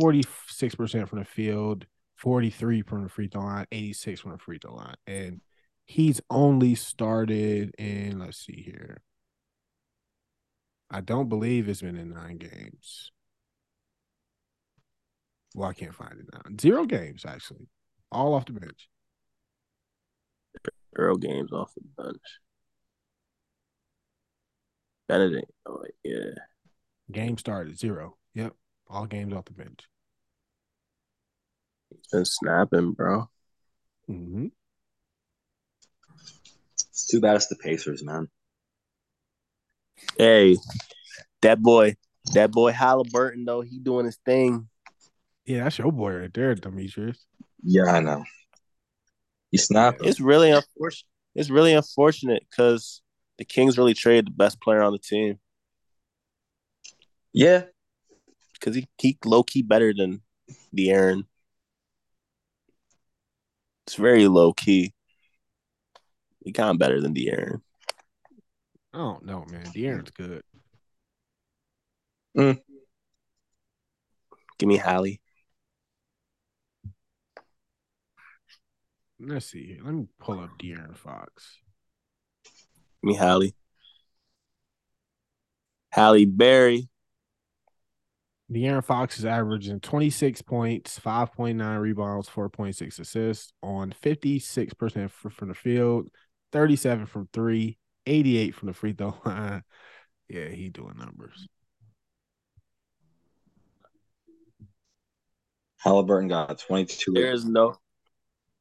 46% 0.00 1.08
from 1.08 1.18
the 1.18 1.24
field, 1.24 1.86
43 2.16 2.82
from 2.82 3.04
the 3.04 3.08
free 3.08 3.28
throw 3.28 3.42
line, 3.42 3.66
86 3.72 4.20
from 4.20 4.32
the 4.32 4.38
free 4.38 4.58
throw 4.58 4.74
line. 4.74 4.94
And 5.06 5.40
he's 5.86 6.20
only 6.30 6.74
started 6.74 7.74
in, 7.78 8.18
let's 8.18 8.38
see 8.44 8.62
here. 8.62 9.02
I 10.90 11.00
don't 11.00 11.28
believe 11.28 11.68
it's 11.68 11.82
been 11.82 11.96
in 11.96 12.14
nine 12.14 12.38
games. 12.38 13.12
Well, 15.54 15.68
I 15.68 15.74
can't 15.74 15.94
find 15.94 16.18
it 16.18 16.26
now. 16.32 16.42
Zero 16.60 16.84
games, 16.86 17.24
actually. 17.26 17.68
All 18.10 18.34
off 18.34 18.46
the 18.46 18.52
bench. 18.52 18.88
Earl 20.96 21.16
games 21.16 21.52
off 21.52 21.72
the 21.74 22.02
bench. 22.02 22.22
Bennedict. 25.08 25.50
Oh 25.66 25.82
yeah. 26.04 26.34
Game 27.10 27.38
started, 27.38 27.78
zero. 27.78 28.16
Yep. 28.34 28.54
All 28.88 29.06
games 29.06 29.32
off 29.32 29.46
the 29.46 29.52
bench. 29.52 29.88
He's 31.90 32.06
been 32.12 32.24
snapping, 32.24 32.92
bro. 32.92 33.28
Mm-hmm. 34.10 34.46
It's 36.90 37.06
too 37.06 37.20
bad 37.20 37.36
it's 37.36 37.46
the 37.46 37.56
Pacers, 37.56 38.04
man. 38.04 38.28
Hey, 40.16 40.56
that 41.42 41.60
boy, 41.60 41.96
that 42.34 42.50
boy 42.50 42.72
Halliburton 42.72 43.44
though, 43.44 43.62
he 43.62 43.78
doing 43.78 44.06
his 44.06 44.18
thing. 44.24 44.68
Yeah, 45.44 45.64
that's 45.64 45.78
your 45.78 45.92
boy 45.92 46.12
right 46.12 46.34
there, 46.34 46.54
Demetrius. 46.54 47.24
Yeah, 47.62 47.84
I 47.86 48.00
know. 48.00 48.24
He's 49.50 49.64
snapping. 49.64 50.06
It's 50.06 50.20
really 50.20 50.50
unfortunate. 50.50 51.08
It's 51.34 51.50
really 51.50 51.72
unfortunate 51.72 52.44
because 52.50 53.00
the 53.38 53.44
Kings 53.44 53.78
really 53.78 53.94
traded 53.94 54.26
the 54.26 54.30
best 54.32 54.60
player 54.60 54.82
on 54.82 54.92
the 54.92 54.98
team 54.98 55.38
Yeah, 57.32 57.64
because 58.54 58.74
he 58.74 58.88
he 58.98 59.18
low 59.24 59.42
key 59.42 59.62
better 59.62 59.94
than 59.94 60.22
De'Aaron. 60.76 61.24
It's 63.86 63.96
very 63.96 64.28
low 64.28 64.52
key. 64.52 64.92
He 66.44 66.52
kind 66.52 66.70
of 66.70 66.78
better 66.78 67.00
than 67.00 67.14
De'Aaron. 67.14 67.62
I 68.92 68.98
don't 68.98 69.24
know, 69.24 69.44
man. 69.50 69.66
De'Aaron's 69.66 70.10
good. 70.10 70.42
Mm. 72.36 72.60
Give 74.58 74.68
me 74.68 74.76
Hallie. 74.76 75.20
Let's 79.20 79.46
see. 79.46 79.78
Let 79.82 79.94
me 79.94 80.06
pull 80.20 80.40
up 80.40 80.50
De'Aaron 80.58 80.96
Fox. 80.96 81.58
Give 83.08 83.16
me 83.20 83.26
Hallie. 83.26 83.54
Halle 85.90 86.24
Berry. 86.26 86.88
De'Aaron 88.52 88.84
Fox 88.84 89.18
is 89.18 89.24
averaging 89.26 89.80
26 89.80 90.40
points, 90.42 90.98
5.9 90.98 91.80
rebounds, 91.80 92.28
4.6 92.30 92.98
assists 92.98 93.52
on 93.62 93.94
56% 94.02 95.04
f- 95.04 95.26
from 95.32 95.48
the 95.48 95.54
field, 95.54 96.08
37 96.52 97.06
from 97.06 97.28
three, 97.32 97.76
88 98.06 98.54
from 98.54 98.68
the 98.68 98.72
free 98.74 98.92
throw 98.94 99.14
line. 99.24 99.62
Yeah, 100.28 100.48
he 100.48 100.68
doing 100.70 100.96
numbers. 100.98 101.46
Halliburton 105.78 106.28
got 106.28 106.58
22. 106.58 107.12
There's 107.12 107.44
no 107.44 107.66
Let 107.68 107.76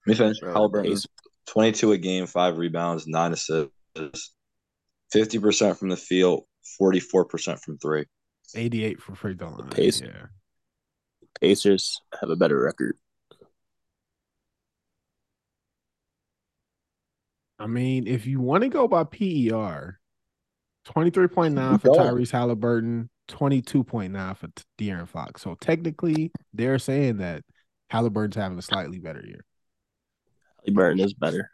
me 0.06 0.14
finish. 0.16 0.40
Bro, 0.40 0.54
Halliburton 0.54 0.92
Pacers- 0.92 1.08
22 1.48 1.94
a 1.94 1.98
game, 1.98 2.26
five 2.28 2.58
rebounds, 2.58 3.08
nine 3.08 3.32
assists, 3.32 3.72
50% 5.14 5.78
from 5.78 5.90
the 5.90 5.98
field, 5.98 6.44
44% 6.80 7.60
from 7.60 7.78
three. 7.78 8.06
88 8.56 9.02
for 9.02 9.16
free 9.16 9.36
throw 9.36 9.50
line. 9.50 9.70
Pace. 9.70 10.02
Yeah. 10.02 10.28
Pacers 11.42 12.02
have 12.20 12.30
a 12.30 12.36
better 12.36 12.60
record. 12.62 12.98
I 17.60 17.68
mean, 17.68 18.08
if 18.08 18.26
you 18.28 18.40
want 18.40 18.64
to 18.64 18.70
go 18.70 18.88
by 18.88 19.04
PER, 19.04 20.00
23.9 20.88 21.82
for 21.82 21.90
Tyrese 21.90 22.32
Halliburton, 22.32 23.10
22.9 23.30 24.38
for 24.38 24.48
T- 24.48 24.64
De'Aaron 24.78 25.08
Fox. 25.08 25.42
So 25.42 25.56
technically, 25.60 26.32
they're 26.54 26.80
saying 26.80 27.18
that 27.18 27.44
Halliburton's 27.90 28.36
having 28.36 28.58
a 28.58 28.62
slightly 28.62 29.00
better 29.00 29.24
year. 29.26 29.44
Halliburton 30.66 31.00
is 31.00 31.14
better. 31.14 31.50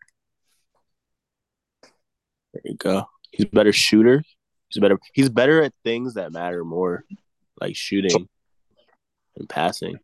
There 2.54 2.62
you 2.66 2.76
go. 2.76 3.06
He's 3.34 3.48
a 3.48 3.50
better 3.50 3.74
shooter. 3.74 4.24
He's 4.70 4.80
better. 4.80 5.00
He's 5.14 5.30
better 5.30 5.64
at 5.64 5.74
things 5.84 6.14
that 6.14 6.32
matter 6.32 6.64
more, 6.64 7.04
like 7.60 7.76
shooting 7.76 8.30
and 9.36 9.50
passing, 9.50 9.98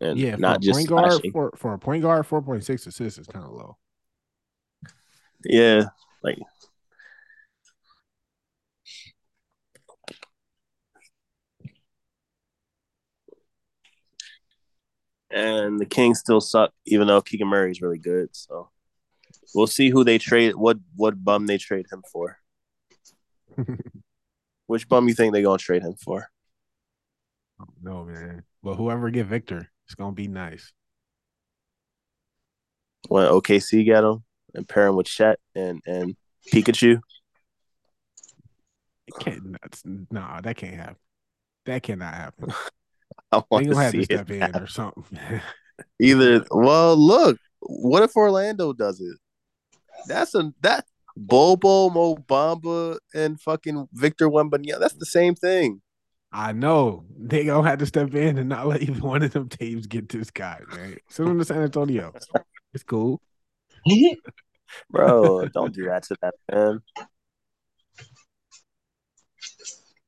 and 0.00 0.18
Yeah, 0.18 0.36
not 0.36 0.60
just 0.60 0.78
point 0.78 0.88
guard 0.88 1.10
slashing. 1.10 1.32
for, 1.32 1.52
for 1.56 1.74
a 1.74 1.78
point 1.78 2.02
guard, 2.02 2.26
4.6 2.26 2.86
assists 2.86 3.18
is 3.18 3.26
kind 3.26 3.44
of 3.44 3.52
low. 3.52 3.76
Yeah, 5.44 5.86
like 6.22 6.38
and 15.30 15.78
the 15.78 15.86
Kings 15.86 16.20
still 16.20 16.40
suck, 16.40 16.72
even 16.86 17.06
though 17.06 17.22
Keegan 17.22 17.48
Murray 17.48 17.70
is 17.70 17.80
really 17.80 17.98
good. 17.98 18.28
So 18.32 18.68
we'll 19.54 19.66
see 19.66 19.90
who 19.90 20.04
they 20.04 20.18
trade. 20.18 20.54
What 20.54 20.78
what 20.96 21.22
bum 21.22 21.46
they 21.46 21.58
trade 21.58 21.86
him 21.90 22.02
for? 22.12 22.38
Which 24.66 24.88
bum 24.88 25.08
you 25.08 25.14
think 25.14 25.32
they 25.32 25.42
gonna 25.42 25.58
trade 25.58 25.82
him 25.82 25.94
for? 25.94 26.28
no, 27.82 28.04
man. 28.04 28.44
But 28.62 28.74
whoever 28.74 29.10
get 29.10 29.26
Victor, 29.26 29.70
it's 29.86 29.94
gonna 29.94 30.12
be 30.12 30.28
nice. 30.28 30.72
When 33.08 33.26
OKC 33.26 33.84
get 33.84 34.04
him 34.04 34.22
and 34.54 34.68
pair 34.68 34.86
him 34.86 34.96
with 34.96 35.06
Chet 35.06 35.38
and 35.54 35.80
and 35.86 36.16
Pikachu. 36.52 37.00
It 39.06 39.14
can't. 39.18 39.56
That's, 39.60 39.82
nah, 39.84 40.40
that 40.40 40.56
can't 40.56 40.76
happen. 40.76 40.96
That 41.66 41.82
cannot 41.82 42.14
happen. 42.14 42.52
I 43.32 43.42
want 43.50 43.66
to 43.66 43.76
have 43.76 43.90
see 43.92 43.98
to 43.98 44.02
it. 44.02 44.06
step 44.06 44.30
in 44.30 44.56
or 44.56 44.66
something. 44.66 45.18
Either 46.00 46.44
well, 46.50 46.96
look, 46.96 47.38
what 47.60 48.02
if 48.02 48.16
Orlando 48.16 48.72
does 48.72 49.00
it? 49.00 49.16
That's 50.06 50.34
a 50.34 50.52
that 50.62 50.86
Bobo 51.16 51.90
Mobamba 51.90 52.98
and 53.14 53.40
fucking 53.40 53.88
Victor 53.92 54.28
Wembanyama. 54.28 54.80
That's 54.80 54.94
the 54.94 55.06
same 55.06 55.34
thing. 55.34 55.82
I 56.32 56.52
know 56.52 57.04
they 57.18 57.44
gonna 57.44 57.68
have 57.68 57.80
to 57.80 57.86
step 57.86 58.14
in 58.14 58.38
and 58.38 58.48
not 58.48 58.66
let 58.66 58.82
even 58.82 59.00
one 59.00 59.22
of 59.22 59.32
them 59.32 59.48
teams 59.48 59.86
get 59.86 60.08
this 60.08 60.30
guy, 60.30 60.60
man. 60.72 60.96
Send 61.08 61.28
him 61.28 61.38
to 61.38 61.44
San 61.44 61.62
Antonio. 61.62 62.12
It's 62.72 62.84
cool. 62.84 63.20
Bro, 64.90 65.48
don't 65.54 65.74
do 65.74 65.86
that 65.86 66.04
to 66.04 66.16
that 66.22 66.34
man. 66.52 66.80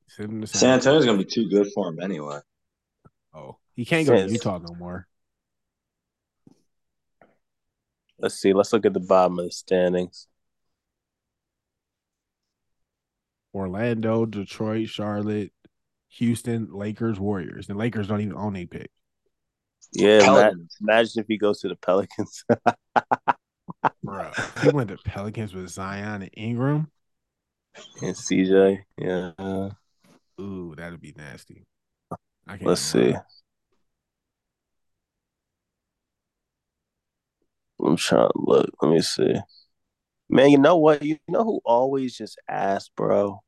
Send 0.07 0.29
him 0.29 0.41
to 0.41 0.47
San, 0.47 0.59
San 0.59 0.73
Antonio's 0.75 1.05
going 1.05 1.17
to 1.17 1.25
be 1.25 1.29
too 1.29 1.49
good 1.49 1.71
for 1.73 1.89
him 1.89 1.99
anyway. 1.99 2.39
Oh, 3.33 3.57
he 3.73 3.83
can't 3.83 4.07
go 4.07 4.13
to 4.13 4.19
Says- 4.19 4.31
Utah 4.31 4.59
no 4.59 4.75
more. 4.75 5.07
Let's 8.23 8.35
see. 8.35 8.53
Let's 8.53 8.71
look 8.71 8.85
at 8.85 8.93
the 8.93 9.01
bottom 9.01 9.37
of 9.37 9.43
the 9.45 9.51
standings. 9.51 10.27
Orlando, 13.53 14.25
Detroit, 14.25 14.87
Charlotte, 14.87 15.51
Houston, 16.07 16.69
Lakers, 16.71 17.19
Warriors. 17.19 17.67
The 17.67 17.73
Lakers 17.73 18.07
don't 18.07 18.21
even 18.21 18.37
own 18.37 18.55
a 18.55 18.65
pick. 18.65 18.89
Yeah, 19.91 20.19
ma- 20.19 20.23
Pelicans. 20.25 20.77
imagine 20.79 21.19
if 21.21 21.27
he 21.27 21.37
goes 21.37 21.59
to 21.59 21.67
the 21.67 21.75
Pelicans. 21.75 22.45
Bro, 24.03 24.31
he 24.61 24.69
went 24.69 24.89
to 24.89 24.97
Pelicans 25.03 25.53
with 25.53 25.67
Zion 25.69 26.21
and 26.21 26.31
Ingram. 26.37 26.89
and 28.01 28.15
CJ. 28.15 28.79
Yeah. 28.97 29.69
Ooh, 30.39 30.73
that'd 30.77 31.01
be 31.01 31.13
nasty. 31.17 31.65
I 32.47 32.51
can't 32.51 32.63
Let's 32.63 32.79
see. 32.81 33.11
lie. 33.11 33.19
I'm 37.83 37.97
trying 37.97 38.29
to 38.29 38.33
look. 38.35 38.69
Let 38.81 38.91
me 38.91 39.01
see. 39.01 39.35
Man, 40.29 40.49
you 40.49 40.57
know 40.57 40.77
what? 40.77 41.03
You 41.03 41.17
know 41.27 41.43
who 41.43 41.61
always 41.65 42.17
just 42.17 42.39
asked, 42.47 42.91
bro? 42.95 43.41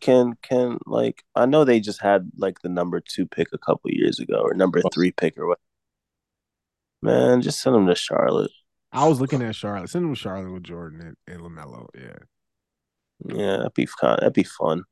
Can 0.00 0.34
can 0.42 0.78
like 0.86 1.22
I 1.34 1.46
know 1.46 1.64
they 1.64 1.80
just 1.80 2.00
had 2.02 2.30
like 2.36 2.60
the 2.60 2.68
number 2.68 3.00
two 3.00 3.26
pick 3.26 3.48
a 3.52 3.58
couple 3.58 3.90
years 3.90 4.18
ago 4.18 4.40
or 4.42 4.54
number 4.54 4.82
three 4.92 5.12
pick 5.12 5.38
or 5.38 5.48
what. 5.48 5.58
Man, 7.00 7.42
just 7.42 7.60
send 7.60 7.74
them 7.74 7.86
to 7.86 7.94
Charlotte. 7.94 8.50
I 8.92 9.08
was 9.08 9.20
looking 9.20 9.42
at 9.42 9.56
Charlotte. 9.56 9.90
Send 9.90 10.04
them 10.04 10.14
to 10.14 10.20
Charlotte 10.20 10.52
with 10.52 10.64
Jordan 10.64 11.00
and, 11.00 11.16
and 11.26 11.42
LaMelo. 11.42 11.88
Yeah. 11.94 12.18
Yeah, 13.24 13.56
that'd 13.58 13.74
be 13.74 13.86
fun. 13.86 14.18
That'd 14.20 14.32
be 14.32 14.44
fun. 14.44 14.82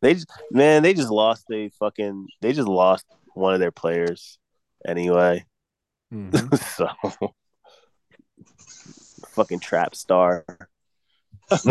They 0.00 0.14
just 0.14 0.30
man, 0.50 0.82
they 0.82 0.94
just 0.94 1.10
lost. 1.10 1.44
They 1.48 1.70
fucking 1.78 2.28
they 2.40 2.52
just 2.52 2.68
lost 2.68 3.06
one 3.34 3.54
of 3.54 3.60
their 3.60 3.72
players 3.72 4.38
anyway. 4.86 5.44
Mhm. 6.12 6.56
so 6.76 7.32
fucking 9.30 9.60
trap 9.60 9.94
star. 9.94 10.44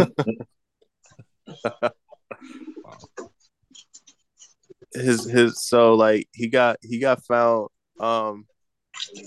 his 4.94 5.26
his 5.30 5.64
so 5.66 5.96
like 5.96 6.28
he 6.34 6.48
got 6.50 6.78
he 6.82 7.00
got 7.00 7.24
found 7.26 7.68
um 8.00 8.46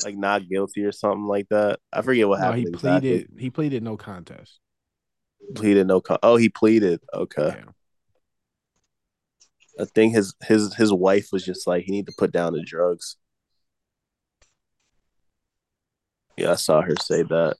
like 0.04 0.16
not 0.16 0.48
guilty 0.48 0.84
or 0.84 0.92
something 0.92 1.24
like 1.26 1.48
that. 1.50 1.78
I 1.92 2.02
forget 2.02 2.28
what 2.28 2.38
No, 2.40 2.46
happened. 2.46 2.62
he 2.62 2.68
exactly. 2.68 3.10
pleaded. 3.10 3.28
He 3.38 3.50
pleaded 3.50 3.82
no 3.82 3.96
contest. 3.96 4.58
pleaded 5.54 5.86
no 5.86 6.00
con- 6.00 6.18
oh 6.22 6.36
he 6.36 6.48
pleaded 6.48 7.00
okay 7.14 7.54
Yeah. 7.56 7.72
i 9.80 9.84
think 9.86 10.14
his 10.14 10.34
his 10.44 10.74
his 10.74 10.92
wife 10.92 11.28
was 11.32 11.44
just 11.44 11.66
like 11.66 11.84
he 11.84 11.90
need 11.92 12.06
to 12.06 12.12
put 12.18 12.30
down 12.30 12.52
the 12.52 12.62
drugs 12.62 13.16
yeah 16.40 16.52
i 16.52 16.54
saw 16.56 16.80
her 16.80 16.94
say 17.00 17.22
that 17.22 17.56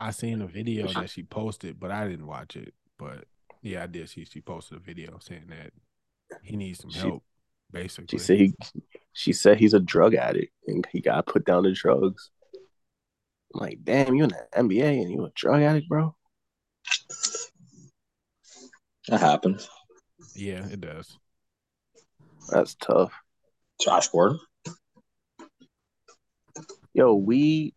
I 0.00 0.10
seen 0.10 0.42
a 0.42 0.48
video 0.48 0.88
that 0.94 1.10
she 1.10 1.22
posted, 1.22 1.78
but 1.78 1.92
I 1.92 2.08
didn't 2.08 2.26
watch 2.26 2.56
it. 2.56 2.74
But 2.98 3.24
yeah, 3.62 3.84
I 3.84 3.86
did 3.86 4.08
see 4.08 4.24
she 4.24 4.40
posted 4.40 4.78
a 4.78 4.80
video 4.80 5.16
saying 5.20 5.44
that 5.50 5.70
he 6.42 6.56
needs 6.56 6.80
some 6.80 6.90
She- 6.90 6.98
help. 6.98 7.22
Basically, 7.70 8.18
she 8.18 8.24
said 8.24 8.36
he 8.38 8.52
she 9.12 9.32
said 9.32 9.58
he's 9.58 9.74
a 9.74 9.78
drug 9.80 10.14
addict 10.16 10.52
and 10.66 10.84
he 10.90 11.00
got 11.00 11.26
put 11.26 11.44
down 11.44 11.62
the 11.62 11.72
drugs 11.72 12.30
i'm 13.54 13.60
like 13.60 13.78
damn 13.84 14.14
you 14.14 14.24
in 14.24 14.30
the 14.30 14.46
nba 14.56 15.00
and 15.02 15.10
you 15.10 15.24
a 15.24 15.30
drug 15.36 15.62
addict 15.62 15.88
bro 15.88 16.14
That 19.08 19.20
happens. 19.20 19.68
yeah, 20.34 20.66
it 20.68 20.80
does. 20.80 21.16
that's 22.50 22.74
tough 22.74 23.12
Josh 23.80 24.08
Gordon. 24.08 24.38
yo 26.92 27.14
we 27.14 27.72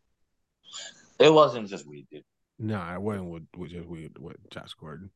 It 1.19 1.33
wasn't 1.33 1.69
just 1.69 1.87
weed, 1.87 2.07
dude. 2.11 2.23
No, 2.59 2.81
it 2.93 3.01
wasn't 3.01 3.29
with, 3.29 3.43
with 3.55 3.71
just 3.71 3.87
with, 3.87 4.17
with 4.19 4.49
Josh 4.49 4.73
Gordon. 4.79 5.11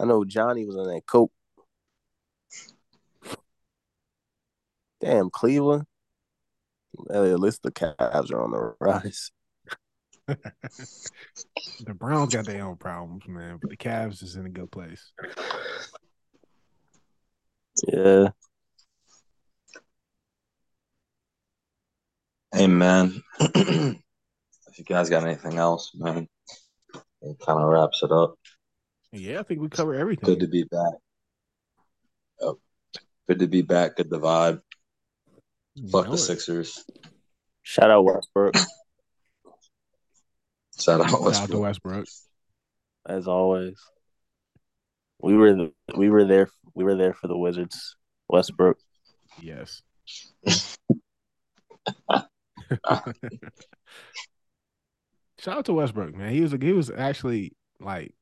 i 0.00 0.04
know 0.04 0.24
johnny 0.24 0.64
was 0.64 0.76
on 0.76 0.88
that 0.88 1.06
coke 1.06 1.30
damn 5.00 5.30
cleveland 5.30 5.86
at 7.10 7.40
least 7.40 7.62
the 7.62 7.72
Cavs 7.72 8.32
are 8.32 8.42
on 8.42 8.50
the 8.50 8.74
rise. 8.80 9.30
The 10.26 11.94
Browns 11.94 12.34
got 12.34 12.46
their 12.46 12.64
own 12.64 12.76
problems, 12.76 13.26
man, 13.26 13.58
but 13.60 13.70
the 13.70 13.76
Cavs 13.76 14.22
is 14.22 14.36
in 14.36 14.46
a 14.46 14.50
good 14.50 14.70
place. 14.70 15.12
Yeah. 17.86 18.28
Hey, 22.54 22.68
man. 22.68 23.20
if 23.40 23.98
you 24.76 24.84
guys 24.84 25.10
got 25.10 25.24
anything 25.24 25.58
else, 25.58 25.90
man, 25.92 26.28
it 27.20 27.36
kind 27.44 27.60
of 27.60 27.68
wraps 27.68 28.04
it 28.04 28.12
up. 28.12 28.36
Yeah, 29.10 29.40
I 29.40 29.42
think 29.42 29.60
we 29.60 29.68
cover 29.68 29.94
everything. 29.94 30.24
Good 30.24 30.40
to 30.40 30.46
be 30.46 30.62
back. 30.62 30.92
Yep. 32.40 32.54
Good 33.28 33.38
to 33.40 33.48
be 33.48 33.62
back. 33.62 33.96
Good 33.96 34.08
to 34.10 34.18
vibe. 34.18 34.60
You 35.74 35.88
Fuck 35.88 36.06
the 36.06 36.12
it. 36.12 36.18
Sixers. 36.18 36.84
Shout 37.62 37.90
out 37.90 38.04
Westbrook, 38.04 38.54
Shout 40.78 41.00
out 41.00 41.10
Westbrook. 41.10 41.34
Shout 41.34 41.40
out 41.40 41.48
to 41.50 41.58
Westbrook. 41.58 41.62
Westbrook. 41.62 42.06
as 43.08 43.26
always. 43.26 43.80
We 45.20 45.34
were 45.34 45.54
the, 45.54 45.72
we 45.96 46.08
were 46.08 46.24
there 46.24 46.50
we 46.74 46.84
were 46.84 46.94
there 46.94 47.14
for 47.14 47.26
the 47.26 47.36
Wizards. 47.36 47.96
Westbrook. 48.28 48.78
Yes. 49.40 49.82
Shout 55.38 55.58
out 55.58 55.64
to 55.66 55.74
Westbrook, 55.74 56.14
man. 56.14 56.32
He 56.32 56.40
was 56.40 56.52
he 56.52 56.72
was 56.72 56.90
actually 56.90 57.56
like 57.80 58.14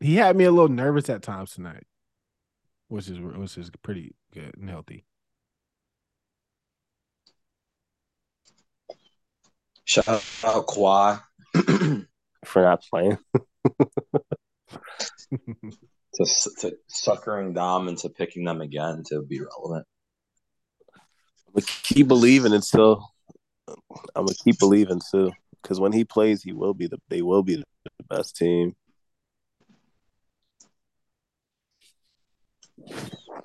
he 0.00 0.14
had 0.16 0.36
me 0.36 0.44
a 0.44 0.50
little 0.50 0.68
nervous 0.68 1.08
at 1.10 1.22
times 1.22 1.52
tonight, 1.52 1.84
which 2.88 3.08
is 3.08 3.18
which 3.20 3.58
is 3.58 3.70
pretty 3.82 4.14
good 4.32 4.56
and 4.56 4.70
healthy. 4.70 5.04
Shout 9.84 10.08
out 10.08 10.66
Kawhi. 10.66 11.20
for 12.44 12.62
not 12.62 12.82
playing. 12.90 13.18
to, 16.14 16.26
to 16.60 16.76
suckering 16.88 17.52
Dom 17.52 17.88
into 17.88 18.08
picking 18.08 18.44
them 18.44 18.60
again 18.60 19.02
to 19.08 19.22
be 19.22 19.40
relevant. 19.40 19.86
But 21.52 21.66
keep 21.66 22.08
believing 22.08 22.52
until 22.52 23.13
I'm 24.14 24.26
gonna 24.26 24.36
keep 24.44 24.58
believing 24.58 25.00
too. 25.10 25.32
Because 25.62 25.80
when 25.80 25.92
he 25.92 26.04
plays, 26.04 26.42
he 26.42 26.52
will 26.52 26.74
be 26.74 26.86
the 26.86 26.98
they 27.08 27.22
will 27.22 27.42
be 27.42 27.56
the 27.56 27.64
best 28.08 28.36
team. 28.36 28.74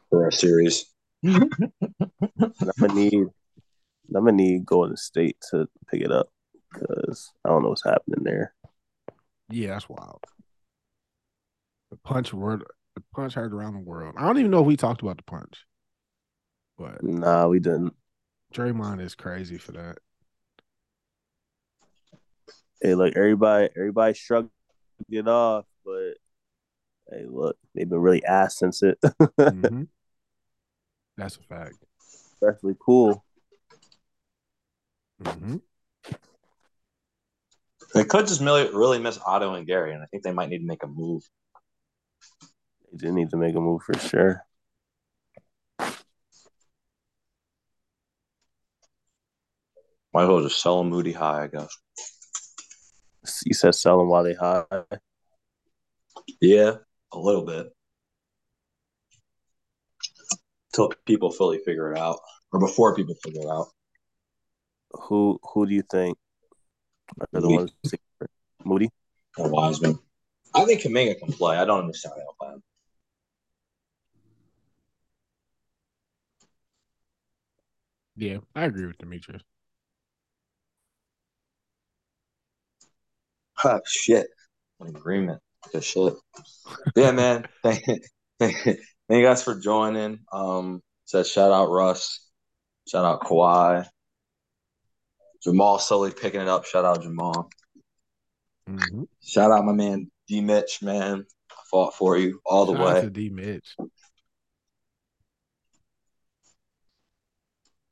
for 0.09 0.25
our 0.25 0.31
series. 0.31 0.85
I'm 1.25 1.49
gonna 2.79 2.93
need 2.93 3.27
I'm 4.15 4.25
gonna 4.25 4.31
need 4.31 4.65
Golden 4.65 4.97
State 4.97 5.37
to 5.51 5.67
pick 5.89 6.01
it 6.01 6.11
up 6.11 6.27
because 6.71 7.31
I 7.45 7.49
don't 7.49 7.63
know 7.63 7.69
what's 7.69 7.83
happening 7.83 8.23
there. 8.23 8.53
Yeah, 9.49 9.69
that's 9.69 9.89
wild. 9.89 10.23
The 11.91 11.97
punch 11.97 12.33
word 12.33 12.63
the 12.95 13.03
punch 13.13 13.33
heard 13.33 13.53
around 13.53 13.73
the 13.73 13.79
world. 13.79 14.15
I 14.17 14.25
don't 14.25 14.39
even 14.39 14.51
know 14.51 14.61
if 14.61 14.67
we 14.67 14.77
talked 14.77 15.01
about 15.01 15.17
the 15.17 15.23
punch. 15.23 15.65
But 16.77 17.03
Nah, 17.03 17.47
we 17.47 17.59
didn't. 17.59 17.93
Draymond 18.53 19.01
is 19.01 19.15
crazy 19.15 19.57
for 19.57 19.73
that. 19.73 19.99
Hey, 22.81 22.95
look, 22.95 23.13
everybody, 23.15 23.69
everybody 23.75 24.13
shrugged 24.13 24.51
it 25.09 25.27
off, 25.27 25.65
but 25.83 26.13
hey, 27.11 27.25
look, 27.27 27.57
they've 27.75 27.89
been 27.89 27.99
really 27.99 28.23
ass 28.23 28.57
since 28.57 28.83
it. 28.83 28.97
Mhm. 29.39 29.87
That's 31.17 31.35
a 31.35 31.41
fact. 31.41 31.75
Especially 32.33 32.75
cool. 32.79 33.25
hmm 35.21 35.57
They 37.93 38.05
could 38.05 38.27
just 38.27 38.39
really, 38.39 38.69
really 38.73 38.99
miss 38.99 39.19
Otto 39.25 39.53
and 39.55 39.67
Gary, 39.67 39.93
and 39.93 40.01
I 40.01 40.05
think 40.05 40.23
they 40.23 40.31
might 40.31 40.47
need 40.49 40.59
to 40.59 40.65
make 40.65 40.83
a 40.83 40.87
move. 40.87 41.23
They 42.91 42.97
do 42.97 43.11
need 43.11 43.29
to 43.31 43.37
make 43.37 43.55
a 43.55 43.59
move 43.59 43.81
for 43.83 43.97
sure. 43.99 44.45
Might 50.13 50.23
as 50.23 50.29
well 50.29 50.41
just 50.43 50.61
sell 50.61 50.77
them 50.79 50.89
Moody 50.89 51.11
High, 51.11 51.43
I 51.43 51.47
guess. 51.47 51.75
You 53.49 53.55
said 53.55 53.73
sell 53.73 53.97
them 53.97 54.09
while 54.09 54.23
they 54.23 54.35
high. 54.35 54.63
Yeah, 56.39 56.75
a 57.11 57.17
little 57.17 57.43
bit. 57.43 57.73
Till 60.71 60.93
people 61.07 61.31
fully 61.31 61.57
figure 61.65 61.91
it 61.91 61.97
out, 61.97 62.19
or 62.53 62.59
before 62.59 62.95
people 62.95 63.15
figure 63.23 63.41
it 63.41 63.49
out. 63.49 63.69
Who 64.91 65.39
who 65.41 65.65
do 65.65 65.73
you 65.73 65.81
think 65.81 66.15
are 67.19 67.27
the 67.33 67.41
Moody. 67.41 67.55
ones? 67.55 67.71
Moody. 68.63 68.89
And 69.37 69.51
Wiseman. 69.51 69.97
I 70.53 70.65
think 70.65 70.81
Kuminga 70.81 71.17
can 71.17 71.33
play. 71.33 71.57
I 71.57 71.65
don't 71.65 71.79
understand 71.79 72.13
how 72.13 72.17
they 72.17 72.25
don't 72.25 72.37
play 72.37 72.49
him. 72.49 72.63
Yeah, 78.15 78.37
I 78.53 78.65
agree 78.65 78.85
with 78.85 78.99
Demetrius. 78.99 79.41
Ah, 83.63 83.79
shit. 83.85 84.27
An 84.79 84.95
agreement. 84.95 85.41
Good 85.71 85.83
shit. 85.83 86.13
Yeah, 86.95 87.11
man. 87.11 87.45
Thank, 87.63 87.83
thank, 88.39 88.55
thank 88.63 88.79
you 89.09 89.21
guys 89.23 89.43
for 89.43 89.59
joining. 89.59 90.19
Um, 90.31 90.81
said 91.05 91.25
shout 91.27 91.51
out 91.51 91.69
Russ, 91.69 92.25
shout 92.87 93.03
out 93.03 93.21
Kawhi, 93.21 93.85
Jamal 95.43 95.79
slowly 95.79 96.11
picking 96.11 96.39
it 96.41 96.47
up. 96.47 96.65
Shout 96.65 96.85
out 96.85 97.01
Jamal. 97.01 97.49
Mm-hmm. 98.69 99.03
Shout 99.21 99.51
out 99.51 99.65
my 99.65 99.73
man 99.73 100.09
D 100.27 100.41
Mitch, 100.41 100.81
man. 100.81 101.25
I 101.51 101.55
fought 101.69 101.95
for 101.95 102.17
you 102.17 102.39
all 102.45 102.65
the 102.65 102.73
Shout 102.75 102.87
out 102.87 102.93
way. 102.95 103.01
to 103.01 103.09
D 103.09 103.29
Mitch. 103.29 103.75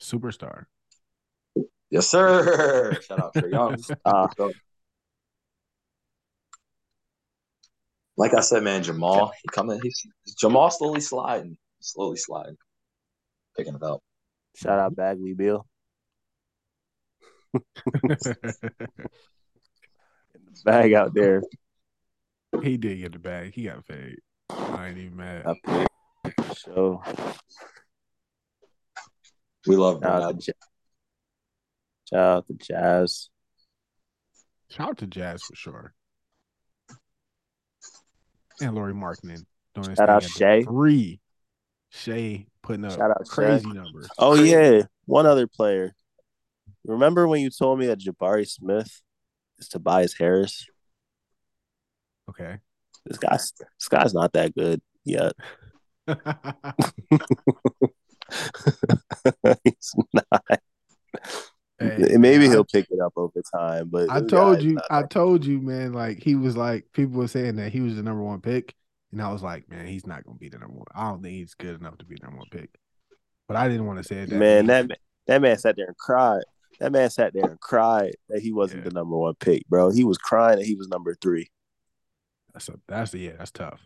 Superstar. 0.01 0.65
Yes, 1.89 2.07
sir. 2.07 2.99
Shout 3.01 3.19
out 3.19 3.33
Trae 3.33 3.51
Young. 3.51 3.77
Uh, 4.05 4.27
So, 4.37 4.51
like 8.17 8.33
I 8.33 8.41
said, 8.41 8.63
man, 8.63 8.83
Jamal, 8.83 9.31
he 9.41 9.49
coming. 9.51 9.79
He's 9.81 10.05
Jamal 10.39 10.69
slowly 10.71 11.01
sliding, 11.01 11.57
slowly 11.79 12.17
sliding, 12.17 12.57
picking 13.55 13.75
it 13.75 13.83
up. 13.83 14.01
shout 14.55 14.79
out 14.79 14.95
Bagley 14.95 15.33
Bill. 15.33 15.65
Bag 20.65 20.93
out 20.93 21.13
there. 21.13 21.41
he 22.63 22.77
did 22.77 22.99
get 22.99 23.11
the 23.13 23.19
bag. 23.19 23.53
He 23.53 23.63
got 23.65 23.87
paid. 23.87 24.17
I 24.49 24.87
ain't 24.89 24.97
even 24.97 25.17
mad. 25.17 25.45
Up 25.45 25.57
there. 25.65 25.85
So 26.55 27.01
We 29.67 29.75
love 29.75 29.99
shout 30.03 30.21
out 30.23 30.39
to, 30.39 30.45
Ja- 30.45 30.53
shout 32.09 32.37
out 32.37 32.47
to 32.47 32.53
Jazz. 32.53 33.29
Shout 34.69 34.89
out 34.89 34.97
to 34.97 35.07
Jazz 35.07 35.43
for 35.43 35.55
sure. 35.55 35.93
And 38.61 38.75
Lauri 38.75 38.93
Markkanen 38.93 39.43
doing 39.75 39.89
his 39.89 39.97
Shout 39.97 40.09
out 40.09 40.23
at 40.23 40.23
the 40.23 40.29
Shai. 40.29 40.63
Three. 40.63 41.19
Shai 41.89 42.45
putting 42.61 42.85
up 42.85 42.91
Shout 42.91 43.11
out 43.11 43.27
Shai. 43.27 43.33
crazy 43.33 43.67
numbers. 43.67 44.07
Oh 44.17 44.35
yeah, 44.35 44.83
one 45.05 45.25
other 45.25 45.47
player. 45.47 45.93
Remember 46.85 47.27
when 47.27 47.41
you 47.41 47.49
told 47.49 47.79
me 47.79 47.87
that 47.87 47.99
Jabari 47.99 48.47
Smith 48.47 49.01
is 49.59 49.67
Tobias 49.67 50.15
Harris? 50.17 50.65
Okay. 52.29 52.57
This 53.05 53.17
guy's 53.17 53.53
this 53.53 53.87
guy's 53.89 54.13
not 54.13 54.33
that 54.33 54.53
good 54.53 54.81
yet. 55.05 55.33
He's 59.63 59.95
not. 60.13 60.59
Hey, 61.79 62.17
Maybe 62.17 62.45
I- 62.45 62.49
he'll 62.49 62.65
pick 62.65 62.87
it 62.89 62.99
up 62.99 63.13
over 63.15 63.39
time, 63.53 63.89
but 63.89 64.09
I 64.09 64.21
told 64.21 64.61
you, 64.63 64.79
I 64.89 65.03
told 65.03 65.45
you, 65.45 65.61
man. 65.61 65.93
Like 65.93 66.21
he 66.23 66.35
was 66.35 66.57
like 66.57 66.85
people 66.93 67.19
were 67.19 67.27
saying 67.27 67.57
that 67.57 67.71
he 67.71 67.81
was 67.81 67.95
the 67.95 68.03
number 68.03 68.23
one 68.23 68.41
pick, 68.41 68.73
and 69.11 69.21
I 69.21 69.31
was 69.31 69.43
like, 69.43 69.69
man, 69.69 69.85
he's 69.85 70.07
not 70.07 70.23
gonna 70.25 70.37
be 70.37 70.49
the 70.49 70.57
number 70.57 70.75
one. 70.75 70.85
I 70.95 71.09
don't 71.09 71.21
think 71.21 71.35
he's 71.35 71.53
good 71.53 71.79
enough 71.79 71.97
to 71.99 72.05
be 72.05 72.15
the 72.15 72.23
number 72.25 72.39
one 72.39 72.47
pick. 72.51 72.69
But 73.47 73.57
I 73.57 73.67
didn't 73.69 73.85
want 73.85 73.99
to 73.99 74.03
say 74.03 74.17
it. 74.23 74.29
That 74.29 74.35
man, 74.37 74.65
mean. 74.67 74.87
that 74.87 74.99
that 75.27 75.41
man 75.41 75.57
sat 75.57 75.75
there 75.75 75.85
and 75.85 75.97
cried. 75.97 76.41
That 76.79 76.91
man 76.91 77.09
sat 77.09 77.33
there 77.33 77.45
and 77.45 77.59
cried 77.59 78.13
that 78.29 78.41
he 78.41 78.51
wasn't 78.51 78.83
Yeah. 78.83 78.89
the 78.89 78.95
number 78.95 79.15
one 79.17 79.35
pick, 79.35 79.67
bro. 79.67 79.89
He 79.91 80.03
was 80.03 80.17
crying 80.17 80.57
that 80.59 80.65
he 80.65 80.75
was 80.75 80.87
number 80.87 81.15
three. 81.15 81.47
that's 82.53 82.69
a 82.69 82.79
that's 82.87 83.13
yeah, 83.13 83.33
that's 83.37 83.51
tough. 83.51 83.81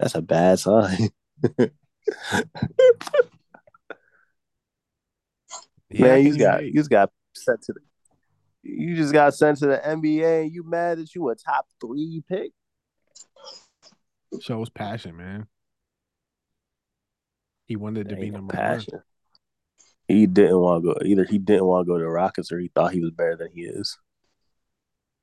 That's 0.00 0.14
a 0.14 0.22
bad 0.22 0.58
sign. 0.58 1.10
Yeah, 5.94 6.06
man, 6.08 6.26
you 6.26 6.36
got 6.36 6.64
you 6.64 6.72
just 6.72 6.90
got 6.90 7.10
sent 7.34 7.62
to 7.62 7.72
the 7.72 7.80
you 8.64 8.96
just 8.96 9.12
got 9.12 9.32
sent 9.32 9.58
to 9.58 9.66
the 9.66 9.76
NBA 9.78 10.42
and 10.42 10.52
you 10.52 10.64
mad 10.68 10.98
that 10.98 11.14
you 11.14 11.28
a 11.28 11.36
top 11.36 11.68
three 11.80 12.22
pick? 12.28 12.50
shows 14.40 14.68
passion, 14.70 15.16
man. 15.16 15.46
He 17.66 17.76
wanted 17.76 18.08
to 18.08 18.16
be 18.16 18.30
number 18.30 18.56
one. 18.56 18.64
passion. 18.64 19.02
He 20.08 20.26
didn't 20.26 20.58
want 20.58 20.82
to 20.82 20.94
go 20.94 21.06
either. 21.06 21.24
He 21.24 21.38
didn't 21.38 21.66
want 21.66 21.86
to 21.86 21.92
go 21.92 21.98
to 21.98 22.04
the 22.04 22.10
Rockets, 22.10 22.50
or 22.50 22.58
he 22.58 22.72
thought 22.74 22.92
he 22.92 23.00
was 23.00 23.12
better 23.12 23.36
than 23.36 23.52
he 23.52 23.62
is. 23.62 23.96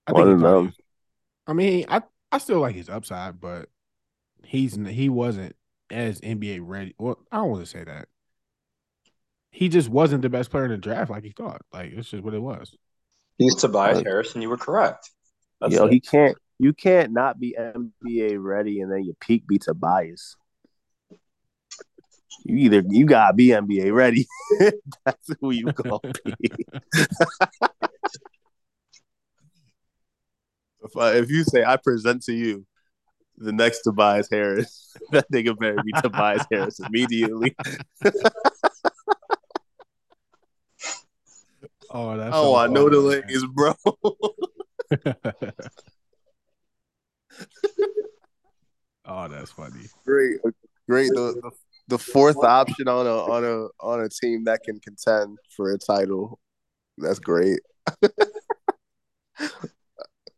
I 0.07 0.13
One 0.13 0.23
think 0.23 0.35
of 0.35 0.39
them. 0.39 0.73
I 1.47 1.53
mean, 1.53 1.85
I 1.89 2.01
I 2.31 2.37
still 2.37 2.61
like 2.61 2.75
his 2.75 2.87
upside, 2.87 3.41
but 3.41 3.67
he's 4.45 4.75
he 4.87 5.09
wasn't 5.09 5.57
as 5.91 6.21
NBA 6.21 6.61
ready. 6.63 6.95
Well, 6.97 7.19
I 7.29 7.37
don't 7.37 7.49
want 7.49 7.63
to 7.63 7.69
say 7.69 7.83
that. 7.83 8.07
He 9.51 9.69
just 9.69 9.89
wasn't 9.89 10.21
the 10.21 10.29
best 10.29 10.49
player 10.49 10.65
in 10.65 10.71
the 10.71 10.77
draft 10.77 11.11
like 11.11 11.23
he 11.23 11.31
thought. 11.31 11.61
Like 11.73 11.91
it's 11.93 12.09
just 12.09 12.23
what 12.23 12.33
it 12.33 12.41
was. 12.41 12.75
He's 13.37 13.55
Tobias 13.55 13.97
Like- 13.97 14.05
Harris, 14.05 14.33
and 14.33 14.41
you 14.41 14.49
were 14.49 14.57
correct. 14.57 15.09
That's 15.59 15.73
Yo, 15.73 15.85
it. 15.85 15.93
he 15.93 15.99
can't. 15.99 16.37
You 16.57 16.73
can't 16.73 17.11
not 17.11 17.39
be 17.39 17.55
NBA 17.59 18.37
ready, 18.41 18.81
and 18.81 18.91
then 18.91 19.03
your 19.03 19.15
peak 19.19 19.47
be 19.47 19.57
Tobias. 19.57 20.35
You 22.45 22.55
either 22.57 22.83
you 22.87 23.05
gotta 23.05 23.33
be 23.33 23.47
NBA 23.47 23.93
ready. 23.93 24.27
That's 25.05 25.29
who 25.41 25.51
you 25.51 25.65
gonna 25.73 25.99
be. 26.39 26.49
if, 30.83 30.97
I, 30.97 31.13
if 31.13 31.29
you 31.29 31.43
say 31.43 31.63
I 31.63 31.77
present 31.77 32.23
to 32.23 32.33
you 32.33 32.65
the 33.37 33.51
next 33.51 33.81
Tobias 33.81 34.27
Harris, 34.31 34.95
that 35.11 35.29
nigga 35.31 35.57
better 35.57 35.77
be 35.83 35.91
Tobias 36.01 36.45
Harris 36.51 36.79
immediately. 36.79 37.55
Oh, 41.93 42.17
that's 42.17 42.33
oh, 42.33 42.55
I 42.55 42.67
don't 42.67 42.73
want 42.73 42.73
no 42.73 42.89
delays, 42.89 43.45
bro. 43.53 43.73
oh, 49.05 49.27
that's 49.27 49.51
funny. 49.51 49.87
great, 50.05 50.39
uh, 50.45 50.51
great. 50.87 51.09
The, 51.09 51.41
the 51.41 51.51
the 51.89 51.97
fourth 51.97 52.37
option 52.37 52.87
on 52.87 53.05
a 53.07 53.09
on 53.09 53.43
a 53.43 53.67
on 53.85 53.99
a 54.01 54.09
team 54.09 54.45
that 54.45 54.63
can 54.63 54.79
contend 54.79 55.37
for 55.55 55.73
a 55.73 55.77
title. 55.77 56.39
That's 56.97 57.19
great. 57.19 57.59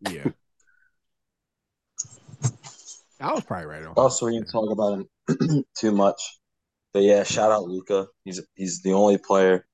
Yeah. 0.10 0.30
I 3.20 3.32
was 3.32 3.44
probably 3.44 3.68
right 3.68 3.86
on. 3.86 3.94
Also, 3.94 4.26
we 4.26 4.34
didn't 4.34 4.52
talk 4.52 4.72
about 4.72 4.94
him 5.00 5.64
too 5.78 5.92
much, 5.92 6.22
but 6.94 7.04
yeah, 7.04 7.24
shout 7.24 7.52
out 7.52 7.64
Luka. 7.64 8.08
He's 8.26 8.42
he's 8.56 8.82
the 8.82 8.94
only 8.94 9.18
player 9.18 9.56
I 9.56 9.73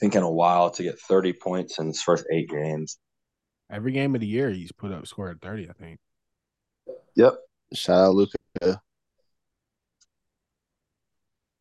think 0.00 0.14
in 0.14 0.22
a 0.22 0.30
while 0.30 0.70
to 0.72 0.82
get 0.82 0.98
30 1.00 1.32
points 1.34 1.78
in 1.78 1.86
his 1.88 2.02
first 2.02 2.24
eight 2.32 2.48
games. 2.50 2.98
Every 3.70 3.92
game 3.92 4.14
of 4.14 4.20
the 4.20 4.26
year, 4.26 4.50
he's 4.50 4.72
put 4.72 4.92
up 4.92 5.06
scored 5.06 5.40
thirty. 5.40 5.68
I 5.68 5.72
think. 5.72 5.98
Yep, 7.16 7.34
Shout 7.72 8.08
out 8.08 8.14
Luka. 8.14 8.36
Let 8.60 8.78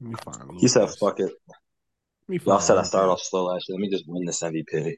me 0.02 0.16
find. 0.24 0.60
he 0.60 0.68
said, 0.68 0.90
"Fuck 1.00 1.20
it." 1.20 1.32
Let 2.28 2.30
me 2.30 2.40
Y'all 2.46 2.60
said 2.60 2.74
I 2.74 2.78
Lucas. 2.78 2.90
started 2.90 3.10
off 3.12 3.22
slow 3.22 3.46
last 3.46 3.66
year. 3.70 3.78
Let 3.78 3.82
me 3.82 3.90
just 3.90 4.04
win 4.08 4.26
this 4.26 4.42
MVP. 4.44 4.98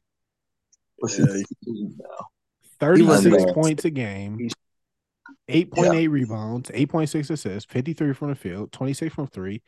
What's 0.98 1.18
Yeah. 1.20 1.26
he 1.26 1.44
doing 1.64 1.96
now? 2.00 2.26
Thirty-six 2.80 3.52
points 3.54 3.86
a 3.86 3.90
game. 3.92 4.50
Eight 5.48 5.72
point 5.72 5.94
eight 5.94 6.08
rebounds, 6.08 6.72
eight 6.74 6.90
point 6.90 7.10
six 7.10 7.30
assists, 7.30 7.72
fifty-three 7.72 8.14
from 8.14 8.30
the 8.30 8.36
field, 8.36 8.72
twenty-six 8.72 9.14
from 9.14 9.28
three, 9.28 9.62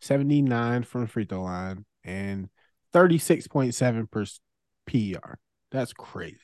79 0.00 0.84
from 0.84 1.00
the 1.02 1.06
free 1.08 1.24
throw 1.24 1.42
line, 1.42 1.84
and 2.04 2.48
thirty-six 2.94 3.46
point 3.46 3.74
seven 3.74 4.06
per 4.06 4.24
PER. 4.86 5.38
That's 5.70 5.92
crazy. 5.92 6.38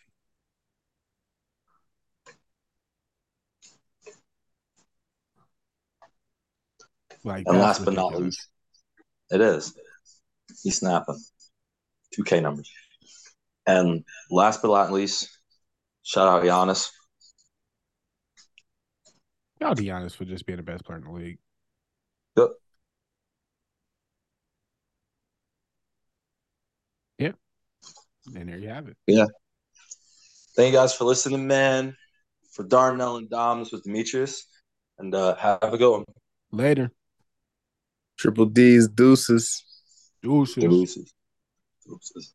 Like 7.25 7.45
And 7.47 7.59
last 7.59 7.85
but 7.85 7.95
not 7.95 8.15
least, 8.15 8.49
it 9.31 9.41
is. 9.41 9.75
He's 10.63 10.79
snapping. 10.79 11.23
2K 12.19 12.43
numbers. 12.43 12.71
And 13.67 14.05
last 14.31 14.63
but 14.63 14.69
not 14.69 14.93
least, 14.93 15.29
shout 16.03 16.27
out 16.27 16.43
Giannis. 16.43 16.91
I'll 19.63 19.75
be 19.75 19.91
honest 19.91 20.17
for 20.17 20.25
just 20.25 20.47
being 20.47 20.57
the 20.57 20.63
best 20.63 20.85
player 20.85 20.99
in 20.99 21.05
the 21.05 21.11
league. 21.13 21.39
Yep. 22.37 22.49
And 28.27 28.49
there 28.49 28.59
you 28.59 28.69
have 28.69 28.89
it. 28.89 28.97
Yeah. 29.07 29.27
Thank 30.57 30.73
you 30.73 30.79
guys 30.79 30.95
for 30.95 31.05
listening, 31.05 31.47
man. 31.47 31.97
For 32.53 32.65
Darnell 32.65 33.17
and 33.17 33.31
Dom, 33.31 33.61
this 33.61 33.73
was 33.73 33.83
Demetrius. 33.83 34.47
And 34.99 35.15
uh, 35.15 35.35
have 35.37 35.59
a 35.63 35.79
good 35.79 35.91
one. 35.91 36.05
Later. 36.53 36.91
Triple 38.19 38.47
D's 38.47 38.89
deuces. 38.89 39.65
Deuces. 40.23 40.63
Deuces. 40.63 41.15
Deuces. 41.87 42.35